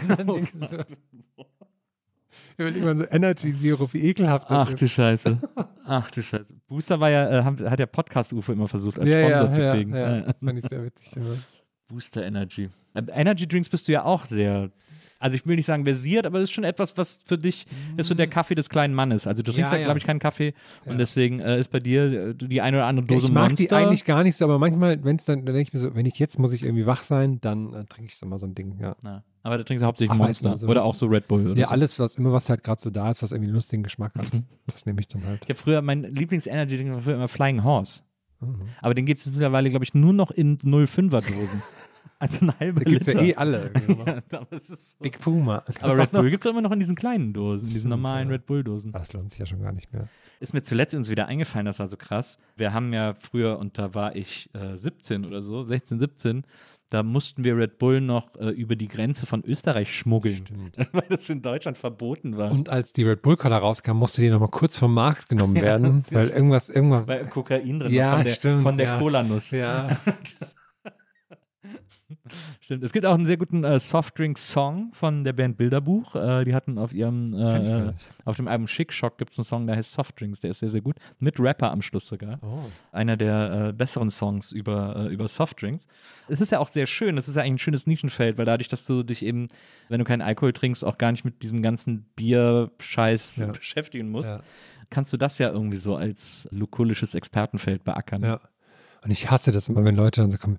Denke 2.58 2.72
ich 2.72 2.78
so, 2.78 2.84
mal 2.84 2.96
so 2.96 3.04
Energy-Sirup, 3.08 3.94
wie 3.94 4.02
ekelhaft 4.08 4.50
das 4.50 4.56
Ach 4.58 4.70
ist. 4.70 4.82
du 4.82 4.88
Scheiße. 4.88 5.38
Ach 5.84 6.10
du 6.10 6.22
Scheiße. 6.22 6.54
Booster 6.66 6.98
war 7.00 7.08
ja, 7.10 7.40
äh, 7.40 7.44
hat 7.44 7.78
der 7.78 7.86
Podcast-UFO 7.86 8.52
immer 8.52 8.68
versucht, 8.68 8.98
als 8.98 9.08
ja, 9.14 9.20
Sponsor 9.28 9.46
ja, 9.48 9.52
zu 9.52 9.62
ja, 9.62 9.72
kriegen. 9.74 9.94
Ja, 9.94 10.18
Äh, 10.18 10.34
fand 10.44 10.58
ich 10.58 10.68
sehr 10.68 10.84
witzig. 10.84 11.16
Immer. 11.16 11.36
Booster 11.88 12.24
Energy. 12.26 12.68
Äh, 12.94 13.02
Energy 13.12 13.46
Drinks 13.46 13.68
bist 13.68 13.86
du 13.88 13.92
ja 13.92 14.04
auch 14.04 14.24
sehr. 14.24 14.70
Also 15.20 15.34
ich 15.34 15.46
will 15.46 15.56
nicht 15.56 15.66
sagen 15.66 15.84
versiert, 15.84 16.26
aber 16.26 16.38
es 16.38 16.44
ist 16.44 16.52
schon 16.52 16.62
etwas, 16.64 16.96
was 16.96 17.20
für 17.24 17.36
dich 17.38 17.66
ist 17.96 18.06
so 18.06 18.14
der 18.14 18.28
Kaffee 18.28 18.54
des 18.54 18.68
kleinen 18.68 18.94
Mannes. 18.94 19.26
Also 19.26 19.42
du 19.42 19.50
trinkst 19.52 19.72
Ja, 19.72 19.76
ja, 19.76 19.80
ja. 19.80 19.84
glaube 19.86 19.98
ich, 19.98 20.04
keinen 20.06 20.20
Kaffee 20.20 20.54
und 20.86 20.98
deswegen 20.98 21.40
äh, 21.40 21.58
ist 21.58 21.70
bei 21.72 21.80
dir 21.80 22.28
äh, 22.30 22.34
die 22.34 22.60
eine 22.60 22.76
oder 22.76 22.86
andere 22.86 23.06
Dose 23.06 23.26
ich 23.26 23.32
mag 23.32 23.48
Monster. 23.48 23.64
die 23.66 23.72
eigentlich 23.74 24.04
gar 24.04 24.22
nicht 24.22 24.36
so, 24.36 24.44
aber 24.44 24.58
manchmal, 24.58 25.02
wenn 25.04 25.16
es 25.16 25.24
dann, 25.24 25.44
dann 25.44 25.54
denke 25.54 25.68
ich 25.68 25.72
mir 25.74 25.80
so, 25.80 25.94
wenn 25.94 26.06
ich 26.06 26.18
jetzt 26.20 26.38
muss 26.38 26.52
ich 26.52 26.62
irgendwie 26.62 26.86
wach 26.86 27.02
sein, 27.02 27.40
dann 27.40 27.74
äh, 27.74 27.84
trinke 27.86 28.06
ich 28.10 28.16
so 28.16 28.26
mal 28.26 28.38
so 28.38 28.46
ein 28.46 28.54
Ding, 28.54 28.78
ja. 28.80 28.94
Na, 29.02 29.24
aber 29.42 29.58
da 29.58 29.64
trinkst 29.64 29.82
du 29.82 29.86
hauptsächlich 29.86 30.12
Ach, 30.12 30.16
Monster 30.24 30.56
so 30.56 30.68
oder 30.68 30.84
auch 30.84 30.94
so 30.94 31.06
Red 31.06 31.26
Bull 31.26 31.48
oder 31.50 31.58
Ja, 31.60 31.66
so. 31.66 31.72
alles, 31.72 31.98
was 31.98 32.14
immer 32.14 32.32
was 32.32 32.48
halt 32.48 32.62
gerade 32.62 32.80
so 32.80 32.90
da 32.90 33.10
ist, 33.10 33.22
was 33.22 33.32
irgendwie 33.32 33.48
einen 33.48 33.54
lustigen 33.54 33.82
Geschmack 33.82 34.12
hat, 34.16 34.26
das 34.66 34.86
nehme 34.86 35.00
ich 35.00 35.08
dann 35.08 35.24
halt. 35.24 35.40
Ich 35.42 35.48
habe 35.48 35.58
früher, 35.58 35.82
mein 35.82 36.02
Lieblings-Energy-Drink 36.04 36.90
war 36.92 37.00
früher 37.00 37.14
immer 37.14 37.28
Flying 37.28 37.64
Horse. 37.64 38.02
Mhm. 38.40 38.68
Aber 38.82 38.94
den 38.94 39.04
gibt 39.04 39.18
es 39.20 39.26
mittlerweile, 39.30 39.68
glaube 39.70 39.84
ich, 39.84 39.94
nur 39.94 40.12
noch 40.12 40.30
in 40.30 40.58
05er-Dosen. 40.58 41.62
also 42.18 42.40
eine 42.42 42.58
halbe 42.58 42.84
Da 42.84 42.90
gibt 42.90 43.06
es 43.06 43.14
ja 43.14 43.20
eh 43.20 43.34
alle. 43.34 43.70
irgendwie. 43.74 43.98
Ja, 44.32 44.40
aber 44.40 44.56
es 44.56 44.68
ist 44.70 44.90
so. 44.92 44.96
Big 45.00 45.20
Puma. 45.20 45.62
Aber 45.80 45.96
Red 45.96 46.10
Bull 46.12 46.30
gibt 46.30 46.44
es 46.44 46.50
immer 46.50 46.60
noch 46.60 46.72
in 46.72 46.80
diesen 46.80 46.96
kleinen 46.96 47.32
Dosen, 47.32 47.64
in 47.66 47.68
diesen 47.68 47.80
Stimmt, 47.80 47.90
normalen 47.90 48.28
ja. 48.28 48.34
Red 48.34 48.46
Bull-Dosen. 48.46 48.92
Das 48.92 49.12
lohnt 49.12 49.30
sich 49.30 49.38
ja 49.38 49.46
schon 49.46 49.62
gar 49.62 49.72
nicht 49.72 49.92
mehr. 49.92 50.08
Ist 50.40 50.54
mir 50.54 50.62
zuletzt 50.62 50.94
uns 50.94 51.10
wieder 51.10 51.26
eingefallen, 51.26 51.66
das 51.66 51.78
war 51.78 51.88
so 51.88 51.96
krass. 51.96 52.38
Wir 52.56 52.72
haben 52.72 52.92
ja 52.92 53.14
früher, 53.14 53.58
und 53.58 53.76
da 53.78 53.94
war 53.94 54.14
ich 54.14 54.50
äh, 54.54 54.76
17 54.76 55.24
oder 55.24 55.42
so, 55.42 55.64
16, 55.64 55.98
17, 55.98 56.44
da 56.90 57.02
mussten 57.02 57.44
wir 57.44 57.56
Red 57.56 57.78
Bull 57.78 58.00
noch 58.00 58.34
äh, 58.36 58.48
über 58.50 58.74
die 58.76 58.88
Grenze 58.88 59.26
von 59.26 59.44
Österreich 59.44 59.92
schmuggeln, 59.92 60.44
weil 60.92 61.04
das 61.08 61.28
in 61.28 61.42
Deutschland 61.42 61.76
verboten 61.76 62.36
war. 62.36 62.50
Und 62.52 62.68
als 62.70 62.92
die 62.92 63.02
Red 63.02 63.22
Bull 63.22 63.36
Cola 63.36 63.58
rauskam, 63.58 63.96
musste 63.96 64.20
die 64.22 64.30
nochmal 64.30 64.48
kurz 64.48 64.78
vom 64.78 64.94
Markt 64.94 65.28
genommen 65.28 65.54
werden, 65.60 66.04
weil 66.10 66.28
irgendwas, 66.28 66.68
irgendwann. 66.68 67.06
weil 67.06 67.26
Kokain 67.26 67.78
drin 67.80 67.92
Ja, 67.92 68.12
war 68.12 68.16
von 68.18 68.24
der, 68.24 68.32
stimmt, 68.32 68.62
von 68.62 68.78
der 68.78 68.86
ja. 68.86 68.98
Cola-Nuss. 68.98 69.50
Ja. 69.50 69.90
Stimmt. 72.61 72.84
Es 72.84 72.92
gibt 72.92 73.04
auch 73.06 73.14
einen 73.14 73.26
sehr 73.26 73.36
guten 73.36 73.64
äh, 73.64 73.78
Softdrink-Song 73.78 74.92
von 74.94 75.24
der 75.24 75.32
Band 75.34 75.56
Bilderbuch. 75.59 76.14
Äh, 76.16 76.44
die 76.44 76.54
hatten 76.54 76.78
auf 76.78 76.92
ihrem, 76.92 77.34
äh, 77.34 77.92
auf 78.24 78.36
dem 78.36 78.48
Album 78.48 78.66
Schick 78.66 78.92
Shock 78.92 79.18
gibt 79.18 79.30
es 79.30 79.38
einen 79.38 79.44
Song, 79.44 79.66
der 79.66 79.76
heißt 79.76 79.92
Softdrinks. 79.92 80.40
Der 80.40 80.50
ist 80.50 80.61
sehr, 80.61 80.70
sehr 80.70 80.80
gut. 80.80 80.96
Mit 81.18 81.38
Rapper 81.38 81.70
am 81.70 81.82
Schluss 81.82 82.06
sogar. 82.06 82.38
Oh. 82.42 82.61
Einer 82.92 83.16
der 83.16 83.68
äh, 83.68 83.72
besseren 83.72 84.11
Songs 84.11 84.52
über, 84.52 84.96
äh, 84.96 85.12
über 85.12 85.28
Softdrinks. 85.28 85.86
Es 86.28 86.40
ist 86.40 86.50
ja 86.52 86.59
auch 86.61 86.68
sehr 86.68 86.86
schön. 86.86 87.18
Es 87.18 87.28
ist 87.28 87.34
ja 87.36 87.42
eigentlich 87.42 87.54
ein 87.54 87.59
schönes 87.59 87.86
Nischenfeld, 87.86 88.38
weil 88.38 88.46
dadurch, 88.46 88.68
dass 88.68 88.86
du 88.86 89.02
dich 89.02 89.22
eben, 89.24 89.48
wenn 89.88 89.98
du 89.98 90.04
keinen 90.04 90.22
Alkohol 90.22 90.52
trinkst, 90.52 90.84
auch 90.84 90.98
gar 90.98 91.12
nicht 91.12 91.24
mit 91.24 91.42
diesem 91.42 91.61
ganzen 91.62 92.06
Bier-Scheiß 92.16 93.34
Ja. 93.36 93.46
beschäftigen 93.46 94.11
musst, 94.11 94.30
Ja. 94.30 94.40
kannst 94.90 95.12
du 95.12 95.16
das 95.16 95.38
ja 95.38 95.50
irgendwie 95.50 95.76
so 95.76 95.96
als 95.96 96.48
lukullisches 96.50 97.14
Expertenfeld 97.14 97.84
beackern. 97.84 98.22
ja. 98.22 98.40
Und 99.04 99.12
ich 99.12 99.30
hasse 99.30 99.52
das 99.52 99.68
immer, 99.68 99.84
wenn 99.84 99.94
Leute 99.94 100.22
dann 100.22 100.30
so 100.32 100.38
kommen, 100.38 100.59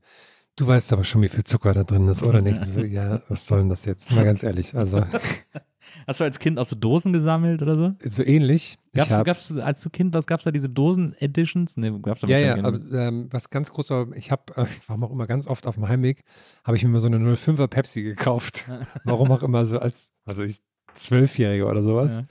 du 0.60 0.68
weißt 0.68 0.94
aber 0.94 1.04
schon, 1.04 1.22
wie 1.22 1.30
viel 1.30 1.44
Zucker 1.44 1.74
da 1.74 1.84
drin 1.84 2.08
ist, 2.08 2.24
oder 2.24 2.42
nicht? 2.42 2.60
Ja, 2.90 3.22
was 3.30 3.46
soll 3.46 3.60
denn 3.60 3.70
das 3.70 3.86
jetzt? 3.86 4.12
Mal 4.12 4.26
ganz 4.26 4.44
ehrlich. 4.44 4.76
Also, 4.76 5.04
Hast 6.08 6.20
du 6.20 6.24
als 6.24 6.40
Kind 6.40 6.60
auch 6.60 6.66
so 6.66 6.76
Dosen 6.76 7.14
gesammelt 7.14 7.62
oder 7.62 7.76
so? 7.76 7.94
so 8.04 8.24
ähnlich. 8.24 8.78
Gab's, 8.94 9.12
hab, 9.12 9.26
gab's, 9.26 9.52
als 9.52 9.82
du 9.82 9.90
Kind, 9.90 10.14
was 10.14 10.28
gab's 10.28 10.44
da, 10.44 10.52
diese 10.52 10.70
Dosen-Editions? 10.70 11.78
Nee, 11.78 11.92
gab's 12.02 12.22
da 12.22 12.28
ja, 12.28 12.40
ja, 12.40 12.64
aber, 12.64 12.80
ähm, 12.92 13.28
was 13.32 13.50
ganz 13.50 13.72
groß 13.72 13.90
war, 13.92 14.08
ich 14.14 14.32
habe, 14.32 14.44
äh, 14.56 14.66
warum 14.88 15.04
auch 15.04 15.12
immer 15.12 15.28
ganz 15.28 15.48
oft 15.48 15.68
auf 15.68 15.76
dem 15.76 15.88
Heimweg, 15.88 16.24
habe 16.64 16.78
ich 16.78 16.84
mir 16.84 16.90
mal 16.90 17.00
so 17.00 17.08
eine 17.08 17.18
05er 17.18 17.68
Pepsi 17.68 18.04
gekauft. 18.04 18.66
warum 19.04 19.32
auch 19.32 19.44
immer, 19.44 19.66
so 19.66 19.80
als, 19.80 20.12
weiß 20.26 20.40
ich, 20.40 20.58
Zwölfjährige 20.94 21.66
oder 21.66 21.84
sowas. 21.84 22.18
Ja. 22.18 22.26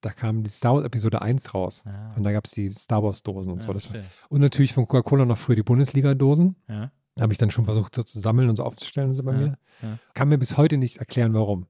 Da 0.00 0.10
kam 0.10 0.42
die 0.42 0.50
Star 0.50 0.74
Wars 0.74 0.84
Episode 0.84 1.20
1 1.20 1.52
raus. 1.52 1.84
Ah. 1.86 2.14
Und 2.16 2.22
da 2.22 2.32
gab 2.32 2.46
es 2.46 2.52
die 2.52 2.70
Star 2.70 3.02
Wars 3.02 3.22
Dosen 3.22 3.52
und 3.52 3.64
Ja, 3.64 3.78
so. 3.78 3.92
War, 3.92 4.02
und 4.30 4.40
natürlich 4.40 4.72
von 4.72 4.88
Coca-Cola 4.88 5.26
noch 5.26 5.36
früher 5.36 5.56
die 5.56 5.62
Bundesliga-Dosen. 5.62 6.56
Ja. 6.68 6.90
Habe 7.18 7.32
ich 7.32 7.38
dann 7.38 7.50
schon 7.50 7.64
versucht 7.64 7.94
so 7.94 8.02
zu 8.02 8.18
sammeln 8.18 8.48
und 8.48 8.56
so 8.56 8.64
aufzustellen 8.64 9.12
so 9.12 9.22
bei 9.22 9.32
Ja, 9.32 9.38
mir. 9.38 9.58
ja. 9.82 9.98
Kann 10.14 10.28
mir 10.28 10.38
bis 10.38 10.56
heute 10.56 10.76
nicht 10.76 10.98
erklären, 10.98 11.34
warum. 11.34 11.66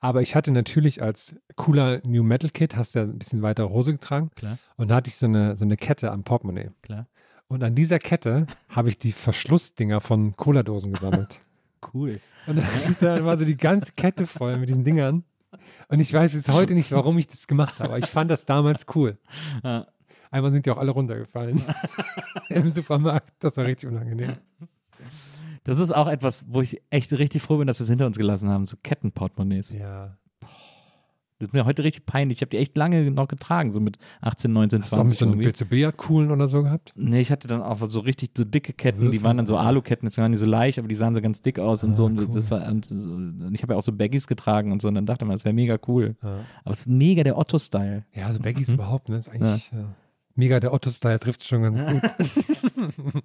Aber 0.00 0.20
ich 0.20 0.34
hatte 0.34 0.50
natürlich 0.52 1.02
als 1.02 1.34
cooler 1.56 2.00
New 2.04 2.22
Metal 2.22 2.50
Kid, 2.50 2.76
hast 2.76 2.94
du 2.94 2.98
ja 2.98 3.04
ein 3.06 3.18
bisschen 3.18 3.40
weitere 3.42 3.68
Hose 3.70 3.92
getragen. 3.92 4.30
Klar. 4.36 4.58
Und 4.76 4.90
da 4.90 4.96
hatte 4.96 5.08
ich 5.08 5.16
so 5.16 5.26
eine, 5.26 5.56
so 5.56 5.64
eine 5.64 5.76
Kette 5.76 6.12
am 6.12 6.24
Portemonnaie. 6.24 6.70
Klar. 6.82 7.06
Und 7.48 7.62
an 7.64 7.74
dieser 7.74 7.98
Kette 7.98 8.46
habe 8.68 8.88
ich 8.90 8.98
die 8.98 9.12
Verschlussdinger 9.12 10.00
von 10.00 10.36
Cola-Dosen 10.36 10.92
gesammelt. 10.92 11.40
Cool. 11.92 12.18
Und 12.46 12.56
dann 12.56 12.64
ist 12.88 13.02
da 13.02 13.22
war 13.26 13.36
so 13.36 13.44
die 13.44 13.58
ganze 13.58 13.92
Kette 13.92 14.26
voll 14.26 14.56
mit 14.56 14.70
diesen 14.70 14.84
Dingern. 14.84 15.22
Und 15.88 16.00
ich 16.00 16.10
weiß 16.10 16.32
bis 16.32 16.48
heute 16.48 16.72
nicht, 16.72 16.92
warum 16.92 17.18
ich 17.18 17.26
das 17.26 17.46
gemacht 17.46 17.78
habe. 17.78 17.90
Aber 17.90 17.98
ich 17.98 18.06
fand 18.06 18.30
das 18.30 18.46
damals 18.46 18.86
cool. 18.94 19.18
Ja. 19.62 19.86
Einmal 20.30 20.50
sind 20.50 20.64
die 20.64 20.70
auch 20.70 20.78
alle 20.78 20.92
runtergefallen. 20.92 21.62
Im 22.48 22.70
Supermarkt. 22.70 23.30
Das 23.38 23.58
war 23.58 23.66
richtig 23.66 23.90
unangenehm. 23.90 24.32
Das 25.64 25.78
ist 25.78 25.90
auch 25.92 26.06
etwas, 26.08 26.46
wo 26.48 26.60
ich 26.62 26.80
echt 26.90 27.12
richtig 27.14 27.42
froh 27.42 27.56
bin, 27.58 27.66
dass 27.66 27.80
wir 27.80 27.84
es 27.84 27.90
hinter 27.90 28.06
uns 28.06 28.16
gelassen 28.18 28.48
haben, 28.50 28.66
so 28.66 28.76
Kettenportemonnaies. 28.82 29.72
Ja. 29.72 30.16
Das 31.40 31.48
ist 31.48 31.52
mir 31.52 31.64
heute 31.64 31.82
richtig 31.82 32.06
peinlich. 32.06 32.38
Ich 32.38 32.42
habe 32.42 32.50
die 32.50 32.58
echt 32.58 32.76
lange 32.76 33.10
noch 33.10 33.26
getragen, 33.28 33.72
so 33.72 33.80
mit 33.80 33.98
18, 34.20 34.52
19, 34.52 34.82
Hast 34.82 34.92
du 34.92 34.96
auch 34.96 35.04
mit 35.04 35.18
20 35.18 35.56
so. 35.58 35.64
BCB-Coolen 35.66 36.30
oder 36.30 36.46
so 36.46 36.62
gehabt? 36.62 36.92
Nee, 36.96 37.20
ich 37.20 37.32
hatte 37.32 37.48
dann 37.48 37.60
auch 37.60 37.80
so 37.90 38.00
richtig 38.00 38.30
so 38.36 38.44
dicke 38.44 38.72
Ketten, 38.72 39.00
die 39.00 39.06
Würfel. 39.08 39.24
waren 39.24 39.36
dann 39.38 39.46
so 39.46 39.56
Aluketten, 39.56 40.06
das 40.06 40.16
waren 40.16 40.30
nicht 40.30 40.40
so 40.40 40.46
leicht, 40.46 40.78
aber 40.78 40.86
die 40.86 40.94
sahen 40.94 41.14
so 41.14 41.20
ganz 41.20 41.42
dick 41.42 41.58
aus 41.58 41.82
und 41.82 41.92
Ah, 41.92 41.94
so. 41.96 42.04
Und 42.04 42.18
cool. 42.18 42.28
das 42.32 42.50
war, 42.50 42.66
und, 42.68 42.84
so, 42.86 43.08
und 43.10 43.50
ich 43.52 43.62
habe 43.62 43.72
ja 43.72 43.78
auch 43.78 43.82
so 43.82 43.92
Baggies 43.92 44.26
getragen 44.28 44.70
und 44.70 44.80
so 44.80 44.88
und 44.88 44.94
dann 44.94 45.06
dachte 45.06 45.24
man, 45.24 45.34
das 45.34 45.44
wäre 45.44 45.54
mega 45.54 45.76
cool. 45.88 46.14
Ja, 46.22 46.38
Aber 46.62 46.72
es 46.72 46.80
ist 46.80 46.86
mega 46.86 47.24
der 47.24 47.36
Otto-Style. 47.36 48.04
ja 48.14 48.26
also 48.26 48.38
Baggies 48.38 48.68
Mhm. 48.68 48.74
überhaupt, 48.74 49.08
ne? 49.08 49.16
Ist 49.16 49.28
eigentlich 49.28 49.72
ja. 49.72 49.92
mega 50.36 50.60
der 50.60 50.72
Otto-Style, 50.72 51.18
trifft 51.18 51.42
schon 51.44 51.62
ganz 51.62 51.84
gut. 51.84 52.02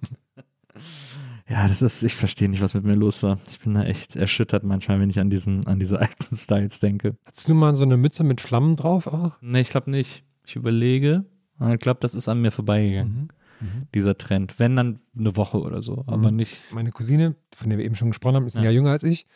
Ja, 1.50 1.66
das 1.66 1.82
ist, 1.82 2.02
ich 2.04 2.14
verstehe 2.14 2.48
nicht, 2.48 2.62
was 2.62 2.74
mit 2.74 2.84
mir 2.84 2.94
los 2.94 3.22
war. 3.24 3.38
Ich 3.50 3.58
bin 3.58 3.74
da 3.74 3.82
echt 3.82 4.14
erschüttert 4.14 4.62
manchmal, 4.62 5.00
wenn 5.00 5.10
ich 5.10 5.18
an 5.18 5.30
diesen, 5.30 5.66
an 5.66 5.78
diese 5.80 5.98
alten 6.00 6.36
Styles 6.36 6.78
denke. 6.78 7.16
Hattest 7.24 7.48
du 7.48 7.54
mal 7.54 7.74
so 7.74 7.82
eine 7.82 7.96
Mütze 7.96 8.22
mit 8.24 8.40
Flammen 8.40 8.76
drauf 8.76 9.06
auch? 9.08 9.32
Nee, 9.40 9.60
ich 9.62 9.70
glaube 9.70 9.90
nicht. 9.90 10.24
Ich 10.46 10.54
überlege. 10.56 11.24
Ich 11.72 11.78
glaube, 11.80 11.98
das 12.00 12.14
ist 12.14 12.28
an 12.28 12.40
mir 12.40 12.50
vorbeigegangen, 12.52 13.28
Mhm. 13.60 13.88
dieser 13.94 14.16
Trend. 14.16 14.54
Wenn 14.58 14.74
dann 14.76 15.00
eine 15.18 15.36
Woche 15.36 15.60
oder 15.60 15.82
so, 15.82 16.04
aber 16.06 16.30
nicht. 16.30 16.64
Meine 16.72 16.92
Cousine, 16.92 17.34
von 17.54 17.68
der 17.68 17.78
wir 17.78 17.84
eben 17.84 17.94
schon 17.94 18.08
gesprochen 18.08 18.36
haben, 18.36 18.46
ist 18.46 18.56
ein 18.56 18.60
Ja. 18.62 18.70
Jahr 18.70 18.72
jünger 18.74 18.90
als 18.92 19.02
ich. 19.02 19.26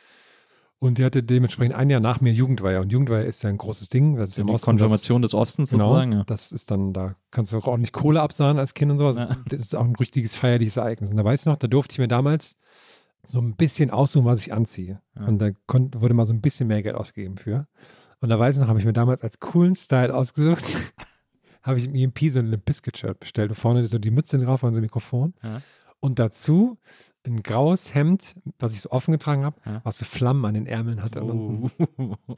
Und 0.84 0.98
die 0.98 1.04
hatte 1.06 1.22
dementsprechend 1.22 1.74
ein 1.74 1.88
Jahr 1.88 2.00
nach 2.00 2.20
mir 2.20 2.30
Jugendweihe. 2.30 2.78
Und 2.78 2.92
Jugendweihe 2.92 3.24
ist 3.24 3.42
ja 3.42 3.48
ein 3.48 3.56
großes 3.56 3.88
Ding. 3.88 4.16
Das 4.16 4.28
ist 4.28 4.38
im 4.38 4.48
Die 4.48 4.52
Osten 4.52 4.66
Konfirmation 4.66 5.22
das, 5.22 5.30
des 5.30 5.40
Ostens 5.40 5.70
genau, 5.70 5.84
sozusagen. 5.84 6.12
Ja. 6.12 6.24
Das 6.24 6.52
ist 6.52 6.70
dann, 6.70 6.92
da 6.92 7.16
kannst 7.30 7.54
du 7.54 7.56
auch 7.56 7.66
ordentlich 7.66 7.92
Kohle 7.92 8.20
absahen 8.20 8.58
als 8.58 8.74
Kind 8.74 8.90
und 8.90 8.98
sowas. 8.98 9.16
Ja. 9.16 9.34
Das 9.48 9.60
ist 9.60 9.74
auch 9.74 9.84
ein 9.84 9.96
richtiges 9.96 10.36
feierliches 10.36 10.76
Ereignis. 10.76 11.10
Und 11.10 11.16
da 11.16 11.24
weiß 11.24 11.40
ich 11.40 11.46
noch, 11.46 11.56
da 11.56 11.68
durfte 11.68 11.94
ich 11.94 12.00
mir 12.00 12.08
damals 12.08 12.58
so 13.22 13.40
ein 13.40 13.56
bisschen 13.56 13.90
aussuchen, 13.90 14.26
was 14.26 14.40
ich 14.40 14.52
anziehe. 14.52 15.00
Ja. 15.18 15.24
Und 15.24 15.38
da 15.38 15.52
konnt, 15.66 16.02
wurde 16.02 16.12
mal 16.12 16.26
so 16.26 16.34
ein 16.34 16.42
bisschen 16.42 16.68
mehr 16.68 16.82
Geld 16.82 16.96
ausgegeben 16.96 17.38
für. 17.38 17.66
Und 18.20 18.28
da 18.28 18.38
weiß 18.38 18.56
ich 18.56 18.60
noch, 18.60 18.68
habe 18.68 18.78
ich 18.78 18.84
mir 18.84 18.92
damals 18.92 19.22
als 19.22 19.40
coolen 19.40 19.74
Style 19.74 20.14
ausgesucht, 20.14 20.64
habe 21.62 21.78
ich 21.78 21.86
im 21.86 21.94
EMP 21.94 22.30
so 22.30 22.40
ein 22.40 22.46
Limp 22.46 22.66
Bizkit 22.66 22.98
Shirt 22.98 23.20
bestellt, 23.20 23.50
wo 23.50 23.54
vorne 23.54 23.86
so 23.86 23.98
die 23.98 24.10
Mütze 24.10 24.36
drauf 24.36 24.62
und 24.62 24.74
so 24.74 24.80
ein 24.80 24.82
Mikrofon. 24.82 25.32
Ja. 25.42 25.62
Und 26.00 26.18
dazu 26.18 26.76
ein 27.26 27.42
graues 27.42 27.94
Hemd, 27.94 28.36
was 28.58 28.74
ich 28.74 28.82
so 28.82 28.90
offen 28.90 29.12
getragen 29.12 29.44
habe, 29.44 29.56
Ja. 29.64 29.80
was 29.84 29.98
so 29.98 30.04
Flammen 30.04 30.44
an 30.44 30.54
den 30.54 30.66
Ärmeln 30.66 31.02
hatte. 31.02 31.22
Oh. 31.24 31.70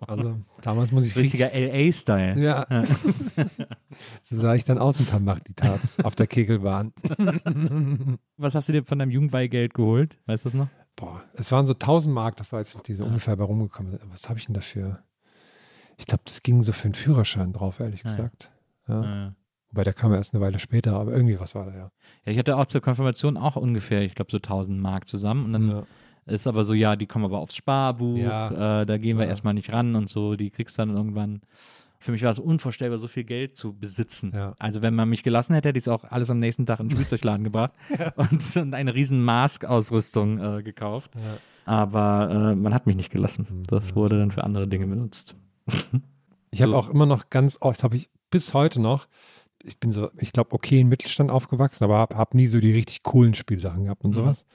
Also 0.06 0.36
damals 0.62 0.92
muss 0.92 1.04
ich 1.04 1.16
richtig. 1.16 1.42
Richtiger 1.42 1.52
LA-Style. 1.52 2.40
Ja. 2.40 2.66
so 4.22 4.36
sah 4.36 4.54
ich 4.54 4.64
dann 4.64 4.78
aus 4.78 5.00
in 5.00 5.06
Tambach-Ditats 5.06 6.00
auf 6.04 6.14
der 6.14 6.26
Kegelbahn. 6.26 6.92
Was 8.36 8.54
hast 8.54 8.68
du 8.68 8.72
dir 8.72 8.84
von 8.84 8.98
deinem 8.98 9.10
Jugendweihgeld 9.10 9.74
geholt? 9.74 10.18
Weißt 10.26 10.44
du 10.44 10.50
das 10.50 10.54
noch? 10.58 10.68
Boah, 10.94 11.22
es 11.34 11.50
waren 11.52 11.66
so 11.66 11.72
1000 11.74 12.14
Mark, 12.14 12.36
das 12.36 12.52
war 12.52 12.60
jetzt 12.60 12.74
die 12.88 12.94
so 12.94 13.04
ungefähr 13.04 13.36
bei 13.36 13.44
rumgekommen 13.44 13.92
sind. 13.92 14.02
Was 14.10 14.28
habe 14.28 14.38
ich 14.38 14.46
denn 14.46 14.54
dafür? 14.54 15.02
Ich 15.98 16.06
glaube, 16.06 16.22
das 16.26 16.42
ging 16.42 16.62
so 16.62 16.72
für 16.72 16.84
einen 16.84 16.94
Führerschein 16.94 17.52
drauf, 17.52 17.80
ehrlich 17.80 18.04
Ah, 18.04 18.08
ja. 18.10 18.14
gesagt. 18.16 18.50
Ja. 18.88 19.34
Wobei 19.76 19.84
der 19.84 19.92
kam 19.92 20.14
erst 20.14 20.34
eine 20.34 20.42
Weile 20.42 20.58
später, 20.58 20.94
aber 20.98 21.12
irgendwie 21.12 21.38
was 21.38 21.54
war 21.54 21.66
da 21.66 21.72
ja. 21.72 21.90
Ja, 22.24 22.32
ich 22.32 22.38
hatte 22.38 22.56
auch 22.56 22.64
zur 22.64 22.80
Konfirmation 22.80 23.36
auch 23.36 23.56
ungefähr, 23.56 24.00
ich 24.02 24.14
glaube, 24.14 24.30
so 24.30 24.38
1000 24.38 24.80
Mark 24.80 25.06
zusammen. 25.06 25.44
Und 25.44 25.52
dann 25.52 25.68
ja. 25.70 25.82
ist 26.24 26.46
aber 26.46 26.64
so, 26.64 26.72
ja, 26.72 26.96
die 26.96 27.06
kommen 27.06 27.26
aber 27.26 27.38
aufs 27.38 27.54
Sparbuch, 27.56 28.16
Ja. 28.16 28.80
äh, 28.82 28.86
da 28.86 28.96
gehen 28.96 29.18
wir 29.18 29.24
Ja. 29.24 29.30
erstmal 29.30 29.52
nicht 29.54 29.70
ran 29.72 29.94
und 29.94 30.08
so, 30.08 30.34
die 30.34 30.48
kriegst 30.50 30.78
dann 30.78 30.88
irgendwann. 30.90 31.42
Für 31.98 32.12
mich 32.12 32.22
war 32.22 32.30
es 32.30 32.38
unvorstellbar, 32.38 32.98
so 32.98 33.08
viel 33.08 33.24
Geld 33.24 33.56
zu 33.56 33.72
besitzen. 33.74 34.32
Ja. 34.34 34.54
Also 34.58 34.80
wenn 34.82 34.94
man 34.94 35.08
mich 35.08 35.22
gelassen 35.22 35.54
hätte, 35.54 35.68
hätte 35.68 35.78
ich 35.78 35.84
es 35.84 35.88
auch 35.88 36.04
alles 36.04 36.30
am 36.30 36.38
nächsten 36.38 36.64
Tag 36.64 36.80
in 36.80 36.88
den 36.88 36.96
Spielzeugladen 36.96 37.44
gebracht 37.44 37.72
und, 38.16 38.56
und 38.56 38.74
eine 38.74 38.94
riesen 38.94 39.22
Mask-Ausrüstung 39.24 40.38
äh, 40.58 40.62
gekauft. 40.62 41.10
Aber 41.64 42.30
äh, 42.52 42.54
man 42.54 42.72
hat 42.72 42.86
mich 42.86 42.96
nicht 42.96 43.10
gelassen. 43.10 43.46
Mhm. 43.50 43.62
Das 43.64 43.94
wurde 43.96 44.18
dann 44.18 44.30
für 44.30 44.44
andere 44.44 44.68
Dinge 44.68 44.86
benutzt. 44.86 45.36
Ich 46.50 46.62
habe 46.62 46.72
So. 46.72 46.78
auch 46.78 46.88
immer 46.90 47.06
noch 47.06 47.28
ganz 47.30 47.58
oft, 47.60 47.82
habe 47.82 47.96
ich 47.96 48.08
bis 48.30 48.54
heute 48.54 48.80
noch, 48.80 49.08
ich 49.64 49.78
bin 49.78 49.92
so, 49.92 50.10
ich 50.18 50.32
glaube, 50.32 50.52
okay 50.52 50.80
in 50.80 50.88
Mittelstand 50.88 51.30
aufgewachsen, 51.30 51.84
aber 51.84 51.98
habe 51.98 52.16
hab 52.16 52.34
nie 52.34 52.46
so 52.46 52.60
die 52.60 52.72
richtig 52.72 53.02
coolen 53.02 53.34
Spielsachen 53.34 53.84
gehabt 53.84 54.04
und 54.04 54.10
Mhm. 54.10 54.14
sowas. 54.14 54.46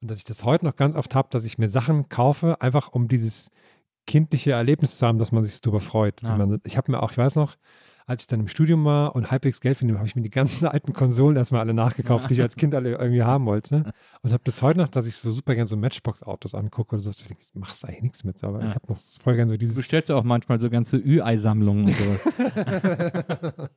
Und 0.00 0.10
dass 0.10 0.18
ich 0.18 0.24
das 0.24 0.44
heute 0.44 0.64
noch 0.64 0.76
ganz 0.76 0.94
oft 0.94 1.14
habe, 1.14 1.28
dass 1.30 1.44
ich 1.44 1.58
mir 1.58 1.68
Sachen 1.68 2.08
kaufe, 2.08 2.60
einfach 2.60 2.88
um 2.92 3.08
dieses 3.08 3.50
kindliche 4.06 4.52
Erlebnis 4.52 4.98
zu 4.98 5.06
haben, 5.06 5.18
dass 5.18 5.32
man 5.32 5.42
sich 5.42 5.60
darüber 5.60 5.80
freut. 5.80 6.22
Ja. 6.22 6.36
Man, 6.36 6.60
ich 6.64 6.76
habe 6.76 6.92
mir 6.92 7.02
auch, 7.02 7.10
ich 7.10 7.18
weiß 7.18 7.34
noch, 7.36 7.56
als 8.08 8.22
ich 8.22 8.26
dann 8.28 8.38
im 8.40 8.46
Studium 8.48 8.84
war 8.84 9.16
und 9.16 9.30
halbwegs 9.32 9.60
Geld 9.60 9.76
finde, 9.78 9.96
habe 9.98 10.06
ich 10.06 10.14
mir 10.14 10.22
die 10.22 10.30
ganzen 10.30 10.66
alten 10.68 10.92
Konsolen 10.92 11.36
erstmal 11.36 11.60
alle 11.60 11.74
nachgekauft, 11.74 12.30
die 12.30 12.34
ich 12.34 12.40
als 12.42 12.54
Kind 12.56 12.74
alle 12.74 12.92
irgendwie 12.96 13.22
haben 13.24 13.46
wollte. 13.46 13.92
Und 14.22 14.32
habe 14.32 14.42
bis 14.44 14.62
heute 14.62 14.78
noch, 14.80 14.88
dass 14.88 15.06
ich 15.06 15.16
so 15.16 15.30
super 15.32 15.54
gerne 15.54 15.66
so 15.66 15.76
Matchbox-Autos 15.76 16.54
angucke 16.54 16.94
oder 16.96 17.02
so. 17.02 17.10
Ich 17.10 17.22
denke, 17.26 17.42
du 17.52 17.58
machst 17.58 17.84
eigentlich 17.84 18.02
nichts 18.02 18.24
mit, 18.24 18.42
aber 18.44 18.60
Ja. 18.60 18.68
ich 18.68 18.74
habe 18.76 18.86
noch 18.88 18.96
voll 19.22 19.34
gerne 19.36 19.48
so 19.50 19.54
Du 19.54 19.58
dieses. 19.58 19.76
bestellst 19.76 20.08
ja 20.08 20.16
auch 20.16 20.24
manchmal 20.24 20.60
so 20.60 20.70
ganze 20.70 20.96
Ü-Ei-Sammlungen 20.98 21.84
und 21.86 21.94
sowas. 21.96 22.28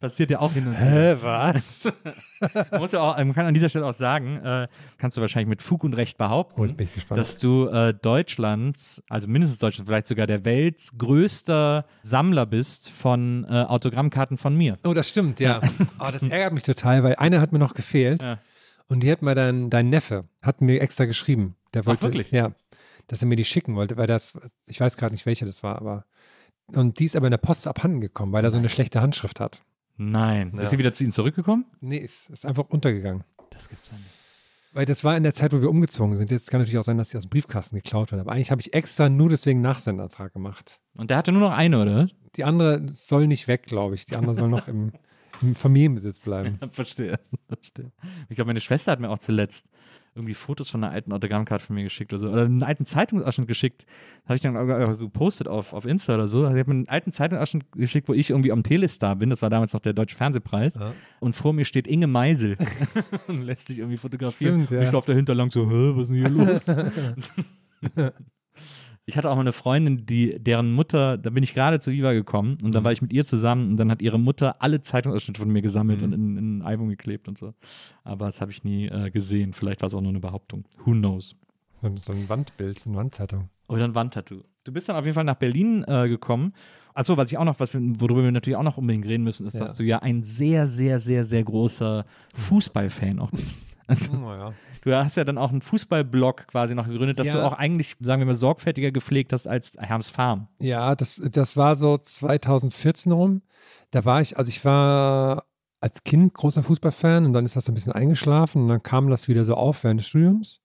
Passiert 0.00 0.30
ja 0.30 0.40
auch 0.40 0.52
hin 0.52 0.66
und 0.66 0.74
her. 0.74 1.18
Hä, 1.18 1.22
was? 1.22 1.92
Man, 2.40 2.80
muss 2.80 2.92
ja 2.92 3.00
auch, 3.00 3.16
man 3.16 3.32
kann 3.32 3.46
an 3.46 3.54
dieser 3.54 3.68
Stelle 3.68 3.86
auch 3.86 3.94
sagen, 3.94 4.36
äh, 4.38 4.68
kannst 4.98 5.16
du 5.16 5.20
wahrscheinlich 5.20 5.48
mit 5.48 5.62
Fug 5.62 5.84
und 5.84 5.94
Recht 5.94 6.18
behaupten, 6.18 6.60
Oh, 6.60 7.14
dass 7.14 7.38
du 7.38 7.68
äh, 7.68 7.94
Deutschlands, 7.94 9.02
also 9.08 9.28
mindestens 9.28 9.58
Deutschlands, 9.58 9.88
vielleicht 9.88 10.06
sogar 10.06 10.26
der 10.26 10.44
Welts 10.44 10.96
größter 10.98 11.84
Sammler 12.02 12.46
bist 12.46 12.90
von 12.90 13.44
äh, 13.48 13.62
Autogrammkarten 13.62 14.36
von 14.36 14.56
mir. 14.56 14.78
Oh, 14.84 14.94
das 14.94 15.08
stimmt, 15.08 15.40
ja. 15.40 15.60
Oh, 16.00 16.08
das 16.12 16.22
ärgert 16.22 16.52
mich 16.52 16.62
total, 16.62 17.02
weil 17.02 17.14
eine 17.16 17.40
hat 17.40 17.52
mir 17.52 17.58
noch 17.58 17.74
gefehlt. 17.74 18.22
Ja. 18.22 18.38
Und 18.88 19.00
die 19.02 19.10
hat 19.10 19.22
mir 19.22 19.34
dann, 19.34 19.70
dein 19.70 19.88
Neffe, 19.88 20.24
hat 20.42 20.60
mir 20.60 20.80
extra 20.80 21.04
geschrieben. 21.04 21.56
Der 21.72 21.86
wollte, 21.86 22.02
wirklich? 22.02 22.30
Ja, 22.30 22.52
dass 23.06 23.22
er 23.22 23.28
mir 23.28 23.36
die 23.36 23.44
schicken 23.44 23.76
wollte, 23.76 23.96
weil 23.96 24.06
das, 24.06 24.38
ich 24.66 24.80
weiß 24.80 24.96
gerade 24.96 25.14
nicht, 25.14 25.26
welche 25.26 25.46
das 25.46 25.62
war, 25.62 25.76
aber. 25.76 26.04
Und 26.68 26.98
die 26.98 27.04
ist 27.04 27.16
aber 27.16 27.26
in 27.26 27.30
der 27.32 27.38
Post 27.38 27.66
abhanden 27.66 28.00
gekommen, 28.00 28.32
weil 28.32 28.44
er 28.44 28.50
so 28.50 28.58
eine 28.58 28.68
schlechte 28.68 29.00
Handschrift 29.00 29.40
hat. 29.40 29.62
Nein. 29.96 30.52
Ja. 30.54 30.62
Ist 30.62 30.70
sie 30.70 30.78
wieder 30.78 30.92
zu 30.92 31.04
ihm 31.04 31.12
zurückgekommen? 31.12 31.66
Nee, 31.80 31.98
ist, 31.98 32.30
ist 32.30 32.46
einfach 32.46 32.68
untergegangen. 32.68 33.24
Das 33.50 33.68
gibt's 33.68 33.90
ja 33.90 33.96
nicht. 33.96 34.10
Weil 34.74 34.86
das 34.86 35.04
war 35.04 35.16
in 35.16 35.22
der 35.22 35.32
Zeit, 35.32 35.52
wo 35.52 35.60
wir 35.60 35.70
umgezogen 35.70 36.16
sind. 36.16 36.32
Jetzt 36.32 36.50
kann 36.50 36.60
natürlich 36.60 36.78
auch 36.78 36.84
sein, 36.84 36.98
dass 36.98 37.10
die 37.10 37.16
aus 37.16 37.24
dem 37.24 37.30
Briefkasten 37.30 37.76
geklaut 37.76 38.10
werden. 38.10 38.22
Aber 38.22 38.32
eigentlich 38.32 38.50
habe 38.50 38.60
ich 38.60 38.74
extra 38.74 39.08
nur 39.08 39.28
deswegen 39.28 39.60
Nachsendertrag 39.60 40.32
gemacht. 40.32 40.80
Und 40.96 41.10
der 41.10 41.16
hatte 41.16 41.30
nur 41.30 41.42
noch 41.42 41.56
eine, 41.56 41.80
oder? 41.80 42.08
Die 42.34 42.42
andere 42.42 42.82
soll 42.88 43.28
nicht 43.28 43.46
weg, 43.46 43.62
glaube 43.66 43.94
ich. 43.94 44.04
Die 44.04 44.16
andere 44.16 44.34
soll 44.34 44.48
noch 44.48 44.66
im, 44.66 44.90
im 45.42 45.54
Familienbesitz 45.54 46.18
bleiben. 46.18 46.58
Verstehe. 46.72 47.20
Verstehe. 47.46 47.92
Ich 48.28 48.34
glaube, 48.34 48.48
meine 48.48 48.60
Schwester 48.60 48.90
hat 48.90 48.98
mir 48.98 49.10
auch 49.10 49.20
zuletzt 49.20 49.66
irgendwie 50.14 50.34
Fotos 50.34 50.70
von 50.70 50.84
einer 50.84 50.92
alten 50.92 51.12
Autogrammkarte 51.12 51.64
von 51.64 51.74
mir 51.74 51.82
geschickt 51.82 52.12
oder 52.12 52.20
so. 52.20 52.28
Oder 52.30 52.44
einen 52.44 52.62
alten 52.62 52.86
Zeitungsausschnitt 52.86 53.48
geschickt. 53.48 53.84
Habe 54.24 54.36
ich 54.36 54.42
dann 54.42 54.56
auch 54.56 54.98
gepostet 54.98 55.48
auf, 55.48 55.72
auf 55.72 55.84
Insta 55.84 56.14
oder 56.14 56.28
so. 56.28 56.44
Also, 56.44 56.54
ich 56.54 56.60
habe 56.60 56.70
mir 56.70 56.78
einen 56.78 56.88
alten 56.88 57.10
Zeitungsausschnitt 57.10 57.72
geschickt, 57.72 58.08
wo 58.08 58.14
ich 58.14 58.30
irgendwie 58.30 58.52
am 58.52 58.62
Telestar 58.62 59.16
bin. 59.16 59.30
Das 59.30 59.42
war 59.42 59.50
damals 59.50 59.72
noch 59.72 59.80
der 59.80 59.92
Deutsche 59.92 60.16
Fernsehpreis. 60.16 60.76
Ja. 60.76 60.92
Und 61.18 61.34
vor 61.34 61.52
mir 61.52 61.64
steht 61.64 61.88
Inge 61.88 62.06
Meisel. 62.06 62.56
und 63.28 63.42
lässt 63.42 63.66
sich 63.66 63.78
irgendwie 63.78 63.96
fotografieren. 63.96 64.64
Stimmt, 64.64 64.70
ja. 64.70 64.78
Und 64.78 64.84
ich 64.84 64.92
laufe 64.92 65.10
dahinter 65.10 65.34
lang 65.34 65.50
so, 65.50 65.68
Hä, 65.68 65.92
was 65.96 66.08
ist 66.08 66.14
denn 66.14 66.20
hier 66.20 66.28
los? 66.30 66.64
Ich 69.06 69.16
hatte 69.18 69.30
auch 69.30 69.34
mal 69.34 69.42
eine 69.42 69.52
Freundin, 69.52 70.06
die, 70.06 70.38
deren 70.42 70.72
Mutter, 70.72 71.18
da 71.18 71.28
bin 71.28 71.42
ich 71.42 71.52
gerade 71.52 71.78
zu 71.78 71.92
Viva 71.92 72.12
gekommen 72.14 72.56
und 72.62 72.74
dann 72.74 72.82
Mhm. 72.82 72.84
war 72.86 72.92
ich 72.92 73.02
mit 73.02 73.12
ihr 73.12 73.26
zusammen 73.26 73.70
und 73.72 73.76
dann 73.76 73.90
hat 73.90 74.00
ihre 74.00 74.18
Mutter 74.18 74.62
alle 74.62 74.80
Zeitungsausschnitte 74.80 75.40
von 75.42 75.50
mir 75.50 75.60
gesammelt 75.60 75.98
Mhm. 76.00 76.04
und 76.06 76.12
in, 76.14 76.36
in 76.38 76.58
ein 76.58 76.62
Album 76.62 76.88
geklebt 76.88 77.28
und 77.28 77.36
so. 77.36 77.52
Aber 78.02 78.26
das 78.26 78.40
habe 78.40 78.50
ich 78.50 78.64
nie 78.64 78.86
äh, 78.86 79.10
gesehen. 79.10 79.52
Vielleicht 79.52 79.82
war 79.82 79.88
es 79.88 79.94
auch 79.94 80.00
nur 80.00 80.08
eine 80.10 80.20
Behauptung. 80.20 80.64
Who 80.86 80.92
knows? 80.92 81.36
So, 81.82 81.88
ein- 81.88 81.96
so 81.98 82.12
ein 82.12 82.28
Wandbild, 82.30 82.78
so 82.78 82.88
eine 82.88 82.98
Wandzeitung. 82.98 83.50
Oder 83.68 83.84
ein 83.84 83.94
Wandtattoo. 83.94 84.40
Du 84.64 84.72
bist 84.72 84.88
dann 84.88 84.96
auf 84.96 85.04
jeden 85.04 85.14
Fall 85.14 85.24
nach 85.24 85.34
Berlin 85.36 85.84
äh, 85.86 86.08
gekommen. 86.08 86.54
Achso, 86.94 87.16
was 87.18 87.30
ich 87.30 87.36
auch 87.36 87.44
noch, 87.44 87.60
was 87.60 87.74
wir, 87.74 87.80
worüber 88.00 88.22
wir 88.24 88.32
natürlich 88.32 88.56
auch 88.56 88.62
noch 88.62 88.78
unbedingt 88.78 89.04
reden 89.04 89.24
müssen, 89.24 89.46
ist, 89.46 89.54
Ja. 89.54 89.60
dass 89.60 89.74
du 89.74 89.82
ja 89.82 89.98
ein 89.98 90.22
sehr, 90.22 90.66
sehr, 90.68 90.98
sehr, 91.00 91.24
sehr 91.24 91.44
großer 91.44 92.06
Fußballfan 92.34 93.18
auch 93.18 93.30
bist. 93.32 93.66
Also, 93.88 94.12
Oh, 94.14 94.30
ja. 94.32 94.52
Du 94.82 94.94
hast 94.94 95.16
ja 95.16 95.24
dann 95.24 95.38
auch 95.38 95.50
einen 95.50 95.60
Fußballblog 95.62 96.46
quasi 96.48 96.74
noch 96.74 96.86
gegründet, 96.88 97.18
dass 97.18 97.28
Ja. 97.28 97.34
du 97.34 97.44
auch 97.46 97.52
eigentlich, 97.52 97.96
sagen 98.00 98.20
wir 98.20 98.26
mal, 98.26 98.34
sorgfältiger 98.34 98.90
gepflegt 98.92 99.32
hast 99.32 99.46
als 99.46 99.76
Herms 99.78 100.10
Farm. 100.10 100.48
Ja, 100.60 100.94
das, 100.94 101.20
das 101.30 101.56
war 101.56 101.76
so 101.76 101.98
2014 101.98 103.12
rum. 103.12 103.42
Da 103.90 104.04
war 104.04 104.20
ich, 104.20 104.36
also 104.38 104.48
ich 104.48 104.64
war 104.64 105.44
als 105.80 106.02
Kind 106.04 106.32
großer 106.34 106.62
Fußballfan 106.62 107.26
und 107.26 107.32
dann 107.34 107.44
ist 107.44 107.56
das 107.56 107.66
so 107.66 107.72
ein 107.72 107.74
bisschen 107.74 107.92
eingeschlafen 107.92 108.62
und 108.62 108.68
dann 108.68 108.82
kam 108.82 109.10
das 109.10 109.28
wieder 109.28 109.44
so 109.44 109.54
auf 109.54 109.84
während 109.84 110.00
des 110.00 110.08
Studiums. 110.08 110.60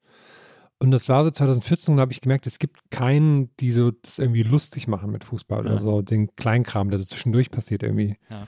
Und 0.81 0.91
das 0.91 1.09
war 1.09 1.25
so 1.25 1.31
2014 1.31 1.91
und 1.91 1.97
da 1.97 2.01
habe 2.03 2.13
ich 2.13 2.21
gemerkt, 2.21 2.47
es 2.47 2.57
gibt 2.57 2.89
keinen, 2.89 3.53
die 3.57 3.71
so 3.73 3.91
das 3.91 4.17
irgendwie 4.17 4.43
lustig 4.43 4.87
machen 4.87 5.11
mit 5.11 5.25
Fußball 5.25 5.65
Ja. 5.65 5.71
oder 5.71 5.77
so, 5.79 6.01
den 6.01 6.33
Kleinkram, 6.37 6.89
der 6.89 6.99
so 6.99 7.05
zwischendurch 7.05 7.51
passiert 7.51 7.83
irgendwie. 7.83 8.15
Ja. 8.29 8.47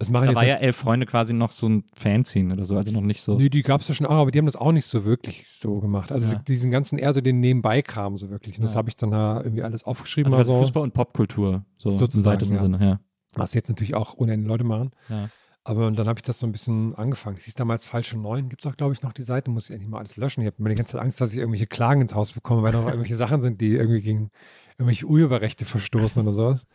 Das 0.00 0.08
machen 0.08 0.24
Da 0.24 0.30
jetzt 0.30 0.36
war 0.36 0.46
ja 0.46 0.54
Elf 0.56 0.76
Freunde 0.78 1.04
quasi 1.04 1.34
noch 1.34 1.50
so 1.50 1.68
ein 1.68 1.84
Fanzine 1.92 2.54
oder 2.54 2.64
so, 2.64 2.74
also 2.74 2.90
noch 2.90 3.02
nicht 3.02 3.20
so. 3.20 3.36
Nee, 3.36 3.50
die 3.50 3.60
gab 3.60 3.82
es 3.82 3.88
ja 3.88 3.94
schon 3.94 4.06
auch, 4.06 4.16
aber 4.16 4.30
die 4.30 4.38
haben 4.38 4.46
das 4.46 4.56
auch 4.56 4.72
nicht 4.72 4.86
so 4.86 5.04
wirklich 5.04 5.46
so 5.46 5.78
gemacht. 5.78 6.10
Also 6.10 6.32
Ja. 6.32 6.38
diesen 6.38 6.70
ganzen 6.70 6.98
eher 6.98 7.12
so 7.12 7.20
den 7.20 7.38
Nebenbei-Kram 7.40 8.16
so 8.16 8.30
wirklich. 8.30 8.56
Und 8.56 8.64
das 8.64 8.72
Ja. 8.72 8.78
habe 8.78 8.88
ich 8.88 8.96
dann 8.96 9.10
da 9.10 9.42
irgendwie 9.42 9.62
alles 9.62 9.84
aufgeschrieben. 9.84 10.32
also 10.32 10.52
mal 10.54 10.56
so. 10.58 10.62
Fußball 10.64 10.82
und 10.82 10.94
Popkultur, 10.94 11.66
so 11.76 11.90
Sozusagen, 11.90 12.24
im 12.34 12.38
weitesten 12.38 12.54
ja. 12.54 12.60
Sinne, 12.60 12.78
ja. 12.82 13.00
Was 13.34 13.52
jetzt 13.52 13.68
natürlich 13.68 13.94
auch 13.94 14.18
Ende 14.18 14.48
Leute 14.48 14.64
machen. 14.64 14.90
Ja. 15.10 15.28
Aber 15.64 15.90
dann 15.90 16.08
habe 16.08 16.18
ich 16.18 16.22
das 16.22 16.38
so 16.38 16.46
ein 16.46 16.52
bisschen 16.52 16.94
angefangen. 16.94 17.36
Es 17.36 17.44
hieß 17.44 17.54
damals 17.56 17.84
Falsche 17.84 18.16
Neun. 18.18 18.48
Gibt 18.48 18.64
es 18.64 18.70
auch, 18.72 18.78
glaube 18.78 18.94
ich, 18.94 19.02
noch 19.02 19.12
die 19.12 19.20
Seite. 19.22 19.50
Muss 19.50 19.66
ich 19.68 19.72
endlich 19.74 19.90
mal 19.90 19.98
alles 19.98 20.16
löschen. 20.16 20.40
Ich 20.40 20.46
habe 20.46 20.56
immer 20.58 20.70
die 20.70 20.76
ganze 20.76 20.92
Zeit 20.92 21.02
Angst, 21.02 21.20
dass 21.20 21.32
ich 21.34 21.38
irgendwelche 21.38 21.66
Klagen 21.66 22.00
ins 22.00 22.14
Haus 22.14 22.32
bekomme, 22.32 22.62
weil 22.62 22.72
da 22.72 22.78
noch 22.80 22.86
irgendwelche 22.88 23.16
Sachen 23.16 23.42
sind, 23.42 23.60
die 23.60 23.74
irgendwie 23.74 24.00
gegen 24.00 24.30
irgendwelche 24.78 25.04
Urheberrechte 25.04 25.66
verstoßen 25.66 26.22
oder 26.22 26.32
sowas. 26.32 26.66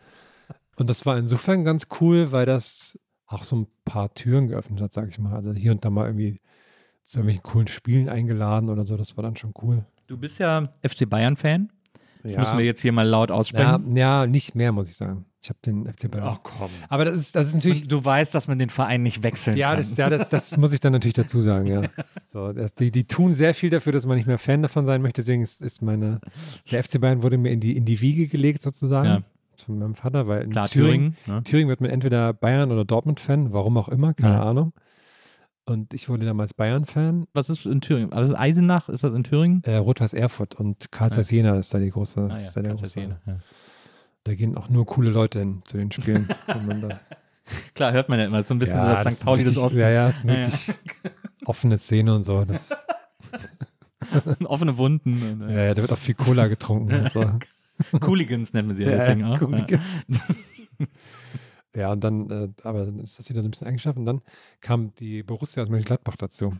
Und 0.78 0.88
das 0.88 1.04
war 1.04 1.18
insofern 1.18 1.64
ganz 1.64 1.88
cool, 2.00 2.30
weil 2.30 2.46
das 2.46 2.96
auch 3.26 3.42
so 3.42 3.56
ein 3.56 3.66
paar 3.84 4.12
Türen 4.14 4.48
geöffnet 4.48 4.80
hat, 4.80 4.92
sage 4.92 5.08
ich 5.10 5.18
mal. 5.18 5.34
Also 5.34 5.52
hier 5.52 5.72
und 5.72 5.84
da 5.84 5.90
mal 5.90 6.06
irgendwie 6.06 6.40
zu 7.02 7.18
irgendwelchen 7.18 7.42
coolen 7.42 7.68
Spielen 7.68 8.08
eingeladen 8.08 8.68
oder 8.68 8.84
so. 8.84 8.96
Das 8.96 9.16
war 9.16 9.22
dann 9.22 9.36
schon 9.36 9.52
cool. 9.62 9.84
Du 10.06 10.16
bist 10.16 10.38
ja 10.38 10.68
FC 10.82 11.08
Bayern-Fan. 11.08 11.70
Das 12.22 12.32
Ja. 12.34 12.40
müssen 12.40 12.58
wir 12.58 12.64
jetzt 12.64 12.80
hier 12.82 12.92
mal 12.92 13.06
laut 13.06 13.30
Ja, 13.30 13.36
aussprechen. 13.36 13.96
ja, 13.96 14.26
nicht 14.26 14.54
mehr, 14.54 14.72
muss 14.72 14.88
ich 14.88 14.96
sagen. 14.96 15.26
Ich 15.42 15.48
habe 15.48 15.60
den 15.64 15.86
FC 15.86 16.10
Bayern. 16.10 16.26
Ach 16.28 16.38
komm. 16.42 16.70
Aber 16.88 17.04
das 17.04 17.16
ist, 17.16 17.36
das 17.36 17.48
ist 17.48 17.54
natürlich. 17.54 17.82
Und 17.82 17.92
du 17.92 18.04
weißt, 18.04 18.34
dass 18.34 18.48
man 18.48 18.58
den 18.58 18.70
Verein 18.70 19.04
nicht 19.04 19.22
wechseln 19.22 19.56
Ja, 19.56 19.68
kann. 19.70 19.78
das, 19.78 19.96
ja 19.96 20.10
das, 20.10 20.28
das 20.28 20.56
muss 20.56 20.72
ich 20.72 20.80
dann 20.80 20.92
natürlich 20.92 21.14
dazu 21.14 21.40
sagen, 21.40 21.66
ja. 21.68 21.82
So, 22.26 22.52
das, 22.52 22.74
die, 22.74 22.90
die 22.90 23.04
tun 23.04 23.32
sehr 23.32 23.54
viel 23.54 23.70
dafür, 23.70 23.92
dass 23.92 24.06
man 24.06 24.16
nicht 24.16 24.26
mehr 24.26 24.38
Fan 24.38 24.62
davon 24.62 24.84
sein 24.86 25.02
möchte. 25.02 25.20
Deswegen 25.22 25.42
ist, 25.42 25.62
ist 25.62 25.82
meine, 25.82 26.20
der 26.70 26.82
FC 26.82 27.00
Bayern 27.00 27.22
wurde 27.22 27.38
mir 27.38 27.50
in 27.52 27.60
die, 27.60 27.76
in 27.76 27.84
die 27.84 28.00
Wiege 28.00 28.26
gelegt 28.26 28.60
sozusagen. 28.62 29.06
Ja. 29.08 29.22
Von 29.64 29.78
meinem 29.78 29.94
Vater, 29.94 30.26
weil 30.28 30.42
in 30.42 30.50
Klar, 30.50 30.68
Thüringen, 30.68 31.16
Thüringen. 31.24 31.38
ne? 31.38 31.42
Thüringen 31.44 31.68
wird 31.68 31.80
man 31.80 31.90
entweder 31.90 32.32
Bayern 32.32 32.70
oder 32.72 32.84
Dortmund-Fan, 32.84 33.52
warum 33.52 33.76
auch 33.78 33.88
immer, 33.88 34.14
keine 34.14 34.34
Ja. 34.34 34.42
Ahnung. 34.42 34.72
Und 35.64 35.94
ich 35.94 36.08
wurde 36.08 36.24
damals 36.26 36.54
Bayern-Fan. 36.54 37.26
Was 37.34 37.50
ist 37.50 37.66
in 37.66 37.80
Thüringen? 37.80 38.12
Also 38.12 38.36
Eisenach, 38.36 38.88
ist 38.88 39.02
das 39.02 39.12
in 39.14 39.24
Thüringen? 39.24 39.62
Äh, 39.64 39.76
Rot-Weiß 39.76 40.12
Erfurt 40.12 40.54
und 40.54 40.92
Karl 40.92 41.10
Jena 41.22 41.56
ist 41.58 41.74
da 41.74 41.78
die 41.78 41.90
große. 41.90 42.28
Ah 42.30 42.38
ja, 42.38 42.50
da 42.54 42.62
große 42.62 42.86
sehen. 42.86 43.16
Ja. 43.26 43.38
Da 44.22 44.34
gehen 44.34 44.56
auch 44.56 44.68
nur 44.68 44.86
coole 44.86 45.10
Leute 45.10 45.40
hin 45.40 45.62
zu 45.64 45.76
den 45.76 45.90
Spielen. 45.90 46.28
Klar, 47.74 47.92
hört 47.92 48.08
man 48.08 48.18
ja 48.18 48.26
immer. 48.26 48.42
So 48.42 48.54
ein 48.54 48.58
bisschen 48.58 48.80
so 48.80 48.86
das 48.86 49.14
St. 49.16 49.24
Pauli 49.24 49.44
des 49.44 49.56
Ostens. 49.56 49.80
Ja, 49.80 49.90
ja, 49.90 50.08
ist 50.08 50.24
eine 50.24 50.34
Ja, 50.34 50.40
ja. 50.40 50.46
richtig 50.46 50.74
offene 51.44 51.78
Szene 51.78 52.14
und 52.14 52.22
so. 52.24 52.44
Das, 52.44 52.70
Offene 54.44 54.78
Wunden. 54.78 55.42
Ja, 55.48 55.62
ja, 55.64 55.74
da 55.74 55.82
wird 55.82 55.92
auch 55.92 55.98
viel 55.98 56.14
Cola 56.14 56.46
getrunken. 56.46 56.94
und 56.94 57.12
so. 57.12 57.24
Cooligans 58.00 58.52
nennen 58.52 58.68
wir 58.68 58.74
sie 58.76 58.84
ja 58.84 58.90
Ja, 58.90 58.96
deswegen 58.96 59.24
auch. 59.24 59.38
Cooligans. 59.38 59.82
Ja, 61.74 61.92
und 61.92 62.02
dann, 62.02 62.30
äh, 62.30 62.48
aber 62.62 62.86
dann 62.86 62.98
ist 63.00 63.18
das 63.18 63.28
wieder 63.28 63.42
so 63.42 63.48
ein 63.48 63.50
bisschen 63.50 63.66
eingeschlafen. 63.66 64.00
Und 64.00 64.06
dann 64.06 64.22
kam 64.60 64.94
die 64.94 65.22
Borussia 65.22 65.62
aus 65.62 65.68
Mönchengladbach 65.68 66.16
dazu. 66.16 66.56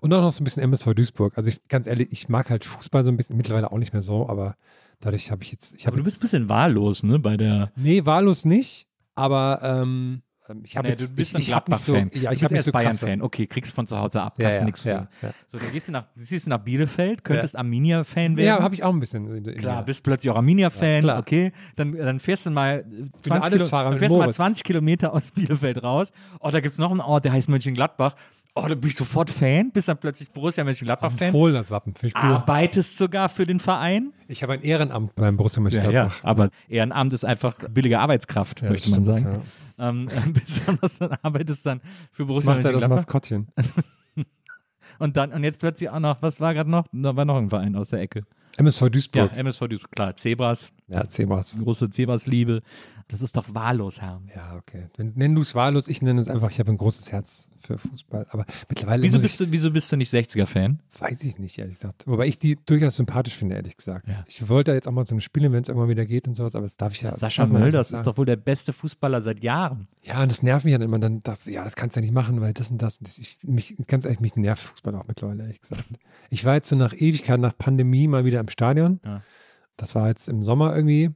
Und 0.00 0.12
auch 0.14 0.22
noch 0.22 0.32
so 0.32 0.40
ein 0.40 0.44
bisschen 0.44 0.62
MSV 0.62 0.94
Duisburg. 0.94 1.36
Also 1.36 1.50
ich, 1.50 1.68
ganz 1.68 1.86
ehrlich, 1.86 2.08
ich 2.12 2.30
mag 2.30 2.48
halt 2.48 2.64
Fußball 2.64 3.04
so 3.04 3.10
ein 3.10 3.18
bisschen, 3.18 3.36
mittlerweile 3.36 3.70
auch 3.70 3.78
nicht 3.78 3.92
mehr 3.92 4.00
so, 4.00 4.26
aber 4.26 4.56
dadurch 5.00 5.30
habe 5.30 5.42
ich 5.44 5.52
jetzt, 5.52 5.74
ich 5.74 5.86
habe 5.86 5.94
Aber 5.94 5.98
du 5.98 6.04
bist 6.04 6.18
ein 6.18 6.20
bisschen 6.22 6.48
wahllos, 6.48 7.02
ne, 7.02 7.18
bei 7.18 7.36
der 7.36 7.72
nee, 7.76 8.06
wahllos 8.06 8.46
nicht, 8.46 8.88
aber 9.14 9.60
ähm, 9.62 10.22
ich 10.64 10.76
habe 10.76 10.88
Nee, 10.88 10.92
jetzt, 10.94 11.10
du 11.10 11.14
bist 11.14 11.30
ich, 11.30 11.34
ein 11.34 11.38
nicht 11.38 11.46
so, 11.46 11.92
Gladbach-Fan. 11.94 12.10
ja, 12.22 12.30
Du 12.30 12.34
ich 12.36 12.44
habe 12.44 12.54
erst 12.54 12.64
so 12.66 12.72
Bayern-Fan. 12.72 13.22
Okay, 13.22 13.46
kriegst 13.46 13.72
von 13.72 13.86
zu 13.86 13.98
Hause 13.98 14.22
ab, 14.22 14.34
Ja, 14.38 14.44
kannst 14.48 14.56
du 14.56 14.60
ja, 14.60 14.64
nichts 14.66 14.80
für. 14.82 14.88
ja, 14.90 15.08
ja. 15.22 15.30
So, 15.46 15.58
dann 15.58 15.72
gehst 15.72 15.88
du 15.88 15.92
nach, 15.92 16.04
ziehst 16.16 16.46
du 16.46 16.50
nach 16.50 16.58
Bielefeld, 16.58 17.24
könntest 17.24 17.56
Arminia-Fan 17.56 18.36
werden. 18.36 18.46
Ja, 18.46 18.62
habe 18.62 18.74
ich 18.74 18.82
auch 18.84 18.92
ein 18.92 19.00
bisschen. 19.00 19.42
Klar, 19.56 19.76
ja. 19.76 19.80
bist 19.82 20.02
plötzlich 20.02 20.30
auch 20.30 20.36
Arminia-Fan, 20.36 21.04
Ja, 21.06 21.18
okay. 21.18 21.52
Dann, 21.76 21.92
dann 21.92 22.20
fährst 22.20 22.46
du 22.46 22.50
mal 22.50 22.80
äh, 22.88 23.04
20, 23.22 23.30
alles 23.52 23.68
Kilo, 23.70 23.82
dann 23.82 23.98
fährst 23.98 24.14
du 24.14 24.18
mal 24.18 24.24
Moritz. 24.24 24.36
20 24.36 24.64
Kilometer 24.64 25.12
aus 25.14 25.30
Bielefeld 25.30 25.82
raus. 25.82 26.12
Oh, 26.40 26.50
da 26.50 26.60
gibt 26.60 26.72
es 26.72 26.78
noch 26.78 26.90
einen 26.90 27.00
Ort, 27.00 27.24
der 27.24 27.32
heißt 27.32 27.48
Mönchengladbach. 27.48 28.14
Oh, 28.56 28.66
da 28.68 28.74
bin 28.76 28.88
ich 28.88 28.94
sofort 28.96 29.30
Fan, 29.30 29.72
bist 29.72 29.88
dann 29.88 29.96
plötzlich 29.98 30.30
Borussia 30.30 30.62
Mönchengladbach-Fan. 30.62 31.32
Fohlen 31.32 31.56
als 31.56 31.72
Wappen, 31.72 31.92
finde 31.94 32.14
ich 32.16 32.22
cool. 32.22 32.30
Arbeitest 32.34 32.98
sogar 32.98 33.28
für 33.28 33.46
den 33.46 33.58
Verein. 33.58 34.12
Ich 34.28 34.44
habe 34.44 34.52
ein 34.52 34.62
Ehrenamt 34.62 35.14
beim 35.16 35.36
Borussia 35.36 35.60
Mönchengladbach. 35.60 36.18
aber 36.22 36.50
Ehrenamt 36.68 37.12
ist 37.12 37.24
einfach 37.24 37.56
billige 37.68 37.98
Arbeitskraft, 37.98 38.62
Ja, 38.62 38.70
möchte 38.70 38.90
man 38.92 39.02
sagen. 39.04 39.42
Ähm, 39.78 40.08
dann, 40.66 40.78
was 40.80 40.98
dann 40.98 41.12
arbeitest 41.22 41.66
dann 41.66 41.80
für 42.12 42.24
Borussia 42.26 42.54
Macht 42.54 42.64
er 42.64 42.72
das. 42.72 42.88
Maskottchen. 42.88 43.48
Und 45.00 45.16
dann, 45.16 45.32
und 45.32 45.42
jetzt 45.42 45.58
plötzlich 45.58 45.90
auch 45.90 45.98
noch, 45.98 46.22
was 46.22 46.38
war 46.38 46.54
gerade 46.54 46.70
noch? 46.70 46.86
Da 46.92 47.16
war 47.16 47.24
noch 47.24 47.36
ein 47.36 47.50
Verein 47.50 47.74
aus 47.74 47.88
der 47.88 48.00
Ecke. 48.00 48.24
MSV 48.58 48.82
Ja, 48.82 48.88
Duisburg. 48.88 49.36
MSV 49.36 49.58
Duisburg, 49.66 49.90
klar, 49.90 50.14
Zebras, 50.14 50.70
Ja, 50.86 51.08
Zebras. 51.08 51.58
große 51.60 51.90
Zebras-Liebe. 51.90 52.62
Das 53.08 53.20
ist 53.20 53.36
doch 53.36 53.44
wahllos, 53.54 54.00
Herr. 54.00 54.22
Ja, 54.34 54.56
okay. 54.56 54.88
Nenn 54.96 55.34
du 55.34 55.42
es 55.42 55.54
wahllos, 55.54 55.88
ich 55.88 56.00
nenne 56.00 56.20
es 56.20 56.28
einfach, 56.28 56.50
ich 56.50 56.58
habe 56.58 56.70
ein 56.70 56.78
großes 56.78 57.12
Herz 57.12 57.50
für 57.60 57.78
Fußball. 57.78 58.26
Aber 58.30 58.46
mittlerweile 58.68 59.02
Wieso 59.02 59.18
bist, 59.20 59.40
du, 59.40 59.52
wieso 59.52 59.70
bist 59.70 59.92
du 59.92 59.96
nicht 59.96 60.12
60er-Fan? 60.12 60.80
ich, 60.94 61.00
weiß 61.00 61.22
ich 61.22 61.38
nicht, 61.38 61.58
ehrlich 61.58 61.74
gesagt. 61.74 62.06
Wobei 62.06 62.26
ich 62.26 62.38
die 62.38 62.56
durchaus 62.56 62.96
sympathisch 62.96 63.36
finde, 63.36 63.56
ehrlich 63.56 63.76
gesagt. 63.76 64.08
Ja. 64.08 64.24
Ich 64.26 64.48
wollte 64.48 64.72
jetzt 64.72 64.88
auch 64.88 64.92
mal 64.92 65.04
zum 65.04 65.20
Spielen, 65.20 65.52
wenn 65.52 65.62
es 65.62 65.68
irgendwann 65.68 65.90
wieder 65.90 66.06
geht 66.06 66.26
und 66.26 66.34
sowas, 66.34 66.54
aber 66.54 66.64
das 66.64 66.76
darf 66.76 66.94
ich 66.94 67.02
ja. 67.02 67.12
Sascha 67.12 67.44
ja 67.44 67.48
Mölders 67.48 67.90
nicht 67.90 68.00
ist 68.00 68.06
doch 68.06 68.16
wohl 68.16 68.26
der 68.26 68.36
beste 68.36 68.72
Fußballer 68.72 69.20
seit 69.20 69.42
Jahren. 69.42 69.86
Ja, 70.02 70.22
und 70.22 70.30
das 70.30 70.42
nervt 70.42 70.64
mich 70.64 70.74
dann 70.74 70.82
immer 70.82 70.98
dann, 70.98 71.20
dass, 71.20 71.44
ja, 71.44 71.62
das 71.62 71.76
kannst 71.76 71.96
du 71.96 72.00
ja 72.00 72.04
nicht 72.06 72.14
machen, 72.14 72.40
weil 72.40 72.54
das 72.54 72.70
und 72.70 72.80
das. 72.80 72.98
Und 72.98 73.08
das 73.08 73.18
ich, 73.18 73.38
mich, 73.42 73.74
ganz 73.86 74.04
ehrlich, 74.04 74.20
mich 74.20 74.36
nervt 74.36 74.62
Fußball 74.62 74.94
auch 74.94 75.06
mittlerweile, 75.06 75.42
ehrlich 75.42 75.60
gesagt. 75.60 75.84
Ich 76.30 76.44
war 76.44 76.54
jetzt 76.54 76.68
so 76.68 76.76
nach 76.76 76.94
Ewigkeit, 76.94 77.38
nach 77.38 77.56
Pandemie 77.56 78.08
mal 78.08 78.24
wieder 78.24 78.40
im 78.40 78.48
Stadion. 78.48 79.00
Ja. 79.04 79.22
Das 79.76 79.94
war 79.94 80.08
jetzt 80.08 80.28
im 80.28 80.42
Sommer 80.42 80.74
irgendwie. 80.74 81.10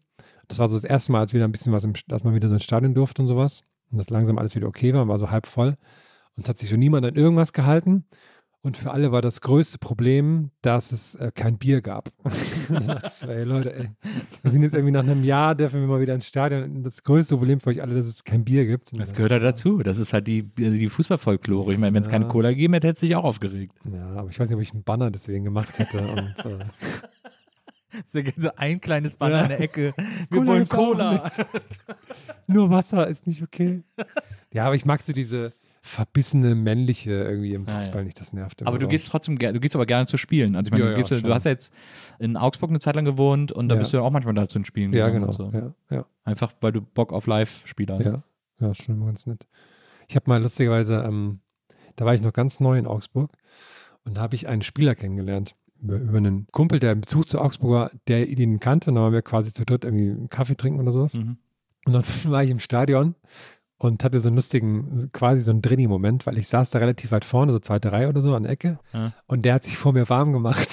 Das 0.49 0.59
war 0.59 0.69
so 0.69 0.75
das 0.77 0.85
erste 0.85 1.13
Mal, 1.13 1.21
als 1.21 1.33
wieder 1.35 1.45
ein 1.45 1.53
bisschen 1.53 1.73
was, 1.73 1.85
im, 1.85 1.93
dass 2.09 2.25
man 2.25 2.35
wieder 2.35 2.49
so 2.49 2.55
ins 2.55 2.65
Stadion 2.65 2.95
durfte 2.95 3.23
und 3.23 3.29
sowas. 3.29 3.63
Und 3.91 3.99
dass 3.99 4.11
langsam 4.11 4.39
alles 4.39 4.55
wieder 4.55 4.67
okay 4.69 4.93
war, 4.95 5.09
war 5.09 5.19
so 5.19 5.31
halb 5.31 5.47
voll. 5.47 5.77
Und 6.37 6.43
es 6.45 6.49
hat 6.49 6.59
sich 6.59 6.69
so 6.69 6.77
niemand 6.77 7.05
an 7.07 7.15
irgendwas 7.15 7.53
gehalten. 7.53 8.05
Und 8.61 8.77
für 8.77 8.91
alle 8.91 9.13
war 9.13 9.23
das 9.23 9.41
größte 9.41 9.79
Problem, 9.79 10.51
dass 10.63 10.91
es 10.91 11.15
äh, 11.15 11.31
kein 11.35 11.59
Bier 11.59 11.81
gab. 11.81 12.11
So, 13.19 13.27
ey 13.29 13.45
Leute, 13.45 13.75
ey, 13.75 13.91
wir 14.43 14.51
sind 14.51 14.63
jetzt 14.63 14.75
irgendwie 14.75 14.93
nach 14.93 15.05
einem 15.05 15.25
Jahr, 15.25 15.55
dürfen 15.55 15.81
wir 15.81 15.87
mal 15.89 16.01
wieder 16.01 16.15
ins 16.15 16.27
Stadion. 16.27 16.83
Das 16.83 17.03
größte 17.03 17.37
Problem 17.37 17.61
für 17.61 17.71
euch 17.71 17.81
alle, 17.81 17.95
dass 17.95 18.05
es 18.07 18.25
kein 18.25 18.45
Bier 18.45 18.67
gibt. 18.67 18.93
Und 18.93 18.99
Das 19.01 19.15
gehört 19.15 19.31
ja 19.31 19.39
dazu. 19.39 19.79
Das 19.79 19.97
ist 19.99 20.13
halt 20.13 20.27
die, 20.27 20.43
die 20.43 20.89
Fußballfolklore. 20.89 21.73
Ich 21.73 21.79
meine, 21.79 21.95
wenn 21.95 22.03
es 22.03 22.09
Ja. 22.09 22.13
keine 22.13 22.27
Cola 22.29 22.51
gegeben 22.51 22.75
hätte, 22.75 22.89
hätte 22.89 22.97
es 22.97 23.01
sich 23.01 23.15
auch 23.17 23.25
aufgeregt. 23.25 23.73
Ja, 23.91 24.07
aber 24.17 24.29
ich 24.29 24.39
weiß 24.39 24.49
nicht, 24.51 24.57
ob 24.57 24.63
ich 24.63 24.73
einen 24.75 24.83
Banner 24.85 25.11
deswegen 25.11 25.45
gemacht 25.45 25.79
hätte. 25.79 26.01
Und, 26.01 26.35
äh, 26.45 26.65
So 28.07 28.51
ein 28.57 28.81
kleines 28.81 29.15
Banner 29.15 29.37
Ja. 29.37 29.43
in 29.45 29.49
der 29.49 29.61
Ecke. 29.61 29.95
Wir 30.31 30.39
Cola 30.41 30.47
wollen 30.47 30.69
Cola. 30.69 31.31
nur 32.47 32.71
Wasser 32.71 33.07
ist 33.07 33.27
nicht 33.27 33.43
okay. 33.43 33.83
Ja, 34.53 34.67
aber 34.67 34.75
ich 34.75 34.85
mag 34.85 35.03
so 35.03 35.13
diese 35.13 35.53
verbissene 35.81 36.55
männliche 36.55 37.13
irgendwie 37.13 37.55
im 37.55 37.67
Fußball 37.67 38.01
ja. 38.01 38.05
nicht. 38.05 38.21
Das 38.21 38.33
nervt 38.33 38.61
immer 38.61 38.69
Aber 38.69 38.79
du 38.79 38.85
so. 38.85 38.89
gehst 38.89 39.09
trotzdem 39.09 39.39
gerne, 39.39 39.55
du 39.55 39.61
gehst 39.61 39.75
aber 39.75 39.87
gerne 39.87 40.07
zu 40.07 40.17
spielen. 40.19 40.55
Also 40.57 40.69
ich 40.69 40.73
meine, 40.73 40.85
Ja, 40.85 40.91
du, 40.91 40.97
gehst, 40.97 41.11
ja- 41.11 41.21
du 41.21 41.33
hast 41.33 41.45
ja 41.45 41.51
jetzt 41.51 41.73
in 42.19 42.37
Augsburg 42.37 42.71
eine 42.71 42.81
Zeit 42.81 42.95
lang 42.97 43.05
gewohnt 43.07 43.53
und 43.53 43.69
da 43.69 43.75
Ja. 43.75 43.79
bist 43.81 43.93
du 43.93 43.97
ja 43.99 44.03
auch 44.03 44.11
manchmal 44.11 44.35
da 44.35 44.49
zu 44.49 44.59
den 44.59 44.65
Spielen 44.65 44.93
Ja, 44.93 45.07
gegangen 45.07 45.31
genau. 45.31 45.51
so. 45.51 45.51
Ja, 45.57 45.73
ja. 45.97 46.05
Einfach 46.25 46.53
weil 46.61 46.73
du 46.73 46.83
Bock 46.83 47.13
auf 47.13 47.27
Live-Spiele 47.27 47.97
hast. 47.99 48.07
Ja, 48.07 48.23
ja, 48.61 48.75
schon 48.75 48.97
immer 48.97 49.07
ganz 49.07 49.27
nett. 49.27 49.47
Ich 50.09 50.17
habe 50.17 50.29
mal 50.29 50.43
lustigerweise, 50.43 51.03
ähm, 51.07 51.41
da 51.97 52.05
war 52.05 52.15
ich 52.15 52.21
noch 52.23 52.33
ganz 52.33 52.61
neu 52.61 52.77
in 52.77 52.87
Augsburg 52.87 53.31
und 54.05 54.17
da 54.17 54.21
habe 54.21 54.35
ich 54.35 54.47
einen 54.49 54.63
Spieler 54.63 54.95
kennengelernt. 54.95 55.55
Über, 55.83 55.97
über 55.97 56.19
einen 56.19 56.47
Kumpel, 56.51 56.79
der 56.81 56.93
im 56.93 57.01
Bezug 57.03 57.29
zu 57.29 57.41
Augsburg 57.41 57.71
war, 57.71 57.91
der 58.09 58.29
ihn 58.29 58.61
kannte. 58.61 58.87
Dann 58.87 58.97
waren 58.97 59.13
wir 59.13 59.23
quasi 59.23 59.53
zu 59.53 59.65
dritt 59.65 59.85
irgendwie 59.85 60.11
einen 60.11 60.29
Kaffee 60.29 60.57
trinken 60.57 60.81
oder 60.81 60.93
sowas. 60.93 61.15
Mhm. 61.15 61.39
Und 61.87 61.93
dann 61.93 62.05
war 62.33 62.43
ich 62.43 62.51
im 62.51 62.61
Stadion 62.61 63.15
und 63.79 64.03
hatte 64.03 64.19
so 64.21 64.29
einen 64.29 64.37
lustigen, 64.37 65.09
quasi 65.13 65.41
so 65.41 65.53
einen 65.53 65.63
Drini-Moment, 65.63 66.27
weil 66.27 66.37
ich 66.37 66.49
saß 66.49 66.71
da 66.71 66.81
relativ 66.81 67.13
weit 67.13 67.25
vorne, 67.25 67.53
so 67.53 67.59
zweite 67.61 67.93
Reihe 67.93 68.09
oder 68.09 68.23
so 68.23 68.35
an 68.35 68.43
der 68.43 68.53
Ecke. 68.53 68.79
Ja. 68.93 69.13
Und 69.27 69.45
der 69.45 69.55
hat 69.55 69.65
sich 69.65 69.77
vor 69.77 69.93
mir 69.93 70.09
warm 70.09 70.33
gemacht. 70.33 70.69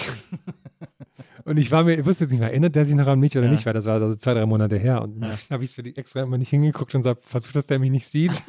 und 1.45 1.58
ich 1.58 1.72
war 1.72 1.84
mir, 1.84 1.99
ich 1.99 2.06
wusste 2.06 2.24
jetzt 2.24 2.32
nicht 2.32 2.39
mehr, 2.39 2.49
erinnert 2.49 2.76
der 2.76 2.84
sich 2.86 2.95
noch 2.95 3.06
an 3.06 3.20
mich 3.20 3.38
oder 3.38 3.45
Ja. 3.45 3.51
nicht, 3.51 3.66
weil 3.68 3.74
das 3.74 3.86
war 3.86 3.99
so 3.99 4.16
zwei, 4.16 4.34
drei 4.34 4.45
Monate 4.47 4.78
her. 4.78 5.03
Und 5.03 5.22
dann 5.22 5.32
habe 5.51 5.64
ich 5.64 5.72
so 5.72 5.84
die 5.84 5.95
extra 5.95 6.22
immer 6.24 6.39
nicht 6.39 6.49
hingeguckt 6.49 6.95
und 6.95 7.03
so, 7.03 7.14
versucht, 7.22 7.56
dass 7.56 7.68
der 7.68 7.78
mich 7.78 7.91
nicht 7.91 8.08
sieht. 8.08 8.41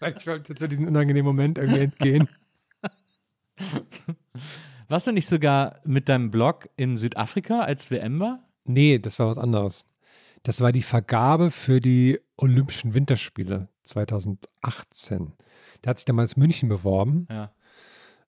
weil 0.00 0.14
ich 0.16 0.26
wollte 0.26 0.54
zu 0.54 0.66
diesem 0.68 0.86
unangenehmen 0.88 1.26
Moment 1.26 1.58
irgendwie 1.58 1.80
entgehen. 1.82 2.28
Warst 4.92 5.06
du 5.06 5.12
nicht 5.12 5.26
sogar 5.26 5.80
mit 5.86 6.10
deinem 6.10 6.30
Blog 6.30 6.68
in 6.76 6.98
Südafrika, 6.98 7.60
als 7.60 7.90
WM 7.90 8.20
war? 8.20 8.40
Nee, 8.66 8.98
das 8.98 9.18
war 9.18 9.26
was 9.26 9.38
anderes. 9.38 9.86
Das 10.42 10.60
war 10.60 10.70
die 10.70 10.82
Vergabe 10.82 11.50
für 11.50 11.80
die 11.80 12.20
Olympischen 12.36 12.92
Winterspiele 12.92 13.68
2018. 13.84 15.32
Da 15.80 15.88
hat 15.88 15.96
sich 15.98 16.04
damals 16.04 16.36
München 16.36 16.68
beworben 16.68 17.26
Ja. 17.30 17.52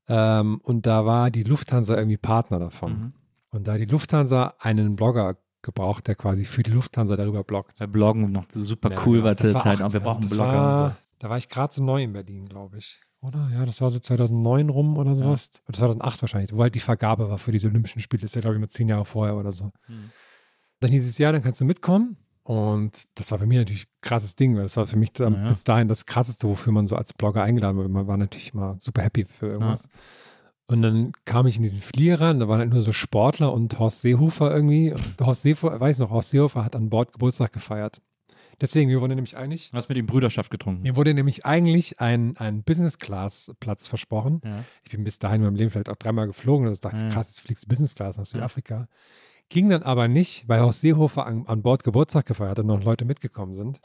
ähm, 0.09 0.59
und 0.63 0.87
da 0.87 1.05
war 1.05 1.31
die 1.31 1.43
Lufthansa 1.43 1.99
irgendwie 1.99 2.17
Partner 2.17 2.59
davon. 2.61 2.93
Mhm. 2.93 3.13
Und 3.51 3.69
da 3.69 3.75
hat 3.75 3.81
die 3.81 3.85
Lufthansa 3.85 4.55
einen 4.59 4.97
Blogger 4.97 5.37
gebraucht, 5.61 6.09
der 6.09 6.15
quasi 6.15 6.45
für 6.47 6.63
die 6.63 6.71
Lufthansa 6.71 7.15
darüber 7.17 7.45
bloggt. 7.45 7.79
Weil 7.79 7.89
Bloggen 7.89 8.33
noch 8.33 8.47
super 8.51 8.91
Ja, 8.91 9.03
cool 9.05 9.17
genau. 9.17 9.27
war 9.27 9.37
zu 9.37 9.53
der 9.53 9.57
Zeit. 9.57 9.83
Und 9.83 9.93
wir 9.93 10.01
brauchen 10.01 10.27
Blogger 10.31 10.47
war, 10.51 10.85
und 10.87 10.91
so. 10.93 10.97
Da 11.19 11.29
war 11.29 11.37
ich 11.37 11.51
gerade 11.51 11.75
so 11.75 11.85
neu 11.85 12.03
in 12.03 12.15
Berlin, 12.15 12.49
glaube 12.49 12.79
ich. 12.79 13.03
Oder? 13.25 13.49
Ja, 13.53 13.65
das 13.65 13.81
war 13.81 13.91
so 13.91 13.99
2009 13.99 14.69
rum 14.69 14.99
oder 14.99 15.15
sowas. 15.15 15.51
Oder 15.69 15.79
2008 15.79 16.23
wahrscheinlich, 16.23 16.53
wo 16.55 16.63
halt 16.63 16.75
die 16.75 16.81
Vergabe 16.81 17.31
war 17.31 17.39
für 17.39 17.53
diese 17.53 17.69
Olympischen 17.69 18.01
Spiele. 18.01 18.23
Das 18.23 18.31
ist 18.31 18.35
ja, 18.35 18.41
glaube 18.43 18.57
ich, 18.57 18.61
mal 18.61 18.69
zehn 18.69 18.89
Jahre 18.89 19.05
vorher 19.05 19.37
oder 19.37 19.53
so. 19.53 19.73
Mhm. 19.89 20.11
Dann 20.81 20.91
hieß 20.91 21.09
es, 21.09 21.19
ja, 21.19 21.33
dann 21.33 21.43
kannst 21.43 21.61
du 21.61 21.65
mitkommen. 21.65 22.17
Und 22.43 23.05
das 23.15 23.31
war 23.31 23.39
für 23.39 23.47
mich 23.47 23.57
natürlich 23.57 23.85
ein 23.87 24.01
krasses 24.03 24.37
Ding, 24.37 24.55
weil 24.55 24.65
das 24.65 24.77
war 24.77 24.87
für 24.87 24.99
mich 24.99 25.13
dann 25.15 25.33
Ja, 25.33 25.41
ja. 25.41 25.47
bis 25.49 25.65
dahin 25.65 25.89
das 25.89 26.05
krasseste, 26.05 26.47
wofür 26.47 26.73
man 26.75 26.87
so 26.87 26.95
als 26.95 27.15
Blogger 27.15 27.43
eingeladen 27.43 27.79
wurde. 27.79 27.89
Man 27.89 28.07
war 28.07 28.19
natürlich 28.19 28.53
mal 28.53 28.77
super 28.79 29.03
happy 29.03 29.25
für 29.25 29.47
irgendwas. 29.47 29.89
Und 30.67 30.83
dann 30.83 31.13
kam 31.25 31.47
ich 31.47 31.57
in 31.57 31.63
diesen 31.63 31.81
Flieger 31.81 32.21
rein, 32.21 32.41
da 32.41 32.49
waren 32.49 32.59
halt 32.59 32.71
nur 32.71 32.83
so 32.83 32.93
Sportler 32.93 33.53
und 33.53 33.79
Horst 33.79 34.03
Seehofer 34.03 34.55
irgendwie. 34.55 34.93
Und 34.93 35.17
Horst 35.21 35.43
Seehofer, 35.43 35.79
weiß 35.81 35.99
noch, 35.99 36.11
Horst 36.11 36.31
Seehofer 36.31 36.65
hat 36.65 36.77
an 36.77 36.91
Bord 36.91 37.13
Geburtstag 37.13 37.53
gefeiert. 37.53 38.03
Deswegen, 38.61 38.91
wir 38.91 39.01
wurden 39.01 39.15
nämlich 39.15 39.37
einig, 39.37 39.71
Du 39.71 39.77
hast 39.77 39.89
mit 39.89 39.99
ihm 39.99 40.07
Brüderschaft 40.07 40.51
getrunken. 40.51 40.83
mir 40.83 40.97
wurde 40.97 41.13
nämlich 41.15 41.45
eigentlich 41.45 42.01
ein, 42.01 42.37
ein 42.39 42.63
Business-Class-Platz 42.63 43.89
versprochen. 43.89 44.41
Ja. 44.45 44.65
Ich 44.85 44.91
bin 44.91 45.05
bis 45.05 45.19
dahin 45.19 45.41
in 45.41 45.47
meinem 45.47 45.57
Leben 45.57 45.71
vielleicht 45.71 45.89
auch 45.89 45.97
dreimal 45.97 46.27
geflogen. 46.27 46.67
Also 46.69 46.81
dachte 46.81 47.03
Ja. 47.03 47.09
krass, 47.11 47.29
jetzt 47.29 47.41
fliegst 47.41 47.65
du 47.65 47.69
Business-Class 47.69 48.19
nach 48.19 48.27
Südafrika. 48.27 48.89
Ging 49.49 49.69
dann 49.69 49.83
aber 49.83 50.09
nicht, 50.09 50.49
weil 50.49 50.61
Horst 50.63 50.81
Seehofer 50.81 51.27
an, 51.27 51.45
an 51.47 51.63
Bord 51.63 51.85
Geburtstag 51.85 52.27
gefeiert 52.27 52.53
hat 52.53 52.59
und 52.61 52.67
noch 52.67 52.83
Leute 52.83 53.05
mitgekommen 53.05 53.55
sind. 53.55 53.81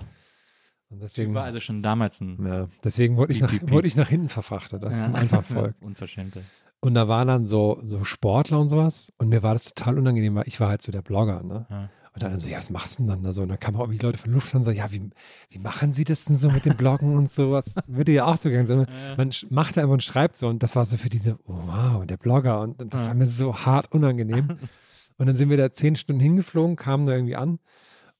Und 0.89 1.01
deswegen, 1.01 1.34
war 1.34 1.43
also 1.43 1.59
schon 1.59 1.84
damals 1.84 2.20
ein 2.22 2.43
ja, 2.45 2.67
deswegen 2.84 3.17
wurde 3.17 3.32
ich, 3.34 3.41
nach, 3.41 3.53
wurde 3.63 3.88
ich 3.88 3.95
nach 3.95 4.09
hinten 4.09 4.30
verfrachtet. 4.30 4.82
Das 4.82 4.95
ist 4.95 5.03
zum 5.05 5.15
Einfachvolk. 5.15 5.76
Unverschämte. 5.82 6.43
Und 6.80 6.93
da 6.95 7.07
waren 7.07 7.28
dann 7.28 7.45
so, 7.45 7.80
so 7.84 8.05
Sportler 8.05 8.59
und 8.59 8.70
sowas. 8.70 9.11
Und 9.17 9.30
mir 9.30 9.43
war 9.43 9.53
das 9.53 9.65
total 9.74 9.99
unangenehm, 9.99 10.34
weil 10.36 10.47
ich 10.47 10.59
war 10.59 10.70
halt 10.70 10.82
so 10.82 10.91
der 10.91 11.01
Blogger. 11.01 11.43
Ne? 11.43 11.67
Ja. 11.70 11.89
Und 12.24 12.34
dann 12.34 12.39
so, 12.39 12.49
ja, 12.49 12.57
was 12.57 12.70
machst 12.70 12.99
du 12.99 13.03
denn 13.03 13.09
dann 13.09 13.24
da 13.24 13.34
so? 13.34 13.43
Und 13.43 13.49
dann 13.49 13.59
kamen 13.59 13.78
auch 13.78 13.82
irgendwie 13.82 14.05
Leute 14.05 14.17
von 14.17 14.32
Lufthansa, 14.32 14.72
ja, 14.72 14.91
wie, 14.91 15.09
wie 15.49 15.59
machen 15.59 15.93
sie 15.93 16.03
das 16.03 16.26
denn 16.26 16.36
so 16.36 16.49
mit 16.49 16.65
dem 16.65 16.76
Bloggen 16.76 17.15
und 17.15 17.32
sowas? 17.32 17.65
Würde 17.89 18.11
ja 18.11 18.26
auch 18.26 18.38
so 18.38 18.49
gerne 18.49 18.67
sein. 18.67 18.88
Man 19.17 19.32
macht 19.49 19.78
da 19.78 19.82
einfach 19.82 19.93
und 19.93 20.03
schreibt 20.03 20.36
so. 20.36 20.47
Und 20.47 20.61
das 20.61 20.76
war 20.76 20.86
so 20.86 20.97
für 20.97 21.09
diese, 21.09 21.38
oh, 21.45 21.53
wow, 21.65 22.05
der 22.05 22.17
Blogger. 22.17 22.61
Und 22.61 22.93
das 22.93 23.07
war 23.07 23.13
mir 23.13 23.28
so 23.28 23.55
hart 23.55 23.91
unangenehm. 23.93 24.57
Und 25.17 25.26
dann 25.26 25.36
sind 25.36 25.49
wir 25.49 25.57
da 25.57 25.74
zehn 25.74 25.97
Stunden 25.97 26.22
hingeflogen, 26.22 26.78
kamen 26.78 27.05
da 27.05 27.11
irgendwie 27.11 27.36
an 27.36 27.59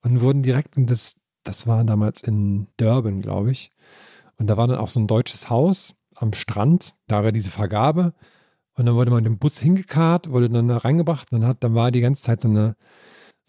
und 0.02 0.20
wurden 0.20 0.43
direkt 0.43 0.76
in 0.76 0.86
das, 0.86 1.16
das 1.43 1.66
war 1.66 1.82
damals 1.86 2.22
in 2.24 2.68
Durban, 2.76 3.22
glaube 3.22 3.52
ich. 3.52 3.72
Und 4.36 4.47
da 4.47 4.58
war 4.58 4.68
dann 4.68 4.78
auch 4.78 4.89
so 4.89 5.00
ein 5.00 5.08
deutsches 5.08 5.50
Haus 5.50 5.95
am 6.14 6.34
Strand, 6.34 6.95
da 7.08 7.24
war 7.24 7.32
diese 7.32 7.52
Vergabe. 7.52 8.14
Und 8.74 8.86
dann 8.86 8.95
wurde 8.95 9.12
man 9.12 9.20
in 9.20 9.32
den 9.32 9.39
Bus 9.39 9.60
hingekarrt, 9.60 10.30
wurde 10.30 10.50
dann 10.50 10.68
da 10.68 10.76
reingebracht. 10.76 11.32
Und 11.32 11.39
dann, 11.39 11.50
hat, 11.50 11.64
dann 11.64 11.74
war 11.74 11.89
die 11.91 12.02
ganze 12.02 12.24
Zeit 12.24 12.41
so 12.41 12.50
eine, 12.50 12.76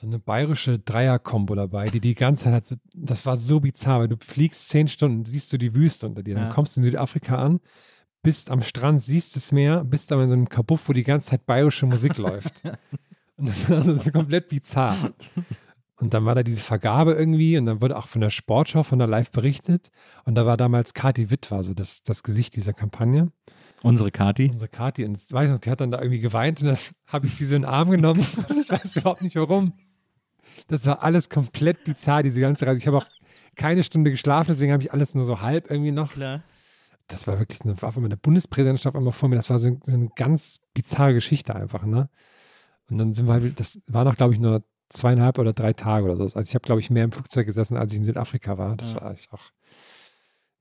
so 0.01 0.07
eine 0.07 0.19
bayerische 0.19 0.79
Dreier-Kombo 0.79 1.55
dabei, 1.55 1.89
die 1.91 2.01
die 2.01 2.15
ganze 2.15 2.45
Zeit 2.45 2.55
hat 2.55 2.65
so, 2.65 2.77
das 2.95 3.27
war 3.27 3.37
so 3.37 3.61
bizarr, 3.61 4.01
weil 4.01 4.09
du 4.09 4.17
fliegst 4.19 4.69
zehn 4.69 4.89
Stunden, 4.89 5.25
siehst 5.25 5.53
du 5.53 5.59
die 5.59 5.75
Wüste 5.75 6.07
unter 6.07 6.23
dir, 6.23 6.35
dann 6.35 6.45
Ja. 6.45 6.51
kommst 6.51 6.77
du 6.77 6.81
in 6.81 6.85
Südafrika 6.85 7.37
an, 7.37 7.61
bist 8.23 8.51
am 8.51 8.63
Strand, 8.63 9.03
siehst 9.03 9.37
das 9.37 9.53
Meer, 9.53 9.85
bist 9.85 10.11
aber 10.13 10.23
in 10.23 10.29
so 10.29 10.35
einem 10.35 10.49
Kabuff, 10.49 10.89
wo 10.89 10.93
die 10.93 11.03
ganze 11.03 11.31
Zeit 11.31 11.47
bayerische 11.47 11.87
Musik 11.87 12.17
läuft. 12.19 12.63
Und 13.37 13.49
das 13.49 13.71
war 13.71 13.83
so 13.83 14.11
komplett 14.11 14.49
bizarr. 14.49 14.97
Und 15.97 16.15
dann 16.15 16.25
war 16.25 16.35
da 16.35 16.43
diese 16.43 16.63
Vergabe 16.63 17.13
irgendwie 17.13 17.59
und 17.59 17.67
dann 17.67 17.83
wurde 17.83 17.97
auch 17.99 18.07
von 18.09 18.23
der 18.23 18.31
Sportschau, 18.31 18.83
von 18.83 18.99
der 18.99 19.09
Live 19.09 19.31
berichtet. 19.33 19.91
Und 20.25 20.35
da 20.35 20.47
war 20.47 20.57
damals 20.57 20.95
Kati 20.95 21.31
Witt, 21.31 21.51
war 21.51 21.63
so 21.63 21.75
das, 21.75 22.03
das 22.03 22.23
Gesicht 22.23 22.57
dieser 22.57 22.73
Kampagne. 22.73 23.31
Unsere 23.83 24.11
Kati. 24.11 24.51
Unsere 24.53 24.69
Kati. 24.69 25.05
Und 25.05 25.17
ich 25.19 25.31
weiß 25.33 25.51
noch, 25.51 25.59
die 25.59 25.71
hat 25.71 25.81
dann 25.81 25.91
da 25.91 25.99
irgendwie 25.99 26.21
geweint 26.21 26.61
und 26.63 26.69
dann 26.69 26.79
habe 27.07 27.27
ich 27.27 27.35
sie 27.35 27.45
so 27.45 27.55
in 27.57 27.63
den 27.63 27.71
Arm 27.71 27.91
genommen. 27.91 28.21
ich 28.61 28.71
weiß 28.71 28.97
überhaupt 28.97 29.23
nicht 29.23 29.37
warum. 29.37 29.73
Das 30.69 30.87
war 30.87 31.03
alles 31.03 31.29
komplett 31.29 31.85
bizarr, 31.85 32.23
diese 32.23 32.41
ganze 32.41 32.67
Reise. 32.67 32.79
Ich 32.79 32.87
habe 32.87 32.99
auch 32.99 33.07
keine 33.57 33.83
Stunde 33.83 34.11
geschlafen, 34.11 34.53
deswegen 34.53 34.73
habe 34.73 34.83
ich 34.83 34.93
alles 34.93 35.15
nur 35.15 35.25
so 35.25 35.41
halb 35.41 35.71
irgendwie 35.71 35.93
noch. 35.93 36.13
Klar. 36.13 36.43
Das 37.09 37.27
war 37.27 37.39
wirklich 37.39 37.61
eine, 37.63 37.81
war 37.83 37.97
eine 37.97 38.17
Bundespräsidentschaft 38.17 38.97
immer 38.97 39.13
vor 39.13 39.29
mir. 39.29 39.37
Das 39.37 39.51
war 39.51 39.59
so, 39.59 39.77
so 39.85 39.93
eine 39.93 40.09
ganz 40.15 40.61
bizarre 40.75 41.15
Geschichte 41.15 41.55
einfach, 41.55 41.85
ne? 41.85 42.09
Und 42.89 42.99
dann 42.99 43.15
sind 43.15 43.27
wir 43.27 43.35
halt, 43.35 43.59
das 43.59 43.79
war 43.87 44.05
noch, 44.05 44.17
glaube 44.17 44.35
ich, 44.35 44.41
nur 44.41 44.63
zweieinhalb 44.89 45.39
oder 45.39 45.53
drei 45.53 45.73
Tage 45.73 46.05
oder 46.05 46.17
so. 46.17 46.23
Also 46.25 46.41
ich 46.41 46.55
habe, 46.55 46.65
glaube 46.65 46.81
ich, 46.81 46.91
mehr 46.91 47.05
im 47.05 47.13
Flugzeug 47.13 47.47
gesessen, 47.47 47.77
als 47.77 47.93
ich 47.93 47.99
in 47.99 48.05
Südafrika 48.05 48.59
war. 48.59 48.77
Das 48.77 48.93
ja. 48.95 49.01
war 49.01 49.13
ich 49.13 49.31
auch 49.33 49.43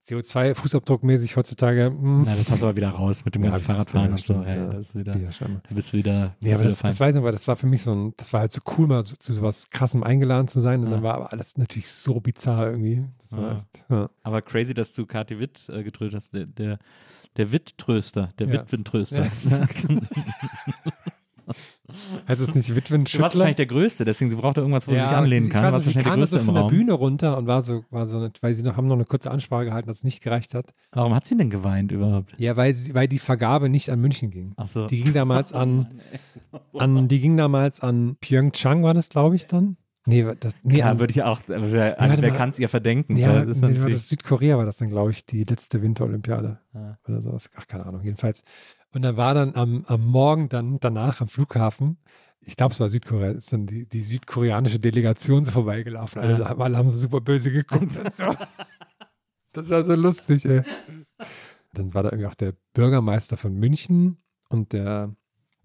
CO2-Fußabdruckmäßig 0.09 1.35
heutzutage. 1.35 1.91
Mh. 1.91 2.01
Hm. 2.01 2.23
Na, 2.25 2.35
das 2.35 2.51
hast 2.51 2.61
du 2.61 2.65
aber 2.65 2.75
wieder 2.75 2.89
raus 2.89 3.25
mit 3.25 3.35
dem 3.35 3.43
ganzen 3.43 3.61
ja, 3.61 3.67
Fahrradfahren 3.67 4.11
und 4.11 4.23
so. 4.23 4.43
Hey, 4.43 4.67
das 4.71 4.89
ist 4.89 4.95
wieder, 4.95 5.15
ja, 5.17 5.29
du 5.29 5.75
bist 5.75 5.93
wieder. 5.93 6.35
Nee, 6.39 6.53
aber 6.53 6.63
das, 6.63 6.79
das 6.79 6.99
weiß 6.99 7.15
ich, 7.15 7.23
weil 7.23 7.31
das 7.31 7.47
war 7.47 7.55
für 7.55 7.67
mich 7.67 7.83
so 7.83 7.93
ein, 7.93 8.13
das 8.17 8.33
war 8.33 8.41
halt 8.41 8.51
so 8.51 8.61
cool, 8.77 8.87
mal 8.87 9.03
so, 9.03 9.15
zu 9.15 9.33
sowas 9.33 9.69
krassem 9.69 10.03
eingeladen 10.03 10.47
zu 10.47 10.59
sein. 10.59 10.81
Und 10.81 10.87
ja. 10.87 10.93
dann 10.93 11.03
war 11.03 11.15
aber 11.15 11.31
alles 11.31 11.57
natürlich 11.57 11.89
so 11.89 12.19
bizarr 12.19 12.71
irgendwie. 12.71 13.05
Ja. 13.31 13.55
Echt, 13.55 14.11
aber 14.23 14.41
crazy, 14.41 14.73
dass 14.73 14.93
du 14.93 15.05
Kati 15.05 15.39
Witt 15.39 15.69
äh, 15.69 15.83
getröst 15.83 16.15
hast. 16.15 16.33
Der, 16.33 16.45
der, 16.45 16.79
der 17.37 17.51
Witt-Tröster, 17.51 18.33
der 18.39 18.47
ja. 18.47 18.53
Witwentröster. 18.53 19.25
Heißt 22.27 22.41
es 22.41 22.55
nicht 22.55 22.75
Witwen 22.75 23.05
Du 23.05 23.19
warst 23.19 23.35
wahrscheinlich 23.35 23.55
der 23.55 23.65
Größte, 23.65 24.05
deswegen 24.05 24.29
sie 24.29 24.35
braucht 24.35 24.57
irgendwas, 24.57 24.87
wo 24.87 24.91
ja, 24.91 25.03
sie 25.03 25.07
sich 25.09 25.17
anlehnen 25.17 25.49
kann. 25.49 25.65
Du 25.65 25.71
warst 25.71 25.85
wahrscheinlich 25.85 26.03
der 26.05 26.17
Größte 26.17 26.39
so 26.39 26.45
von 26.45 26.55
der 26.55 26.63
Bühne 26.63 26.93
runter 26.93 27.37
und 27.37 27.47
war 27.47 27.61
so, 27.61 27.83
war 27.89 28.07
so 28.07 28.29
weil 28.41 28.53
sie 28.53 28.63
noch, 28.63 28.77
haben 28.77 28.87
noch 28.87 28.95
eine 28.95 29.05
kurze 29.05 29.31
Ansprache 29.31 29.65
gehalten, 29.65 29.87
dass 29.87 29.97
es 29.97 30.03
nicht 30.03 30.21
gereicht 30.21 30.53
hat. 30.53 30.73
Warum 30.91 31.13
hat 31.13 31.25
sie 31.25 31.37
denn 31.37 31.49
geweint 31.49 31.91
überhaupt? 31.91 32.35
Ja, 32.37 32.57
weil, 32.57 32.73
sie, 32.73 32.93
weil 32.93 33.07
die 33.07 33.19
Vergabe 33.19 33.69
nicht 33.69 33.89
an 33.89 33.99
München 33.99 34.31
ging. 34.31 34.53
Ach 34.57 34.67
so. 34.67 34.87
Die 34.87 35.01
ging 35.01 35.13
damals 35.13 35.53
an, 35.53 35.87
an 36.77 37.07
die 37.07 37.19
ging 37.19 37.37
damals 37.37 37.79
an 37.79 38.17
Pyeongchang, 38.21 38.83
war 38.83 38.93
das, 38.93 39.09
glaube 39.09 39.35
ich, 39.35 39.47
dann. 39.47 39.77
Nee, 40.09 40.25
das, 40.39 40.55
nee, 40.63 40.79
ja, 40.79 40.97
würde 40.97 41.11
ich 41.11 41.21
auch, 41.21 41.39
wer, 41.45 41.99
also 41.99 42.21
wer 42.21 42.31
kann 42.31 42.49
es 42.49 42.57
ihr 42.57 42.67
verdenken? 42.67 43.15
Ja, 43.15 43.45
das 43.45 43.61
nee, 43.61 43.79
war 43.79 43.89
das 43.89 44.07
Südkorea 44.07 44.57
war 44.57 44.65
das 44.65 44.77
dann, 44.77 44.89
glaube 44.89 45.11
ich, 45.11 45.23
die 45.23 45.43
letzte 45.43 45.83
Winterolympiade. 45.83 46.57
Ah. 46.73 46.97
Oder 47.07 47.21
sowas. 47.21 47.49
Ach, 47.55 47.67
keine 47.67 47.85
Ahnung. 47.85 48.01
Jedenfalls 48.03 48.43
und 48.93 49.03
dann 49.03 49.17
war 49.17 49.33
dann 49.33 49.55
am, 49.55 49.83
am 49.87 50.05
Morgen 50.05 50.49
dann 50.49 50.79
danach 50.79 51.21
am 51.21 51.27
Flughafen, 51.27 51.97
ich 52.41 52.55
glaube, 52.55 52.73
es 52.73 52.79
war 52.79 52.89
Südkorea, 52.89 53.31
ist 53.31 53.53
dann 53.53 53.65
die, 53.65 53.87
die 53.87 54.01
südkoreanische 54.01 54.79
Delegation 54.79 55.45
so 55.45 55.51
vorbeigelaufen. 55.51 56.21
Alle, 56.21 56.39
ja. 56.39 56.57
alle 56.57 56.77
haben 56.77 56.89
so 56.89 56.97
super 56.97 57.21
böse 57.21 57.51
geguckt. 57.51 57.91
So. 58.13 58.25
Das 59.51 59.67
war 59.71 59.83
so 59.83 59.95
lustig, 59.95 60.45
ey. 60.45 60.61
Dann 61.73 61.95
war 61.95 62.03
da 62.03 62.09
irgendwie 62.09 62.27
auch 62.27 62.35
der 62.35 62.53
Bürgermeister 62.73 63.35
von 63.35 63.55
München 63.55 64.21
und 64.47 64.73
der, 64.73 65.15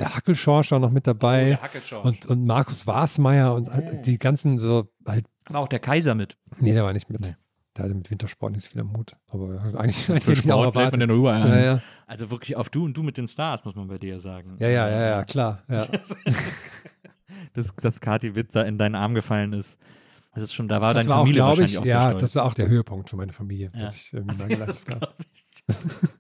der 0.01 0.15
Hackelschorsch 0.15 0.71
war 0.71 0.79
noch 0.79 0.91
mit 0.91 1.07
dabei. 1.07 1.59
Oh, 1.93 1.99
und, 1.99 2.25
und 2.25 2.47
Markus 2.47 2.87
Wasmeier 2.87 3.55
und 3.55 3.71
halt 3.71 4.07
die 4.07 4.19
ganzen 4.19 4.59
so 4.59 4.91
halt. 5.07 5.27
War 5.51 5.61
auch 5.61 5.69
der 5.69 5.81
Kaiser 5.81 6.15
mit? 6.15 6.39
Nee, 6.59 6.73
der 6.73 6.83
war 6.83 6.95
nicht 6.95 7.11
mit. 7.11 7.21
Nee. 7.21 7.37
Der 7.77 7.85
hatte 7.85 7.95
mit 7.95 8.11
Wintersport 8.11 8.53
nicht 8.53 8.63
so 8.63 8.71
viel 8.71 8.81
am 8.81 8.97
Hut. 8.97 9.17
Aber 9.29 9.75
eigentlich, 9.77 10.09
eigentlich 10.11 10.25
Für 10.25 10.37
Sport 10.37 10.75
man 10.75 11.01
den 11.01 11.11
rüber 11.11 11.37
ja, 11.39 11.61
ja. 11.61 11.83
Also 12.07 12.31
wirklich 12.31 12.57
auf 12.57 12.69
du 12.69 12.85
und 12.85 12.97
du 12.97 13.03
mit 13.03 13.17
den 13.17 13.27
Stars, 13.27 13.65
muss 13.65 13.75
man 13.75 13.89
bei 13.89 13.99
dir 13.99 14.21
sagen. 14.21 14.57
Ja, 14.61 14.69
ja, 14.69 14.89
ja, 14.89 15.03
ja, 15.03 15.25
klar. 15.25 15.63
Ja. 15.69 15.87
dass, 17.55 17.75
dass 17.75 18.01
Kati 18.01 18.35
Witt 18.35 18.55
da 18.55 18.63
in 18.63 18.79
deinen 18.79 18.95
Arm 18.95 19.15
gefallen 19.15 19.53
ist. 19.53 19.81
Das 20.35 20.43
ist 20.43 20.55
schon, 20.55 20.69
da 20.69 20.81
war 20.81 20.95
das 20.95 21.05
deine 21.05 21.15
war 21.15 21.23
Familie 21.23 21.45
auch, 21.45 21.49
wahrscheinlich 21.49 21.75
ich, 21.75 21.79
auch 21.79 21.87
Ja, 21.87 22.09
stolz. 22.09 22.21
das 22.21 22.35
war 22.35 22.45
auch 22.45 22.55
der 22.55 22.69
Höhepunkt 22.69 23.09
für 23.09 23.17
meine 23.17 23.33
Familie, 23.33 23.71
ja. 23.73 23.81
dass 23.81 23.95
ich 23.95 24.13
irgendwie 24.13 24.37
mal 24.37 24.49
geleistet 24.49 24.95
habe. 24.97 25.15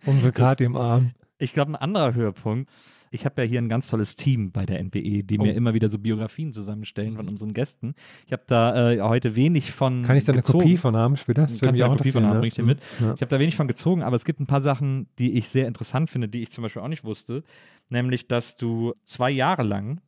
Unsere 0.06 0.32
Kati 0.32 0.64
im 0.64 0.76
Arm. 0.76 1.12
Ich 1.38 1.52
glaube, 1.52 1.72
ein 1.72 1.76
anderer 1.76 2.14
Höhepunkt 2.14 2.70
ich 3.14 3.24
habe 3.24 3.42
ja 3.42 3.48
hier 3.48 3.62
ein 3.62 3.68
ganz 3.68 3.88
tolles 3.88 4.16
Team 4.16 4.50
bei 4.50 4.66
der 4.66 4.82
NBE, 4.82 5.22
die 5.22 5.38
oh. 5.38 5.42
mir 5.42 5.54
immer 5.54 5.72
wieder 5.72 5.88
so 5.88 5.98
Biografien 5.98 6.52
zusammenstellen 6.52 7.14
von 7.14 7.28
unseren 7.28 7.54
Gästen. 7.54 7.94
Ich 8.26 8.32
habe 8.32 8.42
da 8.46 8.90
äh, 8.90 9.00
heute 9.00 9.36
wenig 9.36 9.70
von. 9.70 10.02
Kann 10.02 10.16
ich 10.16 10.24
da 10.24 10.32
eine 10.32 10.42
gezogen. 10.42 10.64
Kopie 10.64 10.76
von 10.76 10.96
haben 10.96 11.16
später? 11.16 11.46
Das 11.46 11.60
Kannst 11.60 11.80
du 11.80 11.84
eine 11.84 11.96
Kopie 11.96 12.10
von 12.10 12.26
haben, 12.26 12.38
bringe 12.38 12.48
ich 12.48 12.54
dir 12.54 12.64
mit. 12.64 12.80
Ja. 13.00 13.14
Ich 13.14 13.20
habe 13.20 13.28
da 13.28 13.38
wenig 13.38 13.54
von 13.54 13.68
gezogen, 13.68 14.02
aber 14.02 14.16
es 14.16 14.24
gibt 14.24 14.40
ein 14.40 14.46
paar 14.46 14.60
Sachen, 14.60 15.06
die 15.20 15.32
ich 15.38 15.48
sehr 15.48 15.68
interessant 15.68 16.10
finde, 16.10 16.28
die 16.28 16.42
ich 16.42 16.50
zum 16.50 16.62
Beispiel 16.62 16.82
auch 16.82 16.88
nicht 16.88 17.04
wusste. 17.04 17.44
Nämlich, 17.88 18.26
dass 18.26 18.56
du 18.56 18.94
zwei 19.04 19.30
Jahre 19.30 19.62
lang, 19.62 20.00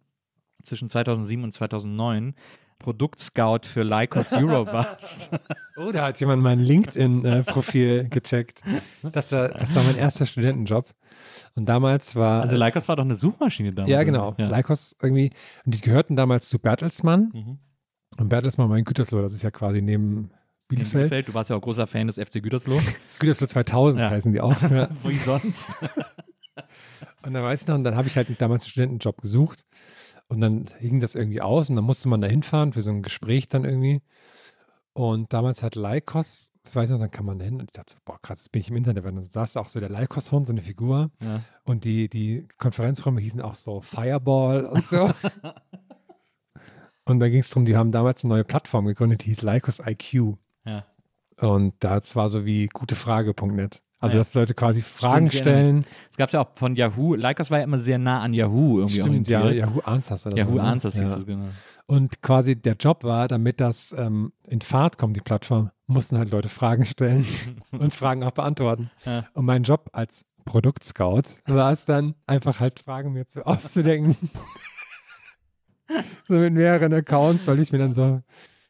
zwischen 0.64 0.90
2007 0.90 1.44
und 1.44 1.52
2009, 1.52 2.34
Produktscout 2.80 3.60
für 3.64 3.84
Lycos 3.84 4.32
Euro 4.32 4.66
warst. 4.66 5.30
oh, 5.76 5.92
da 5.92 6.06
hat 6.06 6.18
jemand 6.18 6.42
mein 6.42 6.58
LinkedIn-Profil 6.58 8.06
äh, 8.06 8.08
gecheckt. 8.08 8.62
Das 9.02 9.30
war, 9.30 9.48
das 9.50 9.76
war 9.76 9.84
mein 9.84 9.96
erster 9.96 10.26
Studentenjob. 10.26 10.92
Und 11.56 11.66
damals 11.66 12.14
war. 12.14 12.42
Also 12.42 12.56
Lycos 12.56 12.86
war 12.88 12.96
doch 12.96 13.04
eine 13.04 13.14
Suchmaschine 13.14 13.72
damals. 13.72 13.90
Ja, 13.90 14.02
genau. 14.04 14.34
Ja. 14.36 14.54
Lycos 14.54 14.94
irgendwie. 15.02 15.30
Und 15.64 15.74
die 15.74 15.80
gehörten 15.80 16.14
damals 16.14 16.48
zu 16.48 16.58
Bertelsmann. 16.58 17.30
Mhm. 17.32 17.58
Und 18.18 18.28
Bertelsmann 18.28 18.68
war 18.68 18.76
in 18.76 18.84
Gütersloh. 18.84 19.22
Das 19.22 19.32
ist 19.32 19.42
ja 19.42 19.50
quasi 19.50 19.80
neben 19.80 20.30
Bielefeld. 20.68 20.92
Bielefeld. 20.92 21.28
Du 21.28 21.34
warst 21.34 21.48
ja 21.48 21.56
auch 21.56 21.62
großer 21.62 21.86
Fan 21.86 22.08
des 22.08 22.16
FC 22.16 22.42
Gütersloh. 22.42 22.78
Gütersloh 23.18 23.46
2000 23.46 24.04
ja. 24.04 24.10
heißen 24.10 24.32
die 24.32 24.40
auch. 24.40 24.54
Ja. 24.70 24.88
Wie 25.02 25.16
sonst? 25.16 25.82
und 27.22 27.32
dann 27.32 27.42
weiß 27.42 27.62
ich 27.62 27.68
noch, 27.68 27.74
und 27.74 27.84
dann 27.84 27.96
habe 27.96 28.06
ich 28.06 28.16
halt 28.16 28.28
damals 28.40 28.64
einen 28.64 28.70
Studentenjob 28.70 29.22
gesucht. 29.22 29.64
Und 30.28 30.40
dann 30.40 30.66
hing 30.78 31.00
das 31.00 31.14
irgendwie 31.14 31.40
aus 31.40 31.70
und 31.70 31.76
dann 31.76 31.84
musste 31.84 32.08
man 32.08 32.20
da 32.20 32.26
hinfahren 32.26 32.72
für 32.72 32.82
so 32.82 32.90
ein 32.90 33.02
Gespräch 33.02 33.48
dann 33.48 33.64
irgendwie. 33.64 34.02
Und 34.96 35.30
damals 35.34 35.62
hat 35.62 35.74
Lycos, 35.74 36.52
das 36.62 36.74
weiß 36.74 36.88
ich 36.88 36.92
noch, 36.94 37.00
dann 37.00 37.10
kann 37.10 37.26
man 37.26 37.38
da 37.38 37.44
hin 37.44 37.60
und 37.60 37.64
ich 37.64 37.72
dachte 37.72 37.92
so, 37.92 37.98
boah, 38.06 38.18
krass, 38.22 38.38
jetzt 38.38 38.52
bin 38.52 38.62
ich 38.62 38.70
im 38.70 38.76
Internet, 38.76 39.04
weil 39.04 39.12
dann 39.12 39.26
saß 39.26 39.58
auch 39.58 39.68
so 39.68 39.78
der 39.78 39.90
Lycos-Hund, 39.90 40.46
so 40.46 40.54
eine 40.54 40.62
Figur. 40.62 41.10
Ja. 41.22 41.42
Und 41.64 41.84
die, 41.84 42.08
die 42.08 42.48
Konferenzräume 42.56 43.20
hießen 43.20 43.42
auch 43.42 43.52
so 43.52 43.82
Fireball 43.82 44.64
und 44.64 44.86
so. 44.86 45.10
und 47.04 47.20
da 47.20 47.28
ging 47.28 47.40
es 47.40 47.50
darum, 47.50 47.66
die 47.66 47.76
haben 47.76 47.92
damals 47.92 48.24
eine 48.24 48.32
neue 48.32 48.44
Plattform 48.44 48.86
gegründet, 48.86 49.20
die 49.20 49.26
hieß 49.26 49.42
Lycos 49.42 49.82
IQ. 49.86 50.38
Ja. 50.64 50.86
Und 51.42 51.74
das 51.80 52.16
war 52.16 52.30
so 52.30 52.46
wie 52.46 52.68
gutefrage.net. 52.68 53.82
Also, 53.98 54.16
ja. 54.16 54.20
dass 54.20 54.34
Leute 54.34 54.54
quasi 54.54 54.82
Fragen 54.82 55.28
Stimmt, 55.28 55.40
stellen. 55.40 55.84
Es 56.10 56.16
gab 56.18 56.30
ja 56.30 56.42
auch 56.42 56.48
von 56.54 56.76
Yahoo, 56.76 57.14
Lycos 57.14 57.50
war 57.50 57.58
ja 57.58 57.64
immer 57.64 57.78
sehr 57.78 57.98
nah 57.98 58.20
an 58.20 58.34
Yahoo 58.34 58.80
irgendwie. 58.80 59.00
Stimmt, 59.00 59.28
ja, 59.28 59.50
Yahoo 59.50 59.80
Answers 59.80 60.26
oder 60.26 60.36
Yahoo 60.36 60.50
so. 60.50 60.56
Yahoo 60.56 60.66
ne? 60.66 60.72
Answers 60.72 60.94
hieß 60.96 61.10
das, 61.12 61.26
genau. 61.26 61.48
Und 61.86 62.20
quasi 62.20 62.56
der 62.60 62.74
Job 62.74 63.04
war, 63.04 63.28
damit 63.28 63.60
das 63.60 63.94
ähm, 63.96 64.32
in 64.46 64.60
Fahrt 64.60 64.98
kommt, 64.98 65.16
die 65.16 65.20
Plattform, 65.20 65.70
mussten 65.86 66.18
halt 66.18 66.30
Leute 66.30 66.48
Fragen 66.48 66.84
stellen 66.84 67.24
und 67.70 67.94
Fragen 67.94 68.22
auch 68.22 68.32
beantworten. 68.32 68.90
Ja. 69.04 69.24
Und 69.32 69.46
mein 69.46 69.62
Job 69.62 69.88
als 69.92 70.26
Produktscout 70.44 71.22
war 71.46 71.72
es 71.72 71.86
dann, 71.86 72.14
einfach 72.26 72.60
halt 72.60 72.80
Fragen 72.80 73.12
mir 73.12 73.26
zu 73.26 73.46
auszudenken. 73.46 74.16
so 76.28 76.34
mit 76.34 76.52
mehreren 76.52 76.92
Accounts 76.92 77.44
soll 77.44 77.60
ich 77.60 77.72
mir 77.72 77.78
dann 77.78 77.94
so. 77.94 78.22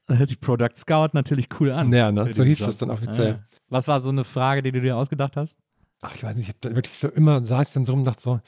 Das 0.07 0.19
hört 0.19 0.29
sich 0.29 0.41
Product 0.41 0.77
Scout 0.77 1.09
natürlich 1.15 1.49
cool 1.59 1.73
an. 1.73 1.93
Ja, 1.93 2.13
ne? 2.13 2.33
so 2.33 2.45
hieß 2.45 2.59
das 2.59 2.79
dann 2.79 2.91
offiziell. 2.91 3.41
Ja. 3.69 3.77
Was 3.77 3.89
war 3.89 4.01
so 4.01 4.11
eine 4.11 4.25
Frage, 4.25 4.63
die 4.63 4.73
du 4.73 4.81
dir 4.81 4.97
ausgedacht 4.97 5.37
hast? 5.37 5.59
Ach, 6.01 6.15
ich 6.15 6.23
weiß 6.23 6.37
nicht, 6.37 6.45
ich 6.45 6.49
habe 6.49 6.59
dann 6.61 6.75
wirklich 6.75 6.95
so 6.95 7.09
immer, 7.09 7.45
saß 7.45 7.73
dann 7.73 7.85
so 7.85 7.93
rum 7.93 8.01
und 8.01 8.07
dachte 8.07 8.23
so, 8.23 8.41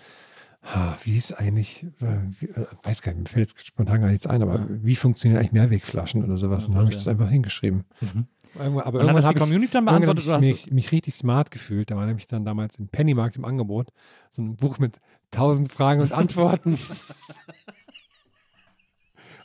wie 1.04 1.16
ist 1.16 1.32
eigentlich, 1.32 1.84
äh, 2.00 2.18
wie, 2.40 2.46
äh, 2.46 2.66
weiß 2.82 3.02
gar 3.02 3.12
nicht, 3.12 3.22
mir 3.22 3.28
fällt 3.28 3.48
jetzt 3.48 3.66
spontan 3.66 4.00
gar 4.00 4.10
nichts 4.10 4.26
ein, 4.26 4.42
aber 4.42 4.56
ja. 4.56 4.66
wie 4.68 4.96
funktionieren 4.96 5.38
eigentlich 5.38 5.52
Mehrwegflaschen 5.52 6.24
oder 6.24 6.36
sowas? 6.36 6.66
und 6.66 6.72
dann 6.72 6.82
habe 6.82 6.90
ich 6.90 6.96
das 6.96 7.08
einfach 7.08 7.30
hingeschrieben. 7.30 7.84
Mhm. 8.00 8.26
Aber 8.54 9.00
irgendwann 9.00 9.24
habe 9.24 9.38
ich, 9.38 9.70
dann 9.70 9.84
beantwortet, 9.84 10.26
ich 10.26 10.40
mich, 10.40 10.72
mich, 10.72 10.90
richtig 10.90 11.14
smart 11.14 11.50
gefühlt. 11.50 11.90
Da 11.90 11.96
war 11.96 12.06
nämlich 12.06 12.26
dann 12.26 12.44
damals 12.44 12.78
im 12.78 12.88
Pennymarkt 12.88 13.36
im 13.36 13.44
Angebot 13.44 13.90
so 14.30 14.42
ein 14.42 14.56
Buch 14.56 14.78
mit 14.78 15.00
tausend 15.30 15.70
Fragen 15.70 16.00
und 16.00 16.12
Antworten. 16.12 16.72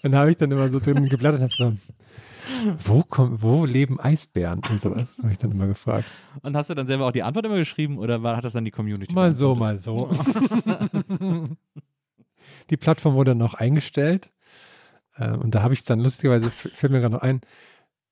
und 0.04 0.12
da 0.12 0.20
habe 0.20 0.32
ich 0.32 0.38
dann 0.38 0.52
immer 0.52 0.70
so 0.70 0.80
drin 0.80 1.10
geblättert 1.10 1.42
und 1.42 1.44
habe 1.44 1.54
so, 1.54 1.74
wo, 2.80 3.04
komm, 3.08 3.42
wo 3.42 3.66
leben 3.66 4.00
Eisbären 4.00 4.62
und 4.70 4.82
sowas? 4.82 5.20
Habe 5.20 5.32
ich 5.32 5.38
dann 5.38 5.52
immer 5.52 5.68
gefragt. 5.68 6.06
Und 6.42 6.56
hast 6.56 6.70
du 6.70 6.74
dann 6.74 6.88
selber 6.88 7.08
auch 7.08 7.12
die 7.12 7.24
Antwort 7.24 7.46
immer 7.46 7.58
geschrieben 7.58 7.98
oder 7.98 8.24
war, 8.24 8.38
hat 8.38 8.46
das 8.46 8.54
dann 8.54 8.66
die 8.66 8.72
Community? 8.72 9.14
Mal 9.14 9.32
so, 9.32 9.56
mal 9.56 9.78
so. 9.78 10.10
die 12.70 12.78
Plattform 12.78 13.16
wurde 13.16 13.32
dann 13.32 13.42
auch 13.42 13.54
eingestellt. 13.54 14.32
Äh, 15.16 15.32
und 15.32 15.56
da 15.56 15.62
habe 15.62 15.74
ich 15.74 15.84
dann 15.84 16.00
lustigerweise, 16.00 16.50
fällt 16.50 16.92
mir 16.92 17.00
gerade 17.00 17.16
noch 17.16 17.22
ein, 17.22 17.42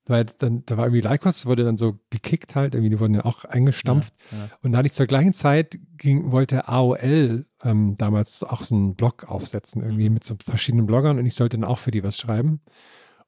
weil 0.06 0.26
dann, 0.26 0.64
da 0.66 0.78
war 0.78 0.86
irgendwie 0.86 1.08
Lycos, 1.08 1.46
wurde 1.46 1.64
dann 1.64 1.78
so 1.78 2.00
gekickt 2.10 2.56
halt, 2.56 2.74
irgendwie, 2.74 2.90
die 2.90 3.00
wurden 3.00 3.14
ja 3.14 3.26
auch 3.26 3.46
eingestampft. 3.46 4.14
Ja, 4.32 4.38
ja. 4.38 4.50
Und 4.62 4.72
da 4.72 4.80
hatte 4.80 4.88
ich 4.88 4.94
zur 4.94 5.06
gleichen 5.06 5.34
Zeit 5.34 5.80
ging, 5.98 6.32
wollte 6.32 6.68
AOL 6.68 7.46
ähm, 7.64 7.96
damals 7.98 8.44
auch 8.44 8.64
so 8.64 8.76
einen 8.76 8.96
Blog 8.96 9.26
aufsetzen, 9.26 9.84
irgendwie 9.84 10.10
mit 10.10 10.24
so 10.24 10.36
verschiedenen 10.44 10.88
Bloggern 10.88 11.20
und 11.20 11.26
ich 11.26 11.36
sollte 11.36 11.58
dann 11.58 11.70
auch 11.70 11.80
für 11.80 11.92
die 11.92 12.04
was 12.04 12.18
schreiben 12.18 12.62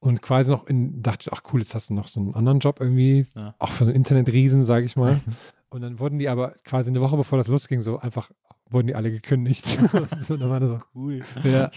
und 0.03 0.21
quasi 0.21 0.51
noch 0.51 0.67
in, 0.67 1.01
dachte 1.01 1.27
ich, 1.27 1.33
ach 1.33 1.41
cool, 1.51 1.61
jetzt 1.61 1.73
hast 1.75 1.89
du 1.89 1.93
noch 1.93 2.07
so 2.07 2.19
einen 2.19 2.35
anderen 2.35 2.59
Job 2.59 2.77
irgendwie, 2.79 3.25
ja. 3.35 3.55
auch 3.59 3.69
für 3.69 3.85
so 3.85 3.89
einen 3.89 3.95
Internetriesen, 3.95 4.65
sage 4.65 4.85
ich 4.85 4.95
mal. 4.95 5.19
Und 5.69 5.81
dann 5.81 5.97
wurden 5.97 6.19
die 6.19 6.29
aber 6.29 6.51
quasi 6.63 6.91
eine 6.91 7.01
Woche 7.01 7.17
bevor 7.17 7.39
das 7.39 7.47
losging, 7.47 7.81
so 7.81 7.97
einfach, 7.99 8.29
wurden 8.69 8.85
die 8.87 8.93
alle 8.95 9.09
gekündigt. 9.09 9.65
so, 10.19 10.37
dann 10.37 10.49
war 10.49 10.59
das 10.59 10.69
so, 10.69 10.79
Cool. 10.93 11.21
ja, 11.43 11.71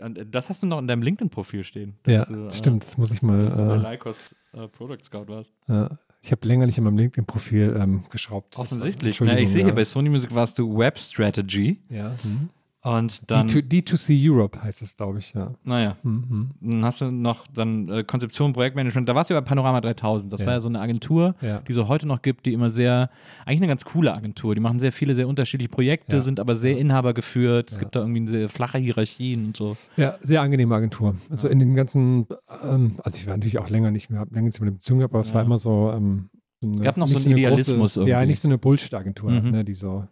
Und 0.00 0.18
äh, 0.18 0.26
das 0.26 0.48
hast 0.50 0.62
du 0.62 0.66
noch 0.66 0.78
in 0.78 0.86
deinem 0.88 1.02
LinkedIn-Profil 1.02 1.62
stehen. 1.64 1.98
ja, 2.06 2.24
du, 2.24 2.44
das 2.44 2.54
äh, 2.54 2.58
stimmt, 2.58 2.84
das 2.86 2.96
muss 2.98 3.10
ich 3.12 3.22
mal. 3.22 3.42
Dass 3.44 3.54
du 3.54 3.66
bei 3.66 3.74
Äh, 3.76 3.92
Lycos 3.92 4.34
äh, 4.54 4.66
Product 4.68 5.02
Scout 5.04 5.28
warst. 5.28 5.52
äh, 5.68 5.88
ich 6.22 6.32
habe 6.32 6.48
länger 6.48 6.64
nicht 6.64 6.78
in 6.78 6.84
meinem 6.84 6.96
LinkedIn-Profil 6.96 7.76
ähm, 7.78 8.04
geschraubt. 8.10 8.56
Offensichtlich. 8.56 9.08
Entschuldigung, 9.10 9.36
Na, 9.36 9.42
ich 9.42 9.50
sehe 9.50 9.60
ja. 9.60 9.66
hier, 9.66 9.74
bei 9.74 9.84
Sony 9.84 10.08
Music 10.08 10.34
warst 10.34 10.58
du 10.58 10.78
Web 10.78 10.98
Strategy 10.98 11.82
Ja. 11.90 12.16
Mhm. 12.24 12.48
Und 12.84 13.30
dann, 13.30 13.48
D2, 13.48 13.62
D2C 13.66 14.30
Europe 14.30 14.62
heißt 14.62 14.82
es, 14.82 14.96
glaube 14.96 15.18
ich, 15.18 15.32
ja. 15.34 15.52
naja, 15.64 15.96
Mhm. 16.02 16.50
dann 16.60 16.84
hast 16.84 17.00
du 17.00 17.10
noch 17.10 17.46
dann 17.46 17.88
äh, 17.88 18.04
Konzeption, 18.04 18.52
Projektmanagement. 18.52 19.08
Da 19.08 19.14
warst 19.14 19.30
du 19.30 19.34
ja 19.34 19.40
bei 19.40 19.46
Panorama 19.46 19.80
3000. 19.80 20.32
Das 20.32 20.42
Ja. 20.42 20.46
war 20.48 20.54
ja 20.54 20.60
so 20.60 20.68
eine 20.68 20.80
Agentur, 20.80 21.34
Ja. 21.40 21.60
die 21.60 21.72
es 21.72 21.78
auch 21.78 21.88
heute 21.88 22.06
noch 22.06 22.20
gibt, 22.22 22.44
die 22.46 22.52
immer 22.52 22.70
sehr, 22.70 23.08
eigentlich 23.46 23.60
eine 23.60 23.68
ganz 23.68 23.84
coole 23.84 24.12
Agentur. 24.14 24.54
Die 24.54 24.60
machen 24.60 24.78
sehr 24.80 24.92
viele, 24.92 25.14
sehr 25.14 25.26
unterschiedliche 25.28 25.70
Projekte, 25.70 26.16
Ja. 26.16 26.20
sind 26.22 26.38
aber 26.40 26.56
sehr 26.56 26.76
inhabergeführt. 26.78 27.70
Es 27.70 27.76
Ja. 27.76 27.80
gibt 27.82 27.96
da 27.96 28.00
irgendwie 28.00 28.20
eine 28.20 28.30
sehr 28.30 28.48
flache 28.50 28.78
Hierarchien 28.78 29.46
und 29.46 29.56
so. 29.56 29.76
Ja, 29.96 30.16
sehr 30.20 30.42
angenehme 30.42 30.74
Agentur. 30.74 31.14
Also 31.30 31.48
in 31.48 31.58
den 31.58 31.74
ganzen, 31.74 32.26
ähm, 32.70 32.96
also 33.02 33.16
ich 33.18 33.26
war 33.26 33.34
natürlich 33.36 33.58
auch 33.58 33.70
länger 33.70 33.90
nicht 33.90 34.10
mehr, 34.10 34.20
habe 34.20 34.34
länger 34.34 34.48
nicht 34.48 34.60
mehr 34.60 34.70
mit 34.70 34.80
Beziehung 34.80 34.98
gehabt, 34.98 35.14
aber 35.14 35.22
es 35.22 35.28
Ja. 35.30 35.36
war 35.36 35.42
immer 35.44 35.58
so. 35.58 35.90
Ähm, 35.94 36.28
so 36.60 36.68
eine, 36.70 36.82
Gab 36.84 36.96
noch 36.96 37.08
so 37.08 37.16
einen 37.18 37.26
eine 37.26 37.34
Idealismus 37.36 37.76
große, 37.94 38.00
Ja, 38.08 38.18
irgendwie. 38.18 38.26
nicht 38.28 38.40
so 38.40 38.48
eine 38.48 38.56
Bullshit-Agentur, 38.58 39.30
Mhm. 39.30 39.50
ne, 39.50 39.64
die 39.64 39.74
so 39.74 40.06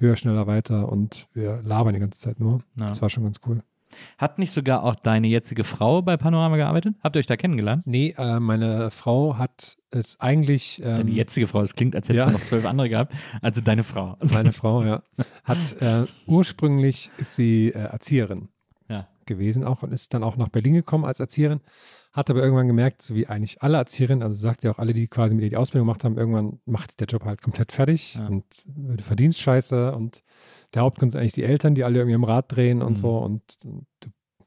höher, 0.00 0.16
schneller, 0.16 0.46
weiter 0.46 0.90
und 0.90 1.28
wir 1.32 1.60
labern 1.62 1.94
die 1.94 2.00
ganze 2.00 2.18
Zeit 2.18 2.40
nur. 2.40 2.60
Ja. 2.76 2.86
Das 2.86 3.02
war 3.02 3.10
schon 3.10 3.24
ganz 3.24 3.38
cool. 3.46 3.62
Hat 4.18 4.38
nicht 4.38 4.52
sogar 4.52 4.84
auch 4.84 4.94
deine 4.94 5.26
jetzige 5.26 5.64
Frau 5.64 6.02
bei 6.02 6.16
Panorama 6.16 6.56
gearbeitet? 6.56 6.94
Habt 7.02 7.16
ihr 7.16 7.20
euch 7.20 7.26
da 7.26 7.36
kennengelernt? 7.36 7.86
Nee, 7.86 8.14
äh, 8.16 8.38
meine 8.38 8.90
Frau 8.90 9.36
hat 9.36 9.76
es 9.90 10.20
eigentlich. 10.20 10.80
Ähm, 10.84 10.98
Deine 10.98 11.10
jetzige 11.10 11.48
Frau, 11.48 11.62
es 11.62 11.74
klingt, 11.74 11.96
als 11.96 12.08
hättest 12.08 12.26
ja. 12.26 12.26
du 12.26 12.38
noch 12.38 12.44
zwölf 12.44 12.64
andere 12.66 12.88
gehabt. 12.88 13.12
Also 13.42 13.60
deine 13.60 13.82
Frau. 13.82 14.16
Meine 14.32 14.52
Frau, 14.52 14.84
ja. 14.84 15.02
Hat 15.44 15.80
äh, 15.80 16.04
ursprünglich 16.26 17.10
ist 17.18 17.36
sie 17.36 17.68
äh, 17.68 17.78
Erzieherin. 17.78 18.48
Gewesen 19.30 19.64
auch 19.64 19.82
und 19.82 19.92
ist 19.92 20.12
dann 20.12 20.22
auch 20.22 20.36
nach 20.36 20.48
Berlin 20.50 20.74
gekommen 20.74 21.04
als 21.04 21.20
Erzieherin. 21.20 21.60
Hat 22.12 22.28
aber 22.28 22.42
irgendwann 22.42 22.66
gemerkt, 22.66 23.00
so 23.02 23.14
wie 23.14 23.26
eigentlich 23.26 23.62
alle 23.62 23.78
Erzieherinnen, 23.78 24.22
also 24.22 24.38
sagt 24.38 24.62
ja 24.64 24.70
auch 24.70 24.78
alle, 24.78 24.92
die 24.92 25.06
quasi 25.08 25.34
mit 25.34 25.44
ihr 25.44 25.50
die 25.50 25.56
Ausbildung 25.56 25.86
gemacht 25.86 26.04
haben, 26.04 26.18
irgendwann 26.18 26.60
macht 26.66 27.00
der 27.00 27.06
Job 27.06 27.24
halt 27.24 27.40
komplett 27.40 27.72
fertig 27.72 28.16
Ja. 28.16 28.26
und 28.26 28.44
du 28.66 29.02
verdienst 29.02 29.40
scheiße 29.40 29.92
und 29.94 30.22
der 30.74 30.82
Hauptgrund 30.82 31.12
sind 31.12 31.20
eigentlich 31.20 31.32
die 31.32 31.44
Eltern, 31.44 31.74
die 31.74 31.84
alle 31.84 31.98
irgendwie 31.98 32.14
am 32.16 32.24
Rad 32.24 32.54
drehen 32.54 32.82
und 32.82 32.92
Mhm. 32.92 32.96
so 32.96 33.18
und, 33.18 33.42
und 33.64 33.86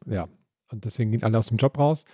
ja, 0.06 0.28
und 0.72 0.86
deswegen 0.86 1.12
gehen 1.12 1.24
alle 1.24 1.38
aus 1.38 1.48
dem 1.48 1.58
Job 1.58 1.78
raus. 1.78 2.06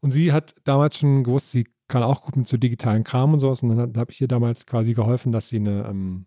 Und 0.00 0.10
sie 0.10 0.32
hat 0.32 0.54
damals 0.64 0.98
schon 0.98 1.24
gewusst, 1.24 1.50
sie 1.50 1.66
kann 1.88 2.02
auch 2.02 2.22
gut 2.22 2.36
mit 2.36 2.46
so 2.48 2.56
digitalen 2.56 3.04
Kram 3.04 3.32
und 3.34 3.38
sowas. 3.40 3.62
Und 3.62 3.76
dann 3.76 3.96
habe 3.96 4.10
ich 4.10 4.20
ihr 4.20 4.28
damals 4.28 4.66
quasi 4.66 4.94
geholfen, 4.94 5.32
dass 5.32 5.48
sie 5.48 5.56
eine, 5.56 5.86
ähm, 5.88 6.26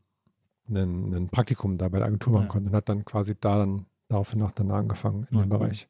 einen, 0.70 1.14
ein 1.14 1.30
Praktikum 1.30 1.78
da 1.78 1.88
bei 1.90 1.98
der 2.00 2.08
Agentur 2.08 2.34
machen 2.34 2.44
Ja. 2.44 2.50
konnte 2.50 2.70
und 2.70 2.76
hat 2.76 2.90
dann 2.90 3.06
quasi 3.06 3.36
da 3.40 3.58
dann 3.60 3.86
daraufhin 4.10 4.42
auch 4.42 4.52
dann 4.52 4.72
angefangen 4.72 5.28
in 5.32 5.38
Ja, 5.38 5.44
dem 5.44 5.52
cool. 5.52 5.60
Bereich. 5.60 5.88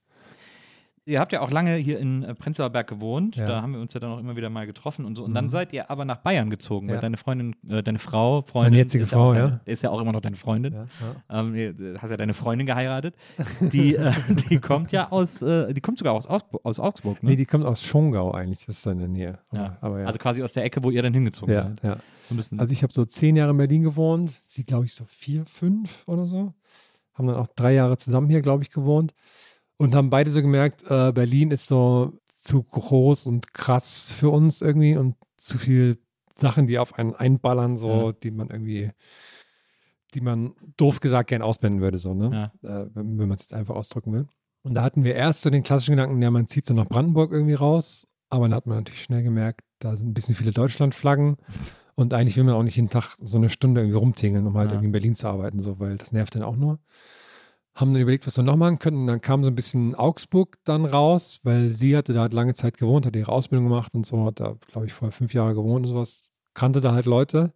Ihr 1.06 1.22
habt 1.22 1.31
ja 1.31 1.39
auch 1.39 1.52
lange 1.52 1.76
hier 1.77 1.99
in 1.99 2.23
äh, 2.23 2.35
Prenzlauer 2.35 2.69
Berg 2.69 2.88
gewohnt. 2.89 3.38
Ja. 3.38 3.45
Da 3.45 3.61
haben 3.61 3.72
wir 3.72 3.80
uns 3.80 3.94
ja 3.94 4.02
dann 4.02 4.11
auch 4.11 4.19
immer 4.19 4.35
wieder 4.35 4.49
mal 4.49 4.68
getroffen 4.68 5.06
und 5.06 5.15
so. 5.15 5.23
Und 5.23 5.34
dann 5.34 5.45
Mhm. 5.45 5.49
seid 5.49 5.72
ihr 5.72 5.89
aber 5.89 6.03
nach 6.03 6.18
Bayern 6.18 6.49
gezogen, 6.49 6.89
weil 6.89 6.95
Ja. 6.95 7.02
deine 7.02 7.15
Freundin, 7.15 7.56
äh, 7.69 7.81
deine 7.81 7.98
Frau, 7.99 8.41
Freundin. 8.41 8.73
jetzige 8.73 9.03
ist 9.03 9.11
Frau, 9.14 9.27
ja. 9.27 9.30
Auch 9.31 9.35
ja. 9.35 9.48
deine, 9.48 9.61
Ist 9.64 9.84
ja 9.84 9.89
auch 9.89 10.02
immer 10.02 10.11
noch 10.11 10.19
deine 10.19 10.35
Freundin. 10.35 10.73
Ja, 10.73 10.85
ja. 11.30 11.39
Ähm, 11.39 11.53
du 11.77 12.02
hast 12.02 12.11
ja 12.11 12.18
deine 12.18 12.34
Freundin 12.34 12.68
geheiratet. 12.68 13.15
Die, 13.61 13.95
äh, 13.95 14.11
die 14.49 14.60
kommt 14.60 14.91
ja 14.91 15.10
aus, 15.10 15.41
äh, 15.41 15.73
die 15.73 15.80
kommt 15.80 15.98
sogar 15.98 16.11
aus, 16.14 16.27
Augsburg, 16.27 16.60
aus 16.65 16.77
Augsburg, 16.77 17.23
ne? 17.23 17.30
Nee, 17.30 17.35
die 17.38 17.45
kommt 17.45 17.64
aus 17.64 17.85
Schongau 17.85 18.31
eigentlich, 18.34 18.65
das 18.65 18.76
ist 18.76 18.85
da 18.85 18.91
in 18.91 18.99
der 18.99 19.07
Nähe. 19.07 19.39
Aber 19.52 19.77
aber. 19.80 19.95
Also 20.07 20.19
quasi 20.19 20.44
aus 20.44 20.52
der 20.52 20.65
Ecke, 20.65 20.84
wo 20.84 20.91
ihr 20.91 21.02
dann 21.03 21.14
hingezogen 21.14 21.56
seid. 21.56 21.84
ja. 21.84 21.98
So. 22.30 22.57
Also 22.57 22.73
ich 22.73 22.84
habe 22.84 22.91
so 22.91 23.06
zehn 23.06 23.38
Jahre 23.38 23.52
in 23.52 23.57
Berlin 23.57 23.84
gewohnt, 23.84 24.34
sie 24.45 24.65
glaube 24.65 24.84
ich 24.84 24.94
so 24.94 25.06
vier, 25.06 25.45
fünf 25.45 26.06
oder 26.06 26.26
so. 26.26 26.53
Haben 27.18 27.27
dann 27.27 27.38
auch 27.38 27.48
drei 27.56 27.73
Jahre 27.73 27.98
zusammen 27.98 28.30
hier, 28.30 28.41
glaube 28.41 28.64
ich, 28.64 28.69
gewohnt 28.69 29.14
und 29.77 29.95
haben 29.95 30.10
beide 30.10 30.30
so 30.31 30.41
gemerkt, 30.41 30.84
äh, 30.89 31.11
Berlin 31.11 31.52
ist 31.52 31.68
so 31.68 32.14
zu 32.39 32.64
groß 32.64 33.26
und 33.26 33.53
krass 33.53 34.11
für 34.11 34.30
uns 34.30 34.61
irgendwie 34.61 34.95
und 34.95 35.15
zu 35.38 35.57
viel 35.57 35.98
Sachen, 36.35 36.68
die 36.68 36.77
auf 36.80 36.94
einen 36.98 37.15
einballern, 37.15 37.77
so, 37.77 38.07
Ja. 38.07 38.11
die 38.11 38.31
man 38.31 38.49
irgendwie, 38.49 38.91
die 40.14 40.22
man 40.22 40.53
doof 40.77 40.99
gesagt 40.99 41.30
gern 41.30 41.41
ausblenden 41.41 41.81
würde, 41.81 41.98
so, 41.98 42.14
ne? 42.14 42.52
Äh, 42.64 42.85
wenn, 42.95 43.18
wenn 43.19 43.27
man 43.27 43.35
es 43.38 43.41
jetzt 43.41 43.53
einfach 43.53 43.76
ausdrücken 43.76 44.14
will. 44.14 44.27
Und 44.64 44.73
da 44.76 44.84
hatten 44.84 45.03
wir 45.03 45.15
erst 45.15 45.41
so 45.41 45.49
den 45.49 45.64
klassischen 45.64 45.91
Gedanken, 45.95 46.22
ja, 46.22 46.30
man 46.31 46.48
zieht 46.48 46.65
so 46.65 46.73
nach 46.73 46.88
Brandenburg 46.88 47.31
irgendwie 47.31 47.53
raus, 47.53 48.07
aber 48.30 48.45
dann 48.48 48.56
hat 48.56 48.68
man 48.68 48.77
natürlich 48.77 49.03
schnell 49.03 49.23
gemerkt, 49.23 49.61
da 49.80 49.95
sind 49.95 50.10
ein 50.10 50.14
bisschen 50.14 50.35
viele 50.35 50.52
Deutschlandflaggen 50.52 51.38
und 51.97 52.13
eigentlich 52.13 52.37
will 52.37 52.43
man 52.45 52.53
auch 52.53 52.63
nicht 52.63 52.75
jeden 52.77 52.89
Tag 52.89 53.15
so 53.21 53.37
eine 53.37 53.49
Stunde 53.49 53.81
irgendwie 53.81 53.97
rumtingeln, 53.97 54.45
um 54.47 54.55
halt 54.55 54.67
Ja. 54.69 54.73
irgendwie 54.75 54.85
in 54.85 54.91
Berlin 54.93 55.15
zu 55.15 55.27
arbeiten, 55.27 55.59
so, 55.59 55.79
weil 55.79 55.97
das 55.97 56.11
nervt 56.13 56.35
dann 56.35 56.43
auch 56.43 56.55
nur. 56.55 56.79
Haben 57.75 57.93
dann 57.93 58.01
überlegt, 58.01 58.25
was 58.25 58.37
wir 58.37 58.43
noch 58.43 58.55
machen 58.55 58.79
könnten. 58.79 59.01
Und 59.01 59.07
dann 59.07 59.21
kam 59.21 59.43
so 59.43 59.49
ein 59.49 59.55
bisschen 59.55 59.93
Augsburg 59.95 60.57
dann 60.63 60.85
raus, 60.85 61.39
weil 61.43 61.71
sie 61.71 61.97
hatte 61.97 62.13
da 62.13 62.21
halt 62.21 62.33
lange 62.33 62.53
Zeit 62.53 62.77
gewohnt, 62.77 63.05
hat 63.05 63.15
ihre 63.15 63.31
Ausbildung 63.31 63.65
gemacht 63.67 63.93
und 63.95 64.05
so, 64.05 64.25
hat 64.25 64.39
da, 64.39 64.55
glaube 64.71 64.87
ich, 64.87 64.93
vorher 64.93 65.11
fünf 65.11 65.33
Jahre 65.33 65.53
gewohnt 65.55 65.85
und 65.85 65.91
sowas, 65.91 66.31
kannte 66.53 66.81
da 66.81 66.93
halt 66.93 67.05
Leute. 67.05 67.53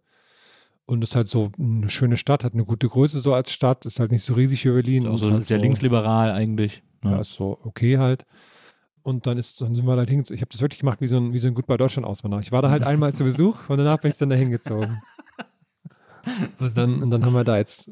Und 0.86 1.02
ist 1.04 1.14
halt 1.14 1.28
so 1.28 1.50
eine 1.58 1.88
schöne 1.90 2.16
Stadt, 2.16 2.42
hat 2.44 2.54
eine 2.54 2.64
gute 2.64 2.88
Größe 2.88 3.20
so 3.20 3.32
als 3.34 3.52
Stadt, 3.52 3.86
ist 3.86 4.00
halt 4.00 4.10
nicht 4.10 4.24
so 4.24 4.34
riesig 4.34 4.64
wie 4.64 4.70
Berlin. 4.70 5.02
Ist 5.04 5.08
auch 5.08 5.12
und 5.12 5.18
so 5.18 5.30
halt 5.30 5.44
sehr 5.44 5.58
so- 5.58 5.62
linksliberal 5.62 6.32
eigentlich. 6.32 6.82
ja, 7.04 7.12
Ja. 7.12 7.20
ist 7.20 7.32
so 7.34 7.58
okay 7.64 7.98
halt. 7.98 8.24
Und 9.02 9.26
dann 9.26 9.38
ist, 9.38 9.60
dann 9.60 9.74
sind 9.74 9.86
wir 9.86 9.96
da 9.96 10.02
hingezogen. 10.02 10.36
Ich 10.36 10.42
habe 10.42 10.50
das 10.52 10.60
wirklich 10.60 10.80
gemacht 10.80 11.00
wie 11.00 11.06
so 11.06 11.16
ein, 11.16 11.32
wie 11.32 11.38
so 11.38 11.48
ein 11.48 11.54
Goodbye 11.54 11.76
Deutschland 11.76 12.06
Auswanderer. 12.06 12.40
Ich 12.40 12.52
war 12.52 12.62
da 12.62 12.70
halt 12.70 12.84
einmal 12.84 13.12
zu 13.14 13.24
Besuch 13.24 13.68
und 13.68 13.78
danach 13.78 13.98
bin 13.98 14.10
ich 14.10 14.18
dann 14.18 14.30
da 14.30 14.36
hingezogen. 14.36 15.02
und, 16.60 16.76
dann, 16.76 17.02
und 17.02 17.10
dann 17.10 17.24
haben 17.24 17.34
wir 17.34 17.44
da 17.44 17.56
jetzt 17.56 17.90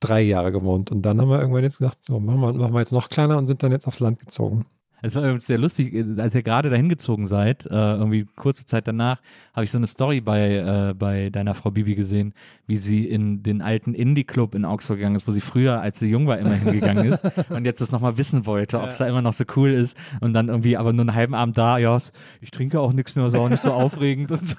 drei 0.00 0.22
Jahre 0.22 0.52
gewohnt. 0.52 0.90
Und 0.90 1.02
dann 1.02 1.20
haben 1.20 1.30
wir 1.30 1.40
irgendwann 1.40 1.62
jetzt 1.62 1.78
gesagt, 1.78 2.04
so, 2.04 2.20
machen 2.20 2.40
wir, 2.40 2.52
machen 2.52 2.74
wir 2.74 2.80
jetzt 2.80 2.92
noch 2.92 3.08
kleiner 3.08 3.38
und 3.38 3.46
sind 3.46 3.62
dann 3.62 3.72
jetzt 3.72 3.86
aufs 3.86 4.00
Land 4.00 4.18
gezogen. 4.18 4.66
Es 5.02 5.14
war 5.14 5.22
übrigens 5.22 5.46
sehr 5.46 5.58
lustig, 5.58 6.04
als 6.18 6.34
ihr 6.34 6.42
gerade 6.42 6.70
dahin 6.70 6.88
gezogen 6.88 7.26
seid, 7.26 7.66
äh, 7.66 7.70
irgendwie 7.70 8.26
kurze 8.36 8.66
Zeit 8.66 8.86
danach, 8.88 9.20
habe 9.54 9.64
ich 9.64 9.70
so 9.70 9.78
eine 9.78 9.86
Story 9.86 10.20
bei, 10.20 10.56
äh, 10.90 10.94
bei 10.94 11.30
deiner 11.30 11.54
Frau 11.54 11.70
Bibi 11.70 11.94
gesehen, 11.94 12.34
wie 12.66 12.76
sie 12.76 13.06
in 13.06 13.42
den 13.42 13.62
alten 13.62 13.94
Indie-Club 13.94 14.54
in 14.54 14.64
Augsburg 14.64 14.98
gegangen 14.98 15.16
ist, 15.16 15.26
wo 15.26 15.32
sie 15.32 15.40
früher, 15.40 15.80
als 15.80 15.98
sie 15.98 16.08
jung 16.08 16.26
war, 16.26 16.38
immer 16.38 16.54
hingegangen 16.54 17.12
ist 17.12 17.24
und 17.50 17.64
jetzt 17.64 17.80
das 17.80 17.92
nochmal 17.92 18.18
wissen 18.18 18.46
wollte, 18.46 18.80
ob 18.80 18.88
es 18.88 18.98
da 18.98 19.06
immer 19.06 19.22
noch 19.22 19.32
so 19.32 19.44
cool 19.56 19.70
ist 19.70 19.96
und 20.20 20.34
dann 20.34 20.48
irgendwie 20.48 20.76
aber 20.76 20.92
nur 20.92 21.02
einen 21.02 21.14
halben 21.14 21.34
Abend 21.34 21.58
da, 21.58 21.78
ja, 21.78 21.98
ich 22.40 22.50
trinke 22.50 22.80
auch 22.80 22.92
nichts 22.92 23.16
mehr, 23.16 23.26
ist 23.26 23.34
auch 23.34 23.48
nicht 23.48 23.62
so 23.62 23.72
aufregend 23.72 24.30
und 24.32 24.46
so. 24.46 24.56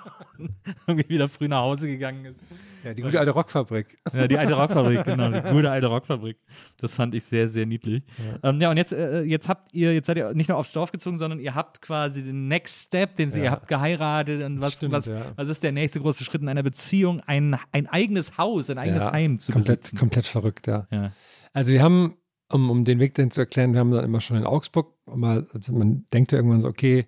irgendwie 0.87 1.09
wieder 1.09 1.27
früh 1.29 1.47
nach 1.47 1.61
Hause 1.61 1.87
gegangen 1.87 2.25
ist. 2.25 2.39
Ja, 2.83 2.93
die 2.93 3.01
gute 3.01 3.19
alte 3.19 3.31
Rockfabrik. 3.31 3.97
Ja, 4.13 4.27
die 4.27 4.37
alte 4.37 4.53
Rockfabrik, 4.53 5.03
genau, 5.03 5.29
die 5.29 5.41
gute 5.51 5.69
alte 5.69 5.87
Rockfabrik. 5.87 6.37
Das 6.79 6.95
fand 6.95 7.13
ich 7.15 7.23
sehr, 7.23 7.47
sehr 7.47 7.65
niedlich. 7.65 8.03
Ja, 8.17 8.49
ähm, 8.49 8.59
ja 8.59 8.71
und 8.71 8.77
jetzt, 8.77 8.91
äh, 8.91 9.21
jetzt 9.21 9.47
habt 9.47 9.73
ihr, 9.73 9.93
jetzt 9.93 10.07
seid 10.07 10.17
ihr 10.17 10.33
nicht 10.33 10.49
nur 10.49 10.57
aufs 10.57 10.73
Dorf 10.73 10.91
gezogen, 10.91 11.17
sondern 11.17 11.39
ihr 11.39 11.53
habt 11.53 11.81
quasi 11.81 12.23
den 12.23 12.47
Next 12.47 12.87
Step, 12.87 13.15
den 13.15 13.29
sie, 13.29 13.39
Ja. 13.39 13.45
ihr 13.45 13.51
habt 13.51 13.67
geheiratet 13.67 14.41
und 14.43 14.59
was, 14.61 14.73
Stimmt, 14.73 14.93
was, 14.93 15.05
ja. 15.05 15.25
was 15.35 15.49
ist 15.49 15.63
der 15.63 15.71
nächste 15.71 15.99
große 15.99 16.23
Schritt 16.23 16.41
in 16.41 16.49
einer 16.49 16.63
Beziehung, 16.63 17.21
ein, 17.21 17.57
ein 17.71 17.87
eigenes 17.87 18.37
Haus, 18.37 18.69
ein 18.69 18.77
eigenes 18.77 19.11
Heim 19.11 19.37
zu 19.37 19.51
komplett, 19.51 19.81
besitzen. 19.81 19.97
komplett 19.97 20.25
verrückt, 20.25 20.67
ja. 20.67 20.87
Ja. 20.91 21.11
Also 21.53 21.71
wir 21.73 21.81
haben, 21.83 22.17
um, 22.51 22.69
um 22.69 22.83
den 22.83 22.99
Weg 22.99 23.13
dahin 23.13 23.31
zu 23.31 23.41
erklären, 23.41 23.73
wir 23.73 23.79
haben 23.79 23.91
dann 23.91 24.05
immer 24.05 24.21
schon 24.21 24.37
in 24.37 24.45
Augsburg, 24.45 24.95
mal, 25.05 25.47
also 25.53 25.73
man 25.73 26.05
denkt 26.13 26.31
ja 26.31 26.37
irgendwann 26.39 26.61
so, 26.61 26.67
okay, 26.67 27.07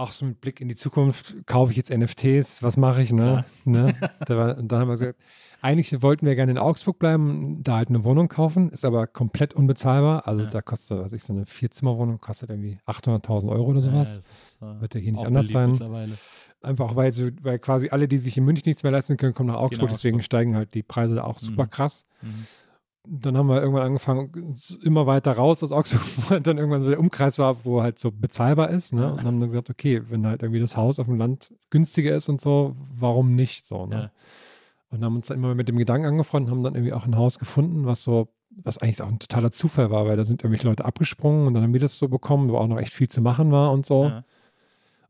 auch 0.00 0.12
so 0.12 0.24
mit 0.26 0.40
Blick 0.40 0.60
in 0.60 0.68
die 0.68 0.74
Zukunft, 0.74 1.36
kaufe 1.46 1.70
ich 1.72 1.76
jetzt 1.76 1.90
NFTs, 1.90 2.62
was 2.62 2.76
mache 2.76 3.02
ich, 3.02 3.12
ne? 3.12 3.44
ne? 3.64 3.94
Da 4.26 4.36
war, 4.36 4.56
und 4.58 4.72
dann 4.72 4.80
haben 4.80 4.88
wir 4.88 4.92
gesagt, 4.92 5.18
eigentlich 5.60 6.02
wollten 6.02 6.24
wir 6.26 6.34
gerne 6.34 6.52
in 6.52 6.58
Augsburg 6.58 6.98
bleiben, 6.98 7.62
da 7.62 7.76
halt 7.76 7.90
eine 7.90 8.02
Wohnung 8.04 8.28
kaufen, 8.28 8.70
ist 8.70 8.84
aber 8.84 9.06
komplett 9.06 9.52
unbezahlbar. 9.54 10.26
Also 10.26 10.44
Ja. 10.44 10.48
da 10.50 10.62
kostet, 10.62 10.98
was 11.00 11.12
ich, 11.12 11.22
so 11.22 11.32
eine 11.34 11.44
Vierzimmerwohnung 11.46 12.18
kostet 12.18 12.48
irgendwie 12.50 12.78
800.000 12.86 13.50
Euro 13.50 13.64
oder 13.66 13.80
sowas. 13.80 14.14
Ja, 14.62 14.68
ist, 14.72 14.76
äh, 14.78 14.80
Wird 14.80 14.94
ja 14.94 15.00
hier 15.00 15.12
nicht 15.12 15.20
auch 15.20 15.26
anders 15.26 15.48
sein. 15.48 15.78
Einfach 16.62 16.96
weil, 16.96 17.12
so, 17.12 17.28
weil 17.42 17.58
quasi 17.58 17.88
alle, 17.90 18.08
die 18.08 18.18
sich 18.18 18.36
in 18.36 18.44
München 18.44 18.64
nichts 18.68 18.82
mehr 18.82 18.92
leisten 18.92 19.16
können, 19.16 19.34
kommen 19.34 19.48
nach 19.48 19.56
Augsburg, 19.56 19.80
Genau, 19.80 19.92
deswegen 19.92 20.16
Augsburg. 20.16 20.24
steigen 20.26 20.56
halt 20.56 20.74
die 20.74 20.82
Preise 20.82 21.14
da 21.14 21.24
auch 21.24 21.38
super 21.38 21.64
Mhm. 21.64 21.70
krass 21.70 22.06
Mhm. 22.22 22.46
Dann 23.12 23.36
haben 23.36 23.48
wir 23.48 23.60
irgendwann 23.60 23.82
angefangen, 23.82 24.54
immer 24.84 25.06
weiter 25.06 25.32
raus 25.32 25.62
aus 25.64 25.72
Augsburg, 25.72 26.02
wo 26.30 26.38
dann 26.38 26.58
irgendwann 26.58 26.82
so 26.82 26.90
der 26.90 27.00
Umkreis 27.00 27.40
war, 27.40 27.64
wo 27.64 27.82
halt 27.82 27.98
so 27.98 28.12
bezahlbar 28.12 28.70
ist. 28.70 28.92
Ne? 28.92 29.12
Und 29.12 29.24
haben 29.24 29.40
dann 29.40 29.48
gesagt, 29.48 29.68
okay, 29.68 30.02
wenn 30.08 30.26
halt 30.26 30.42
irgendwie 30.42 30.60
das 30.60 30.76
Haus 30.76 31.00
auf 31.00 31.06
dem 31.06 31.18
Land 31.18 31.52
günstiger 31.70 32.14
ist 32.14 32.28
und 32.28 32.40
so, 32.40 32.76
warum 32.94 33.34
nicht 33.34 33.66
so? 33.66 33.86
Ne? 33.86 33.94
Ja. 33.94 34.10
Und 34.90 35.04
haben 35.04 35.16
uns 35.16 35.26
dann 35.26 35.38
immer 35.38 35.56
mit 35.56 35.68
dem 35.68 35.76
Gedanken 35.76 36.06
angefreundet, 36.06 36.52
haben 36.52 36.62
dann 36.62 36.74
irgendwie 36.74 36.92
auch 36.92 37.04
ein 37.04 37.16
Haus 37.16 37.40
gefunden, 37.40 37.84
was 37.84 38.04
so, 38.04 38.28
was 38.50 38.78
eigentlich 38.78 39.02
auch 39.02 39.08
ein 39.08 39.18
totaler 39.18 39.50
Zufall 39.50 39.90
war, 39.90 40.06
weil 40.06 40.16
da 40.16 40.24
sind 40.24 40.42
irgendwelche 40.42 40.68
Leute 40.68 40.84
abgesprungen 40.84 41.48
und 41.48 41.54
dann 41.54 41.64
haben 41.64 41.72
wir 41.72 41.80
das 41.80 41.98
so 41.98 42.08
bekommen, 42.08 42.48
wo 42.48 42.58
auch 42.58 42.66
noch 42.68 42.78
echt 42.78 42.92
viel 42.92 43.08
zu 43.08 43.20
machen 43.20 43.50
war 43.50 43.72
und 43.72 43.84
so. 43.84 44.04
Ja. 44.04 44.24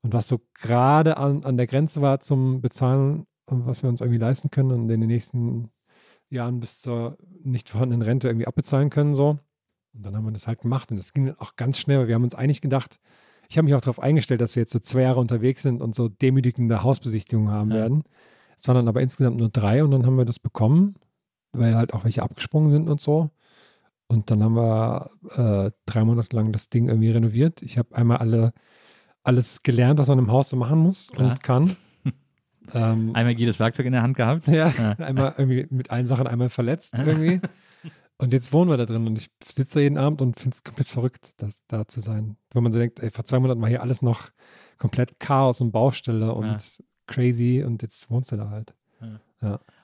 Und 0.02 0.14
was 0.14 0.27
so 0.27 0.40
gerade 0.55 1.18
an, 1.18 1.44
an 1.44 1.59
der 1.59 1.66
Grenze 1.66 2.01
war 2.01 2.20
zum 2.20 2.62
Bezahlen, 2.62 3.27
was 3.47 3.82
wir 3.82 3.90
uns 3.90 4.01
irgendwie 4.01 4.18
leisten 4.18 4.51
können 4.51 4.70
und 4.70 4.89
in 4.89 5.01
den 5.01 5.09
nächsten 5.09 5.70
Jahren 6.31 6.61
bis 6.61 6.81
zur 6.81 7.16
nicht 7.43 7.69
vorhandenen 7.69 8.02
Rente 8.02 8.28
irgendwie 8.28 8.47
abbezahlen 8.47 8.90
können, 8.90 9.15
so. 9.15 9.39
Und 9.93 10.07
dann 10.07 10.15
haben 10.16 10.24
wir 10.24 10.32
das 10.32 10.47
halt 10.47 10.61
gemacht 10.61 10.90
und 10.90 10.97
das 10.97 11.12
ging 11.12 11.27
dann 11.27 11.39
auch 11.39 11.57
ganz 11.57 11.78
schnell, 11.78 11.98
weil 12.01 12.09
wir 12.09 12.15
haben 12.15 12.23
uns 12.24 12.35
eigentlich 12.35 12.61
gedacht, 12.61 13.01
ich 13.48 13.59
habe 13.59 13.65
mich 13.65 13.74
auch 13.74 13.81
darauf 13.81 13.98
eingestellt, 14.01 14.40
dass 14.40 14.55
wir 14.55 14.61
jetzt 14.62 14.73
so 14.73 14.78
zwei 14.78 15.02
Jahre 15.02 15.19
unterwegs 15.19 15.62
sind 15.62 15.82
und 15.82 15.94
so 15.94 16.09
demütigende 16.09 16.85
Hausbesichtigungen 16.85 17.51
haben 17.51 17.70
Ja. 17.70 17.77
werden. 17.78 18.05
Es 18.57 18.69
waren 18.69 18.77
dann 18.77 18.89
aber 18.89 19.01
insgesamt 19.02 19.39
nur 19.39 19.48
drei 19.48 19.82
und 19.82 19.90
dann 19.90 20.07
haben 20.07 20.16
wir 20.16 20.24
das 20.24 20.39
bekommen, 20.39 20.94
weil 21.52 21.74
halt 21.74 21.93
auch 21.94 22.05
welche 22.05 22.23
abgesprungen 22.23 22.70
sind 22.70 22.89
und 22.89 23.01
so. 23.01 23.31
Und 24.07 24.31
dann 24.31 24.43
haben 24.43 24.55
wir 24.55 25.11
äh, 25.36 25.70
drei 25.86 26.05
Monate 26.05 26.35
lang 26.36 26.52
das 26.52 26.69
Ding 26.69 26.89
irgendwie 26.89 27.11
renoviert. 27.11 27.62
Ich 27.62 27.78
habe 27.78 27.94
einmal 27.97 28.19
alle, 28.19 28.52
alles 29.24 29.62
gelernt, 29.62 29.98
was 29.98 30.09
man 30.09 30.19
im 30.19 30.31
Haus 30.31 30.51
so 30.51 30.57
machen 30.57 30.78
muss 30.78 31.09
Klar. 31.09 31.31
und 31.31 31.43
kann. 31.43 31.77
Ähm, 32.75 33.15
Einmal 33.15 33.33
jedes 33.35 33.59
Werkzeug 33.61 33.87
in 33.87 33.93
der 33.93 34.03
Hand 34.03 34.17
gehabt. 34.17 34.47
ja, 34.49 34.69
Ja. 34.69 34.91
einmal 34.99 35.35
irgendwie 35.39 35.67
mit 35.71 35.91
allen 35.91 36.07
Sachen 36.07 36.27
einmal 36.27 36.49
verletzt 36.51 36.95
irgendwie. 36.99 37.41
Und 38.19 38.33
jetzt 38.35 38.53
wohnen 38.53 38.71
wir 38.71 38.77
da 38.77 38.85
drin 38.85 39.07
und 39.07 39.19
ich 39.19 39.31
sitze 39.43 39.79
da 39.79 39.81
jeden 39.81 39.97
Abend 39.97 40.21
und 40.21 40.39
finde 40.39 40.55
es 40.55 40.63
komplett 40.63 40.89
verrückt, 40.89 41.31
das, 41.39 41.63
da 41.69 41.87
zu 41.89 42.01
sein. 42.01 42.37
Wenn 42.53 42.63
man 42.63 42.71
so 42.73 42.79
denkt, 42.79 43.01
ey, 43.01 43.11
vor 43.11 43.25
zwei 43.25 43.39
Monaten 43.39 43.63
war 43.63 43.69
hier 43.71 43.81
alles 43.83 44.03
noch 44.03 44.29
komplett 44.77 45.19
Chaos 45.19 45.61
und 45.63 45.73
Baustelle 45.73 46.35
und 46.35 46.47
Ja. 46.47 46.57
crazy 47.07 47.63
und 47.67 47.81
jetzt 47.83 48.11
wohnst 48.11 48.31
du 48.33 48.37
da 48.37 48.51
halt. 48.51 48.75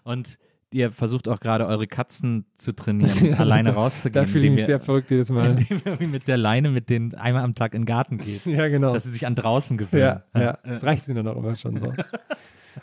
Und 0.04 0.38
ihr 0.72 0.90
versucht 0.90 1.28
auch 1.28 1.40
gerade 1.40 1.66
eure 1.66 1.86
Katzen 1.86 2.44
zu 2.56 2.72
trainieren, 2.76 3.34
alleine 3.34 3.70
rauszugehen. 3.72 4.24
Da 4.26 4.30
fühle 4.30 4.44
ich 4.44 4.50
mich 4.50 4.60
ihr- 4.60 4.66
sehr 4.66 4.80
verrückt 4.80 5.10
jedes 5.10 5.30
Mal. 5.30 5.50
Indem 5.52 5.78
ihr 5.78 5.86
irgendwie 5.86 6.06
mit 6.06 6.28
der 6.28 6.36
Leine 6.36 6.68
mit 6.70 6.90
denen 6.90 7.14
einmal 7.14 7.42
am 7.42 7.54
Tag 7.54 7.74
in 7.74 7.82
den 7.82 7.86
Garten 7.86 8.18
geht. 8.18 8.44
ja, 8.44 8.68
genau. 8.68 8.92
Dass 8.92 9.04
sie 9.04 9.10
sich 9.12 9.26
an 9.26 9.34
draußen 9.34 9.78
gewöhnen. 9.78 10.20
ja, 10.34 10.40
ja, 10.40 10.58
das 10.62 10.84
reicht 10.84 11.08
ihnen 11.08 11.24
dann 11.24 11.28
auch 11.28 11.38
immer 11.38 11.56
schon 11.56 11.80
so. 11.80 11.94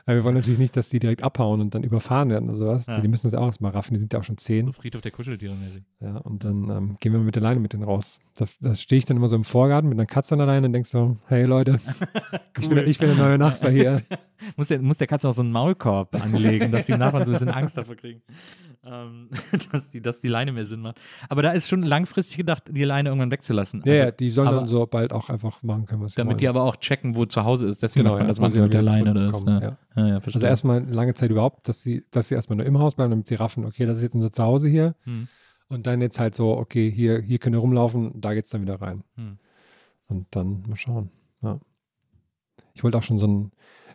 Weil 0.05 0.15
wir 0.17 0.23
wollen 0.23 0.35
natürlich 0.35 0.59
nicht, 0.59 0.75
dass 0.75 0.89
die 0.89 0.99
direkt 0.99 1.23
abhauen 1.23 1.61
und 1.61 1.75
dann 1.75 1.83
überfahren 1.83 2.29
werden 2.29 2.49
oder 2.49 2.57
sowas. 2.57 2.87
Ja. 2.87 2.99
Die 2.99 3.07
müssen 3.07 3.27
das 3.29 3.33
auch 3.39 3.45
erstmal 3.45 3.71
raffen, 3.71 3.93
die 3.93 3.99
sind 3.99 4.13
ja 4.13 4.19
auch 4.19 4.23
schon 4.23 4.37
zehn. 4.37 4.67
So 4.67 4.73
Friedhof 4.73 5.01
der 5.01 5.11
Kuscheltiere 5.11 5.53
mäßig. 5.55 5.83
Ja, 6.01 6.17
und 6.17 6.43
dann 6.43 6.69
ähm, 6.69 6.97
gehen 6.99 7.13
wir 7.13 7.19
mit 7.19 7.35
der 7.35 7.41
Leine 7.43 7.59
mit 7.59 7.73
denen 7.73 7.83
raus. 7.83 8.19
Da, 8.35 8.45
da 8.61 8.75
stehe 8.75 8.97
ich 8.97 9.05
dann 9.05 9.17
immer 9.17 9.27
so 9.27 9.35
im 9.35 9.43
Vorgarten 9.43 9.89
mit 9.89 9.97
einer 9.97 10.05
Katze 10.07 10.33
an 10.33 10.39
der 10.39 10.47
Leine 10.47 10.67
und 10.67 10.73
denk 10.73 10.87
so, 10.87 11.17
hey 11.27 11.43
Leute, 11.45 11.79
ich, 12.59 12.69
bin, 12.69 12.77
ich 12.79 12.97
bin 12.99 13.09
der 13.09 13.17
neue 13.17 13.37
Nachbar 13.37 13.71
hier. 13.71 14.01
Muss 14.57 14.67
der, 14.67 14.81
muss 14.81 14.97
der 14.97 15.07
Katze 15.07 15.29
auch 15.29 15.33
so 15.33 15.41
einen 15.41 15.53
Maulkorb 15.53 16.21
anlegen, 16.21 16.69
dass 16.69 16.87
die 16.87 16.91
Nachbarn 16.97 17.25
so 17.25 17.31
ein 17.31 17.33
bisschen 17.33 17.49
Angst 17.49 17.77
davor 17.77 17.95
kriegen. 17.95 18.21
Ähm, 18.85 19.29
dass, 19.71 19.87
die, 19.87 20.01
dass 20.01 20.19
die 20.19 20.27
Leine 20.27 20.51
mehr 20.51 20.65
Sinn 20.65 20.81
macht. 20.81 20.99
Aber 21.29 21.41
da 21.41 21.51
ist 21.51 21.69
schon 21.69 21.81
langfristig 21.83 22.35
gedacht, 22.35 22.63
die 22.69 22.83
Leine 22.83 23.07
irgendwann 23.09 23.31
wegzulassen. 23.31 23.81
Ja, 23.85 23.93
Also, 23.93 24.03
ja, 24.05 24.11
die 24.11 24.29
sollen 24.29 24.47
aber- 24.49 24.57
dann 24.57 24.67
so 24.67 24.85
bald 24.85 25.13
auch 25.13 25.29
einfach 25.29 25.63
machen 25.63 25.85
können, 25.85 26.01
was 26.01 26.11
sie 26.11 26.15
Damit 26.17 26.31
wollen. 26.31 26.37
die 26.39 26.47
aber 26.49 26.63
auch 26.63 26.75
checken, 26.75 27.15
wo 27.15 27.23
zu 27.25 27.45
Hause 27.45 27.67
ist. 27.67 27.81
Deswegen 27.83 28.03
Genau, 28.03 28.17
macht 28.17 28.19
man 28.19 28.25
ja, 28.25 28.31
das 28.31 28.39
manchmal 28.41 28.63
mit 28.63 28.73
der 28.73 28.81
halt 28.81 28.89
Leine. 29.05 29.11
Oder 29.11 29.27
das, 29.27 29.43
ja. 29.45 29.59
ja. 29.61 29.77
Ja, 29.95 30.07
ja. 30.07 30.17
Also 30.19 30.39
erstmal 30.39 30.83
lange 30.89 31.13
Zeit 31.13 31.29
überhaupt, 31.31 31.67
dass 31.67 31.83
sie, 31.83 32.03
dass 32.11 32.27
sie 32.29 32.35
erstmal 32.35 32.57
nur 32.57 32.65
im 32.65 32.79
Haus 32.79 32.95
bleiben, 32.95 33.11
damit 33.11 33.27
sie 33.27 33.35
raffen, 33.35 33.65
okay, 33.65 33.85
das 33.85 33.97
ist 33.97 34.03
jetzt 34.03 34.15
unser 34.15 34.31
Zuhause 34.31 34.67
hier. 34.67 34.95
Hm. 35.03 35.27
Und 35.69 35.87
dann 35.87 36.01
jetzt 36.01 36.19
halt 36.19 36.35
so, 36.35 36.57
okay, 36.57 36.89
hier, 36.91 37.19
hier 37.21 37.37
können 37.39 37.53
wir 37.55 37.59
rumlaufen, 37.59 38.19
da 38.21 38.33
geht's 38.33 38.49
dann 38.49 38.61
wieder 38.61 38.81
rein. 38.81 39.03
Hm. 39.15 39.37
Und 40.07 40.27
dann 40.31 40.63
mal 40.67 40.75
schauen. 40.75 41.09
Ja. 41.41 41.59
Ich 42.75 42.83
wollte 42.83 42.97
auch 42.97 43.03
schon 43.03 43.19
so 43.19 43.27
einen 43.27 43.51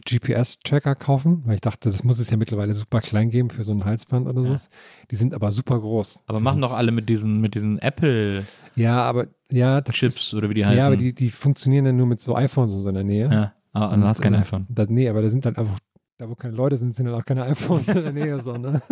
GPS-Tracker 0.09 0.95
kaufen, 0.95 1.43
weil 1.45 1.57
ich 1.57 1.61
dachte, 1.61 1.91
das 1.91 2.05
muss 2.05 2.19
es 2.19 2.31
ja 2.31 2.37
mittlerweile 2.37 2.75
super 2.75 3.01
klein 3.01 3.31
geben 3.31 3.51
für 3.51 3.65
so 3.65 3.73
ein 3.73 3.85
Halsband 3.85 4.27
oder 4.27 4.41
Ja. 4.41 4.47
sowas. 4.47 4.71
Die 5.11 5.17
sind 5.17 5.35
aber 5.35 5.53
super 5.53 5.79
groß. 5.81 6.23
aber 6.27 6.39
die 6.39 6.45
machen 6.45 6.61
doch 6.61 6.73
alle 6.73 6.93
mit 6.93 7.09
diesen, 7.09 7.41
mit 7.41 7.55
diesen 7.55 7.79
Apple-Chips 7.79 8.47
Ja, 8.77 9.03
aber 9.03 9.27
ja, 9.51 9.81
das 9.81 10.01
ist, 10.03 10.33
oder 10.35 10.49
wie 10.51 10.55
die 10.55 10.65
heißen. 10.65 10.79
ja, 10.79 10.87
aber 10.87 10.97
die, 10.97 11.15
die 11.15 11.31
funktionieren 11.31 11.87
ja 11.87 11.93
nur 11.93 12.07
mit 12.07 12.21
so 12.21 12.37
iPhones 12.37 12.73
und 12.75 12.81
so 12.81 12.89
in 12.89 12.95
der 12.95 13.05
Nähe. 13.05 13.29
Ja, 13.31 13.53
aber 13.73 13.97
du 13.97 14.05
hast 14.05 14.21
kein 14.21 14.33
Und, 14.35 14.39
äh, 14.41 14.43
iPhone. 14.43 14.67
Da, 14.69 14.87
nee, 14.89 15.09
aber 15.09 15.23
da 15.23 15.29
sind 15.31 15.45
halt 15.45 15.59
einfach, 15.59 15.79
da 16.19 16.29
wo 16.29 16.35
keine 16.35 16.55
Leute 16.55 16.77
sind, 16.77 16.95
sind 16.95 17.07
dann 17.07 17.15
auch 17.15 17.25
keine 17.25 17.45
iPhones 17.45 17.89
in 17.89 18.03
der 18.03 18.13
Nähe, 18.13 18.41
so, 18.41 18.53
ne? 18.57 18.83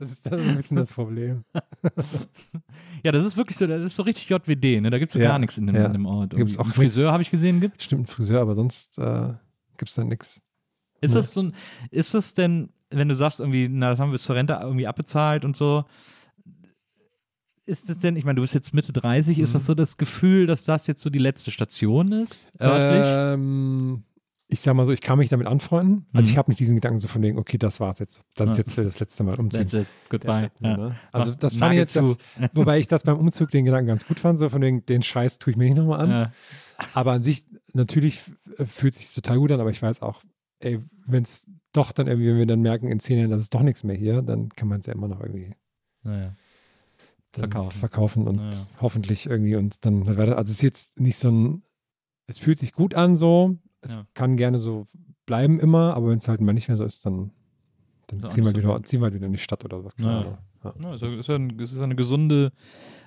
Das 0.00 0.12
ist, 0.12 0.24
das 0.26 0.40
ist 0.40 0.46
ein 0.46 0.54
bisschen 0.56 0.76
das 0.76 0.92
Problem. 0.92 1.44
Ja, 3.04 3.10
das 3.12 3.24
ist 3.24 3.36
wirklich 3.36 3.56
so, 3.56 3.66
das 3.66 3.82
ist 3.84 3.96
so 3.96 4.02
richtig 4.04 4.28
JWD, 4.28 4.80
ne? 4.80 4.90
Da 4.90 4.98
gibt 5.00 5.10
es 5.10 5.14
so 5.14 5.18
Ja, 5.18 5.30
gar 5.30 5.38
nichts 5.40 5.58
in 5.58 5.66
dem, 5.66 5.74
ja. 5.74 5.86
in 5.86 5.92
dem 5.92 6.06
Ort. 6.06 6.36
Gibt's 6.36 6.56
auch 6.56 6.64
Einen 6.66 6.72
Friseur 6.74 7.10
habe 7.12 7.22
ich 7.22 7.30
gesehen, 7.32 7.60
gibt 7.60 7.82
Stimmt, 7.82 8.02
ein 8.04 8.06
Friseur, 8.06 8.40
aber 8.40 8.54
sonst 8.54 8.96
äh, 8.98 9.32
gibt 9.76 9.88
es 9.90 9.94
da 9.96 10.04
nichts. 10.04 10.40
Ist 11.00 11.14
Nee. 11.14 11.20
das 11.20 11.32
so 11.34 11.42
ein, 11.42 11.54
ist 11.90 12.14
das 12.14 12.34
denn, 12.34 12.68
wenn 12.90 13.08
du 13.08 13.14
sagst, 13.16 13.40
irgendwie, 13.40 13.68
na, 13.68 13.90
das 13.90 13.98
haben 13.98 14.10
wir 14.10 14.12
bis 14.12 14.22
zur 14.22 14.36
Rente 14.36 14.58
irgendwie 14.62 14.86
abbezahlt 14.86 15.44
und 15.44 15.56
so, 15.56 15.84
ist 17.66 17.88
das 17.90 17.98
denn, 17.98 18.16
ich 18.16 18.24
meine, 18.24 18.36
du 18.36 18.42
bist 18.42 18.54
jetzt 18.54 18.72
Mitte 18.72 18.92
30, 18.92 19.38
ist 19.38 19.50
Mhm. 19.50 19.52
das 19.54 19.66
so 19.66 19.74
das 19.74 19.96
Gefühl, 19.96 20.46
dass 20.46 20.64
das 20.64 20.86
jetzt 20.86 21.02
so 21.02 21.10
die 21.10 21.18
letzte 21.18 21.50
Station 21.50 22.12
ist? 22.12 22.46
Örtlich? 22.60 23.04
Ähm, 23.04 24.04
ich 24.50 24.60
sag 24.62 24.72
mal 24.74 24.86
so, 24.86 24.92
ich 24.92 25.02
kann 25.02 25.18
mich 25.18 25.28
damit 25.28 25.46
anfreunden. 25.46 26.06
Also 26.14 26.24
Mhm. 26.26 26.30
ich 26.32 26.38
habe 26.38 26.50
nicht 26.50 26.58
diesen 26.58 26.74
Gedanken 26.76 26.98
so 27.00 27.06
von 27.08 27.20
wegen, 27.22 27.38
okay, 27.38 27.58
das 27.58 27.80
war's 27.80 27.98
jetzt. 27.98 28.22
Das 28.34 28.48
ist 28.50 28.56
jetzt 28.56 28.78
das 28.78 28.98
letzte 28.98 29.22
Mal 29.24 29.38
umziehen. 29.38 29.60
That's 29.60 29.74
it. 29.74 29.86
Goodbye. 30.08 30.50
Ja, 30.60 30.76
ne? 30.76 30.96
Also 31.12 31.32
Mach 31.32 31.38
das 31.38 31.52
fand 31.56 31.60
Nagel 31.60 31.74
ich 31.74 31.80
jetzt, 31.80 31.96
das, 31.96 32.18
wobei 32.54 32.78
ich 32.78 32.86
das 32.86 33.02
beim 33.02 33.18
Umzug 33.18 33.50
den 33.50 33.66
Gedanken 33.66 33.88
ganz 33.88 34.06
gut 34.06 34.18
fand, 34.18 34.38
so 34.38 34.48
von 34.48 34.62
wegen, 34.62 34.86
den 34.86 35.02
Scheiß 35.02 35.38
tue 35.38 35.50
ich 35.50 35.56
mir 35.58 35.64
nicht 35.68 35.76
nochmal 35.76 36.00
an. 36.00 36.10
Ja. 36.10 36.32
Aber 36.94 37.12
an 37.12 37.22
sich, 37.22 37.44
natürlich 37.74 38.22
f- 38.56 38.70
fühlt 38.70 38.94
sich 38.94 39.12
total 39.14 39.38
gut 39.38 39.52
an, 39.52 39.60
aber 39.60 39.70
ich 39.70 39.82
weiß 39.82 40.00
auch, 40.00 40.22
ey, 40.60 40.80
wenn 41.06 41.24
es 41.24 41.46
doch 41.72 41.92
dann 41.92 42.06
irgendwie, 42.06 42.28
wenn 42.28 42.38
wir 42.38 42.46
dann 42.46 42.62
merken 42.62 42.88
in 42.88 43.00
zehn 43.00 43.18
Jahren, 43.18 43.30
das 43.30 43.42
ist 43.42 43.54
doch 43.54 43.62
nichts 43.62 43.84
mehr 43.84 43.96
hier, 43.96 44.22
dann 44.22 44.48
kann 44.50 44.68
man 44.68 44.80
es 44.80 44.86
ja 44.86 44.94
immer 44.94 45.08
noch 45.08 45.20
irgendwie 45.20 45.52
Naja. 46.04 46.34
Verkaufen. 47.32 47.78
verkaufen 47.78 48.26
und 48.26 48.38
Ja, 48.38 48.50
ja. 48.50 48.66
hoffentlich 48.80 49.26
irgendwie 49.26 49.56
und 49.56 49.84
dann 49.84 50.06
weiter. 50.06 50.38
Also 50.38 50.50
es 50.50 50.56
ist 50.56 50.62
jetzt 50.62 51.00
nicht 51.00 51.18
so 51.18 51.30
ein, 51.30 51.62
es 52.26 52.38
fühlt 52.38 52.58
sich 52.58 52.72
gut 52.72 52.94
an 52.94 53.16
so, 53.18 53.58
es 53.80 53.96
Ja. 53.96 54.06
kann 54.14 54.36
gerne 54.36 54.58
so 54.58 54.86
bleiben 55.26 55.60
immer, 55.60 55.94
aber 55.94 56.08
wenn 56.08 56.18
es 56.18 56.28
halt 56.28 56.40
mal 56.40 56.52
nicht 56.52 56.68
mehr 56.68 56.76
so 56.76 56.84
ist, 56.84 57.04
dann, 57.04 57.30
dann 58.06 58.20
Ja, 58.20 58.28
ziehen, 58.30 58.44
wir 58.44 58.54
wieder, 58.54 58.82
ziehen 58.82 59.00
wir 59.00 59.04
halt 59.04 59.14
wieder 59.14 59.26
in 59.26 59.32
die 59.32 59.38
Stadt 59.38 59.64
oder 59.64 59.84
was. 59.84 59.92
Ja. 59.98 60.22
Ja. 60.22 60.38
Ja, 60.82 60.92
ist 60.94 61.02
ist 61.02 61.28
ist 61.28 61.76
ja 61.76 61.84
eine 61.84 61.94
gesunde, 61.94 62.50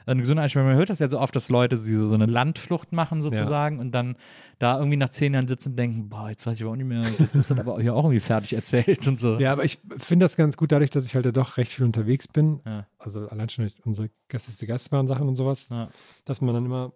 eine 0.05 0.21
gesunde 0.21 0.41
Einstellung. 0.41 0.69
Man 0.69 0.77
hört 0.77 0.89
das 0.89 0.99
ja 0.99 1.09
so 1.09 1.19
oft, 1.19 1.35
dass 1.35 1.49
Leute 1.49 1.75
diese, 1.75 2.07
so 2.07 2.13
eine 2.15 2.25
Landflucht 2.25 2.93
machen 2.93 3.21
sozusagen 3.21 3.79
und 3.79 3.91
dann 3.91 4.15
da 4.57 4.77
irgendwie 4.77 4.95
nach 4.95 5.09
zehn 5.09 5.33
Jahren 5.33 5.49
sitzen 5.49 5.71
und 5.71 5.75
denken, 5.75 6.07
boah, 6.07 6.29
jetzt 6.29 6.47
weiß 6.47 6.55
ich 6.57 6.63
aber 6.63 6.71
auch 6.71 6.75
nicht 6.77 6.85
mehr, 6.87 7.03
jetzt 7.19 7.35
ist 7.35 7.49
das 7.51 7.59
aber 7.59 7.81
hier 7.81 7.93
auch 7.93 8.05
irgendwie 8.05 8.21
fertig 8.21 8.53
erzählt 8.53 9.05
und 9.05 9.19
so. 9.19 9.37
Ja, 9.37 9.51
aber 9.51 9.65
ich 9.65 9.79
finde 9.97 10.23
das 10.23 10.37
ganz 10.37 10.55
gut 10.55 10.71
dadurch, 10.71 10.91
dass 10.91 11.05
ich 11.05 11.13
halt 11.13 11.25
ja 11.25 11.33
doch 11.33 11.57
recht 11.57 11.73
viel 11.73 11.85
unterwegs 11.85 12.29
bin. 12.29 12.61
Also 12.97 13.27
allein 13.27 13.49
schon 13.49 13.65
durch 13.65 13.85
unsere 13.85 14.09
Gäste 14.29 14.65
Gastbahn 14.65 15.07
Sachen 15.07 15.27
und 15.27 15.35
sowas, 15.35 15.67
dass 16.23 16.39
man 16.39 16.53
dann 16.53 16.65
immer, 16.65 16.93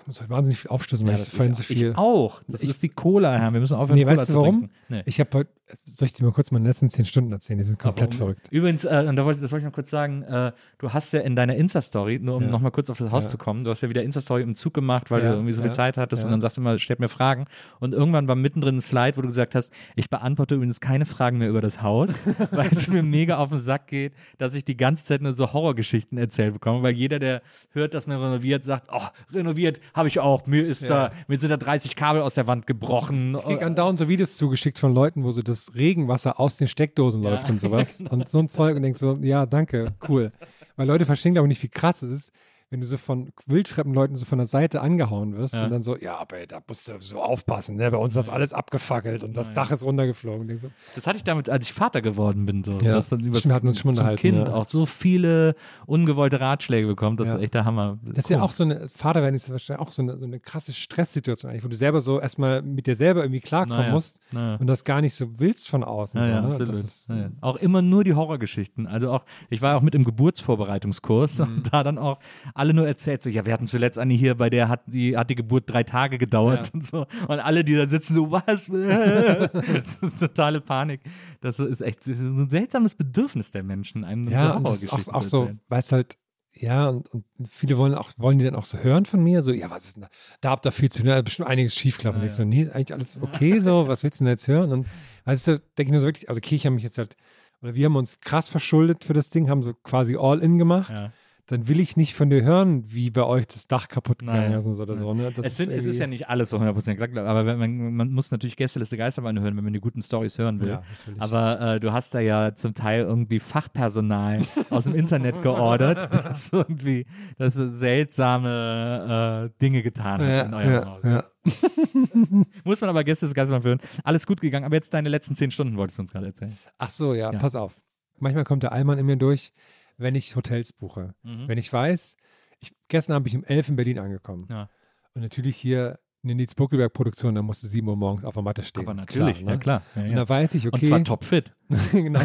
ich 0.00 0.06
muss 0.08 0.20
halt 0.20 0.28
wahnsinnig 0.30 0.58
viel 0.58 0.70
aufstoßen, 0.70 1.06
weil 1.06 1.12
Ja, 1.14 1.18
ich 1.20 1.24
das 1.26 1.34
vorhin 1.34 1.54
so 1.54 1.62
viel. 1.62 1.90
Ich 1.90 1.96
auch. 1.96 2.42
Das 2.48 2.62
Ich- 2.62 2.70
ist 2.70 2.82
die 2.82 2.88
Cola, 2.88 3.36
Herr. 3.38 3.52
Wir 3.52 3.60
müssen 3.60 3.74
aufhören, 3.76 3.96
Nee, 3.96 4.04
Cola 4.04 4.16
weißt 4.16 4.28
du 4.28 4.32
zu 4.32 4.38
warum? 4.40 4.70
Nee. 4.88 5.02
Ich 5.06 5.20
habe 5.20 5.30
heute, 5.38 5.50
soll 5.84 6.06
ich 6.06 6.12
dir 6.14 6.24
mal 6.24 6.32
kurz 6.32 6.50
meine 6.50 6.66
letzten 6.68 6.88
zehn 6.90 7.04
Stunden 7.04 7.30
erzählen? 7.32 7.58
Die 7.58 7.64
sind 7.64 7.78
komplett 7.78 8.10
Warum? 8.14 8.18
verrückt. 8.34 8.48
Übrigens, 8.50 8.84
äh, 8.84 9.04
und 9.08 9.14
da 9.16 9.24
wollte, 9.24 9.40
das 9.40 9.52
wollte 9.52 9.62
ich 9.62 9.66
noch 9.66 9.74
kurz 9.74 9.90
sagen, 9.90 10.22
äh, 10.22 10.52
du 10.78 10.92
hast 10.92 11.12
ja 11.12 11.20
in 11.20 11.36
deiner 11.36 11.54
Insta-Story, 11.54 12.18
nur 12.20 12.36
um 12.36 12.42
Ja. 12.44 12.48
nochmal 12.50 12.70
kurz 12.72 12.90
auf 12.90 12.98
das 12.98 13.10
Haus 13.12 13.24
Ja. 13.24 13.30
zu 13.30 13.38
kommen, 13.38 13.62
du 13.64 13.70
hast 13.70 13.82
ja 13.82 13.88
wieder 13.88 14.02
Insta-Story 14.02 14.42
im 14.42 14.54
Zug 14.56 14.74
gemacht, 14.74 15.10
weil 15.12 15.22
Ja, 15.22 15.28
du 15.30 15.34
irgendwie 15.36 15.52
so 15.52 15.62
viel 15.62 15.70
Zeit 15.72 15.96
hattest 15.96 16.24
und 16.24 16.30
dann 16.32 16.40
sagst 16.40 16.56
du 16.56 16.60
immer, 16.60 16.76
stellt 16.78 16.98
mir 17.00 17.08
Fragen. 17.08 17.44
Und 17.78 17.94
irgendwann 17.94 18.26
war 18.26 18.34
mittendrin 18.34 18.76
ein 18.76 18.80
Slide, 18.80 19.16
wo 19.16 19.22
du 19.22 19.28
gesagt 19.28 19.54
hast, 19.54 19.72
ich 19.96 20.10
beantworte 20.10 20.56
übrigens 20.56 20.80
keine 20.80 21.06
Fragen 21.06 21.38
mehr 21.38 21.48
über 21.48 21.60
das 21.60 21.82
Haus, 21.82 22.10
weil 22.50 22.68
es 22.72 22.88
mir 22.88 23.02
mega 23.04 23.36
auf 23.38 23.50
den 23.50 23.60
Sack 23.60 23.86
geht, 23.86 24.12
dass 24.38 24.54
ich 24.54 24.64
die 24.64 24.76
ganze 24.76 25.04
Zeit 25.04 25.22
nur 25.22 25.32
so 25.34 25.52
Horrorgeschichten 25.52 26.18
erzählt 26.18 26.52
bekomme, 26.54 26.82
weil 26.82 26.94
jeder, 26.94 27.18
der 27.20 27.42
hört, 27.70 27.94
dass 27.94 28.06
man 28.08 28.20
renoviert, 28.20 28.64
sagt, 28.64 28.88
oh, 28.92 29.00
renoviert 29.32 29.73
habe 29.94 30.08
ich 30.08 30.20
auch, 30.20 30.46
mir 30.46 30.66
ist 30.66 30.88
da, 30.88 31.10
mir 31.28 31.38
sind 31.38 31.50
da 31.50 31.56
30 31.56 31.96
Kabel 31.96 32.22
aus 32.22 32.34
der 32.34 32.46
Wand 32.46 32.66
gebrochen. 32.66 33.36
Ich 33.38 33.44
krieg 33.44 33.62
andauernd 33.62 33.98
so 33.98 34.08
Videos 34.08 34.36
zugeschickt 34.36 34.78
von 34.78 34.94
Leuten, 34.94 35.24
wo 35.24 35.30
so 35.30 35.42
das 35.42 35.74
Regenwasser 35.74 36.38
aus 36.40 36.56
den 36.56 36.68
Steckdosen 36.68 37.22
Ja, 37.22 37.30
läuft 37.30 37.48
und 37.50 37.60
sowas. 37.60 37.98
genau. 37.98 38.10
Und 38.14 38.28
so 38.28 38.38
ein 38.38 38.48
Zeug 38.48 38.76
und 38.76 38.82
denkst 38.82 38.98
so, 39.00 39.18
ja, 39.22 39.46
danke, 39.46 39.92
cool. 40.08 40.30
Weil 40.76 40.86
Leute 40.86 41.04
verstehen, 41.06 41.34
glaube 41.34 41.46
ich, 41.46 41.50
nicht, 41.50 41.62
wie 41.62 41.68
krass 41.68 42.02
es 42.02 42.10
ist, 42.12 42.32
wenn 42.74 42.80
du 42.80 42.86
so 42.88 42.96
von 42.96 43.30
wildfremden 43.46 43.94
Leuten 43.94 44.16
so 44.16 44.24
von 44.24 44.38
der 44.38 44.48
Seite 44.48 44.80
angehauen 44.80 45.36
wirst 45.36 45.54
Ja. 45.54 45.64
und 45.64 45.70
dann 45.70 45.82
so, 45.84 45.96
ja, 45.96 46.16
aber 46.18 46.44
da 46.46 46.60
musst 46.66 46.88
du 46.88 46.94
so 46.98 47.22
aufpassen, 47.22 47.76
ne? 47.76 47.88
Bei 47.88 47.98
uns 47.98 48.14
ist 48.14 48.16
das 48.16 48.28
alles 48.28 48.52
abgefackelt 48.52 49.22
und 49.22 49.36
das 49.36 49.48
Ja, 49.48 49.54
Dach 49.54 49.70
ist 49.70 49.84
runtergeflogen. 49.84 50.58
So, 50.58 50.70
Das 50.96 51.06
hatte 51.06 51.18
ich 51.18 51.22
damit, 51.24 51.48
als 51.48 51.66
ich 51.66 51.72
Vater 51.72 52.02
geworden 52.02 52.46
bin. 52.46 52.64
So. 52.64 52.72
Ja. 52.78 52.92
Dass 52.94 53.10
dann 53.10 53.20
über 53.20 53.38
wir 53.42 53.54
hatten 53.54 53.68
uns 53.68 53.78
schon 53.78 53.92
mal 53.92 53.94
zum 53.94 54.16
Kind 54.16 54.48
ja. 54.48 54.52
auch 54.54 54.64
so 54.64 54.86
viele 54.86 55.54
ungewollte 55.86 56.40
Ratschläge 56.40 56.88
bekommt. 56.88 57.20
Das 57.20 57.28
Ja. 57.28 57.36
ist 57.36 57.42
echt 57.42 57.54
der 57.54 57.64
Hammer. 57.64 57.98
Das 58.02 58.24
ist 58.24 58.30
ja 58.30 58.42
auch 58.42 58.50
so 58.50 58.64
eine, 58.64 58.88
Vater 58.88 59.22
werden 59.22 59.36
ist 59.36 59.48
wahrscheinlich 59.50 59.86
auch 59.86 59.92
so 59.92 60.02
eine, 60.02 60.18
so 60.18 60.24
eine 60.24 60.40
krasse 60.40 60.72
Stresssituation 60.72 61.50
eigentlich, 61.50 61.64
wo 61.64 61.68
du 61.68 61.76
selber 61.76 62.00
so 62.00 62.18
erstmal 62.18 62.62
mit 62.62 62.86
dir 62.88 62.96
selber 62.96 63.22
irgendwie 63.22 63.40
klarkommen 63.40 63.78
Naja. 63.78 63.92
musst 63.92 64.20
Naja. 64.32 64.56
und 64.56 64.66
das 64.66 64.82
gar 64.84 65.00
nicht 65.00 65.14
so 65.14 65.26
willst 65.38 65.68
von 65.68 65.84
außen. 65.84 66.18
Ja, 66.20 66.28
ja, 66.28 66.52
so, 66.52 66.58
ne? 66.64 66.66
Das 66.72 66.76
ist. 66.80 67.10
Auch 67.40 67.56
immer 67.58 67.82
nur 67.82 68.02
die 68.02 68.14
Horrorgeschichten. 68.14 68.86
Also 68.86 69.12
auch, 69.12 69.24
ich 69.50 69.60
war 69.62 69.76
auch 69.76 69.82
mit 69.82 69.94
im 69.94 70.04
Geburtsvorbereitungskurs 70.04 71.38
Mhm. 71.40 71.44
und 71.44 71.72
da 71.72 71.82
dann 71.82 71.98
auch 71.98 72.18
alle 72.54 72.63
nur 72.72 72.86
erzählt, 72.86 73.22
so, 73.22 73.28
ja, 73.28 73.44
wir 73.44 73.52
hatten 73.52 73.66
zuletzt 73.66 73.98
eine 73.98 74.14
hier, 74.14 74.36
bei 74.36 74.48
der 74.48 74.68
hat 74.68 74.82
die, 74.86 75.16
hat 75.16 75.28
die 75.28 75.34
Geburt 75.34 75.64
drei 75.66 75.82
Tage 75.82 76.18
gedauert 76.18 76.68
Ja. 76.68 76.70
und 76.74 76.86
so. 76.86 77.06
Und 77.28 77.40
alle, 77.40 77.64
die 77.64 77.74
da 77.74 77.86
sitzen, 77.88 78.14
so, 78.14 78.30
was? 78.30 78.66
totale 80.18 80.60
Panik. 80.60 81.00
Das 81.40 81.58
ist 81.58 81.80
echt 81.80 82.00
das 82.06 82.18
ist 82.18 82.36
so 82.36 82.42
ein 82.42 82.50
seltsames 82.50 82.94
Bedürfnis 82.94 83.50
der 83.50 83.62
Menschen, 83.62 84.04
einem 84.04 84.28
Ja, 84.28 84.54
so 84.54 84.54
Horrorgeschichten 84.60 85.14
auch, 85.14 85.20
auch 85.20 85.24
so, 85.24 85.50
weil 85.68 85.80
es 85.80 85.92
halt, 85.92 86.16
ja, 86.56 86.88
und, 86.88 87.08
und 87.12 87.26
viele 87.48 87.76
wollen 87.76 87.94
auch, 87.94 88.12
wollen 88.16 88.38
die 88.38 88.44
dann 88.44 88.54
auch 88.54 88.64
so 88.64 88.78
hören 88.78 89.04
von 89.04 89.22
mir, 89.22 89.42
so, 89.42 89.52
ja, 89.52 89.70
was 89.70 89.86
ist 89.86 89.96
denn 89.96 90.02
da? 90.02 90.08
Da 90.40 90.50
habt 90.50 90.66
ihr 90.66 90.72
viel 90.72 90.90
zu 90.90 91.02
ist 91.02 91.24
bestimmt 91.24 91.48
einiges 91.48 91.74
schiefgelaufen. 91.74 92.20
Ja, 92.20 92.26
ich 92.28 92.32
so, 92.32 92.44
nee, 92.44 92.68
eigentlich 92.70 92.92
alles 92.92 93.20
okay 93.20 93.58
so, 93.58 93.88
was 93.88 94.02
willst 94.04 94.20
du 94.20 94.24
denn 94.24 94.32
jetzt 94.32 94.46
hören? 94.46 94.72
Und 94.72 94.86
weißt 95.24 95.48
du, 95.48 95.58
denke 95.76 95.82
ich 95.82 95.90
mir 95.90 96.00
so 96.00 96.06
wirklich, 96.06 96.28
also 96.28 96.38
okay, 96.38 96.54
ich 96.54 96.64
habe 96.64 96.74
mich 96.74 96.84
jetzt 96.84 96.98
halt, 96.98 97.16
oder 97.60 97.74
wir 97.74 97.86
haben 97.86 97.96
uns 97.96 98.20
krass 98.20 98.48
verschuldet 98.48 99.04
für 99.04 99.14
das 99.14 99.30
Ding, 99.30 99.48
haben 99.48 99.62
so 99.62 99.74
quasi 99.74 100.16
all 100.16 100.40
in 100.40 100.58
gemacht. 100.58 100.92
Ja. 100.94 101.12
Dann 101.46 101.68
will 101.68 101.78
ich 101.78 101.98
nicht 101.98 102.14
von 102.14 102.30
dir 102.30 102.42
hören, 102.42 102.84
wie 102.86 103.10
bei 103.10 103.22
euch 103.22 103.46
das 103.46 103.66
Dach 103.66 103.88
kaputt 103.88 104.20
gegangen 104.20 104.52
ist 104.54 104.66
oder 104.66 104.96
so. 104.96 105.12
Ne? 105.12 105.30
Es, 105.42 105.58
sind, 105.58 105.70
es 105.70 105.84
ist 105.84 105.98
ja 105.98 106.06
nicht 106.06 106.28
alles 106.30 106.48
so 106.50 106.58
100% 106.58 106.94
klar, 106.94 107.26
aber 107.26 107.56
man, 107.56 107.92
man 107.94 108.10
muss 108.12 108.30
natürlich 108.30 108.56
Gästeliste 108.56 108.96
Geisterbahn 108.96 109.38
hören, 109.38 109.54
wenn 109.56 109.64
man 109.64 109.74
die 109.74 109.80
guten 109.80 110.00
Stories 110.00 110.38
hören 110.38 110.60
will. 110.60 110.68
Ja, 110.68 110.82
aber 111.18 111.74
äh, 111.74 111.80
du 111.80 111.92
hast 111.92 112.14
da 112.14 112.20
ja 112.20 112.54
zum 112.54 112.74
Teil 112.74 113.02
irgendwie 113.02 113.40
Fachpersonal 113.40 114.40
aus 114.70 114.84
dem 114.84 114.94
Internet 114.94 115.42
geordert, 115.42 116.08
das 116.24 116.50
irgendwie 116.50 117.04
das 117.36 117.54
seltsame 117.54 119.50
äh, 119.54 119.58
Dinge 119.60 119.82
getan 119.82 120.22
hat 120.22 120.28
ja, 120.28 120.42
in 120.42 120.54
eurem 120.54 120.72
ja, 120.72 120.86
Haus. 120.86 121.02
ja. 121.04 121.24
Muss 122.64 122.80
man 122.80 122.88
aber 122.90 123.04
Gästeliste 123.04 123.34
Geisterbahn 123.34 123.64
hören. 123.64 123.80
Alles 124.02 124.26
gut 124.26 124.40
gegangen, 124.40 124.64
aber 124.64 124.76
jetzt 124.76 124.94
deine 124.94 125.08
letzten 125.10 125.34
zehn 125.34 125.50
Stunden 125.50 125.76
wolltest 125.76 125.98
du 125.98 126.02
uns 126.02 126.12
gerade 126.12 126.26
erzählen. 126.26 126.56
Ach 126.78 126.90
so, 126.90 127.12
ja, 127.14 127.32
Ja. 127.32 127.38
pass 127.38 127.54
auf. 127.54 127.80
Manchmal 128.18 128.44
kommt 128.44 128.62
der 128.62 128.72
Allmann 128.72 128.96
in 128.98 129.06
mir 129.06 129.16
durch, 129.16 129.52
wenn 129.96 130.14
ich 130.14 130.36
Hotels 130.36 130.72
buche. 130.72 131.14
Mhm. 131.22 131.48
Wenn 131.48 131.58
ich 131.58 131.72
weiß, 131.72 132.16
ich, 132.60 132.74
gestern 132.88 133.14
habe 133.14 133.28
ich 133.28 133.36
um 133.36 133.44
11 133.44 133.70
in 133.70 133.76
Berlin 133.76 133.98
angekommen. 133.98 134.46
Ja. 134.50 134.68
Und 135.14 135.22
natürlich 135.22 135.56
hier 135.56 135.98
eine 136.22 136.34
Nils 136.34 136.54
Buckelberg-Produktion, 136.54 137.34
da 137.34 137.42
musste 137.42 137.68
7 137.68 137.86
Uhr 137.86 137.96
morgens 137.96 138.24
auf 138.24 138.34
der 138.34 138.42
Matte 138.42 138.62
stehen. 138.62 138.84
Aber 138.84 138.94
natürlich, 138.94 139.38
Klar, 139.38 139.48
ja 139.48 139.54
ne? 139.54 139.58
klar. 139.58 139.82
Ja, 139.94 140.02
Und 140.02 140.08
ja. 140.10 140.16
da 140.16 140.28
weiß 140.28 140.54
ich, 140.54 140.66
okay. 140.66 140.76
Und 140.80 140.86
zwar 140.86 141.04
topfit. 141.04 141.52
genau. 141.92 142.20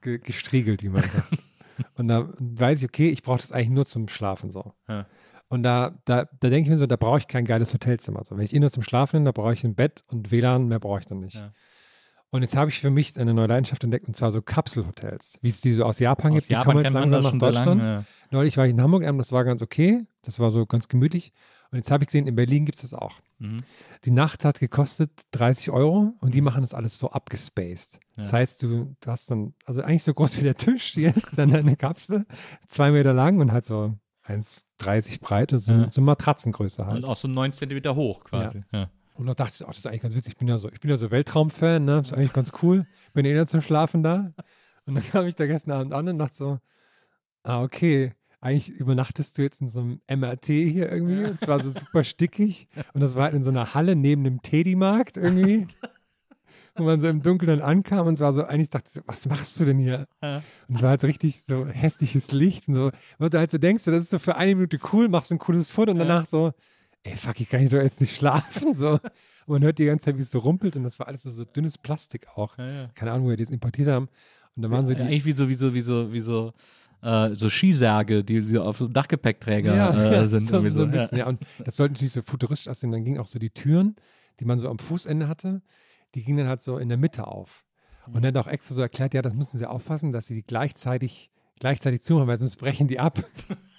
Ge 0.00 0.18
gestriegelt, 0.18 0.82
wie 0.82 0.88
man 0.88 1.02
sagt. 1.02 1.28
Und 1.94 2.08
da 2.08 2.30
weiß 2.38 2.82
ich, 2.82 2.88
okay, 2.88 3.10
ich 3.10 3.22
brauche 3.22 3.38
das 3.38 3.52
eigentlich 3.52 3.70
nur 3.70 3.84
zum 3.84 4.08
Schlafen 4.08 4.50
so. 4.50 4.72
Ja. 4.88 5.06
Und 5.48 5.62
da, 5.62 5.92
da, 6.06 6.24
da 6.24 6.48
denke 6.48 6.62
ich 6.62 6.68
mir 6.68 6.76
so, 6.76 6.86
da 6.86 6.96
brauche 6.96 7.18
ich 7.18 7.28
kein 7.28 7.44
geiles 7.44 7.72
Hotelzimmer. 7.72 8.24
So, 8.24 8.36
wenn 8.36 8.44
ich 8.44 8.54
eh 8.54 8.58
nur 8.58 8.70
zum 8.70 8.82
Schlafen 8.82 9.18
bin, 9.18 9.24
da 9.26 9.32
brauche 9.32 9.52
ich 9.52 9.62
ein 9.62 9.74
Bett 9.74 10.02
und 10.08 10.30
WLAN, 10.30 10.68
mehr 10.68 10.80
brauche 10.80 11.00
ich 11.00 11.06
dann 11.06 11.20
nicht. 11.20 11.36
Ja. 11.36 11.52
Und 12.30 12.42
jetzt 12.42 12.56
habe 12.56 12.70
ich 12.70 12.80
für 12.80 12.90
mich 12.90 13.18
eine 13.18 13.32
neue 13.32 13.46
Leidenschaft 13.46 13.82
entdeckt, 13.84 14.08
und 14.08 14.14
zwar 14.16 14.32
so 14.32 14.42
Kapselhotels, 14.42 15.38
wie 15.42 15.48
es 15.48 15.60
die 15.60 15.72
so 15.72 15.84
aus 15.84 16.00
Japan 16.00 16.32
Aus 16.32 16.38
gibt. 16.38 16.48
Die 16.48 16.52
Japan 16.54 16.72
kommen 16.74 16.84
jetzt 16.84 16.92
langsam 16.92 17.22
das 17.22 17.32
nach 17.32 17.38
Deutschland. 17.38 17.80
lange. 17.80 17.92
Ja. 17.94 18.04
Neulich 18.32 18.56
war 18.56 18.66
ich 18.66 18.72
in 18.72 18.80
Hamburg, 18.80 19.04
das 19.16 19.32
war 19.32 19.44
ganz 19.44 19.62
okay. 19.62 20.04
Das 20.22 20.40
war 20.40 20.50
so 20.50 20.66
ganz 20.66 20.88
gemütlich. 20.88 21.32
Und 21.70 21.78
jetzt 21.78 21.90
habe 21.92 22.02
ich 22.02 22.08
gesehen, 22.08 22.26
in 22.26 22.34
Berlin 22.34 22.66
gibt 22.66 22.76
es 22.76 22.82
das 22.82 22.94
auch. 22.94 23.20
Mhm. 23.38 23.58
Die 24.04 24.10
Nacht 24.10 24.44
hat 24.44 24.58
gekostet 24.58 25.10
30 25.30 25.70
Euro 25.70 26.14
und 26.20 26.34
die 26.34 26.40
machen 26.40 26.62
das 26.62 26.74
alles 26.74 26.98
so 26.98 27.10
abgespaced. 27.10 28.00
Das 28.16 28.32
Ja. 28.32 28.38
heißt, 28.38 28.62
du, 28.64 28.96
du 29.00 29.10
hast 29.10 29.30
dann, 29.30 29.54
also 29.64 29.82
eigentlich 29.82 30.02
so 30.02 30.12
groß 30.12 30.38
wie 30.38 30.42
der 30.42 30.56
Tisch 30.56 30.96
jetzt, 30.96 31.38
dann 31.38 31.54
eine 31.54 31.76
Kapsel, 31.76 32.26
zwei 32.66 32.90
Meter 32.90 33.12
lang 33.12 33.38
und 33.38 33.52
halt 33.52 33.64
so 33.64 33.94
1,30 34.26 35.20
breit, 35.20 35.52
so, 35.54 35.72
Ja. 35.72 35.90
so 35.90 36.00
Matratzengröße 36.00 36.82
Und 36.82 36.88
halt. 36.88 37.04
auch 37.04 37.16
so 37.16 37.28
neun 37.28 37.52
Zentimeter 37.52 37.94
hoch 37.94 38.24
quasi. 38.24 38.62
Ja. 38.72 38.90
Und 39.18 39.26
da 39.26 39.34
dachte 39.34 39.52
ich, 39.54 39.62
ach, 39.62 39.68
das 39.68 39.78
ist 39.78 39.86
eigentlich 39.86 40.02
ganz 40.02 40.14
witzig. 40.14 40.32
Ich 40.34 40.38
bin 40.38 40.48
ja 40.48 40.58
so, 40.58 40.70
ich 40.70 40.80
bin 40.80 40.90
ja 40.90 40.96
so 40.96 41.10
Weltraumfan, 41.10 41.84
ne? 41.84 41.96
Das 41.98 42.08
ist 42.08 42.12
eigentlich 42.12 42.32
ganz 42.32 42.52
cool. 42.62 42.86
Bin 43.14 43.24
eh 43.24 43.46
zum 43.46 43.60
Schlafen 43.62 44.02
da. 44.02 44.26
Und 44.84 44.94
dann 44.94 45.04
kam 45.10 45.26
ich 45.26 45.34
da 45.36 45.46
gestern 45.46 45.72
Abend 45.72 45.94
an 45.94 46.08
und 46.08 46.18
dachte 46.18 46.36
so, 46.36 46.58
ah, 47.42 47.62
okay, 47.62 48.12
eigentlich 48.40 48.68
übernachtest 48.68 49.38
du 49.38 49.42
jetzt 49.42 49.60
in 49.60 49.68
so 49.68 49.80
einem 49.80 50.00
MRT 50.08 50.46
hier 50.46 50.90
irgendwie. 50.92 51.24
Und 51.24 51.40
zwar 51.40 51.62
so 51.62 51.70
super 51.70 52.04
stickig. 52.04 52.68
Und 52.92 53.00
das 53.00 53.14
war 53.14 53.24
halt 53.24 53.34
in 53.34 53.42
so 53.42 53.50
einer 53.50 53.74
Halle 53.74 53.96
neben 53.96 54.24
dem 54.24 54.42
Teddy-Markt 54.42 55.16
irgendwie. 55.16 55.66
Wo 56.76 56.84
man 56.84 57.00
so 57.00 57.08
im 57.08 57.22
Dunkeln 57.22 57.58
dann 57.58 57.66
ankam 57.66 58.06
und 58.06 58.14
es 58.14 58.20
war 58.20 58.34
so, 58.34 58.44
eigentlich 58.44 58.68
dachte 58.68 58.88
ich 58.88 58.92
so, 58.94 59.00
was 59.06 59.26
machst 59.26 59.58
du 59.58 59.64
denn 59.64 59.78
hier? 59.78 60.06
Ja. 60.22 60.42
Und 60.68 60.76
es 60.76 60.82
war 60.82 60.90
halt 60.90 61.00
so 61.00 61.06
richtig 61.06 61.42
so 61.42 61.66
hässliches 61.66 62.32
Licht 62.32 62.68
und 62.68 62.74
so, 62.74 62.90
wo 63.18 63.28
du 63.30 63.38
halt 63.38 63.50
so 63.50 63.56
denkst, 63.56 63.82
so, 63.84 63.90
das 63.90 64.04
ist 64.04 64.10
so 64.10 64.18
für 64.18 64.36
eine 64.36 64.54
Minute 64.54 64.78
cool, 64.92 65.08
machst 65.08 65.32
ein 65.32 65.38
cooles 65.38 65.70
Foto 65.70 65.92
und 65.92 65.96
Ja. 65.98 66.04
danach 66.04 66.26
so, 66.26 66.52
ey, 67.06 67.16
fuck, 67.16 67.40
ich 67.40 67.48
kann 67.48 67.66
doch 67.68 67.78
jetzt 67.78 68.00
nicht 68.00 68.16
schlafen. 68.16 68.74
So. 68.74 68.92
Und 68.92 69.00
man 69.46 69.62
hört 69.62 69.78
die 69.78 69.86
ganze 69.86 70.06
Zeit, 70.06 70.16
wie 70.16 70.22
es 70.22 70.30
so 70.30 70.38
rumpelt 70.38 70.76
und 70.76 70.82
das 70.82 70.98
war 70.98 71.08
alles 71.08 71.22
so, 71.22 71.30
so 71.30 71.44
dünnes 71.44 71.78
Plastik 71.78 72.26
auch. 72.34 72.58
Ja, 72.58 72.70
ja. 72.70 72.90
Keine 72.94 73.12
Ahnung, 73.12 73.26
wo 73.26 73.30
wir 73.30 73.36
das 73.36 73.50
importiert 73.50 73.88
haben. 73.88 74.08
Und 74.56 74.62
da 74.62 74.70
waren 74.70 74.86
so 74.86 74.94
die. 74.94 75.02
Eigentlich 75.02 75.24
wie 75.24 75.32
so, 75.32 75.48
wie 75.48 75.54
so, 75.54 75.74
wie 75.74 75.80
so, 75.80 76.12
wie 76.12 76.20
so, 76.20 76.52
äh, 77.02 77.34
so 77.34 77.48
Skisärge, 77.48 78.24
die 78.24 78.40
so 78.40 78.62
auf 78.62 78.78
so 78.78 78.88
Dachgepäckträger 78.88 79.74
ja, 79.74 80.22
äh, 80.22 80.28
sind. 80.28 80.40
so, 80.40 80.54
irgendwie 80.54 80.70
so 80.70 80.82
ein 80.82 80.92
ja. 80.92 81.00
bisschen, 81.02 81.18
ja. 81.18 81.26
Und 81.26 81.40
das 81.64 81.76
sollte 81.76 81.92
natürlich 81.92 82.12
so 82.12 82.22
futuristisch 82.22 82.68
aussehen. 82.68 82.90
Dann 82.90 83.04
gingen 83.04 83.20
auch 83.20 83.26
so 83.26 83.38
die 83.38 83.50
Türen, 83.50 83.96
die 84.40 84.44
man 84.44 84.58
so 84.58 84.68
am 84.68 84.78
Fußende 84.78 85.28
hatte, 85.28 85.62
die 86.14 86.24
gingen 86.24 86.38
dann 86.38 86.48
halt 86.48 86.62
so 86.62 86.78
in 86.78 86.88
der 86.88 86.98
Mitte 86.98 87.26
auf. 87.26 87.64
Und 88.12 88.24
dann 88.24 88.36
auch 88.36 88.46
extra 88.46 88.74
so 88.74 88.82
erklärt, 88.82 89.14
ja, 89.14 89.22
das 89.22 89.34
müssen 89.34 89.58
sie 89.58 89.66
aufpassen, 89.66 90.12
dass 90.12 90.28
sie 90.28 90.34
die 90.34 90.44
gleichzeitig, 90.44 91.30
gleichzeitig 91.58 92.02
zumachen, 92.02 92.28
weil 92.28 92.38
sonst 92.38 92.56
brechen 92.56 92.86
die 92.86 93.00
ab. 93.00 93.18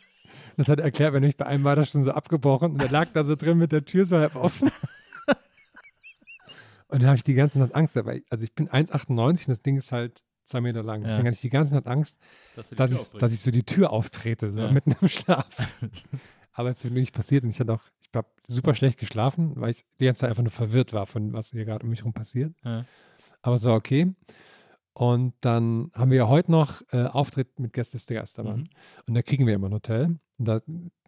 Das 0.58 0.68
hat 0.70 0.80
er 0.80 0.86
erklärt, 0.86 1.14
wenn 1.14 1.22
nämlich 1.22 1.38
bei 1.38 1.46
einem 1.46 1.64
war 1.64 1.76
das 1.76 1.92
schon 1.92 2.04
so 2.04 2.12
abgebrochen 2.12 2.74
und 2.74 2.82
er 2.82 2.90
lag 2.90 3.08
da 3.14 3.24
so 3.24 3.36
drin 3.36 3.58
mit 3.60 3.72
der 3.72 3.86
Tür 3.86 4.06
so 4.06 4.18
halb 4.18 4.36
offen. 4.36 4.72
Und 6.90 7.02
dann 7.02 7.08
habe 7.08 7.18
ich 7.18 7.24
die 7.24 7.34
ganze 7.34 7.60
Nacht 7.60 7.76
Angst, 7.76 7.96
weil 7.98 8.24
also 8.30 8.44
ich 8.46 8.54
bin 8.56 8.70
1,98 8.70 9.20
und 9.20 9.48
das 9.50 9.62
Ding 9.62 9.76
ist 9.76 9.92
halt 9.92 10.24
zwei 10.46 10.62
Meter 10.62 10.84
lang. 10.84 11.02
Ja. 11.02 11.10
Deswegen 11.10 11.28
hatte 11.28 11.36
ich 11.36 11.42
die 11.42 11.50
ganze 11.50 11.76
Nacht 11.76 11.86
Angst, 11.88 12.18
Dass, 12.56 12.70
dass 12.70 12.92
ich, 12.94 13.20
dass 13.20 13.34
ich 13.34 13.42
so 13.42 13.52
die 13.52 13.64
Tür 13.64 13.92
auftrete, 13.92 14.52
so 14.52 14.62
Ja. 14.62 14.72
mitten 14.72 14.96
im 15.02 15.10
Schlaf. 15.10 15.48
Aber 16.54 16.70
es 16.70 16.78
ist 16.78 16.86
wirklich 16.86 17.02
nicht 17.02 17.16
passiert 17.16 17.44
und 17.44 17.50
ich 17.50 17.60
hatte 17.60 17.74
auch, 17.74 17.82
ich 18.00 18.10
habe 18.16 18.28
super 18.48 18.74
schlecht 18.74 19.00
geschlafen, 19.00 19.52
weil 19.58 19.72
ich 19.72 19.84
die 20.00 20.06
ganze 20.06 20.22
Zeit 20.22 20.30
einfach 20.30 20.44
nur 20.44 20.52
verwirrt 20.52 20.94
war 20.94 21.06
von 21.08 21.34
was 21.34 21.52
hier 21.52 21.66
gerade 21.66 21.84
um 21.84 21.90
mich 21.90 22.00
herum 22.00 22.14
passiert. 22.14 22.56
Ja. 22.64 22.86
Aber 23.42 23.56
es 23.56 23.64
war 23.66 23.76
okay. 23.76 24.16
Und 24.94 25.34
dann 25.42 25.92
haben 25.94 26.10
wir 26.10 26.18
ja 26.18 26.28
heute 26.30 26.52
noch 26.52 26.82
äh, 26.92 27.04
Auftritt 27.04 27.60
mit 27.60 27.74
Gästeliste 27.74 28.16
Geisterbahn. 28.16 28.62
Mhm. 28.62 28.70
Und 29.08 29.14
da 29.14 29.22
kriegen 29.22 29.46
wir 29.46 29.54
immer 29.54 29.68
ein 29.68 29.74
Hotel. 29.74 30.18
Und 30.38 30.48
da 30.48 30.62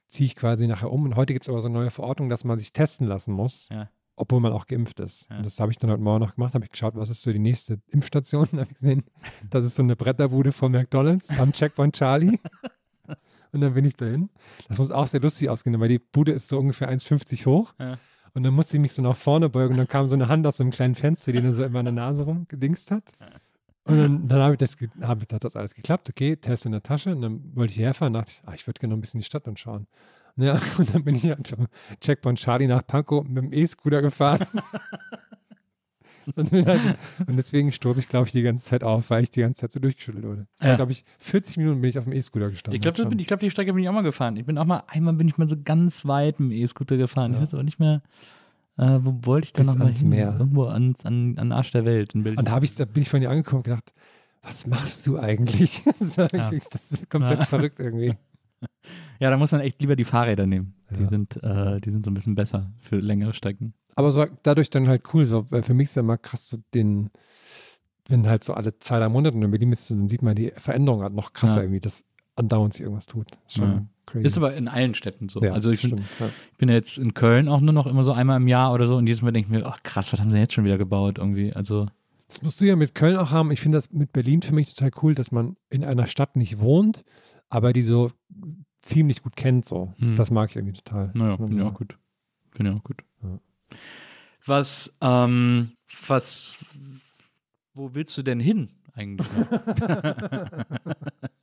ziehe 0.08 0.26
ich 0.26 0.36
quasi 0.36 0.68
nachher 0.68 0.92
um. 0.92 1.04
Und 1.06 1.16
heute 1.16 1.34
gibt 1.34 1.44
es 1.46 1.50
aber 1.50 1.62
so 1.62 1.68
eine 1.68 1.78
neue 1.78 1.92
Verordnung, 1.92 2.30
dass 2.30 2.44
man 2.44 2.58
sich 2.58 2.74
testen 2.74 3.08
lassen 3.08 3.34
muss, 3.34 3.70
Ja. 3.70 3.90
obwohl 4.16 4.40
man 4.40 4.52
auch 4.54 4.66
geimpft 4.66 5.00
ist. 5.00 5.28
Ja. 5.30 5.38
Und 5.38 5.46
das 5.46 5.60
habe 5.60 5.72
ich 5.72 5.78
dann 5.78 5.92
heute 5.92 6.02
Morgen 6.02 6.20
noch 6.24 6.36
gemacht. 6.36 6.54
Habe 6.56 6.66
ich 6.66 6.72
geschaut, 6.72 6.96
was 6.96 7.10
ist 7.10 7.22
so 7.22 7.32
die 7.32 7.40
nächste 7.40 7.80
Impfstation. 7.90 8.48
Da 8.52 8.58
habe 8.62 8.72
ich 8.72 8.80
gesehen, 8.80 9.04
das 9.50 9.66
ist 9.66 9.76
so 9.76 9.84
eine 9.84 9.96
Bretterbude 9.96 10.52
von 10.52 10.72
McDonalds 10.72 11.38
am 11.40 11.52
Checkpoint 11.54 11.96
Charlie. 11.96 12.40
Und 13.52 13.62
dann 13.62 13.74
bin 13.74 13.84
ich 13.86 13.96
dahin. 13.96 14.30
Das 14.68 14.78
muss 14.78 14.92
auch 14.92 15.08
sehr 15.08 15.22
lustig 15.22 15.50
ausgehen, 15.50 15.80
weil 15.80 15.90
die 15.90 15.98
Bude 16.00 16.32
ist 16.34 16.48
so 16.50 16.60
ungefähr 16.60 16.92
1,50 16.92 17.48
hoch. 17.48 17.74
Ja. 17.80 17.98
Und 18.36 18.44
dann 18.44 18.54
musste 18.54 18.78
ich 18.78 18.82
mich 18.82 18.94
so 18.94 19.02
nach 19.02 19.16
vorne 19.18 19.50
beugen 19.50 19.72
und 19.74 19.78
dann 19.80 19.88
kam 19.88 20.06
so 20.08 20.14
eine 20.14 20.28
Hand 20.28 20.46
aus 20.46 20.58
so 20.58 20.64
einem 20.64 20.70
kleinen 20.72 20.94
Fenster, 20.94 21.32
die 21.32 21.42
dann 21.42 21.52
so 21.54 21.64
in 21.64 21.72
meiner 21.72 21.92
Nase 21.92 22.24
rumgedingst 22.26 22.92
hat. 22.92 23.04
Und 23.90 23.98
dann, 23.98 24.28
dann 24.28 24.42
habe 24.42 24.54
ich 24.54 24.58
das, 24.60 24.78
hab, 25.02 25.22
hat 25.32 25.44
das 25.44 25.56
alles 25.56 25.74
geklappt. 25.74 26.10
Okay, 26.10 26.36
Test 26.36 26.66
in 26.66 26.72
der 26.72 26.84
Tasche. 26.84 27.12
Und 27.16 27.22
dann 27.22 27.56
wollte 27.56 27.74
ich 27.74 27.80
herfahren 27.80 28.14
dachte 28.14 28.32
ich, 28.32 28.42
ah, 28.48 28.54
ich 28.54 28.68
würde 28.68 28.80
gerne 28.80 28.92
noch 28.94 28.98
ein 28.98 29.02
bisschen 29.02 29.20
die 29.20 29.26
Stadt 29.26 29.48
anschauen. 29.48 29.88
Ja, 30.38 30.60
und 30.78 30.94
dann 30.94 31.04
bin 31.04 31.16
ich 31.16 31.26
halt 31.26 31.48
vom 31.48 31.68
Checkpoint 32.00 32.40
Charlie 32.40 32.68
nach 32.68 32.86
Pankow 32.86 33.28
mit 33.28 33.38
dem 33.44 33.52
E-Scooter 33.54 34.02
gefahren. 34.02 34.46
und, 36.36 36.52
halt, 36.52 36.82
und 37.28 37.36
deswegen 37.36 37.72
stoße 37.72 38.00
ich, 38.00 38.08
glaube 38.08 38.28
ich, 38.28 38.32
die 38.32 38.42
ganze 38.44 38.64
Zeit 38.64 38.84
auf, 38.84 39.10
weil 39.10 39.24
ich 39.24 39.32
die 39.32 39.42
ganze 39.42 39.62
Zeit 39.62 39.72
so 39.72 39.80
durchgeschüttelt 39.80 40.24
wurde. 40.26 40.48
Ich 40.62 40.68
Ja. 40.68 40.76
glaube 40.76 40.92
ich, 40.92 41.04
40 41.20 41.58
Minuten 41.58 41.82
bin 41.82 41.90
ich 41.90 41.98
auf 41.98 42.06
dem 42.06 42.14
E-Scooter 42.14 42.50
gestanden. 42.50 42.76
Ich 42.76 42.82
glaube, 42.82 43.16
ich 43.22 43.28
glaub, 43.28 43.40
die 43.40 43.50
Strecke 43.50 43.74
bin 43.74 43.84
ich 43.84 43.90
auch 43.90 43.94
mal 43.94 44.02
gefahren. 44.02 44.38
Ich 44.38 44.46
bin 44.46 44.58
auch 44.58 44.66
mal, 44.66 44.84
einmal 44.88 45.14
bin 45.14 45.28
ich 45.28 45.38
mal 45.38 45.50
so 45.50 45.58
ganz 45.62 46.06
weit 46.06 46.40
mit 46.40 46.52
dem 46.52 46.58
E-Scooter 46.58 46.98
gefahren. 46.98 47.32
Ich 47.32 47.38
Ja. 47.38 47.42
weiß 47.44 47.54
aber 47.56 47.64
nicht 47.64 47.80
mehr, 47.80 48.02
äh, 48.80 49.00
wo 49.04 49.16
wollte 49.24 49.46
ich 49.46 49.54
da 49.54 49.60
Bis 49.64 49.68
noch 49.68 49.78
mal 49.78 49.86
ans 49.86 50.00
hin? 50.00 50.10
Meer. 50.10 50.36
Irgendwo 50.40 50.66
ans, 50.66 51.06
an, 51.06 51.38
an 51.38 51.52
Arsch 51.52 51.72
der 51.72 51.86
Welt 51.86 52.14
in 52.16 52.24
Berlin. 52.24 52.40
Und 52.40 52.48
da, 52.48 52.52
hab 52.54 52.64
ich, 52.64 52.74
da 52.76 52.86
bin 52.86 53.02
ich 53.04 53.10
von 53.10 53.20
dir 53.22 53.30
angekommen 53.30 53.58
und 53.60 53.64
gedacht, 53.66 53.94
was 54.42 54.66
machst 54.68 55.06
du 55.06 55.20
eigentlich? 55.20 55.84
das, 56.00 56.16
Ja. 56.16 56.28
das 56.28 56.52
ist 56.92 57.10
komplett 57.10 57.40
Ja. 57.40 57.46
verrückt 57.46 57.80
irgendwie. 57.80 58.16
ja, 59.20 59.30
da 59.30 59.38
muss 59.38 59.52
man 59.52 59.62
echt 59.62 59.82
lieber 59.82 59.96
die 59.96 60.06
Fahrräder 60.06 60.46
nehmen. 60.48 60.74
Die, 60.98 61.02
Ja. 61.04 61.08
sind, 61.10 61.42
äh, 61.44 61.80
die 61.82 61.92
sind 61.92 62.06
so 62.06 62.12
ein 62.12 62.14
bisschen 62.14 62.36
besser 62.36 62.72
für 62.82 62.98
längere 62.98 63.34
Strecken. 63.34 63.74
Aber 63.96 64.12
so, 64.12 64.26
dadurch 64.44 64.70
dann 64.70 64.88
halt 64.88 65.14
cool, 65.14 65.26
so, 65.26 65.46
weil 65.50 65.62
für 65.64 65.74
mich 65.74 65.86
ist 65.90 65.96
ja 65.96 66.02
immer 66.02 66.18
krass, 66.18 66.48
so 66.48 66.58
den, 66.74 67.10
wenn 68.08 68.28
halt 68.28 68.44
so 68.46 68.54
alle 68.54 68.78
zwei, 68.80 68.98
drei 69.00 69.10
Monate 69.10 69.38
in 69.38 69.52
Berlin 69.52 69.70
bist, 69.72 69.92
dann 69.92 70.08
sieht 70.08 70.22
man 70.22 70.36
die 70.36 70.52
Veränderung 70.56 71.02
halt 71.04 71.14
noch 71.14 71.34
krasser 71.34 71.58
Ja. 71.58 71.62
irgendwie, 71.64 71.82
dass 71.82 72.06
andauernd 72.40 72.74
sich 72.74 72.82
irgendwas 72.82 73.06
tut. 73.06 73.28
Ja. 73.50 73.86
Ist 74.16 74.38
aber 74.38 74.56
in 74.56 74.68
allen 74.68 74.96
Städten 74.96 75.30
so. 75.30 75.40
ja, 75.40 75.52
also 75.54 75.70
ich 75.70 75.82
bin, 75.82 76.00
ja. 76.20 76.30
bin 76.58 76.70
ja 76.70 76.76
jetzt 76.76 76.98
in 76.98 77.14
Köln 77.14 77.48
auch 77.48 77.60
nur 77.60 77.74
noch 77.74 77.86
immer 77.86 78.04
so 78.04 78.12
einmal 78.12 78.38
im 78.38 78.48
Jahr 78.48 78.74
oder 78.74 78.88
so 78.88 78.96
und 78.96 79.06
jedes 79.08 79.22
Mal 79.22 79.32
denke 79.32 79.48
ich 79.48 79.52
mir, 79.52 79.66
ach 79.66 79.84
krass, 79.84 80.12
was 80.12 80.20
haben 80.20 80.32
sie 80.32 80.40
jetzt 80.40 80.54
schon 80.54 80.66
wieder 80.66 80.78
gebaut 80.78 81.20
irgendwie? 81.20 81.54
Also 81.54 81.88
Das 82.30 82.42
musst 82.42 82.60
du 82.60 82.66
ja 82.66 82.76
mit 82.76 82.96
Köln 82.96 83.18
auch 83.18 83.32
haben. 83.32 83.52
Ich 83.52 83.62
finde 83.62 83.78
das 83.78 83.92
mit 83.92 84.12
Berlin 84.12 84.42
für 84.42 84.54
mich 84.54 84.74
total 84.74 84.92
cool, 85.04 85.16
dass 85.16 85.32
man 85.32 85.58
in 85.70 85.84
einer 85.84 86.08
Stadt 86.08 86.36
nicht 86.36 86.60
wohnt, 86.60 87.04
aber 87.50 87.72
die 87.72 87.84
so 87.84 88.12
ziemlich 88.82 89.22
gut 89.22 89.36
kennt. 89.36 89.66
So. 89.66 89.94
Hm. 90.00 90.16
Das 90.16 90.32
mag 90.32 90.50
ich 90.50 90.56
irgendwie 90.56 90.82
total. 90.82 91.12
Naja, 91.14 91.38
finde 91.38 91.58
ich 91.58 91.62
auch 91.62 91.74
gut. 91.74 91.98
Finde 92.52 92.72
ich 92.72 92.78
auch 92.80 92.84
gut. 92.84 93.04
Ja. 93.22 93.40
Was, 94.46 94.96
ähm, 95.02 95.72
was, 96.08 96.66
wo 97.74 97.94
willst 97.94 98.18
du 98.18 98.24
denn 98.24 98.40
hin 98.40 98.70
eigentlich? 98.96 99.28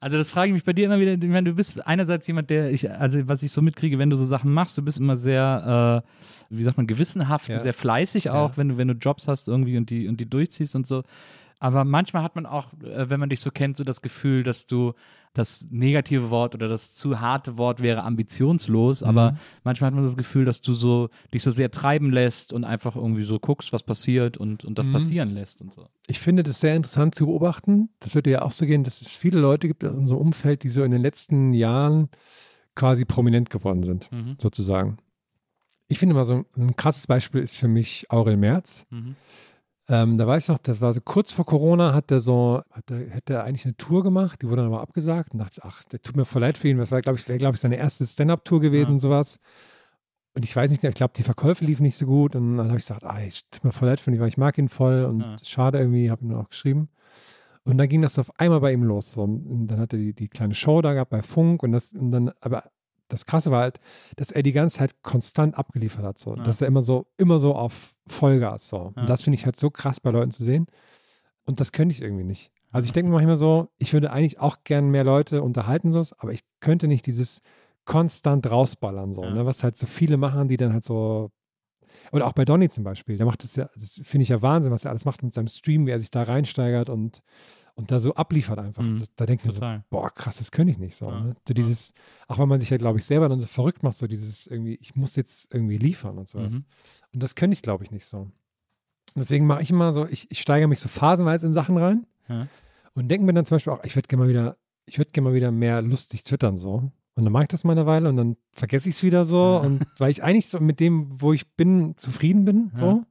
also 0.00 0.16
das 0.16 0.30
frage 0.30 0.48
ich 0.48 0.52
mich 0.54 0.64
bei 0.64 0.72
dir 0.72 0.86
immer 0.86 0.98
wieder. 1.00 1.12
Ich 1.12 1.22
meine, 1.24 1.50
du 1.50 1.54
bist 1.54 1.86
einerseits 1.86 2.26
jemand, 2.26 2.50
der 2.50 2.70
ich, 2.70 2.90
also 2.90 3.26
was 3.28 3.42
ich 3.42 3.52
so 3.52 3.62
mitkriege, 3.62 3.98
wenn 3.98 4.10
du 4.10 4.16
so 4.16 4.24
Sachen 4.24 4.52
machst, 4.52 4.78
du 4.78 4.82
bist 4.82 4.98
immer 4.98 5.16
sehr, 5.16 6.02
äh, 6.04 6.54
wie 6.54 6.62
sagt 6.62 6.76
man, 6.76 6.86
gewissenhaft, 6.86 7.48
Ja. 7.48 7.56
und 7.56 7.62
sehr 7.62 7.74
fleißig 7.74 8.30
auch, 8.30 8.50
Ja. 8.52 8.56
wenn 8.56 8.68
du, 8.70 8.78
wenn 8.78 8.88
du 8.88 8.94
Jobs 8.94 9.28
hast 9.28 9.48
irgendwie 9.48 9.76
und 9.76 9.90
die, 9.90 10.08
und 10.08 10.18
die 10.20 10.28
durchziehst 10.28 10.74
und 10.74 10.86
so. 10.86 11.02
Aber 11.60 11.84
manchmal 11.84 12.22
hat 12.22 12.36
man 12.36 12.46
auch, 12.46 12.72
äh, 12.84 13.10
wenn 13.10 13.18
man 13.20 13.28
dich 13.28 13.40
so 13.40 13.50
kennt, 13.50 13.76
so 13.76 13.84
das 13.84 14.00
Gefühl, 14.00 14.44
dass 14.44 14.66
du 14.66 14.94
das 15.34 15.64
negative 15.70 16.30
Wort 16.30 16.54
oder 16.54 16.68
das 16.68 16.94
zu 16.94 17.20
harte 17.20 17.58
Wort 17.58 17.80
wäre 17.82 18.02
ambitionslos, 18.02 19.02
aber 19.02 19.32
Mhm. 19.32 19.36
manchmal 19.64 19.88
hat 19.88 19.94
man 19.94 20.04
das 20.04 20.16
Gefühl, 20.16 20.44
dass 20.44 20.60
du 20.60 20.72
so 20.72 21.08
dich 21.32 21.42
so 21.42 21.50
sehr 21.50 21.70
treiben 21.70 22.10
lässt 22.10 22.52
und 22.52 22.64
einfach 22.64 22.96
irgendwie 22.96 23.22
so 23.22 23.38
guckst, 23.38 23.72
was 23.72 23.82
passiert 23.82 24.36
und, 24.36 24.64
und 24.64 24.78
das 24.78 24.88
Mhm. 24.88 24.92
passieren 24.92 25.30
lässt 25.30 25.60
und 25.60 25.72
so. 25.72 25.86
Ich 26.06 26.18
finde 26.18 26.42
das 26.42 26.60
sehr 26.60 26.74
interessant 26.76 27.14
zu 27.14 27.26
beobachten. 27.26 27.90
Das 28.00 28.14
wird 28.14 28.26
ja 28.26 28.42
auch 28.42 28.50
so 28.52 28.66
gehen, 28.66 28.84
dass 28.84 29.00
es 29.00 29.08
viele 29.08 29.38
Leute 29.40 29.68
gibt 29.68 29.82
in 29.82 29.90
unserem 29.90 30.20
Umfeld, 30.20 30.62
die 30.62 30.68
so 30.70 30.82
in 30.82 30.90
den 30.90 31.02
letzten 31.02 31.52
Jahren 31.52 32.08
quasi 32.74 33.04
prominent 33.04 33.50
geworden 33.50 33.82
sind, 33.82 34.10
Mhm. 34.12 34.36
sozusagen. 34.40 34.98
Ich 35.88 35.98
finde 35.98 36.14
mal 36.14 36.24
so 36.24 36.34
ein, 36.34 36.44
ein 36.56 36.76
krasses 36.76 37.06
Beispiel 37.06 37.40
ist 37.40 37.56
für 37.56 37.66
mich 37.68 38.06
Aurel 38.10 38.36
Merz. 38.36 38.86
Mhm. 38.90 39.16
Ähm, 39.90 40.18
da 40.18 40.26
weiß 40.26 40.44
ich 40.44 40.48
noch, 40.50 40.58
das 40.58 40.80
war 40.82 40.92
so 40.92 41.00
kurz 41.00 41.32
vor 41.32 41.46
Corona, 41.46 41.94
hat 41.94 42.10
er 42.10 42.20
so, 42.20 42.60
hat 42.72 42.90
er, 42.90 42.98
hätte 43.10 43.32
er 43.34 43.44
eigentlich 43.44 43.64
eine 43.64 43.76
Tour 43.76 44.02
gemacht, 44.02 44.42
die 44.42 44.46
wurde 44.48 44.56
dann 44.62 44.66
aber 44.72 44.82
abgesagt. 44.82 45.32
Und 45.32 45.38
dachte, 45.38 45.60
ich, 45.60 45.64
ach, 45.64 45.82
der 45.84 46.02
tut 46.02 46.16
mir 46.16 46.26
voll 46.26 46.42
leid 46.42 46.58
für 46.58 46.68
ihn. 46.68 46.76
Das 46.78 46.90
war, 46.90 47.00
glaube 47.00 47.18
ich, 47.18 47.26
wäre, 47.26 47.38
glaube 47.38 47.54
ich, 47.54 47.60
seine 47.60 47.76
erste 47.76 48.06
Stand-Up-Tour 48.06 48.60
gewesen 48.60 48.90
Ja. 48.90 48.94
und 48.94 49.00
sowas. 49.00 49.40
Und 50.34 50.44
ich 50.44 50.54
weiß 50.54 50.70
nicht, 50.70 50.84
ich 50.84 50.94
glaube, 50.94 51.14
die 51.16 51.22
Verkäufe 51.22 51.64
liefen 51.64 51.82
nicht 51.84 51.96
so 51.96 52.04
gut. 52.06 52.36
Und 52.36 52.58
dann 52.58 52.68
habe 52.68 52.78
ich 52.78 52.84
gesagt, 52.86 53.02
ah, 53.04 53.20
ich 53.26 53.44
tut 53.50 53.64
mir 53.64 53.72
voll 53.72 53.88
leid 53.88 53.98
für 53.98 54.10
ihn, 54.10 54.20
weil 54.20 54.28
ich 54.28 54.36
mag 54.36 54.58
ihn 54.58 54.68
voll 54.68 55.04
und 55.04 55.20
Ja. 55.20 55.36
schade 55.42 55.78
irgendwie, 55.78 56.10
habe 56.10 56.22
ihm 56.24 56.28
dann 56.30 56.40
auch 56.40 56.50
geschrieben. 56.50 56.90
Und 57.64 57.78
dann 57.78 57.88
ging 57.88 58.02
das 58.02 58.14
so 58.14 58.20
auf 58.20 58.38
einmal 58.38 58.60
bei 58.60 58.72
ihm 58.72 58.82
los. 58.84 59.12
So. 59.12 59.22
Und 59.22 59.68
dann 59.68 59.80
hat 59.80 59.94
er 59.94 59.98
die, 59.98 60.12
die 60.12 60.28
kleine 60.28 60.54
Show 60.54 60.82
da 60.82 60.92
gehabt 60.92 61.10
bei 61.10 61.22
Funk 61.22 61.62
und 61.62 61.72
das, 61.72 61.94
und 61.94 62.10
dann, 62.10 62.30
aber 62.40 62.64
das 63.08 63.26
Krasse 63.26 63.50
war 63.50 63.62
halt, 63.62 63.80
dass 64.16 64.30
er 64.30 64.42
die 64.42 64.52
ganze 64.52 64.78
Zeit 64.78 65.02
konstant 65.02 65.56
abgeliefert 65.56 66.04
hat. 66.04 66.18
So. 66.18 66.36
Ja. 66.36 66.42
Dass 66.42 66.60
er 66.60 66.68
immer 66.68 66.82
so, 66.82 67.06
immer 67.16 67.38
so 67.38 67.54
auf 67.54 67.94
Vollgas. 68.06 68.68
So. 68.68 68.92
Ja. 68.94 69.00
Und 69.02 69.08
das 69.10 69.22
finde 69.22 69.34
ich 69.36 69.44
halt 69.46 69.56
so 69.56 69.70
krass 69.70 70.00
bei 70.00 70.10
Leuten 70.10 70.30
zu 70.30 70.44
sehen. 70.44 70.66
Und 71.44 71.60
das 71.60 71.72
könnte 71.72 71.94
ich 71.94 72.02
irgendwie 72.02 72.24
nicht. 72.24 72.52
Also 72.70 72.84
ich 72.84 72.92
denke 72.92 73.08
mir 73.10 73.16
manchmal 73.16 73.36
so, 73.36 73.68
ich 73.78 73.94
würde 73.94 74.12
eigentlich 74.12 74.40
auch 74.40 74.58
gern 74.64 74.90
mehr 74.90 75.04
Leute 75.04 75.42
unterhalten, 75.42 75.92
so, 75.92 76.02
aber 76.18 76.32
ich 76.32 76.44
könnte 76.60 76.86
nicht 76.86 77.06
dieses 77.06 77.40
konstant 77.86 78.50
rausballern, 78.50 79.14
so, 79.14 79.24
Ja. 79.24 79.30
ne? 79.30 79.46
was 79.46 79.64
halt 79.64 79.78
so 79.78 79.86
viele 79.86 80.18
machen, 80.18 80.48
die 80.48 80.58
dann 80.58 80.74
halt 80.74 80.84
so. 80.84 81.30
Oder 82.12 82.26
auch 82.26 82.32
bei 82.34 82.44
Donny 82.44 82.68
zum 82.68 82.84
Beispiel, 82.84 83.16
der 83.16 83.24
macht 83.24 83.42
das 83.42 83.56
ja, 83.56 83.70
das 83.74 84.00
finde 84.04 84.22
ich 84.22 84.28
ja 84.28 84.42
Wahnsinn, 84.42 84.70
was 84.72 84.84
er 84.84 84.90
alles 84.90 85.06
macht 85.06 85.22
mit 85.22 85.32
seinem 85.32 85.46
Stream, 85.48 85.86
wie 85.86 85.90
er 85.90 85.98
sich 86.00 86.10
da 86.10 86.22
reinsteigert 86.22 86.90
und, 86.90 87.22
und 87.78 87.92
da 87.92 88.00
so 88.00 88.12
abliefert 88.14 88.58
einfach. 88.58 88.82
Mhm. 88.82 88.98
Das, 88.98 89.14
da 89.14 89.24
denke 89.24 89.42
ich 89.42 89.46
mir 89.46 89.52
so, 89.52 89.80
boah, 89.88 90.10
krass, 90.10 90.38
das 90.38 90.50
könnte 90.50 90.72
ich 90.72 90.78
nicht 90.78 90.96
so. 90.96 91.08
Ja. 91.10 91.20
Ne? 91.20 91.36
So 91.46 91.54
dieses, 91.54 91.94
auch 92.26 92.36
wenn 92.40 92.48
man 92.48 92.58
sich 92.58 92.70
ja, 92.70 92.76
glaube 92.76 92.98
ich, 92.98 93.04
selber 93.04 93.28
dann 93.28 93.38
so 93.38 93.46
verrückt 93.46 93.84
macht, 93.84 93.96
so 93.96 94.08
dieses 94.08 94.48
irgendwie, 94.48 94.74
ich 94.80 94.96
muss 94.96 95.14
jetzt 95.14 95.54
irgendwie 95.54 95.78
liefern 95.78 96.18
und 96.18 96.28
sowas. 96.28 96.54
Mhm. 96.54 96.64
Und 97.14 97.22
das 97.22 97.36
könnte 97.36 97.54
ich, 97.54 97.62
glaube 97.62 97.84
ich, 97.84 97.92
nicht 97.92 98.04
so. 98.04 98.32
Deswegen 99.14 99.46
mache 99.46 99.62
ich 99.62 99.70
immer 99.70 99.92
so, 99.92 100.06
ich, 100.08 100.28
ich 100.28 100.40
steigere 100.40 100.66
mich 100.66 100.80
so 100.80 100.88
phasenweise 100.88 101.46
in 101.46 101.52
Sachen 101.52 101.76
rein 101.78 102.04
Ja. 102.28 102.48
und 102.94 103.06
denke 103.08 103.24
mir 103.24 103.32
dann 103.32 103.44
zum 103.44 103.54
Beispiel 103.54 103.72
auch, 103.72 103.84
ich 103.84 103.94
würde 103.94 104.08
gerne 104.08 104.24
mal 104.24 104.28
wieder, 104.28 104.56
ich 104.86 104.98
würde 104.98 105.12
gerne 105.12 105.28
mal 105.30 105.34
wieder 105.36 105.52
mehr 105.52 105.80
lustig 105.80 106.24
twittern 106.24 106.56
so. 106.56 106.90
Und 107.14 107.24
dann 107.24 107.32
mache 107.32 107.44
ich 107.44 107.48
das 107.48 107.62
mal 107.62 107.72
eine 107.72 107.86
Weile 107.86 108.08
und 108.08 108.16
dann 108.16 108.36
vergesse 108.52 108.88
ich 108.88 108.96
es 108.96 109.02
wieder 109.04 109.24
so. 109.24 109.36
Ja. 109.36 109.58
Und 109.58 109.86
weil 109.98 110.10
ich 110.10 110.24
eigentlich 110.24 110.48
so 110.48 110.58
mit 110.58 110.80
dem, 110.80 111.20
wo 111.20 111.32
ich 111.32 111.48
bin, 111.54 111.96
zufrieden 111.96 112.44
bin. 112.44 112.72
So. 112.74 113.04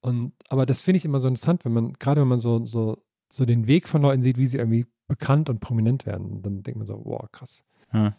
Und 0.00 0.32
aber 0.48 0.64
das 0.64 0.80
finde 0.80 0.96
ich 0.96 1.04
immer 1.04 1.20
so 1.20 1.28
interessant, 1.28 1.66
wenn 1.66 1.72
man, 1.72 1.92
gerade 1.94 2.22
wenn 2.22 2.28
man 2.28 2.38
so, 2.38 2.64
so, 2.64 3.02
so 3.30 3.44
den 3.44 3.66
Weg 3.66 3.88
von 3.88 4.02
Leuten 4.02 4.22
sieht, 4.22 4.38
wie 4.38 4.46
sie 4.46 4.58
irgendwie 4.58 4.86
bekannt 5.06 5.48
und 5.50 5.60
prominent 5.60 6.06
werden. 6.06 6.42
Dann 6.42 6.62
denkt 6.62 6.78
man 6.78 6.86
so, 6.86 7.00
wow, 7.04 7.26
krass. 7.32 7.64
Ja. 7.92 8.14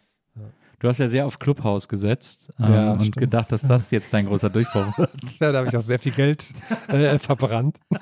Du 0.79 0.87
hast 0.87 0.97
ja 0.99 1.09
sehr 1.09 1.25
auf 1.25 1.39
Clubhouse 1.39 1.87
gesetzt 1.89 2.51
ähm, 2.59 2.73
Ja, 2.73 2.91
und 2.93 3.01
stimmt. 3.01 3.17
gedacht, 3.17 3.51
dass 3.51 3.61
das 3.63 3.91
jetzt 3.91 4.13
dein 4.13 4.25
großer 4.27 4.49
Durchbruch 4.49 4.97
wird. 4.97 5.11
Ja, 5.39 5.51
da 5.51 5.57
habe 5.59 5.67
ich 5.67 5.75
auch 5.75 5.81
sehr 5.81 5.99
viel 5.99 6.13
Geld 6.13 6.45
äh, 6.87 7.19
verbrannt. 7.19 7.79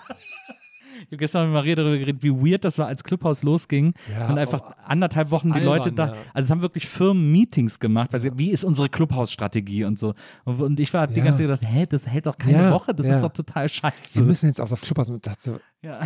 Ich 0.99 1.11
habe 1.11 1.17
gestern 1.17 1.43
mit 1.45 1.53
Maria 1.53 1.75
darüber 1.75 1.97
geredet, 1.97 2.21
wie 2.23 2.31
weird 2.31 2.65
das 2.65 2.77
war, 2.79 2.87
als 2.87 3.01
Clubhouse 3.01 3.41
losging 3.41 3.93
Ja, 4.11 4.27
und 4.27 4.37
einfach 4.37 4.59
oh, 4.61 4.73
anderthalb 4.83 5.31
Wochen 5.31 5.53
die 5.53 5.59
Leute 5.61 5.93
da, 5.93 6.07
ja. 6.07 6.13
also 6.33 6.47
es 6.47 6.51
haben 6.51 6.61
wirklich 6.61 6.85
Firmen 6.89 7.31
Meetings 7.31 7.79
gemacht, 7.79 8.11
weil 8.11 8.19
sie, 8.19 8.37
wie 8.37 8.49
ist 8.51 8.65
unsere 8.65 8.89
Clubhouse-Strategie 8.89 9.85
und 9.85 9.97
so. 9.97 10.15
Und, 10.43 10.59
und 10.61 10.79
ich 10.81 10.93
war 10.93 11.07
die 11.07 11.19
Ja. 11.19 11.23
ganze 11.23 11.45
Zeit 11.47 11.59
gedacht, 11.61 11.73
hä, 11.73 11.85
das 11.87 12.07
hält 12.07 12.25
doch 12.25 12.37
keine 12.37 12.71
Woche, 12.73 12.93
das 12.93 13.05
ist 13.07 13.21
doch 13.23 13.31
total 13.31 13.65
Wir 13.65 13.69
scheiße. 13.69 14.21
müssen 14.23 14.47
jetzt 14.47 14.59
auch 14.59 14.69
auf 14.69 14.81
Clubhouse. 14.81 15.09
und 15.09 15.25
dachte 15.25 15.41
so, 15.41 15.59
Ja. 15.81 15.99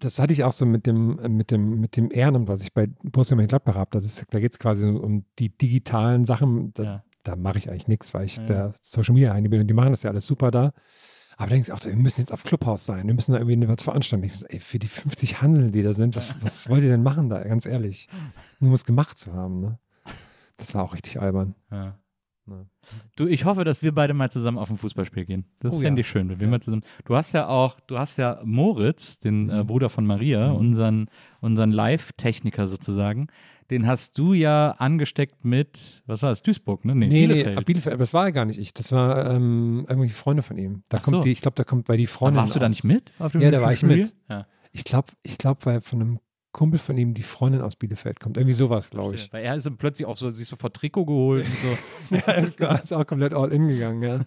Das 0.00 0.18
hatte 0.18 0.32
ich 0.32 0.44
auch 0.44 0.52
so 0.52 0.64
mit 0.66 0.86
dem, 0.86 1.18
äh, 1.18 1.28
mit 1.28 1.50
dem, 1.50 1.80
mit 1.80 1.96
dem 1.96 2.10
Ehrenamt, 2.10 2.48
was 2.48 2.62
ich 2.62 2.72
bei 2.72 2.86
Borussia 3.02 3.36
Mönchengladbach 3.36 3.74
habe. 3.74 3.90
Das 3.92 4.04
ist, 4.04 4.24
da 4.30 4.40
geht 4.40 4.52
es 4.52 4.58
quasi 4.58 4.86
um 4.86 5.24
die 5.38 5.50
digitalen 5.56 6.24
Sachen. 6.24 6.72
Da, 6.74 6.82
Ja. 6.82 7.04
da 7.22 7.36
mache 7.36 7.58
ich 7.58 7.68
eigentlich 7.70 7.88
nichts, 7.88 8.14
weil 8.14 8.24
ich 8.24 8.36
Ja. 8.38 8.44
der 8.44 8.74
Social 8.80 9.14
Media 9.14 9.32
Heini 9.34 9.48
bin 9.48 9.60
und 9.60 9.66
die 9.68 9.74
machen 9.74 9.90
das 9.90 10.02
ja 10.02 10.10
alles 10.10 10.26
super 10.26 10.50
da. 10.50 10.72
Aber 11.36 11.48
da 11.48 11.54
denkst 11.54 11.70
auch, 11.70 11.84
wir 11.84 11.96
müssen 11.96 12.20
jetzt 12.20 12.32
auf 12.32 12.44
Clubhouse 12.44 12.86
sein, 12.86 13.06
wir 13.08 13.14
müssen 13.14 13.32
da 13.32 13.38
irgendwie 13.38 13.66
was 13.68 13.82
veranstalten. 13.82 14.24
Ich 14.26 14.44
ey, 14.50 14.60
für 14.60 14.78
die 14.78 14.86
50 14.86 15.42
Hansel, 15.42 15.70
die 15.72 15.82
da 15.82 15.92
sind, 15.92 16.14
was, 16.16 16.36
was 16.42 16.68
wollt 16.68 16.84
ihr 16.84 16.90
denn 16.90 17.02
machen 17.02 17.28
da, 17.28 17.42
ganz 17.42 17.66
ehrlich? 17.66 18.08
Nur 18.60 18.68
um 18.70 18.74
es 18.74 18.84
gemacht 18.84 19.18
zu 19.18 19.32
haben, 19.32 19.60
ne? 19.60 19.78
Das 20.56 20.74
war 20.76 20.84
auch 20.84 20.94
richtig 20.94 21.20
albern. 21.20 21.56
Ja. 21.72 21.98
Ja. 22.46 22.66
Du, 23.16 23.26
ich 23.26 23.44
hoffe, 23.46 23.64
dass 23.64 23.82
wir 23.82 23.92
beide 23.94 24.12
mal 24.12 24.30
zusammen 24.30 24.58
auf 24.58 24.68
ein 24.70 24.76
Fußballspiel 24.76 25.24
gehen. 25.24 25.46
Das 25.60 25.74
Oh 25.76 25.80
fände 25.80 26.00
ja. 26.00 26.02
ich 26.02 26.08
schön, 26.08 26.28
wenn 26.28 26.38
wir 26.40 26.46
Ja. 26.46 26.50
mal 26.50 26.60
zusammen. 26.60 26.82
Du 27.06 27.16
hast 27.16 27.32
ja 27.32 27.48
auch, 27.48 27.80
du 27.80 27.98
hast 27.98 28.18
ja 28.18 28.40
Moritz, 28.44 29.18
den 29.18 29.48
äh, 29.48 29.62
Mhm. 29.62 29.66
Bruder 29.66 29.88
von 29.88 30.04
Maria, 30.04 30.50
Mhm. 30.52 30.56
unseren, 30.58 31.06
unseren 31.40 31.72
Live-Techniker 31.72 32.66
sozusagen. 32.66 33.28
Den 33.70 33.86
hast 33.86 34.18
du 34.18 34.34
ja 34.34 34.72
angesteckt 34.72 35.42
mit, 35.46 36.02
was 36.04 36.20
war 36.20 36.28
das, 36.28 36.42
Duisburg, 36.42 36.84
ne? 36.84 36.94
Nee, 36.94 37.06
Nee, 37.06 37.26
Bielefeld. 37.28 37.56
nee, 37.58 37.64
Bielefeld, 37.64 37.94
aber 37.94 38.02
das 38.02 38.12
war 38.12 38.24
ja 38.26 38.30
gar 38.30 38.44
nicht 38.44 38.58
ich. 38.60 38.74
Das 38.74 38.92
war 38.92 39.30
ähm, 39.30 39.86
irgendwelche 39.88 40.14
Freunde 40.14 40.42
von 40.42 40.58
ihm. 40.58 40.82
Da 40.90 40.98
Ach 40.98 41.02
kommt 41.04 41.14
so. 41.16 41.20
die, 41.22 41.30
ich 41.30 41.40
glaube, 41.40 41.54
da 41.54 41.64
kommt, 41.64 41.88
weil 41.88 41.96
die 41.96 42.04
Aber 42.04 42.12
Freundin. 42.12 42.40
warst 42.40 42.54
du 42.54 42.58
da 42.58 42.68
nicht 42.68 42.84
mit? 42.84 43.10
Ja, 43.18 43.50
da 43.50 43.62
war 43.62 43.72
ich 43.72 43.82
mit. 43.82 44.14
Ja. 44.28 44.46
Ich 44.72 44.84
glaube, 44.84 45.08
ich 45.22 45.38
glaube, 45.38 45.60
weil 45.64 45.80
von 45.80 46.00
einem 46.02 46.18
Kumpel 46.54 46.78
von 46.78 46.96
ihm 46.96 47.12
die 47.12 47.22
Freundin 47.22 47.60
aus 47.60 47.76
Bielefeld 47.76 48.20
kommt. 48.20 48.38
Irgendwie 48.38 48.54
sowas, 48.54 48.88
glaube 48.88 49.16
ich. 49.16 49.30
Weil 49.32 49.44
er 49.44 49.56
ist 49.56 49.66
dann 49.66 49.76
plötzlich 49.76 50.06
auch 50.06 50.16
so, 50.16 50.30
sich 50.30 50.48
sofort 50.48 50.74
Trikot 50.74 51.04
geholt 51.04 51.44
und 51.44 51.54
so. 51.54 52.16
ja, 52.26 52.32
ist, 52.34 52.60
ist 52.60 52.92
auch 52.92 53.06
komplett 53.06 53.34
all 53.34 53.52
in 53.52 53.68
gegangen, 53.68 54.02
ja. 54.02 54.20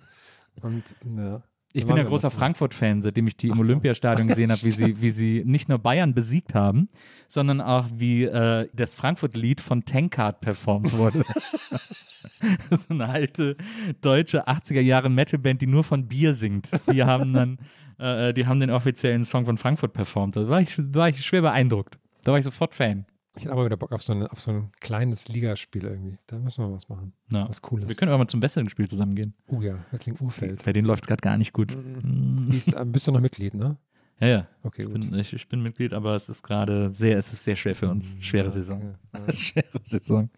Und 0.61 0.83
ja. 1.17 1.41
Ich 1.73 1.85
bin 1.85 1.95
wir 1.95 2.05
großer. 2.05 2.31
Frankfurt-Fan, 2.31 3.01
seitdem 3.01 3.27
ich 3.27 3.37
die 3.37 3.49
im 3.49 3.55
so. 3.55 3.61
Olympiastadion 3.61 4.27
gesehen 4.27 4.51
habe, 4.51 4.61
wie 4.63 4.71
sie, 4.71 5.01
wie 5.01 5.11
sie 5.11 5.43
nicht 5.45 5.69
nur 5.69 5.79
Bayern 5.79 6.13
besiegt 6.13 6.53
haben, 6.53 6.89
sondern 7.27 7.61
auch 7.61 7.85
wie 7.93 8.23
äh, 8.23 8.67
das 8.73 8.95
Frankfurt-Lied 8.95 9.61
von 9.61 9.85
Tankard 9.85 10.41
performt 10.41 10.93
wurde. 10.97 11.23
so 12.71 12.93
eine 12.93 13.07
alte 13.07 13.57
deutsche 14.01 14.47
80er 14.47 14.81
Jahre 14.81 15.09
Metalband, 15.09 15.61
die 15.61 15.67
nur 15.67 15.83
von 15.83 16.07
Bier 16.07 16.33
singt. 16.33 16.69
Die 16.91 17.03
haben 17.03 17.31
dann, 17.33 17.57
äh, 17.99 18.33
die 18.33 18.47
haben 18.47 18.59
den 18.59 18.71
offiziellen 18.71 19.23
Song 19.23 19.45
von 19.45 19.57
Frankfurt 19.57 19.93
performt. 19.93 20.35
Da 20.35 20.49
war 20.49 20.61
ich, 20.61 20.77
war 20.93 21.09
ich 21.09 21.25
schwer 21.25 21.41
beeindruckt. 21.41 21.99
Da 22.27 22.33
war 22.33 22.39
ich 22.39 22.43
sofort 22.43 22.75
Fan. 22.75 23.05
Ich 23.37 23.43
hätte 23.43 23.53
aber 23.53 23.63
wieder 23.63 23.77
Bock 23.77 23.93
auf 23.93 24.03
so, 24.03 24.11
eine, 24.11 24.29
auf 24.29 24.41
so 24.41 24.51
ein 24.51 24.71
kleines 24.81 25.29
Ligaspiel 25.29 25.85
irgendwie. 25.85 26.17
Da 26.27 26.37
müssen 26.39 26.61
wir 26.65 26.73
was 26.73 26.89
machen. 26.89 27.13
Ja. 27.31 27.47
Was 27.47 27.61
Cooles. 27.61 27.87
Wir 27.87 27.95
können 27.95 28.11
auch 28.11 28.17
mal 28.17 28.27
zum 28.27 28.41
besseren 28.41 28.67
Spiel 28.67 28.89
zusammen 28.89 29.15
gehen. 29.15 29.33
oh 29.47 29.61
ja, 29.61 29.75
Wrestling 29.91 30.17
Urfeld. 30.19 30.65
Bei 30.65 30.73
denen 30.73 30.85
läuft 30.87 31.05
es 31.05 31.07
gerade 31.07 31.21
gar 31.21 31.37
nicht 31.37 31.53
gut. 31.53 31.71
Äh, 31.73 32.85
bist 32.85 33.07
du 33.07 33.11
noch 33.13 33.21
Mitglied, 33.21 33.53
ne? 33.53 33.77
Ja, 34.19 34.27
ja. 34.27 34.47
Okay, 34.63 34.81
Ich 34.81 34.87
gut. 34.91 34.99
bin, 35.09 35.13
ich, 35.17 35.31
ich 35.31 35.47
bin 35.47 35.61
Mitglied, 35.63 35.93
aber 35.93 36.15
es 36.17 36.27
ist 36.27 36.43
gerade 36.43 36.91
sehr, 36.91 37.17
es 37.17 37.31
ist 37.31 37.45
sehr 37.45 37.55
schwer 37.55 37.75
für 37.75 37.87
uns. 37.87 38.13
Schwere 38.19 38.45
Ja, 38.47 38.49
Saison. 38.51 38.95
Ja. 39.13 39.31
Schwere 39.31 39.79
Saison. 39.85 40.29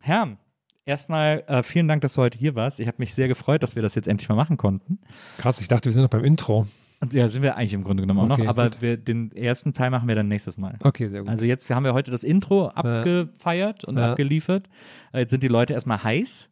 Herr, 0.00 0.36
erstmal 0.84 1.44
äh, 1.46 1.62
vielen 1.62 1.86
Dank, 1.86 2.00
dass 2.00 2.14
du 2.14 2.22
heute 2.22 2.36
hier 2.36 2.56
warst. 2.56 2.80
Ich 2.80 2.88
habe 2.88 2.96
mich 2.98 3.14
sehr 3.14 3.28
gefreut, 3.28 3.62
dass 3.62 3.76
wir 3.76 3.82
das 3.82 3.94
jetzt 3.94 4.08
endlich 4.08 4.28
mal 4.28 4.34
machen 4.34 4.56
konnten. 4.56 4.98
Krass, 5.38 5.60
ich 5.60 5.68
dachte, 5.68 5.84
wir 5.88 5.92
sind 5.92 6.02
noch 6.02 6.10
beim 6.10 6.24
Intro. 6.24 6.66
Ja, 7.12 7.28
sind 7.28 7.42
wir 7.42 7.56
eigentlich 7.56 7.72
im 7.72 7.84
Grunde 7.84 8.02
genommen 8.02 8.20
auch 8.20 8.34
Okay, 8.34 8.42
noch, 8.42 8.48
aber 8.48 8.70
wir, 8.80 8.96
den 8.96 9.32
ersten 9.32 9.72
Teil 9.72 9.90
machen 9.90 10.06
wir 10.08 10.14
dann 10.14 10.28
nächstes 10.28 10.56
Mal. 10.58 10.78
Okay, 10.82 11.08
sehr 11.08 11.20
gut. 11.20 11.28
Also 11.28 11.44
jetzt, 11.44 11.68
wir 11.68 11.74
haben 11.76 11.84
ja 11.84 11.92
heute 11.94 12.10
das 12.10 12.22
Intro 12.22 12.68
abgefeiert 12.68 13.84
und 13.84 13.98
Ja. 13.98 14.10
abgeliefert. 14.10 14.68
Äh, 15.12 15.20
Jetzt 15.20 15.30
sind 15.30 15.42
die 15.42 15.48
Leute 15.48 15.72
erstmal 15.72 16.02
heiß. 16.02 16.50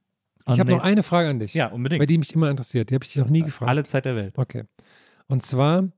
ich 0.51 0.59
habe 0.61 0.73
noch 0.73 0.83
eine 0.85 1.03
Frage 1.03 1.29
an 1.29 1.39
dich, 1.39 1.55
Ja, 1.55 1.67
unbedingt. 1.69 2.01
bei 2.01 2.07
die 2.07 2.19
mich 2.19 2.35
immer 2.35 2.51
interessiert. 2.51 2.91
Die 2.91 2.95
habe 2.95 3.05
ich 3.05 3.13
dich 3.13 3.23
noch 3.23 3.31
nie 3.31 3.43
gefragt. 3.43 3.69
Alle 3.69 3.85
Zeit 3.85 4.05
der 4.05 4.17
Welt. 4.17 4.37
Okay. 4.37 4.65
Und 5.29 5.43
zwar, 5.45 5.89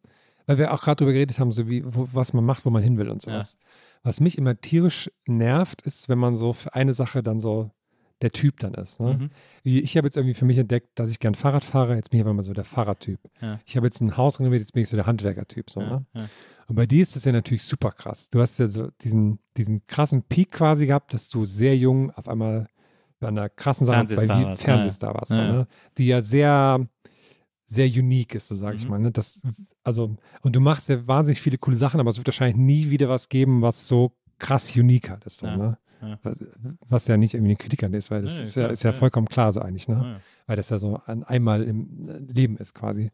weil 0.47 0.59
wir 0.59 0.75
auch 0.75 0.83
gerade 0.83 0.97
drüber 0.97 1.13
geredet 1.13 1.39
haben, 1.39 1.53
so 1.53 1.69
wie, 1.69 1.83
wo, 1.87 2.09
was 2.13 2.33
man 2.35 2.45
macht, 2.45 2.67
wo 2.67 2.71
man 2.71 2.83
hin 2.83 2.99
will 2.99 3.09
und 3.09 3.23
sowas. 3.23 3.57
Was 4.03 4.21
mich 4.21 4.37
immer 4.37 4.61
tierisch 4.61 5.11
nervt, 5.27 5.83
ist, 5.83 6.09
wenn 6.09 6.19
man 6.19 6.35
so 6.35 6.53
für 6.53 6.75
eine 6.75 6.93
Sache 6.93 7.23
dann 7.23 7.41
so 7.41 7.71
der 8.23 8.31
Typ 8.31 8.61
dann 8.61 8.75
ist. 8.75 9.01
Ne? 9.01 9.15
Mhm. 9.15 9.31
Wie, 9.63 9.81
ich 9.81 9.97
habe 9.97 10.07
jetzt 10.07 10.17
irgendwie 10.17 10.35
für 10.35 10.45
mich 10.45 10.57
entdeckt, 10.59 10.91
dass 10.99 11.11
ich 11.11 11.19
gern 11.19 11.35
Fahrrad 11.35 11.65
fahre. 11.65 11.97
Jetzt 11.97 12.11
bin 12.11 12.19
ich 12.21 12.25
aber 12.25 12.33
mal 12.35 12.43
so 12.43 12.53
der 12.53 12.65
Fahrradtyp. 12.65 13.19
Ja. 13.41 13.61
Ich 13.67 13.77
habe 13.77 13.87
jetzt 13.87 14.01
ein 14.01 14.17
Haus 14.17 14.39
renoviert, 14.41 14.61
jetzt 14.63 14.73
bin 14.73 14.83
ich 14.83 14.89
so 14.89 14.97
der 14.97 15.07
Handwerkertyp. 15.07 15.69
So, 15.71 15.81
Ja, 15.81 15.87
ne? 15.91 16.07
ja. 16.15 16.29
Und 16.69 16.77
bei 16.77 16.87
dir 16.87 17.03
ist 17.03 17.17
das 17.17 17.25
ja 17.25 17.33
natürlich 17.33 17.65
super 17.65 17.91
krass. 17.91 18.31
Du 18.31 18.41
hast 18.41 18.59
ja 18.59 18.67
so 18.69 18.89
diesen, 19.03 19.41
diesen 19.57 19.87
krassen 19.87 20.23
Peak 20.23 20.53
quasi 20.53 20.87
gehabt, 20.87 21.13
dass 21.13 21.29
du 21.29 21.45
sehr 21.45 21.77
jung 21.77 22.11
auf 22.13 22.29
einmal 22.29 22.69
bei 23.21 23.29
einer 23.29 23.49
krassen 23.49 23.87
Sache 23.87 24.05
bei 24.17 24.57
Fernsehstar 24.57 25.15
warst, 25.15 25.33
so, 25.33 25.37
ne? 25.37 25.67
die 25.99 26.07
ja 26.07 26.23
sehr, 26.23 26.87
sehr 27.67 27.87
unique 27.87 28.35
ist, 28.35 28.49
so 28.49 28.55
sage 28.55 28.77
ich 28.77 28.85
Mhm. 28.85 28.91
mal. 28.91 28.99
Ne? 28.99 29.13
Das, 29.13 29.41
also, 29.85 30.17
und 30.43 30.57
du 30.57 30.61
machst 30.61 30.89
ja 30.89 31.07
wahnsinnig 31.07 31.41
viele 31.41 31.59
coole 31.59 31.77
Sachen, 31.77 32.01
aber 32.01 32.11
es 32.11 32.17
wird 32.19 32.27
wahrscheinlich 32.27 32.57
nie 32.57 32.91
wieder 32.91 33.09
was 33.09 33.29
geben, 33.29 33.63
was 33.63 33.87
so 33.89 34.13
krass 34.39 34.75
unique 34.77 35.09
halt 35.11 35.25
ist. 35.25 35.39
So, 35.39 35.47
ne? 35.47 35.79
Ja. 36.03 36.19
Was, 36.23 36.41
was 36.89 37.07
ja 37.07 37.17
nicht 37.17 37.35
irgendwie 37.35 37.53
eine 37.53 37.57
Kritik 37.57 37.83
an 37.85 37.95
ist, 37.95 38.11
weil 38.11 38.23
das 38.23 38.37
Nee, 38.37 38.43
ist, 38.43 38.55
ja, 38.57 38.63
klar, 38.65 38.73
ist 38.73 38.83
ja 38.83 38.91
ja. 38.91 38.97
vollkommen 38.97 39.29
klar 39.29 39.53
so 39.53 39.61
eigentlich, 39.61 39.89
ne? 39.89 39.95
Ja. 40.03 40.21
weil 40.47 40.57
das 40.57 40.71
ja 40.71 40.79
so 40.79 41.01
ein 41.07 41.23
einmal 41.25 41.63
im 41.63 42.09
äh, 42.09 42.33
Leben 42.33 42.57
ist 42.57 42.75
quasi. 42.75 43.11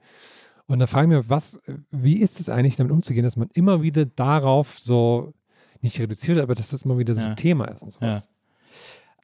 Und 0.66 0.78
da 0.80 0.86
frage 0.86 1.06
ich 1.12 1.18
mich, 1.20 1.30
was, 1.30 1.60
wie 1.90 2.16
ist 2.18 2.40
es 2.40 2.48
eigentlich, 2.48 2.76
damit 2.76 2.92
umzugehen, 2.92 3.24
dass 3.24 3.36
man 3.36 3.48
immer 3.54 3.82
wieder 3.82 4.04
darauf 4.04 4.78
so 4.78 5.32
nicht 5.80 5.98
reduziert, 6.00 6.38
aber 6.38 6.54
dass 6.54 6.70
das 6.70 6.84
mal 6.84 6.98
wieder 6.98 7.14
so 7.14 7.20
Ja. 7.22 7.28
ein 7.28 7.36
Thema 7.36 7.66
ist 7.66 7.82
und 7.82 7.92
sowas. 7.92 8.28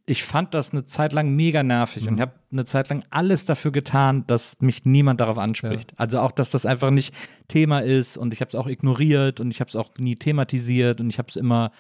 ich 0.07 0.23
fand 0.23 0.53
das 0.53 0.73
eine 0.73 0.85
Zeit 0.85 1.15
lang 1.15 1.35
mega 1.35 1.63
nervig 1.63 2.03
Mhm. 2.03 2.09
und 2.09 2.15
ich 2.17 2.21
habe 2.21 2.33
eine 2.53 2.65
Zeit 2.67 2.91
lang 2.91 3.05
alles 3.09 3.47
dafür 3.47 3.73
getan, 3.73 4.27
dass 4.27 4.61
mich 4.61 4.85
niemand 4.85 5.21
darauf 5.21 5.39
anspricht. 5.39 5.95
Also 5.99 6.19
auch, 6.21 6.31
dass 6.33 6.51
das 6.51 6.67
einfach 6.67 6.91
nicht 6.91 7.15
Thema 7.49 7.79
ist 7.81 8.19
und 8.19 8.35
ich 8.35 8.41
habe 8.43 8.51
es 8.51 8.55
auch 8.55 8.67
ignoriert 8.67 9.41
und 9.41 9.51
ich 9.51 9.61
habe 9.61 9.69
es 9.69 9.77
auch 9.77 9.91
nie 9.99 10.15
thematisiert 10.15 11.01
und 11.01 11.09
ich 11.09 11.19
habe 11.19 11.29
es 11.31 11.37
immer 11.37 11.73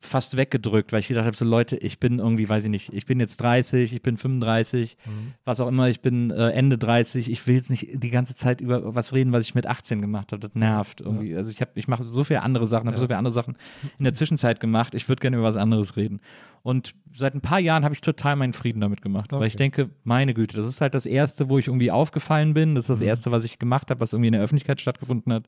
fast 0.00 0.36
weggedrückt, 0.36 0.92
weil 0.92 1.00
ich 1.00 1.08
gedacht 1.08 1.26
habe, 1.26 1.36
so 1.36 1.44
Leute, 1.44 1.76
ich 1.76 2.00
bin 2.00 2.18
irgendwie, 2.18 2.48
weiß 2.48 2.64
ich 2.64 2.70
nicht, 2.70 2.92
ich 2.94 3.04
bin 3.06 3.20
jetzt 3.20 3.36
30, 3.42 3.92
ich 3.92 4.02
bin 4.02 4.16
35, 4.16 4.96
Mhm. 5.06 5.34
was 5.44 5.60
auch 5.60 5.68
immer, 5.68 5.88
ich 5.88 6.00
bin 6.00 6.30
äh, 6.30 6.50
Ende 6.50 6.78
30, 6.78 7.30
ich 7.30 7.46
will 7.46 7.54
jetzt 7.56 7.70
nicht 7.70 7.88
die 7.92 8.10
ganze 8.10 8.34
Zeit 8.34 8.60
über 8.60 8.94
was 8.94 9.12
reden, 9.12 9.32
was 9.32 9.44
ich 9.44 9.54
mit 9.54 9.66
18 9.66 10.00
gemacht 10.00 10.32
habe, 10.32 10.40
das 10.40 10.54
nervt 10.54 11.00
irgendwie. 11.02 11.36
Also 11.36 11.50
ich 11.50 11.60
habe, 11.60 11.72
ich 11.74 11.88
mache 11.88 12.04
so 12.06 12.24
viele 12.24 12.42
andere 12.42 12.66
Sachen, 12.66 12.88
habe 12.88 12.98
so 12.98 13.06
viele 13.06 13.18
andere 13.18 13.32
Sachen 13.34 13.56
in 13.98 14.04
der 14.04 14.14
Zwischenzeit 14.14 14.60
gemacht, 14.60 14.94
ich 14.94 15.08
würde 15.08 15.20
gerne 15.20 15.36
über 15.36 15.44
was 15.46 15.56
anderes 15.56 15.96
reden. 15.96 16.20
Und 16.62 16.94
seit 17.16 17.34
ein 17.34 17.40
paar 17.40 17.58
Jahren 17.60 17.84
habe 17.84 17.94
ich 17.94 18.00
total 18.02 18.36
meinen 18.36 18.52
Frieden 18.52 18.80
damit 18.80 19.00
gemacht, 19.02 19.32
weil 19.32 19.46
ich 19.46 19.54
Okay. 19.54 19.64
denke, 19.64 19.90
meine 20.04 20.34
Güte, 20.34 20.56
das 20.56 20.66
ist 20.66 20.80
halt 20.80 20.94
das 20.94 21.06
Erste, 21.06 21.48
wo 21.48 21.58
ich 21.58 21.68
irgendwie 21.68 21.90
aufgefallen 21.90 22.54
bin, 22.54 22.74
das 22.74 22.84
ist 22.84 22.90
das 22.90 23.00
Erste, 23.00 23.30
was 23.32 23.44
ich 23.44 23.58
gemacht 23.58 23.90
habe, 23.90 24.00
was 24.00 24.12
irgendwie 24.12 24.28
in 24.28 24.32
der 24.34 24.42
Öffentlichkeit 24.42 24.80
stattgefunden 24.80 25.32
hat 25.32 25.44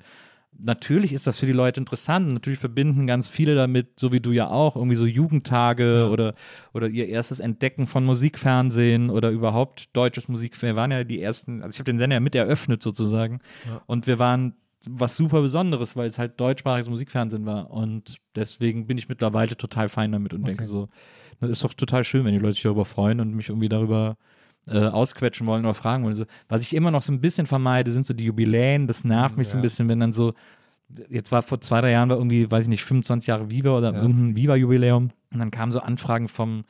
natürlich 0.59 1.13
ist 1.13 1.27
das 1.27 1.41
für 1.41 1.47
die 1.47 1.53
Leute 1.53 1.81
interessant. 1.81 2.27
und 2.27 2.35
Natürlich 2.35 2.59
verbinden 2.59 3.07
ganz 3.07 3.29
viele 3.29 3.55
damit, 3.55 3.99
so 3.99 4.13
wie 4.13 4.21
du 4.21 4.33
ja 4.33 4.49
auch, 4.49 4.77
irgendwie 4.77 4.97
so 4.97 5.07
Jugendtage 5.07 6.09
oder, 6.11 6.35
oder 6.73 6.89
ihr 6.89 7.09
erstes 7.09 7.41
Entdecken 7.41 7.87
von 7.87 8.05
Musikfernsehen 8.05 9.11
oder 9.11 9.31
überhaupt 9.31 9.95
deutsches 9.97 10.29
Musikfernsehen. 10.29 10.77
Wir 10.77 10.81
waren 10.81 10.91
ja 10.91 11.05
die 11.05 11.21
ersten, 11.21 11.63
also 11.63 11.75
ich 11.75 11.79
habe 11.79 11.91
den 11.91 11.99
Sender 11.99 12.17
ja 12.17 12.21
mit 12.21 12.35
eröffnet 12.35 12.83
sozusagen. 12.83 13.41
Und 13.87 14.07
wir 14.07 14.19
waren 14.19 14.55
was 14.85 15.17
super 15.17 15.43
Besonderes, 15.43 15.97
weil 15.97 16.09
es 16.09 16.19
halt 16.19 16.41
deutschsprachiges 16.41 16.91
Musikfernsehen 16.91 17.47
war. 17.47 17.71
Und 17.71 18.19
deswegen 18.35 18.87
bin 18.87 18.99
ich 18.99 19.09
mittlerweile 19.09 19.57
total 19.57 19.89
fein 19.89 20.13
damit 20.13 20.35
und 20.35 20.47
denke 20.47 20.65
so, 20.65 20.89
das 21.41 21.51
ist 21.51 21.65
doch 21.65 21.75
total 21.75 22.05
schön, 22.05 22.25
wenn 22.25 22.33
die 22.33 22.39
Leute 22.39 22.55
sich 22.55 22.63
darüber 22.63 22.85
freuen 22.85 23.21
und 23.21 23.35
mich 23.35 23.49
irgendwie 23.49 23.69
darüber 23.69 24.17
äh, 24.69 24.79
ausquetschen 24.87 25.47
wollen 25.47 25.65
oder 25.65 25.75
fragen 25.75 26.05
wollen. 26.05 26.15
So, 26.15 26.25
was 26.49 26.63
ich 26.63 26.75
immer 26.75 26.91
noch 26.91 27.03
so 27.03 27.13
ein 27.13 27.21
bisschen 27.21 27.47
vermeide, 27.47 27.91
sind 27.91 28.07
so 28.07 28.15
die 28.15 28.25
Jubiläen. 28.25 28.87
Das 28.87 29.05
nervt 29.05 29.37
mich 29.37 29.49
so 29.49 29.57
ein 29.57 29.63
bisschen, 29.63 29.89
wenn 29.89 30.01
dann 30.01 30.13
so, 30.13 30.35
jetzt 31.09 31.33
war 31.33 31.43
vor 31.43 31.61
zwei, 31.61 31.81
drei 31.81 31.91
Jahren 31.93 32.09
war 32.09 32.17
irgendwie, 32.17 32.51
weiß 32.51 32.65
ich 32.65 32.69
nicht, 32.69 32.85
25 32.85 33.27
Jahre 33.27 33.51
Viva 33.51 33.71
oder 33.77 33.93
irgendein 33.95 34.37
Viva-Jubiläum. 34.37 35.11
Und 35.33 35.39
dann 35.39 35.51
kamen 35.51 35.73
so 35.73 35.81
Anfragen 35.81 36.29
vom 36.29 36.63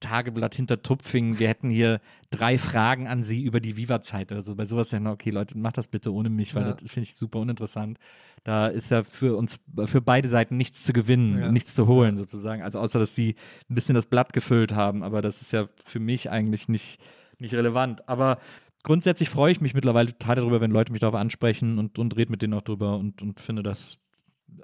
Tageblatt 0.00 0.54
hinter 0.54 0.82
Tupfing, 0.82 1.38
wir 1.38 1.48
hätten 1.48 1.70
hier 1.70 2.00
drei 2.28 2.58
Fragen 2.58 3.08
an 3.08 3.22
Sie 3.22 3.42
über 3.42 3.60
die 3.60 3.78
Viva-Zeit 3.78 4.30
oder 4.30 4.42
so. 4.42 4.54
Bei 4.54 4.66
sowas 4.66 4.90
dann, 4.90 5.06
okay, 5.06 5.30
Leute, 5.30 5.56
macht 5.56 5.78
das 5.78 5.88
bitte 5.88 6.12
ohne 6.12 6.28
mich, 6.28 6.54
weil 6.54 6.64
Ja. 6.66 6.72
das 6.74 6.82
finde 6.90 7.04
ich 7.08 7.14
super 7.14 7.38
uninteressant. 7.38 7.98
Da 8.44 8.66
ist 8.66 8.90
ja 8.90 9.04
für 9.04 9.36
uns, 9.36 9.58
für 9.86 10.02
beide 10.02 10.28
Seiten 10.28 10.58
nichts 10.58 10.84
zu 10.84 10.92
gewinnen, 10.92 11.38
Ja. 11.40 11.50
nichts 11.50 11.74
zu 11.74 11.86
holen 11.86 12.18
sozusagen. 12.18 12.62
Also 12.62 12.78
außer, 12.78 12.98
dass 12.98 13.14
die 13.14 13.36
ein 13.70 13.74
bisschen 13.74 13.94
das 13.94 14.04
Blatt 14.06 14.34
gefüllt 14.34 14.74
haben, 14.74 15.02
aber 15.02 15.22
das 15.22 15.40
ist 15.40 15.52
ja 15.52 15.66
für 15.82 15.98
mich 15.98 16.30
eigentlich 16.30 16.68
nicht, 16.68 17.00
nicht 17.38 17.54
relevant. 17.54 18.08
Aber 18.08 18.38
grundsätzlich 18.82 19.28
freue 19.28 19.52
ich 19.52 19.60
mich 19.60 19.74
mittlerweile 19.74 20.12
total 20.12 20.36
darüber, 20.36 20.60
wenn 20.60 20.70
Leute 20.70 20.92
mich 20.92 21.00
darauf 21.00 21.14
ansprechen 21.14 21.78
und, 21.78 21.98
und 21.98 22.16
rede 22.16 22.30
mit 22.30 22.42
denen 22.42 22.54
auch 22.54 22.62
drüber 22.62 22.96
und, 22.96 23.22
und 23.22 23.40
finde 23.40 23.62
das, 23.62 23.98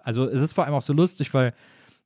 also 0.03 0.29
es 0.29 0.41
ist 0.41 0.53
vor 0.53 0.65
allem 0.65 0.75
auch 0.75 0.83
so 0.83 0.93
lustig, 0.93 1.35
weil 1.35 1.55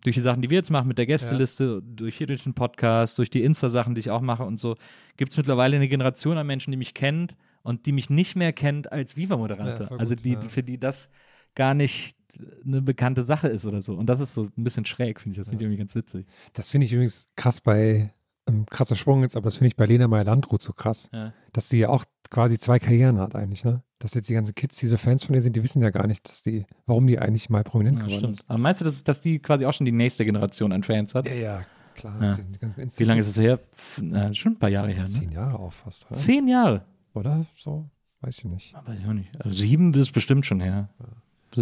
durch 0.03 0.15
die 0.15 0.21
Sachen, 0.21 0.43
die 0.43 0.51
wir 0.51 0.57
jetzt 0.57 0.71
machen 0.71 0.89
mit 0.89 0.99
der 0.99 1.07
Gästeliste, 1.07 1.83
durch 1.83 2.17
hier 2.17 2.27
durch 2.27 2.45
den 2.45 2.55
Podcast, 2.55 3.19
durch 3.19 3.31
die 3.31 3.43
Insta-Sachen, 3.43 3.95
die 3.95 4.01
ich 4.01 4.11
auch 4.11 4.21
mache 4.21 4.45
und 4.45 4.61
so, 4.61 4.77
gibt 5.17 5.33
es 5.33 5.37
mittlerweile 5.37 5.77
eine 5.77 5.89
Generation 5.89 6.39
an 6.39 6.47
Menschen, 6.47 6.71
die 6.71 6.77
mich 6.77 6.95
kennt 6.95 7.37
und 7.63 7.87
die 7.87 7.93
mich 7.93 8.11
nicht 8.11 8.37
mehr 8.37 8.53
kennt 8.53 8.93
als 8.93 9.17
Viva-Moderator. 9.17 9.91
Ja, 9.91 9.97
also 9.97 10.15
die, 10.15 10.35
ja. 10.35 10.41
für 10.49 10.63
die 10.63 10.79
das 10.79 11.11
gar 11.55 11.75
nicht 11.75 12.17
eine 12.65 12.83
bekannte 12.83 13.23
Sache 13.23 13.49
ist 13.49 13.67
oder 13.67 13.81
so. 13.81 13.95
Und 13.95 14.07
das 14.07 14.21
ist 14.21 14.35
so 14.35 14.43
ein 14.43 14.65
bisschen 14.65 14.85
schräg, 14.85 15.21
finde 15.21 15.33
ich. 15.33 15.39
Das 15.39 15.49
finde 15.49 15.65
ich 15.65 15.67
irgendwie 15.67 15.79
ganz 15.79 15.95
witzig. 15.95 16.27
Das 16.53 16.71
finde 16.71 16.85
ich 16.85 16.93
übrigens 16.93 17.29
krass 17.35 17.61
bei, 17.61 18.13
ähm, 18.49 18.67
krasser 18.67 18.97
Sprung 18.97 19.23
jetzt, 19.23 19.37
aber 19.37 19.45
das 19.45 19.55
finde 19.57 19.69
ich 19.69 19.77
bei 19.77 19.87
Lena 19.87 20.09
Meyer-Landrut 20.09 20.63
so 20.63 20.73
krass, 20.73 21.09
Ja. 21.13 21.33
dass 21.53 21.69
die 21.69 21.79
ja 21.79 21.89
auch 21.89 22.05
quasi 22.31 22.59
zwei 22.59 22.79
Karrieren 22.79 23.19
hat 23.19 23.35
eigentlich, 23.35 23.65
ne? 23.65 23.83
Dass 23.99 24.15
jetzt 24.15 24.29
die 24.29 24.35
ganzen 24.35 24.55
Kids, 24.55 24.77
die 24.77 24.87
so 24.87 24.97
Fans 24.99 25.25
von 25.25 25.35
ihr 25.35 25.41
sind, 25.41 25.57
die 25.57 25.63
wissen 25.63 25.81
ja 25.81 25.91
gar 25.91 26.07
nicht, 26.07 26.29
dass 26.29 26.43
die, 26.43 26.67
warum 26.85 27.07
die 27.07 27.19
eigentlich 27.19 27.49
mal 27.51 27.65
prominent 27.65 27.97
Ja, 27.99 28.05
geworden 28.05 28.19
stimmt. 28.19 28.37
ist. 28.41 28.45
Aber 28.51 28.59
meinst 28.59 28.81
du, 28.81 28.85
dass, 28.85 29.03
dass 29.03 29.21
die 29.23 29.39
quasi 29.39 29.65
auch 29.65 29.73
schon 29.73 29.87
die 29.87 29.93
nächste 29.93 30.25
Generation 30.25 30.73
an 30.73 30.83
Fans 30.83 31.15
hat? 31.15 31.29
Ja, 31.29 31.35
ja, 31.35 31.63
klar. 31.95 32.23
Ja. 32.23 32.35
Die, 32.35 32.43
die 32.43 32.99
Wie 32.99 33.05
lange 33.05 33.21
ist 33.21 33.29
es 33.29 33.39
her? 33.39 33.59
Na, 34.01 34.35
schon 34.35 34.53
ein 34.53 34.59
paar 34.59 34.69
Jahre 34.69 34.91
her, 34.91 35.05
ne? 35.05 35.09
Zehn 35.09 35.33
Jahre 35.33 35.59
auch 35.59 35.73
fast, 35.73 36.07
oder? 36.07 36.15
Zehn 36.17 36.47
Jahre. 36.47 36.85
Oder 37.15 37.47
so? 37.57 37.89
Weiß 38.21 38.39
ich 38.39 38.45
nicht. 38.45 38.75
Weiß 38.75 38.99
ich 39.01 39.07
auch 39.07 39.13
nicht. 39.15 39.31
Also 39.45 39.57
sieben 39.57 39.95
ist 39.95 40.13
bestimmt 40.13 40.45
schon 40.45 40.61
her. 40.61 40.91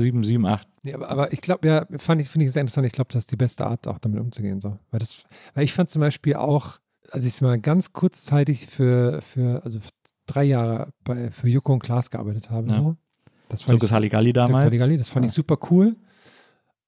Sieben, 0.01 0.23
sieben, 0.25 0.47
acht. 0.47 0.69
Nee, 0.83 0.95
aber, 0.95 1.09
aber 1.09 1.33
ich 1.33 1.41
glaube, 1.41 1.67
ja, 1.69 1.87
fand 1.99 2.21
ich, 2.21 2.29
finde 2.29 2.47
ich 2.47 2.53
sehr 2.53 2.61
interessant. 2.61 2.87
Ich 2.87 2.93
glaube, 2.93 3.13
das 3.13 3.23
ist 3.25 3.33
die 3.33 3.37
beste 3.37 3.67
Art, 3.67 3.87
auch 3.89 3.99
damit 3.99 4.21
umzugehen. 4.21 4.61
So. 4.61 4.77
Weil, 4.91 5.01
das, 5.01 5.25
weil 5.55 5.65
ich 5.65 5.73
fand 5.73 5.89
zum 5.89 6.01
Beispiel 6.01 6.35
auch, 6.35 6.79
als 7.11 7.25
ich 7.25 7.41
mal 7.41 7.59
ganz 7.59 7.93
kurzzeitig 7.93 8.67
für, 8.67 9.23
für 9.23 9.63
also 9.65 9.81
für 9.81 9.91
drei 10.27 10.45
Jahre 10.45 10.93
bei, 11.05 11.31
für 11.31 11.49
Joko 11.49 11.73
und 11.75 11.83
Klaas 11.83 12.11
gearbeitet 12.11 12.51
habe, 12.51 12.69
Ja. 12.69 12.77
so. 12.77 12.97
Das 13.49 13.63
fand 13.63 13.71
Zirkus 13.71 13.91
ich, 13.91 13.93
Halligalli 13.95 14.33
damals. 14.33 14.49
Zirkus 14.49 14.65
Halligalli, 14.65 14.97
das 14.99 15.09
fand 15.09 15.25
Ja. 15.25 15.29
ich 15.29 15.35
super 15.35 15.59
cool. 15.71 15.97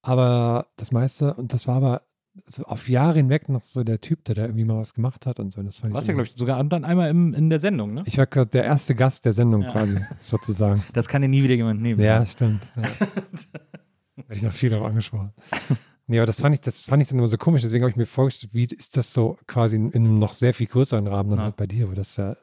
Aber 0.01 0.67
das 0.77 0.91
meiste, 0.91 1.33
und 1.33 1.53
das 1.53 1.67
war 1.67 1.75
aber 1.77 2.01
so 2.45 2.63
auf 2.63 2.87
Jahre 2.89 3.15
hinweg 3.17 3.49
noch 3.49 3.63
so 3.63 3.83
der 3.83 3.99
Typ, 4.01 4.23
der 4.25 4.35
da 4.35 4.41
irgendwie 4.43 4.65
mal 4.65 4.77
was 4.77 4.93
gemacht 4.93 5.25
hat 5.25 5.39
und 5.39 5.53
so. 5.53 5.61
Das 5.63 5.77
fand 5.77 5.93
warst 5.93 6.07
ja, 6.07 6.13
glaube 6.13 6.27
ich, 6.27 6.33
sogar 6.37 6.63
dann 6.63 6.83
einmal 6.85 7.09
im, 7.09 7.33
in 7.33 7.49
der 7.49 7.59
Sendung, 7.59 7.93
ne? 7.93 8.03
ich 8.05 8.17
war 8.17 8.27
gerade 8.27 8.49
der 8.51 8.63
erste 8.63 8.95
Gast 8.95 9.25
der 9.25 9.33
Sendung 9.33 9.63
Ja. 9.63 9.71
quasi, 9.71 9.97
sozusagen. 10.21 10.83
Das 10.93 11.07
kann 11.07 11.21
dir 11.21 11.27
nie 11.27 11.43
wieder 11.43 11.55
jemand 11.55 11.81
nehmen. 11.81 11.99
Ja, 12.01 12.25
stimmt. 12.25 12.61
Ja. 12.75 12.83
Werde 14.15 14.33
ich 14.33 14.41
noch 14.43 14.51
viel 14.53 14.69
darauf 14.69 14.87
angesprochen. 14.87 15.31
Nee, 16.07 16.19
aber 16.19 16.25
das 16.25 16.39
fand 16.41 16.55
ich, 16.55 16.61
das 16.61 16.83
fand 16.83 17.03
ich 17.03 17.09
dann 17.09 17.17
immer 17.19 17.27
so 17.27 17.37
komisch. 17.37 17.61
Deswegen 17.63 17.83
habe 17.83 17.91
ich 17.91 17.97
mir 17.97 18.05
vorgestellt, 18.05 18.53
wie 18.53 18.63
ist 18.63 18.95
das 18.97 19.13
so 19.13 19.37
quasi 19.45 19.75
in, 19.75 19.91
in 19.91 20.05
einem 20.05 20.19
noch 20.19 20.33
sehr 20.33 20.53
viel 20.53 20.67
größeren 20.67 21.05
Rahmen 21.07 21.29
dann 21.31 21.39
Ja. 21.39 21.45
halt 21.45 21.57
bei 21.57 21.67
dir, 21.67 21.89
wo 21.89 21.93
das 21.93 22.15
ja 22.17 22.35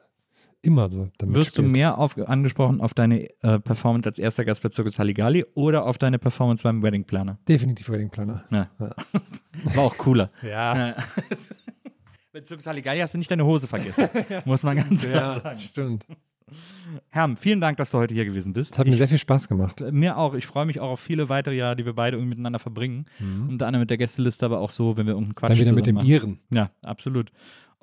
immer 0.65 0.89
so 0.91 1.09
damit 1.17 1.35
Wirst 1.35 1.57
du 1.57 1.61
spielt. 1.61 1.71
mehr 1.73 1.97
auf, 1.97 2.17
angesprochen 2.17 2.81
auf 2.81 2.93
deine 2.93 3.29
äh, 3.43 3.59
Performance 3.59 4.07
als 4.09 4.19
erster 4.19 4.45
Gast 4.45 4.61
bei 4.63 4.69
Zirkus 4.69 4.99
Halligalli 4.99 5.45
oder 5.53 5.85
auf 5.85 5.97
deine 5.97 6.19
Performance 6.19 6.63
beim 6.63 6.81
Wedding 6.83 7.03
Planner? 7.05 7.37
Definitiv 7.47 7.89
Wedding 7.89 8.09
Planner. 8.09 8.43
Ja. 8.51 8.69
Ja. 8.79 8.89
War 9.75 9.83
auch 9.83 9.97
cooler. 9.97 10.31
Ja. 10.41 10.87
Ja. 10.89 10.95
Bei 12.33 12.41
Zirkus 12.41 12.67
Halligalli 12.67 12.99
hast 12.99 13.13
du 13.13 13.17
nicht 13.17 13.31
deine 13.31 13.45
Hose 13.45 13.65
vergessen. 13.67 14.09
Muss 14.45 14.63
man 14.63 14.75
ganz 14.75 15.07
klar 15.07 15.31
sagen. 15.31 15.57
stimmt. 15.57 16.05
Herm, 17.09 17.37
vielen 17.37 17.59
Dank, 17.59 17.77
dass 17.77 17.89
du 17.91 17.97
heute 17.97 18.13
hier 18.13 18.25
gewesen 18.25 18.53
bist. 18.53 18.71
Das 18.73 18.79
hat 18.79 18.85
mir 18.87 18.91
Ich- 18.91 18.97
sehr 18.99 19.07
viel 19.07 19.17
Spaß 19.17 19.47
gemacht. 19.47 19.83
Mir 19.91 20.17
auch. 20.17 20.33
Ich 20.35 20.45
freue 20.45 20.65
mich 20.65 20.79
auch 20.79 20.91
auf 20.91 20.99
viele 20.99 21.29
weitere 21.29 21.55
Jahre, 21.55 21.75
die 21.75 21.85
wir 21.85 21.93
beide 21.93 22.17
irgendwie 22.17 22.29
miteinander 22.31 22.59
verbringen. 22.59 23.05
Unter 23.49 23.67
anderem 23.67 23.81
mit 23.81 23.89
der 23.89 23.97
Gästeliste, 23.97 24.45
aber 24.45 24.59
auch 24.59 24.69
so, 24.69 24.95
wenn 24.97 25.05
wir 25.07 25.13
irgendeinen 25.13 25.35
Quatsch 25.35 25.49
Mhm. 25.51 25.53
Dann 25.55 25.65
wieder 25.65 25.73
mit 25.75 25.87
dem 25.87 25.95
machen. 25.95 26.07
Iren. 26.07 26.39
Ja, 26.51 26.69
absolut. 26.83 27.31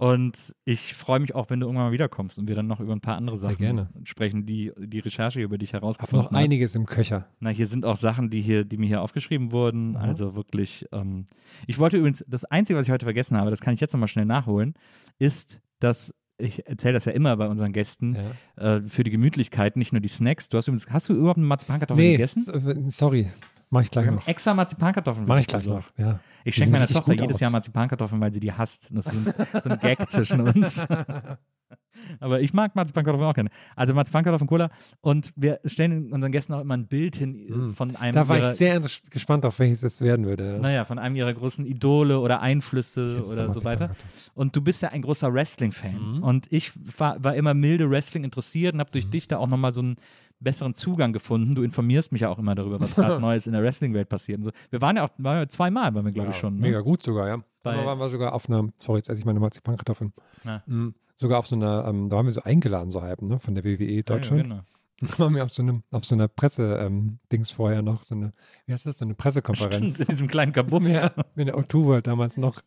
Und 0.03 0.57
ich 0.65 0.95
freue 0.95 1.21
mich 1.21 1.33
auch, 1.37 1.49
wenn 1.49 1.61
du 1.61 1.67
irgendwann 1.67 1.87
mal 1.87 1.93
wiederkommst 1.93 2.37
und 2.41 2.49
wir 2.49 2.57
dann 2.57 2.67
noch 2.67 2.81
über 2.81 2.93
ein 2.93 3.01
paar 3.01 3.15
andere 3.17 3.39
Sachen 3.39 3.59
gerne. 3.59 3.89
sprechen, 4.03 4.45
die 4.45 4.73
die 4.77 4.99
Recherche 4.99 5.41
über 5.41 5.59
dich 5.59 5.75
herausgefunden 5.75 6.25
noch 6.25 6.33
hat. 6.33 6.37
einiges 6.39 6.75
im 6.75 6.87
Köcher. 6.87 7.29
Na, 7.39 7.51
hier 7.51 7.69
sind 7.69 7.85
auch 7.85 7.95
Sachen, 7.95 8.29
die 8.29 8.41
hier, 8.41 8.65
die 8.65 8.79
mir 8.79 8.87
hier 8.89 9.01
aufgeschrieben 9.03 9.53
wurden. 9.53 9.97
Also 9.97 10.35
wirklich. 10.35 10.87
Ähm, 10.91 11.29
ich 11.69 11.79
wollte 11.79 11.99
übrigens, 11.99 12.25
das 12.27 12.45
Einzige, 12.45 12.77
was 12.81 12.87
ich 12.87 12.93
heute 12.93 13.07
vergessen 13.07 13.37
habe, 13.37 13.51
das 13.51 13.61
kann 13.61 13.75
ich 13.75 13.81
jetzt 13.81 13.93
nochmal 13.93 14.09
schnell 14.09 14.25
nachholen, 14.27 14.75
ist, 15.21 15.61
dass 15.79 16.13
ich 16.37 16.67
erzähle 16.67 16.95
das 16.95 17.05
ja 17.05 17.13
immer 17.13 17.37
bei 17.37 17.47
unseren 17.47 17.73
Gästen, 17.73 18.17
Ja. 18.57 18.79
äh, 18.79 18.83
für 18.89 19.05
die 19.05 19.13
Gemütlichkeit, 19.13 19.77
nicht 19.77 19.93
nur 19.93 20.01
die 20.01 20.09
Snacks. 20.09 20.49
Du 20.49 20.57
hast 20.59 20.67
übrigens, 20.67 20.91
hast 20.91 21.09
du 21.11 21.15
überhaupt 21.15 21.37
eine 21.39 21.47
Marzipankartoffel 21.47 22.03
Nee, 22.03 22.13
gegessen? 22.13 22.43
äh, 22.53 22.91
sorry. 22.91 23.29
Mach 23.73 23.81
ich 23.81 23.91
gleich 23.91 24.05
noch. 24.11 24.29
extra 24.29 24.53
Marzipankartoffeln. 24.53 25.27
Mach 25.27 25.39
ich 25.39 25.47
gleich 25.47 25.67
noch. 25.67 25.85
Ja. 25.97 26.21
Ich 26.45 26.55
schenke 26.55 26.73
meiner 26.73 26.87
Tochter 26.87 27.15
jedes 27.15 27.37
aus. 27.37 27.41
Jahr 27.41 27.51
Marzipankartoffeln, 27.51 28.21
weil 28.21 28.31
sie 28.31 28.41
die 28.41 28.53
hasst. 28.53 28.91
Das 28.93 29.07
ist 29.07 29.25
so 29.25 29.31
ein, 29.31 29.63
so 29.63 29.71
ein 29.71 29.79
Gag 29.79 30.11
zwischen 30.11 30.43
uns. 30.43 30.85
Aber 32.21 32.43
ich 32.43 32.53
mag 32.53 32.77
Marzipankartoffeln 32.77 33.31
auch 33.31 33.35
gerne. 33.35 33.49
Also 33.75 33.95
Marzipankartoffeln, 33.95 34.47
Cola. 34.47 34.71
Und 35.01 35.33
wir 35.37 35.59
stellen 35.65 36.13
unseren 36.13 36.33
Gästen 36.33 36.53
auch 36.53 36.61
immer 36.61 36.77
ein 36.77 36.87
Bild 36.87 37.17
hin 37.17 37.73
von 37.75 37.97
einem. 37.97 38.15
Da 38.15 38.29
war 38.29 38.37
ich 38.37 38.43
ihrer, 38.43 38.53
sehr 38.53 38.83
gespannt, 39.09 39.47
auf 39.47 39.59
welches 39.59 39.83
es 39.83 40.03
werden 40.03 40.27
würde. 40.27 40.59
naja, 40.61 40.85
von 40.85 40.99
einem 40.99 41.17
ihrer 41.17 41.33
großen 41.33 41.65
Idole 41.65 42.21
oder 42.21 42.43
Einflüsse 42.43 43.17
Jetzt 43.17 43.29
oder 43.29 43.45
der 43.45 43.51
so 43.51 43.65
weiter. 43.65 43.97
Und 44.35 44.55
du 44.55 44.61
bist 44.61 44.83
ja 44.83 44.91
ein 44.91 45.01
großer 45.01 45.33
Wrestling-Fan. 45.33 46.17
Mhm. 46.17 46.23
Und 46.23 46.53
ich 46.53 46.73
war, 46.99 47.25
war 47.25 47.35
immer 47.37 47.55
milde 47.55 47.89
Wrestling 47.89 48.23
interessiert 48.23 48.75
und 48.75 48.81
habe 48.81 48.91
durch 48.91 49.09
dich 49.09 49.29
da 49.29 49.39
auch 49.39 49.49
nochmal 49.49 49.73
so 49.73 49.81
einen 49.81 49.97
besseren 50.43 50.75
Zugang 50.75 51.13
gefunden. 51.13 51.55
Du 51.55 51.63
informierst 51.63 52.13
mich 52.13 52.23
ja 52.23 52.29
auch 52.29 52.39
immer 52.39 52.55
darüber, 52.55 52.81
was 52.81 52.95
gerade 52.95 53.21
Neues 53.21 53.47
in 53.47 53.53
der 53.53 53.63
Wrestling-Welt 53.63 54.09
passiert. 54.09 54.39
Und 54.39 54.45
so. 54.45 54.51
Wir 54.71 54.81
waren 54.83 54.97
ja 54.97 55.05
auch 55.05 55.11
waren 55.19 55.39
ja 55.39 55.49
zweimal, 55.49 55.95
waren 55.95 56.05
wir, 56.05 56.13
glaube 56.13 56.31
ich, 56.31 56.37
schon. 56.37 56.55
Ne? 56.57 56.61
Mega 56.63 56.81
gut 56.81 57.03
sogar, 57.03 57.29
ja. 57.29 57.39
Bei- 57.63 57.77
Da 57.77 57.87
waren 57.87 57.99
wir 57.99 58.09
sogar 58.11 58.33
auf 58.35 58.49
einer, 58.49 58.69
sorry, 58.79 58.99
jetzt 58.99 59.09
esse 59.09 59.21
ich 59.21 59.25
meine 59.27 59.41
Marzipankartoffeln. 59.41 60.13
Ja. 60.45 60.63
Mhm. 60.67 60.95
Sogar 61.15 61.39
auf 61.39 61.47
so 61.47 61.55
einer, 61.57 61.85
ähm, 61.87 62.09
da 62.09 62.17
waren 62.17 62.27
wir 62.27 62.33
so 62.33 62.43
eingeladen, 62.43 62.91
so 62.91 63.03
halb, 63.03 63.23
ne, 63.23 63.39
von 63.39 63.55
der 63.55 63.65
WWE 63.65 64.03
Deutschland. 64.03 64.39
Ja, 64.43 64.49
genau. 64.49 64.61
Da 65.03 65.19
waren 65.19 65.35
wir 65.35 65.43
auf 65.43 65.53
so 65.53 65.63
einem, 65.63 65.83
auf 65.91 66.05
so 66.05 66.15
einer 66.15 66.29
Presse-Dings 66.29 67.51
vorher 67.51 67.83
noch, 67.83 68.05
so 68.05 68.15
eine, 68.15 68.33
wie 68.67 68.73
heißt 68.73 68.87
das, 68.87 68.99
so 68.99 69.05
eine 69.05 69.15
Pressekonferenz. 69.15 69.99
In 70.01 70.07
diesem 70.07 70.29
kleinen 70.29 70.53
Kabuff. 70.53 70.87
Ja, 70.87 71.11
in 71.35 71.47
der 71.47 71.57
O2 71.57 71.85
World 71.85 72.07
damals 72.07 72.37
noch. 72.37 72.61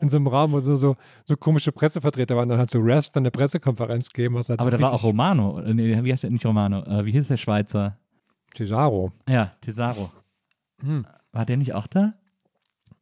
In 0.00 0.08
so 0.08 0.16
einem 0.16 0.26
Raum, 0.26 0.52
wo 0.52 0.60
so, 0.60 0.74
so, 0.74 0.96
so 1.24 1.36
komische 1.36 1.70
Pressevertreter 1.70 2.36
waren, 2.36 2.48
dann 2.48 2.58
hat 2.58 2.70
so 2.70 2.80
Rest 2.80 3.14
dann 3.14 3.22
eine 3.22 3.30
Pressekonferenz 3.30 4.10
gegeben. 4.10 4.34
Was 4.34 4.48
halt 4.48 4.60
Aber 4.60 4.70
da 4.70 4.80
war 4.80 4.92
auch 4.92 5.04
Romano. 5.04 5.60
Äh, 5.60 5.74
Nee, 5.74 6.02
wie 6.04 6.12
heißt 6.12 6.24
der? 6.24 6.30
Nicht 6.30 6.44
Romano. 6.44 6.82
Äh, 6.84 7.04
wie 7.04 7.12
hieß 7.12 7.28
der 7.28 7.36
Schweizer? 7.36 7.98
Cesaro. 8.56 9.12
Ja, 9.28 9.52
Tesaro. 9.60 10.10
Hm. 10.82 11.06
War 11.32 11.46
der 11.46 11.56
nicht 11.56 11.74
auch 11.74 11.86
da? 11.86 12.14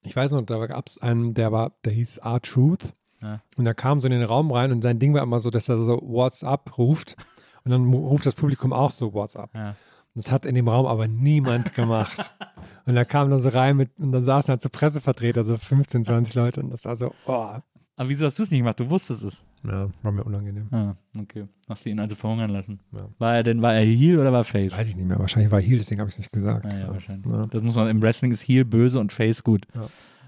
Ich 0.03 0.15
weiß 0.15 0.33
noch, 0.33 0.43
da 0.43 0.67
gab 0.67 0.87
es 0.89 0.99
einen, 1.01 1.35
der 1.35 1.53
war, 1.53 1.73
der 1.85 1.93
hieß 1.93 2.19
R-Truth. 2.19 2.93
Ja. 3.23 3.41
Und 3.57 3.65
er 3.65 3.75
kam 3.75 4.01
so 4.01 4.09
in 4.09 4.13
den 4.13 4.25
Raum 4.25 4.51
rein 4.51 4.71
und 4.73 4.83
sein 4.83 4.99
Ding 4.99 5.15
war 5.15 5.23
immer 5.23 5.41
so, 5.41 5.51
dass 5.51 5.69
er 5.69 5.83
so 5.83 6.03
WhatsApp 6.03 6.77
ruft. 6.77 7.17
Und 7.65 7.71
dann 7.71 7.85
ruft 7.87 8.27
das 8.27 8.35
Publikum 8.35 8.73
auch 8.73 8.91
so 8.91 9.13
WhatsApp. 9.13 9.55
Ja. 9.55 9.77
Das 10.15 10.31
hat 10.31 10.47
in 10.47 10.55
dem 10.55 10.69
Raum 10.69 10.87
aber 10.87 11.09
niemand 11.09 11.75
gemacht. 11.75 12.33
und 12.87 12.97
er 12.97 13.05
kam 13.05 13.31
dann 13.31 13.41
so 13.41 13.49
rein 13.49 13.77
mit, 13.77 13.91
und 13.99 14.13
dann 14.13 14.23
saßen 14.23 14.51
halt 14.51 14.63
so 14.63 14.69
Pressevertreter, 14.69 15.43
so 15.45 15.57
15, 15.57 16.05
20 16.05 16.35
Leute. 16.35 16.61
Und 16.61 16.71
das 16.71 16.85
war 16.85 16.95
so, 16.95 17.13
oh. 17.27 17.57
Aber 17.97 18.09
wieso 18.09 18.27
hast 18.27 18.39
du 18.39 18.43
es 18.43 18.51
nicht 18.51 18.61
gemacht? 18.61 18.79
Du 18.79 18.91
wusstest 18.91 19.23
es. 19.25 19.45
Ja, 19.65 19.89
war 20.03 20.13
mir 20.13 20.25
unangenehm. 20.25 20.69
Ah, 20.73 20.95
okay. 21.19 21.47
Hast 21.69 21.85
du 21.85 21.91
ihn 21.91 22.01
also 22.01 22.15
verhungern 22.15 22.51
lassen? 22.51 22.81
Ja. 22.93 23.09
War 23.19 23.37
er 23.37 23.43
denn, 23.43 23.63
war 23.63 23.75
er 23.75 23.85
Heel 23.85 24.19
oder 24.19 24.33
war 24.33 24.45
Face? 24.45 24.79
Weiß 24.79 24.89
ich 24.89 24.97
nicht 24.97 25.07
mehr. 25.07 25.19
Wahrscheinlich 25.19 25.51
war 25.51 25.61
Heal, 25.61 25.79
deswegen 25.79 26.01
habe 26.01 26.11
ich 26.11 26.15
es 26.15 26.19
nicht 26.19 26.33
gesagt. 26.33 26.67
Ah, 26.67 26.77
ja, 26.77 26.89
wahrscheinlich. 26.89 27.33
Ja. 27.33 27.47
Das 27.47 27.63
muss 27.63 27.75
man, 27.75 27.89
im 27.89 28.03
Wrestling 28.03 28.33
ist 28.33 28.43
Heel 28.43 28.65
böse 28.65 28.99
und 28.99 29.13
Face 29.13 29.43
gut. 29.43 29.67
Ja. 29.75 29.87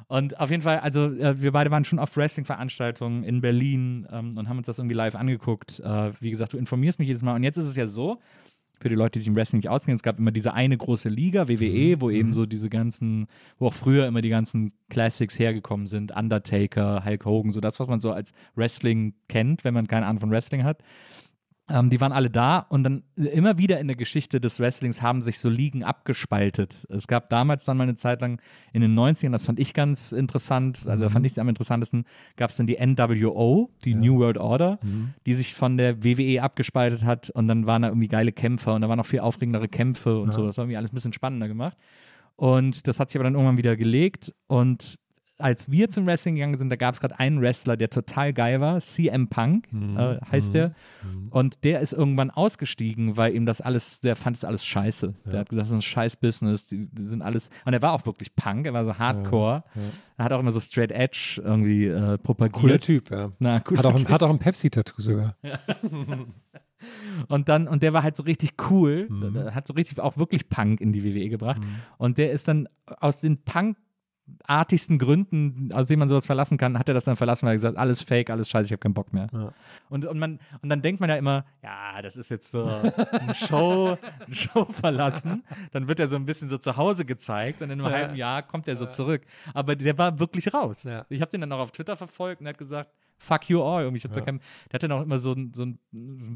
Und 0.09 0.39
auf 0.39 0.51
jeden 0.51 0.63
Fall, 0.63 0.79
also 0.79 1.07
äh, 1.07 1.41
wir 1.41 1.51
beide 1.51 1.71
waren 1.71 1.85
schon 1.85 1.99
auf 1.99 2.17
Wrestling-Veranstaltungen 2.17 3.25
in 3.25 3.41
Berlin 3.41 4.07
ähm, 4.11 4.33
und 4.37 4.49
haben 4.49 4.59
uns 4.59 4.67
das 4.67 4.79
irgendwie 4.79 4.95
live 4.95 5.17
angeguckt. 5.17 5.81
Äh, 5.81 6.13
wie 6.21 6.31
gesagt, 6.31 6.53
du 6.53 6.59
informierst 6.59 6.99
mich 6.99 7.09
jedes 7.09 7.23
Mal. 7.23 7.35
Und 7.35 7.43
jetzt 7.43 7.57
ist 7.57 7.67
es 7.67 7.77
ja 7.77 7.89
so, 7.89 8.21
für 8.79 8.89
die 8.89 8.95
Leute, 8.95 9.13
die 9.13 9.21
sich 9.21 9.29
im 9.29 9.37
Wrestling 9.37 9.61
nicht 9.61 9.69
auskennen, 9.69 9.97
es 9.97 10.03
gab 10.03 10.19
immer 10.19 10.31
diese 10.31 10.53
eine 10.53 10.77
große 10.77 11.09
Liga, 11.09 11.49
WWE, 11.49 12.01
wo 12.01 12.11
eben 12.11 12.33
so 12.33 12.45
diese 12.45 12.69
ganzen, 12.69 13.27
wo 13.59 13.69
auch 13.69 13.75
früher 13.75 14.07
immer 14.07 14.21
die 14.21 14.29
ganzen 14.29 14.71
Classics 14.91 15.39
hergekommen 15.39 15.87
sind, 15.87 16.15
Undertaker, 16.15 17.05
Hulk 17.05 17.25
Hogan, 17.25 17.51
so 17.51 17.61
das, 17.61 17.81
was 17.81 17.89
man 17.89 18.01
so 18.01 18.13
als 18.13 18.33
Wrestling 18.55 19.15
kennt, 19.29 19.65
wenn 19.65 19.75
man 19.75 19.87
keine 19.87 20.07
Ahnung 20.07 20.21
von 20.21 20.31
Wrestling 20.31 20.65
hat. 20.65 20.83
Ähm, 21.69 21.91
die 21.91 22.01
waren 22.01 22.13
alle 22.13 22.31
da 22.31 22.61
und 22.61 22.85
dann 22.85 23.03
immer 23.17 23.59
wieder 23.59 23.81
in 23.81 23.89
der 23.89 23.97
Geschichte 23.97 24.41
des 24.41 24.61
Wrestlings 24.61 25.03
haben 25.03 25.23
sich 25.23 25.41
so 25.41 25.49
Ligen 25.49 25.83
abgespaltet. 25.83 26.87
Es 26.91 27.09
gab 27.09 27.29
damals 27.29 27.65
dann 27.65 27.77
mal 27.77 27.83
eine 27.85 27.97
Zeit 27.97 28.21
lang 28.21 28.41
in 28.73 28.83
den 28.83 28.97
90ern, 28.97 29.33
das 29.33 29.45
fand 29.45 29.59
ich 29.59 29.75
ganz 29.75 30.13
interessant, 30.13 30.87
also 30.87 31.05
da 31.05 31.11
fand 31.11 31.27
ich 31.27 31.33
es 31.33 31.39
am 31.39 31.49
interessantesten, 31.49 32.05
gab 32.37 32.51
es 32.51 32.57
dann 32.57 32.69
die 32.69 32.77
NWO, 32.79 33.71
die 33.85 33.97
New 33.97 34.19
World 34.19 34.39
Order, 34.39 34.79
die 35.27 35.35
sich 35.35 35.55
von 35.55 35.77
der 35.77 36.05
WWE 36.05 36.41
abgespaltet 36.41 37.05
hat 37.05 37.31
und 37.31 37.49
dann 37.49 37.67
waren 37.67 37.83
da 37.83 37.89
irgendwie 37.89 38.09
geile 38.09 38.31
Kämpfer 38.31 38.75
und 38.75 38.83
da 38.83 38.89
waren 38.89 38.99
noch 38.99 39.07
viel 39.07 39.21
aufregendere 39.21 39.69
Kämpfe 39.69 40.21
und 40.21 40.33
so. 40.33 40.47
Das 40.47 40.59
war 40.59 40.65
irgendwie 40.65 40.77
alles 40.77 40.93
ein 40.93 40.95
bisschen 40.95 41.13
spannender 41.13 41.49
gemacht. 41.49 41.77
Und 42.37 42.87
das 42.87 43.01
hat 43.01 43.11
sich 43.11 43.17
aber 43.17 43.25
dann 43.25 43.35
irgendwann 43.35 43.57
wieder 43.57 43.77
gelegt 43.77 44.35
und 44.47 44.99
als 45.39 45.71
wir 45.71 45.91
zum 45.91 46.07
Wrestling 46.07 46.37
gegangen 46.37 46.57
sind, 46.57 46.71
da 46.71 46.77
gab 46.77 46.95
es 46.95 47.01
gerade 47.01 47.19
einen 47.19 47.41
Wrestler, 47.41 47.77
der 47.77 47.91
total 47.91 48.33
geil 48.33 48.61
war, 48.61 48.81
CM 48.81 49.29
Punk 49.29 49.69
äh, 49.73 50.19
heißt 50.31 50.55
der. 50.55 50.75
Und 51.31 51.65
der 51.65 51.81
ist 51.81 51.93
irgendwann 51.93 52.31
ausgestiegen, 52.31 53.17
weil 53.17 53.35
ihm 53.35 53.47
das 53.47 53.61
alles, 53.61 54.01
der 54.01 54.17
fand 54.17 54.37
es 54.37 54.45
alles 54.45 54.65
scheiße. 54.65 55.15
Der 55.27 55.41
hat 55.41 55.49
gesagt, 55.49 55.67
das 55.67 55.71
ist 55.71 55.75
ein 55.75 55.83
scheiß 55.83 56.17
Business, 56.17 56.67
die, 56.67 56.87
die 56.87 57.07
sind 57.07 57.23
alles. 57.23 57.51
Und 57.65 57.75
er 57.75 57.83
war 57.83 57.93
auch 57.93 58.07
wirklich 58.07 58.35
Punk, 58.35 58.67
er 58.67 58.73
war 58.73 58.85
so 58.85 58.99
Hardcore. 58.99 59.65
Er 60.17 60.25
hat 60.25 60.33
auch 60.33 60.41
immer 60.41 60.53
so 60.53 60.61
Straight 60.61 60.93
Edge 60.93 61.41
irgendwie 61.45 61.87
äh, 61.87 62.19
propagiert. 62.19 62.61
Cooler 62.61 62.81
Typ, 62.81 63.11
ja. 63.11 63.31
Na, 63.39 63.61
cooler 63.61 63.79
Hat 63.79 63.87
auch, 63.87 63.95
ein, 63.95 64.09
hat 64.09 64.23
auch 64.23 64.31
ein 64.31 64.39
Pepsi-Tattoo 64.39 65.01
sogar. 65.01 65.37
Und 67.29 67.49
dann, 67.49 67.69
und 67.69 67.83
der 67.83 67.95
war 67.95 68.03
halt 68.03 68.17
so 68.17 68.23
richtig 68.23 68.53
cool, 68.71 69.09
Der 69.35 69.55
hat 69.55 69.67
so 69.67 69.73
richtig 69.73 69.99
auch 69.99 70.19
wirklich 70.19 70.49
Punk 70.49 70.81
in 70.81 70.93
die 70.93 71.03
WWE 71.05 71.29
gebracht. 71.31 71.61
Und 71.97 72.19
der 72.19 72.33
ist 72.33 72.49
dann 72.49 72.69
aus 73.01 73.21
den 73.21 73.43
Punk 73.43 73.77
artigsten 74.45 74.99
Gründen, 74.99 75.73
aus 75.73 75.89
denen 75.89 76.01
man 76.01 76.09
sowas 76.09 76.27
verlassen 76.27 76.59
kann, 76.59 76.79
hat 76.79 76.89
er 76.89 76.95
das 76.95 77.05
dann 77.05 77.17
verlassen, 77.17 77.47
weil 77.47 77.53
er 77.53 77.57
gesagt, 77.57 77.77
alles 77.77 78.03
fake, 78.03 78.31
alles 78.31 78.49
scheiße, 78.49 78.67
ich 78.67 78.73
habe 78.73 78.81
keinen 78.81 78.95
Bock 78.95 79.13
mehr. 79.13 79.29
Ja. 79.33 79.53
Und, 79.89 80.05
und, 80.05 80.19
man, 80.19 80.41
und 80.63 80.69
dann 80.69 80.83
denkt 80.83 81.01
man 81.01 81.09
ja 81.09 81.17
immer, 81.17 81.45
ja, 81.63 82.03
das 82.03 82.17
ist 82.17 82.31
jetzt 82.31 82.51
so 82.51 82.65
eine 82.65 83.35
Show, 83.35 83.97
eine 84.25 84.35
Show 84.35 84.65
verlassen. 84.65 85.45
Dann 85.73 85.89
wird 85.89 86.01
er 86.01 86.09
so 86.09 86.17
ein 86.17 86.27
bisschen 86.27 86.49
so 86.49 86.59
zu 86.59 86.77
Hause 86.77 87.05
gezeigt 87.05 87.63
und 87.63 87.71
in 87.71 87.81
einem 87.81 87.93
halben 87.93 88.17
Jahr 88.17 88.43
kommt 88.43 88.69
er 88.69 88.77
so 88.77 88.87
zurück. 88.87 89.23
Aber 89.55 89.77
der 89.77 89.97
war 89.99 90.19
wirklich 90.19 90.53
raus. 90.53 90.85
Ja. 90.85 91.07
Ich 91.09 91.21
habe 91.21 91.31
den 91.31 91.43
dann 91.43 91.53
auch 91.53 91.61
auf 91.61 91.73
Twitter 91.73 91.97
verfolgt 91.97 92.41
und 92.41 92.47
er 92.47 92.51
hat 92.51 92.59
gesagt, 92.59 92.91
fuck 93.19 93.49
you 93.49 93.63
all. 93.63 93.83
Irgendwie, 93.83 93.99
ich 93.99 94.05
hab 94.05 94.13
da 94.13 94.21
kein, 94.21 94.41
der 94.71 94.75
hatte 94.75 94.89
dann 94.89 94.99
auch 94.99 95.03
immer 95.03 95.19
so 95.19 95.33
ein, 95.33 95.53
so 95.55 95.65
ein 95.65 95.79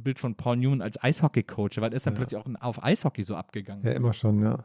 Bild 0.03 0.19
von 0.19 0.37
Paul 0.37 0.57
Newman 0.57 0.83
als 0.83 1.03
Eishockey-Coach, 1.03 1.81
weil 1.81 1.93
er 1.93 1.97
ist 1.97 2.07
dann 2.07 2.15
plötzlich 2.15 2.41
auch 2.41 2.47
auf 2.61 2.83
Eishockey 2.83 3.23
so 3.23 3.37
abgegangen. 3.37 3.85
Ja, 3.85 3.93
immer 3.93 4.13
schon, 4.13 4.43
ja. 4.43 4.65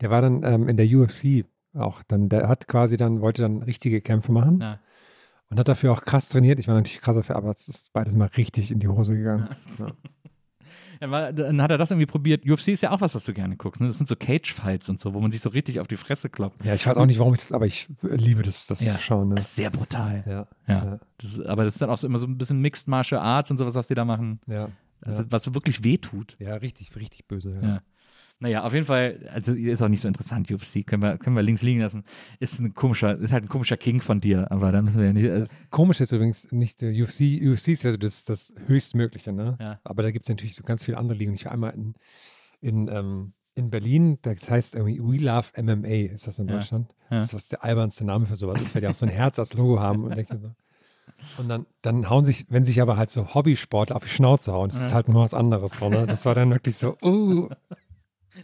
Der 0.00 0.10
war 0.10 0.22
dann 0.22 0.42
ähm, 0.42 0.68
in 0.68 0.76
der 0.76 0.86
UFC 0.86 1.44
auch 1.78 2.02
dann, 2.08 2.28
der 2.28 2.48
hat 2.48 2.68
quasi 2.68 2.96
dann, 2.96 3.20
wollte 3.20 3.42
dann 3.42 3.62
richtige 3.62 4.00
Kämpfe 4.00 4.32
machen 4.32 4.58
Ja. 4.60 4.78
und 5.50 5.58
hat 5.58 5.68
dafür 5.68 5.92
auch 5.92 6.02
krass 6.02 6.28
trainiert. 6.28 6.58
Ich 6.58 6.68
war 6.68 6.74
natürlich 6.74 7.00
krass 7.00 7.16
dafür, 7.16 7.36
aber 7.36 7.50
es 7.50 7.68
ist 7.68 7.92
beides 7.92 8.14
mal 8.14 8.28
richtig 8.36 8.70
in 8.70 8.80
die 8.80 8.88
Hose 8.88 9.14
gegangen. 9.16 9.48
Ja. 9.78 9.92
Ja, 11.00 11.30
dann 11.32 11.62
hat 11.62 11.70
er 11.70 11.78
das 11.78 11.92
irgendwie 11.92 12.06
probiert. 12.06 12.44
UFC 12.44 12.68
ist 12.68 12.82
ja 12.82 12.90
auch 12.90 13.00
was, 13.00 13.14
was 13.14 13.24
du 13.24 13.32
gerne 13.32 13.56
guckst. 13.56 13.80
Ne? 13.80 13.86
Das 13.86 13.98
sind 13.98 14.08
so 14.08 14.16
Cage-Fights 14.16 14.88
und 14.88 14.98
so, 14.98 15.14
wo 15.14 15.20
man 15.20 15.30
sich 15.30 15.40
so 15.40 15.48
richtig 15.50 15.78
auf 15.78 15.86
die 15.86 15.96
Fresse 15.96 16.28
kloppt. 16.28 16.64
ja, 16.64 16.74
ich 16.74 16.86
weiß 16.88 16.96
auch 16.96 17.06
nicht, 17.06 17.20
warum 17.20 17.34
ich 17.34 17.40
das, 17.40 17.52
aber 17.52 17.66
ich 17.66 17.88
liebe 18.02 18.42
das, 18.42 18.66
das 18.66 18.84
Ja. 18.84 18.94
zu 18.94 18.98
schauen. 19.00 19.28
Ne? 19.28 19.36
Das 19.36 19.44
ist 19.44 19.56
sehr 19.56 19.70
brutal. 19.70 20.24
Ja, 20.26 20.46
Ja. 20.66 20.98
Das 21.18 21.38
aber 21.40 21.62
das 21.64 21.74
ist 21.74 21.82
dann 21.82 21.88
auch 21.90 21.96
so 21.98 22.06
immer 22.08 22.18
so 22.18 22.26
ein 22.26 22.36
bisschen 22.36 22.60
Mixed 22.60 22.88
Martial 22.88 23.20
Arts 23.20 23.48
und 23.50 23.58
sowas, 23.58 23.76
was 23.76 23.86
die 23.86 23.94
da 23.94 24.04
machen. 24.04 24.40
ja, 24.48 24.68
Also. 25.00 25.24
Was 25.30 25.54
wirklich 25.54 25.84
wehtut. 25.84 26.36
ja, 26.40 26.56
richtig, 26.56 26.94
richtig 26.96 27.26
böse. 27.28 27.56
Ja. 27.62 27.80
Ja. 28.40 28.48
Naja, 28.48 28.62
auf 28.64 28.72
jeden 28.72 28.86
Fall, 28.86 29.28
also 29.32 29.52
ist 29.52 29.82
auch 29.82 29.88
nicht 29.88 30.00
so 30.00 30.08
interessant, 30.08 30.50
UFC, 30.50 30.86
können 30.86 31.02
wir, 31.02 31.18
können 31.18 31.34
wir 31.34 31.42
links 31.42 31.62
liegen 31.62 31.80
lassen. 31.80 32.04
Ist 32.38 32.60
ein 32.60 32.72
komischer, 32.72 33.18
ist 33.18 33.32
halt 33.32 33.44
ein 33.44 33.48
komischer 33.48 33.76
King 33.76 34.00
von 34.00 34.20
dir, 34.20 34.50
aber 34.52 34.70
da 34.70 34.80
müssen 34.80 34.98
wir 35.00 35.06
ja 35.06 35.12
nicht. 35.12 35.24
äh, 35.24 35.46
Komisch 35.70 36.00
ist 36.00 36.12
übrigens 36.12 36.52
nicht 36.52 36.80
der 36.80 36.90
UFC, 36.92 37.40
UFC 37.42 37.68
ist 37.68 37.82
ja 37.82 37.90
so 37.90 37.96
das, 37.96 38.24
das 38.24 38.54
Höchstmögliche, 38.66 39.32
ne? 39.32 39.56
Ja. 39.60 39.80
Aber 39.82 40.02
da 40.04 40.10
gibt 40.12 40.26
es 40.26 40.28
natürlich 40.28 40.54
so 40.54 40.62
ganz 40.62 40.84
viele 40.84 40.98
andere 40.98 41.18
Ligen. 41.18 41.34
Ich 41.34 41.46
war 41.46 41.52
einmal 41.52 41.74
in, 41.74 41.94
in, 42.60 42.88
ähm, 42.88 43.32
in 43.56 43.70
Berlin, 43.70 44.18
das 44.22 44.48
heißt 44.48 44.76
irgendwie 44.76 45.00
We 45.00 45.24
Love 45.24 45.60
MMA, 45.60 46.12
ist 46.12 46.28
das 46.28 46.38
in. 46.38 46.46
Deutschland? 46.46 46.94
Ja. 47.10 47.18
Das 47.18 47.34
ist 47.34 47.50
der 47.50 47.64
albernste 47.64 48.04
Name 48.04 48.26
für 48.26 48.36
sowas 48.36 48.62
ist, 48.62 48.72
weil 48.74 48.82
die 48.82 48.88
auch 48.88 48.94
so 48.94 49.04
ein 49.04 49.10
Herz 49.12 49.38
als 49.40 49.52
Logo 49.54 49.80
haben 49.80 50.04
und 50.04 50.16
denke 50.16 50.38
so. 50.38 50.52
Und 51.38 51.48
dann, 51.48 51.66
dann 51.82 52.08
hauen 52.08 52.24
sich, 52.24 52.46
wenn 52.50 52.64
sich 52.64 52.80
aber 52.80 52.96
halt 52.96 53.10
so 53.10 53.34
Hobbysportler 53.34 53.96
auf 53.96 54.04
die 54.04 54.10
Schnauze 54.10 54.52
hauen, 54.52 54.68
das 54.68 54.80
ist 54.80 54.94
halt 54.94 55.08
nur 55.08 55.22
was 55.22 55.34
anderes. 55.34 55.72
So, 55.72 55.88
ne? 55.88 56.06
Das 56.06 56.24
war 56.24 56.36
dann 56.36 56.50
wirklich 56.50 56.76
so, 56.76 56.96
uh, 57.02 57.48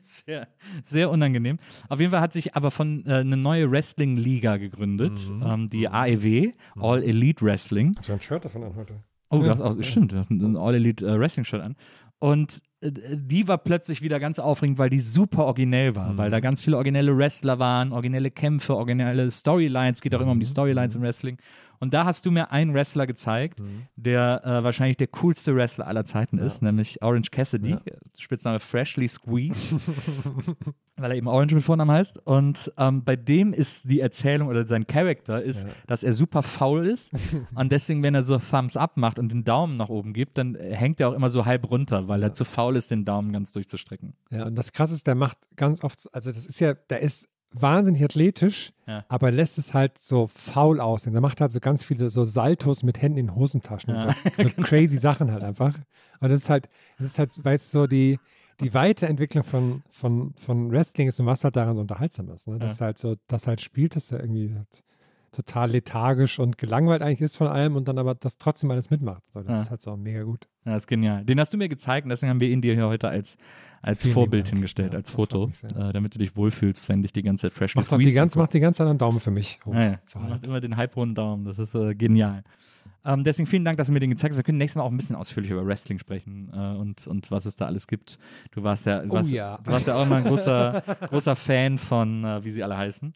Sehr, 0.02 0.48
sehr 0.84 1.10
unangenehm. 1.10 1.58
Auf 1.88 2.00
jeden 2.00 2.10
Fall 2.10 2.20
hat 2.20 2.32
sich 2.32 2.54
aber 2.56 2.70
von 2.70 3.04
äh, 3.06 3.14
eine 3.16 3.36
neue 3.36 3.70
Wrestling-Liga 3.70 4.56
gegründet, 4.56 5.18
Mhm. 5.30 5.42
ähm, 5.46 5.70
die 5.70 5.88
AEW, 5.88 6.52
All 6.80 7.02
Elite 7.02 7.44
Wrestling. 7.44 7.96
ich 8.02 8.08
habe 8.08 8.18
ein 8.18 8.20
Shirt 8.20 8.44
davon 8.44 8.64
an 8.64 8.74
heute. 8.76 8.94
Oh, 9.30 9.38
du 9.38 9.44
Ja, 9.46 9.50
hast 9.52 9.60
auch, 9.60 9.74
stimmt, 9.82 10.12
du 10.12 10.18
hast 10.18 10.30
ein, 10.30 10.40
ein 10.40 10.56
All 10.56 10.74
Elite 10.74 11.06
äh, 11.06 11.18
Wrestling 11.18 11.44
Shirt 11.44 11.60
an. 11.62 11.76
Und 12.20 12.62
äh, 12.80 12.90
die 12.92 13.48
war 13.48 13.58
plötzlich 13.58 14.00
wieder 14.02 14.20
ganz 14.20 14.38
aufregend, 14.38 14.78
weil 14.78 14.90
die 14.90 15.00
super 15.00 15.44
originell 15.44 15.94
war, 15.96 16.16
weil 16.16 16.30
da 16.30 16.40
ganz 16.40 16.64
viele 16.64 16.76
originelle 16.76 17.16
Wrestler 17.16 17.58
waren, 17.58 17.92
originelle 17.92 18.30
Kämpfe, 18.30 18.76
originelle 18.76 19.30
Storylines, 19.30 20.00
geht 20.00 20.14
auch 20.14 20.20
immer 20.20 20.32
um 20.32 20.40
die 20.40 20.46
Storylines 20.46 20.94
im 20.96 21.02
Wrestling. 21.02 21.36
Und 21.80 21.94
da 21.94 22.04
hast 22.04 22.24
du 22.26 22.30
mir 22.30 22.50
einen 22.50 22.74
Wrestler 22.74 23.06
gezeigt, 23.06 23.60
der 23.96 24.42
äh, 24.44 24.64
wahrscheinlich 24.64 24.96
der 24.96 25.08
coolste 25.08 25.54
Wrestler 25.54 25.86
aller 25.86 26.04
Zeiten 26.04 26.38
ist, 26.38 26.62
nämlich 26.62 27.02
Orange 27.02 27.30
Cassidy, 27.30 27.70
Ja. 27.70 27.80
Spitzname 28.18 28.60
Freshly 28.60 29.08
Squeezed, 29.08 29.80
weil 30.96 31.10
er 31.10 31.16
eben 31.16 31.26
Orange 31.26 31.54
mit 31.54 31.64
Vornamen 31.64 31.90
heißt. 31.94 32.18
Und 32.26 32.72
ähm, 32.78 33.04
bei 33.04 33.16
dem 33.16 33.52
ist 33.52 33.90
die 33.90 34.00
Erzählung 34.00 34.48
oder 34.48 34.66
sein 34.66 34.86
Charakter 34.86 35.42
ist, 35.42 35.66
dass 35.86 36.02
er 36.04 36.12
super 36.12 36.42
faul 36.42 36.86
ist 36.86 37.12
und 37.54 37.72
deswegen, 37.72 38.02
wenn 38.02 38.14
er 38.14 38.22
so 38.22 38.38
Thumbs 38.38 38.76
Up 38.76 38.96
macht 38.96 39.18
und 39.18 39.32
den 39.32 39.44
Daumen 39.44 39.76
nach 39.76 39.88
oben 39.88 40.12
gibt, 40.12 40.38
dann 40.38 40.54
hängt 40.54 41.00
er 41.00 41.08
auch 41.08 41.14
immer 41.14 41.30
so 41.30 41.44
halb 41.44 41.70
runter, 41.70 42.08
weil 42.08 42.22
er 42.22 42.32
zu 42.32 42.44
faul 42.44 42.76
ist, 42.76 42.90
den 42.90 43.04
Daumen 43.04 43.32
ganz 43.32 43.52
durchzustrecken. 43.52 44.14
Ja, 44.30 44.46
und 44.46 44.54
das 44.56 44.72
Krasse 44.72 44.94
ist, 44.94 45.06
der 45.06 45.14
macht 45.14 45.36
ganz 45.56 45.82
oft, 45.84 46.08
also 46.14 46.30
das 46.30 46.46
ist 46.46 46.60
ja, 46.60 46.74
der 46.74 47.00
ist 47.00 47.28
wahnsinnig 47.54 48.02
athletisch, 48.04 48.72
Ja. 48.86 49.04
aber 49.08 49.30
lässt 49.30 49.58
es 49.58 49.72
halt 49.74 50.02
so 50.02 50.26
faul 50.26 50.80
aussehen. 50.80 51.12
Der 51.12 51.22
macht 51.22 51.40
halt 51.40 51.52
so 51.52 51.60
ganz 51.60 51.84
viele 51.84 52.10
so 52.10 52.24
Saltos 52.24 52.82
mit 52.82 53.00
Händen 53.00 53.18
in 53.18 53.34
Hosentaschen 53.34 53.94
und 53.94 54.00
so, 54.00 54.08
so 54.42 54.48
crazy 54.62 54.98
Sachen 54.98 55.30
halt 55.32 55.42
einfach. 55.44 55.74
Und 56.20 56.30
das 56.30 56.40
ist 56.40 56.50
halt, 56.50 56.68
das 56.98 57.06
ist 57.06 57.18
halt, 57.18 57.44
weil 57.44 57.54
es 57.56 57.70
so 57.70 57.86
die, 57.86 58.18
die 58.60 58.74
Weiterentwicklung 58.74 59.44
von, 59.44 59.82
von, 59.90 60.34
von 60.36 60.70
Wrestling 60.70 61.08
ist 61.08 61.18
und 61.20 61.26
was 61.26 61.44
halt 61.44 61.56
daran 61.56 61.74
so 61.74 61.80
unterhaltsam 61.80 62.28
ist. 62.30 62.48
Ne? 62.48 62.58
Dass 62.58 62.80
halt 62.80 62.98
so, 62.98 63.16
das 63.28 63.46
halt 63.46 63.60
spielt, 63.60 63.96
dass 63.96 64.10
er 64.12 64.20
irgendwie 64.20 64.54
halt 64.54 64.68
total 65.34 65.70
lethargisch 65.70 66.38
und 66.38 66.58
gelangweilt 66.58 67.02
eigentlich 67.02 67.20
ist 67.20 67.36
von 67.36 67.46
allem 67.48 67.76
und 67.76 67.88
dann 67.88 67.98
aber 67.98 68.14
das 68.14 68.38
trotzdem 68.38 68.70
alles 68.70 68.90
mitmacht. 68.90 69.22
So, 69.32 69.40
das 69.42 69.52
Ja. 69.54 69.62
ist 69.62 69.70
halt 69.70 69.82
so 69.82 69.96
mega 69.96 70.22
gut. 70.22 70.46
Ja, 70.64 70.72
das 70.72 70.84
ist 70.84 70.86
genial. 70.86 71.24
Den 71.24 71.38
hast 71.40 71.52
du 71.52 71.58
mir 71.58 71.68
gezeigt 71.68 72.04
und 72.06 72.10
deswegen 72.10 72.30
haben 72.30 72.40
wir 72.40 72.48
ihn 72.48 72.60
dir 72.62 72.74
hier 72.74 72.86
heute 72.86 73.08
als, 73.08 73.36
als 73.82 74.02
Vielen 74.02 74.14
Vorbild 74.14 74.48
hingestellt, 74.48 74.92
Ja, 74.94 74.98
als 74.98 75.10
Foto, 75.10 75.50
äh, 75.76 75.92
damit 75.92 76.14
du 76.14 76.18
dich 76.18 76.36
wohlfühlst, 76.36 76.88
wenn 76.88 77.02
dich 77.02 77.12
die 77.12 77.22
ganze 77.22 77.42
Zeit 77.48 77.52
fresh 77.52 77.74
Macht, 77.76 77.92
auch 77.92 77.98
die 77.98 78.12
ganze, 78.12 78.38
macht 78.38 78.54
die 78.54 78.60
ganze 78.60 78.78
Zeit 78.78 78.86
einen 78.88 78.98
Daumen 78.98 79.20
für 79.20 79.30
mich. 79.30 79.60
hoch. 79.66 79.74
Ja. 79.74 79.98
So 80.06 80.18
Macht 80.20 80.30
halt. 80.30 80.46
immer 80.46 80.60
den 80.60 80.76
halbrunden 80.76 81.14
Daumen. 81.14 81.44
Das 81.44 81.58
ist 81.58 81.74
äh, 81.74 81.94
genial. 81.94 82.42
Ähm, 83.06 83.22
deswegen 83.22 83.46
vielen 83.46 83.66
Dank, 83.66 83.76
dass 83.76 83.88
du 83.88 83.92
mir 83.92 84.00
den 84.00 84.08
gezeigt 84.10 84.32
hast. 84.32 84.38
Wir 84.38 84.44
können 84.44 84.56
nächstes 84.56 84.76
Mal 84.78 84.84
auch 84.84 84.90
ein 84.90 84.96
bisschen 84.96 85.16
ausführlich 85.16 85.50
über 85.50 85.66
Wrestling 85.66 85.98
sprechen 85.98 86.50
äh, 86.54 86.76
und, 86.78 87.06
und 87.06 87.30
was 87.30 87.44
es 87.44 87.56
da 87.56 87.66
alles 87.66 87.86
gibt. 87.86 88.18
Du 88.52 88.62
warst 88.62 88.86
ja, 88.86 89.00
du 89.00 89.10
Oh 89.10 89.14
warst, 89.14 89.30
ja. 89.30 89.58
Du 89.62 89.70
warst 89.72 89.86
ja 89.86 89.94
auch 89.96 90.06
immer 90.06 90.16
ein 90.16 90.24
großer, 90.24 90.82
großer 91.10 91.36
Fan 91.36 91.76
von, 91.76 92.24
äh, 92.24 92.42
wie 92.44 92.50
sie 92.50 92.62
alle 92.62 92.78
heißen. 92.78 93.12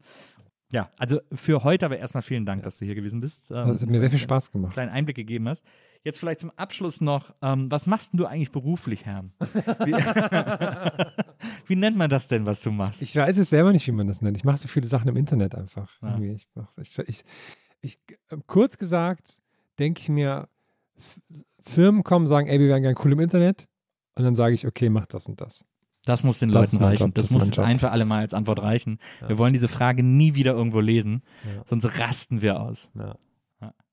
Ja, 0.70 0.90
also 0.98 1.20
für 1.32 1.64
heute 1.64 1.86
aber 1.86 1.98
erstmal 1.98 2.22
vielen 2.22 2.44
Dank, 2.44 2.62
dass 2.62 2.78
du 2.78 2.84
hier 2.84 2.94
gewesen 2.94 3.20
bist. 3.20 3.50
Ähm, 3.50 3.68
das 3.68 3.80
hat 3.80 3.88
mir 3.88 4.00
sehr 4.00 4.10
viel 4.10 4.18
Spaß 4.18 4.50
gemacht. 4.50 4.74
Kleinen 4.74 4.90
Einblick 4.90 5.16
gegeben 5.16 5.48
hast. 5.48 5.66
Jetzt 6.04 6.18
vielleicht 6.18 6.40
zum 6.40 6.50
Abschluss 6.56 7.00
noch, 7.00 7.34
ähm, 7.40 7.70
was 7.70 7.86
machst 7.86 8.12
du 8.14 8.26
eigentlich 8.26 8.52
beruflich, 8.52 9.06
Herrn? 9.06 9.32
Wie, 9.38 9.92
wie, 11.68 11.76
nennt 11.76 11.96
man 11.96 12.10
das 12.10 12.28
denn, 12.28 12.44
was 12.44 12.62
du 12.62 12.70
machst? 12.70 13.02
Ich 13.02 13.16
weiß 13.16 13.38
es 13.38 13.48
selber 13.50 13.72
nicht, 13.72 13.86
wie 13.86 13.92
man 13.92 14.06
das 14.06 14.20
nennt. 14.20 14.36
Ich 14.36 14.44
mache 14.44 14.58
so 14.58 14.68
viele 14.68 14.86
Sachen 14.86 15.08
im 15.08 15.16
Internet 15.16 15.54
einfach. 15.54 15.90
Ja. 16.02 16.18
Ich, 16.20 16.46
ich, 16.76 16.98
ich, 16.98 17.24
ich, 17.80 17.98
kurz 18.46 18.76
gesagt, 18.76 19.40
denke 19.78 20.00
ich 20.02 20.08
mir, 20.08 20.48
Firmen 21.62 22.04
kommen, 22.04 22.26
sagen, 22.26 22.46
ey, 22.46 22.60
wir 22.60 22.68
wären 22.68 22.82
gerne 22.82 22.96
cool 23.04 23.12
im 23.12 23.20
Internet. 23.20 23.66
Und 24.16 24.24
dann 24.24 24.34
sage 24.34 24.54
ich, 24.54 24.66
okay, 24.66 24.90
mach 24.90 25.06
das 25.06 25.28
und 25.28 25.40
das. 25.40 25.64
Das 26.08 26.24
muss 26.24 26.38
den 26.38 26.50
das 26.50 26.72
Leuten 26.72 26.84
reichen. 26.84 27.02
Job, 27.02 27.14
das, 27.14 27.28
das 27.28 27.32
muss 27.32 27.58
ein 27.58 27.78
für 27.78 27.90
alle 27.90 28.06
Mal 28.06 28.20
als 28.20 28.32
Antwort 28.32 28.62
reichen. 28.62 28.98
Ja. 29.20 29.28
Wir 29.28 29.38
wollen 29.38 29.52
diese 29.52 29.68
Frage 29.68 30.02
nie 30.02 30.34
wieder 30.34 30.54
irgendwo 30.54 30.80
lesen, 30.80 31.22
ja. 31.44 31.62
sonst 31.68 32.00
rasten 32.00 32.40
wir 32.40 32.60
aus. 32.60 32.88
Ja. 32.94 33.16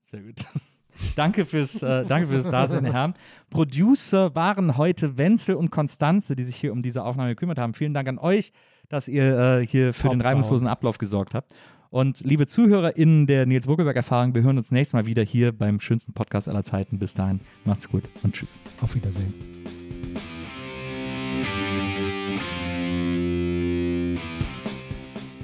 sehr 0.01 0.21
gut. 0.21 0.35
danke 1.17 1.45
fürs, 1.45 1.81
äh, 1.81 2.05
danke 2.05 2.29
fürs 2.29 2.47
Dasein, 2.47 2.85
Herr. 2.85 3.13
Producer 3.49 4.33
waren 4.33 4.77
heute 4.77 5.17
Wenzel 5.17 5.55
und 5.55 5.71
Konstanze, 5.71 6.37
die 6.37 6.43
sich 6.43 6.55
hier 6.55 6.71
um 6.71 6.81
diese 6.81 7.03
Aufnahme 7.03 7.31
gekümmert 7.31 7.59
haben. 7.59 7.73
Vielen 7.73 7.93
Dank 7.93 8.07
an 8.07 8.17
euch, 8.17 8.53
dass 8.87 9.09
ihr 9.09 9.37
äh, 9.37 9.67
hier 9.67 9.93
für 9.93 10.03
Top 10.03 10.11
den 10.11 10.21
reibungslosen 10.21 10.69
Ablauf 10.69 10.97
gesorgt 10.97 11.33
habt. 11.33 11.53
Und 11.89 12.21
liebe 12.21 12.47
ZuhörerInnen 12.47 13.27
der 13.27 13.45
Nils 13.45 13.67
Buckelberg-Erfahrung, 13.67 14.33
wir 14.35 14.43
hören 14.43 14.57
uns 14.57 14.71
nächstes 14.71 14.93
Mal 14.93 15.05
wieder 15.05 15.23
hier 15.23 15.51
beim 15.51 15.81
schönsten 15.81 16.13
Podcast 16.13 16.47
aller 16.47 16.63
Zeiten. 16.63 16.97
Bis 16.97 17.13
dahin, 17.13 17.41
macht's 17.65 17.89
gut 17.89 18.03
und 18.23 18.33
tschüss. 18.33 18.61
Auf 18.81 18.95
Wiedersehen. 18.95 19.33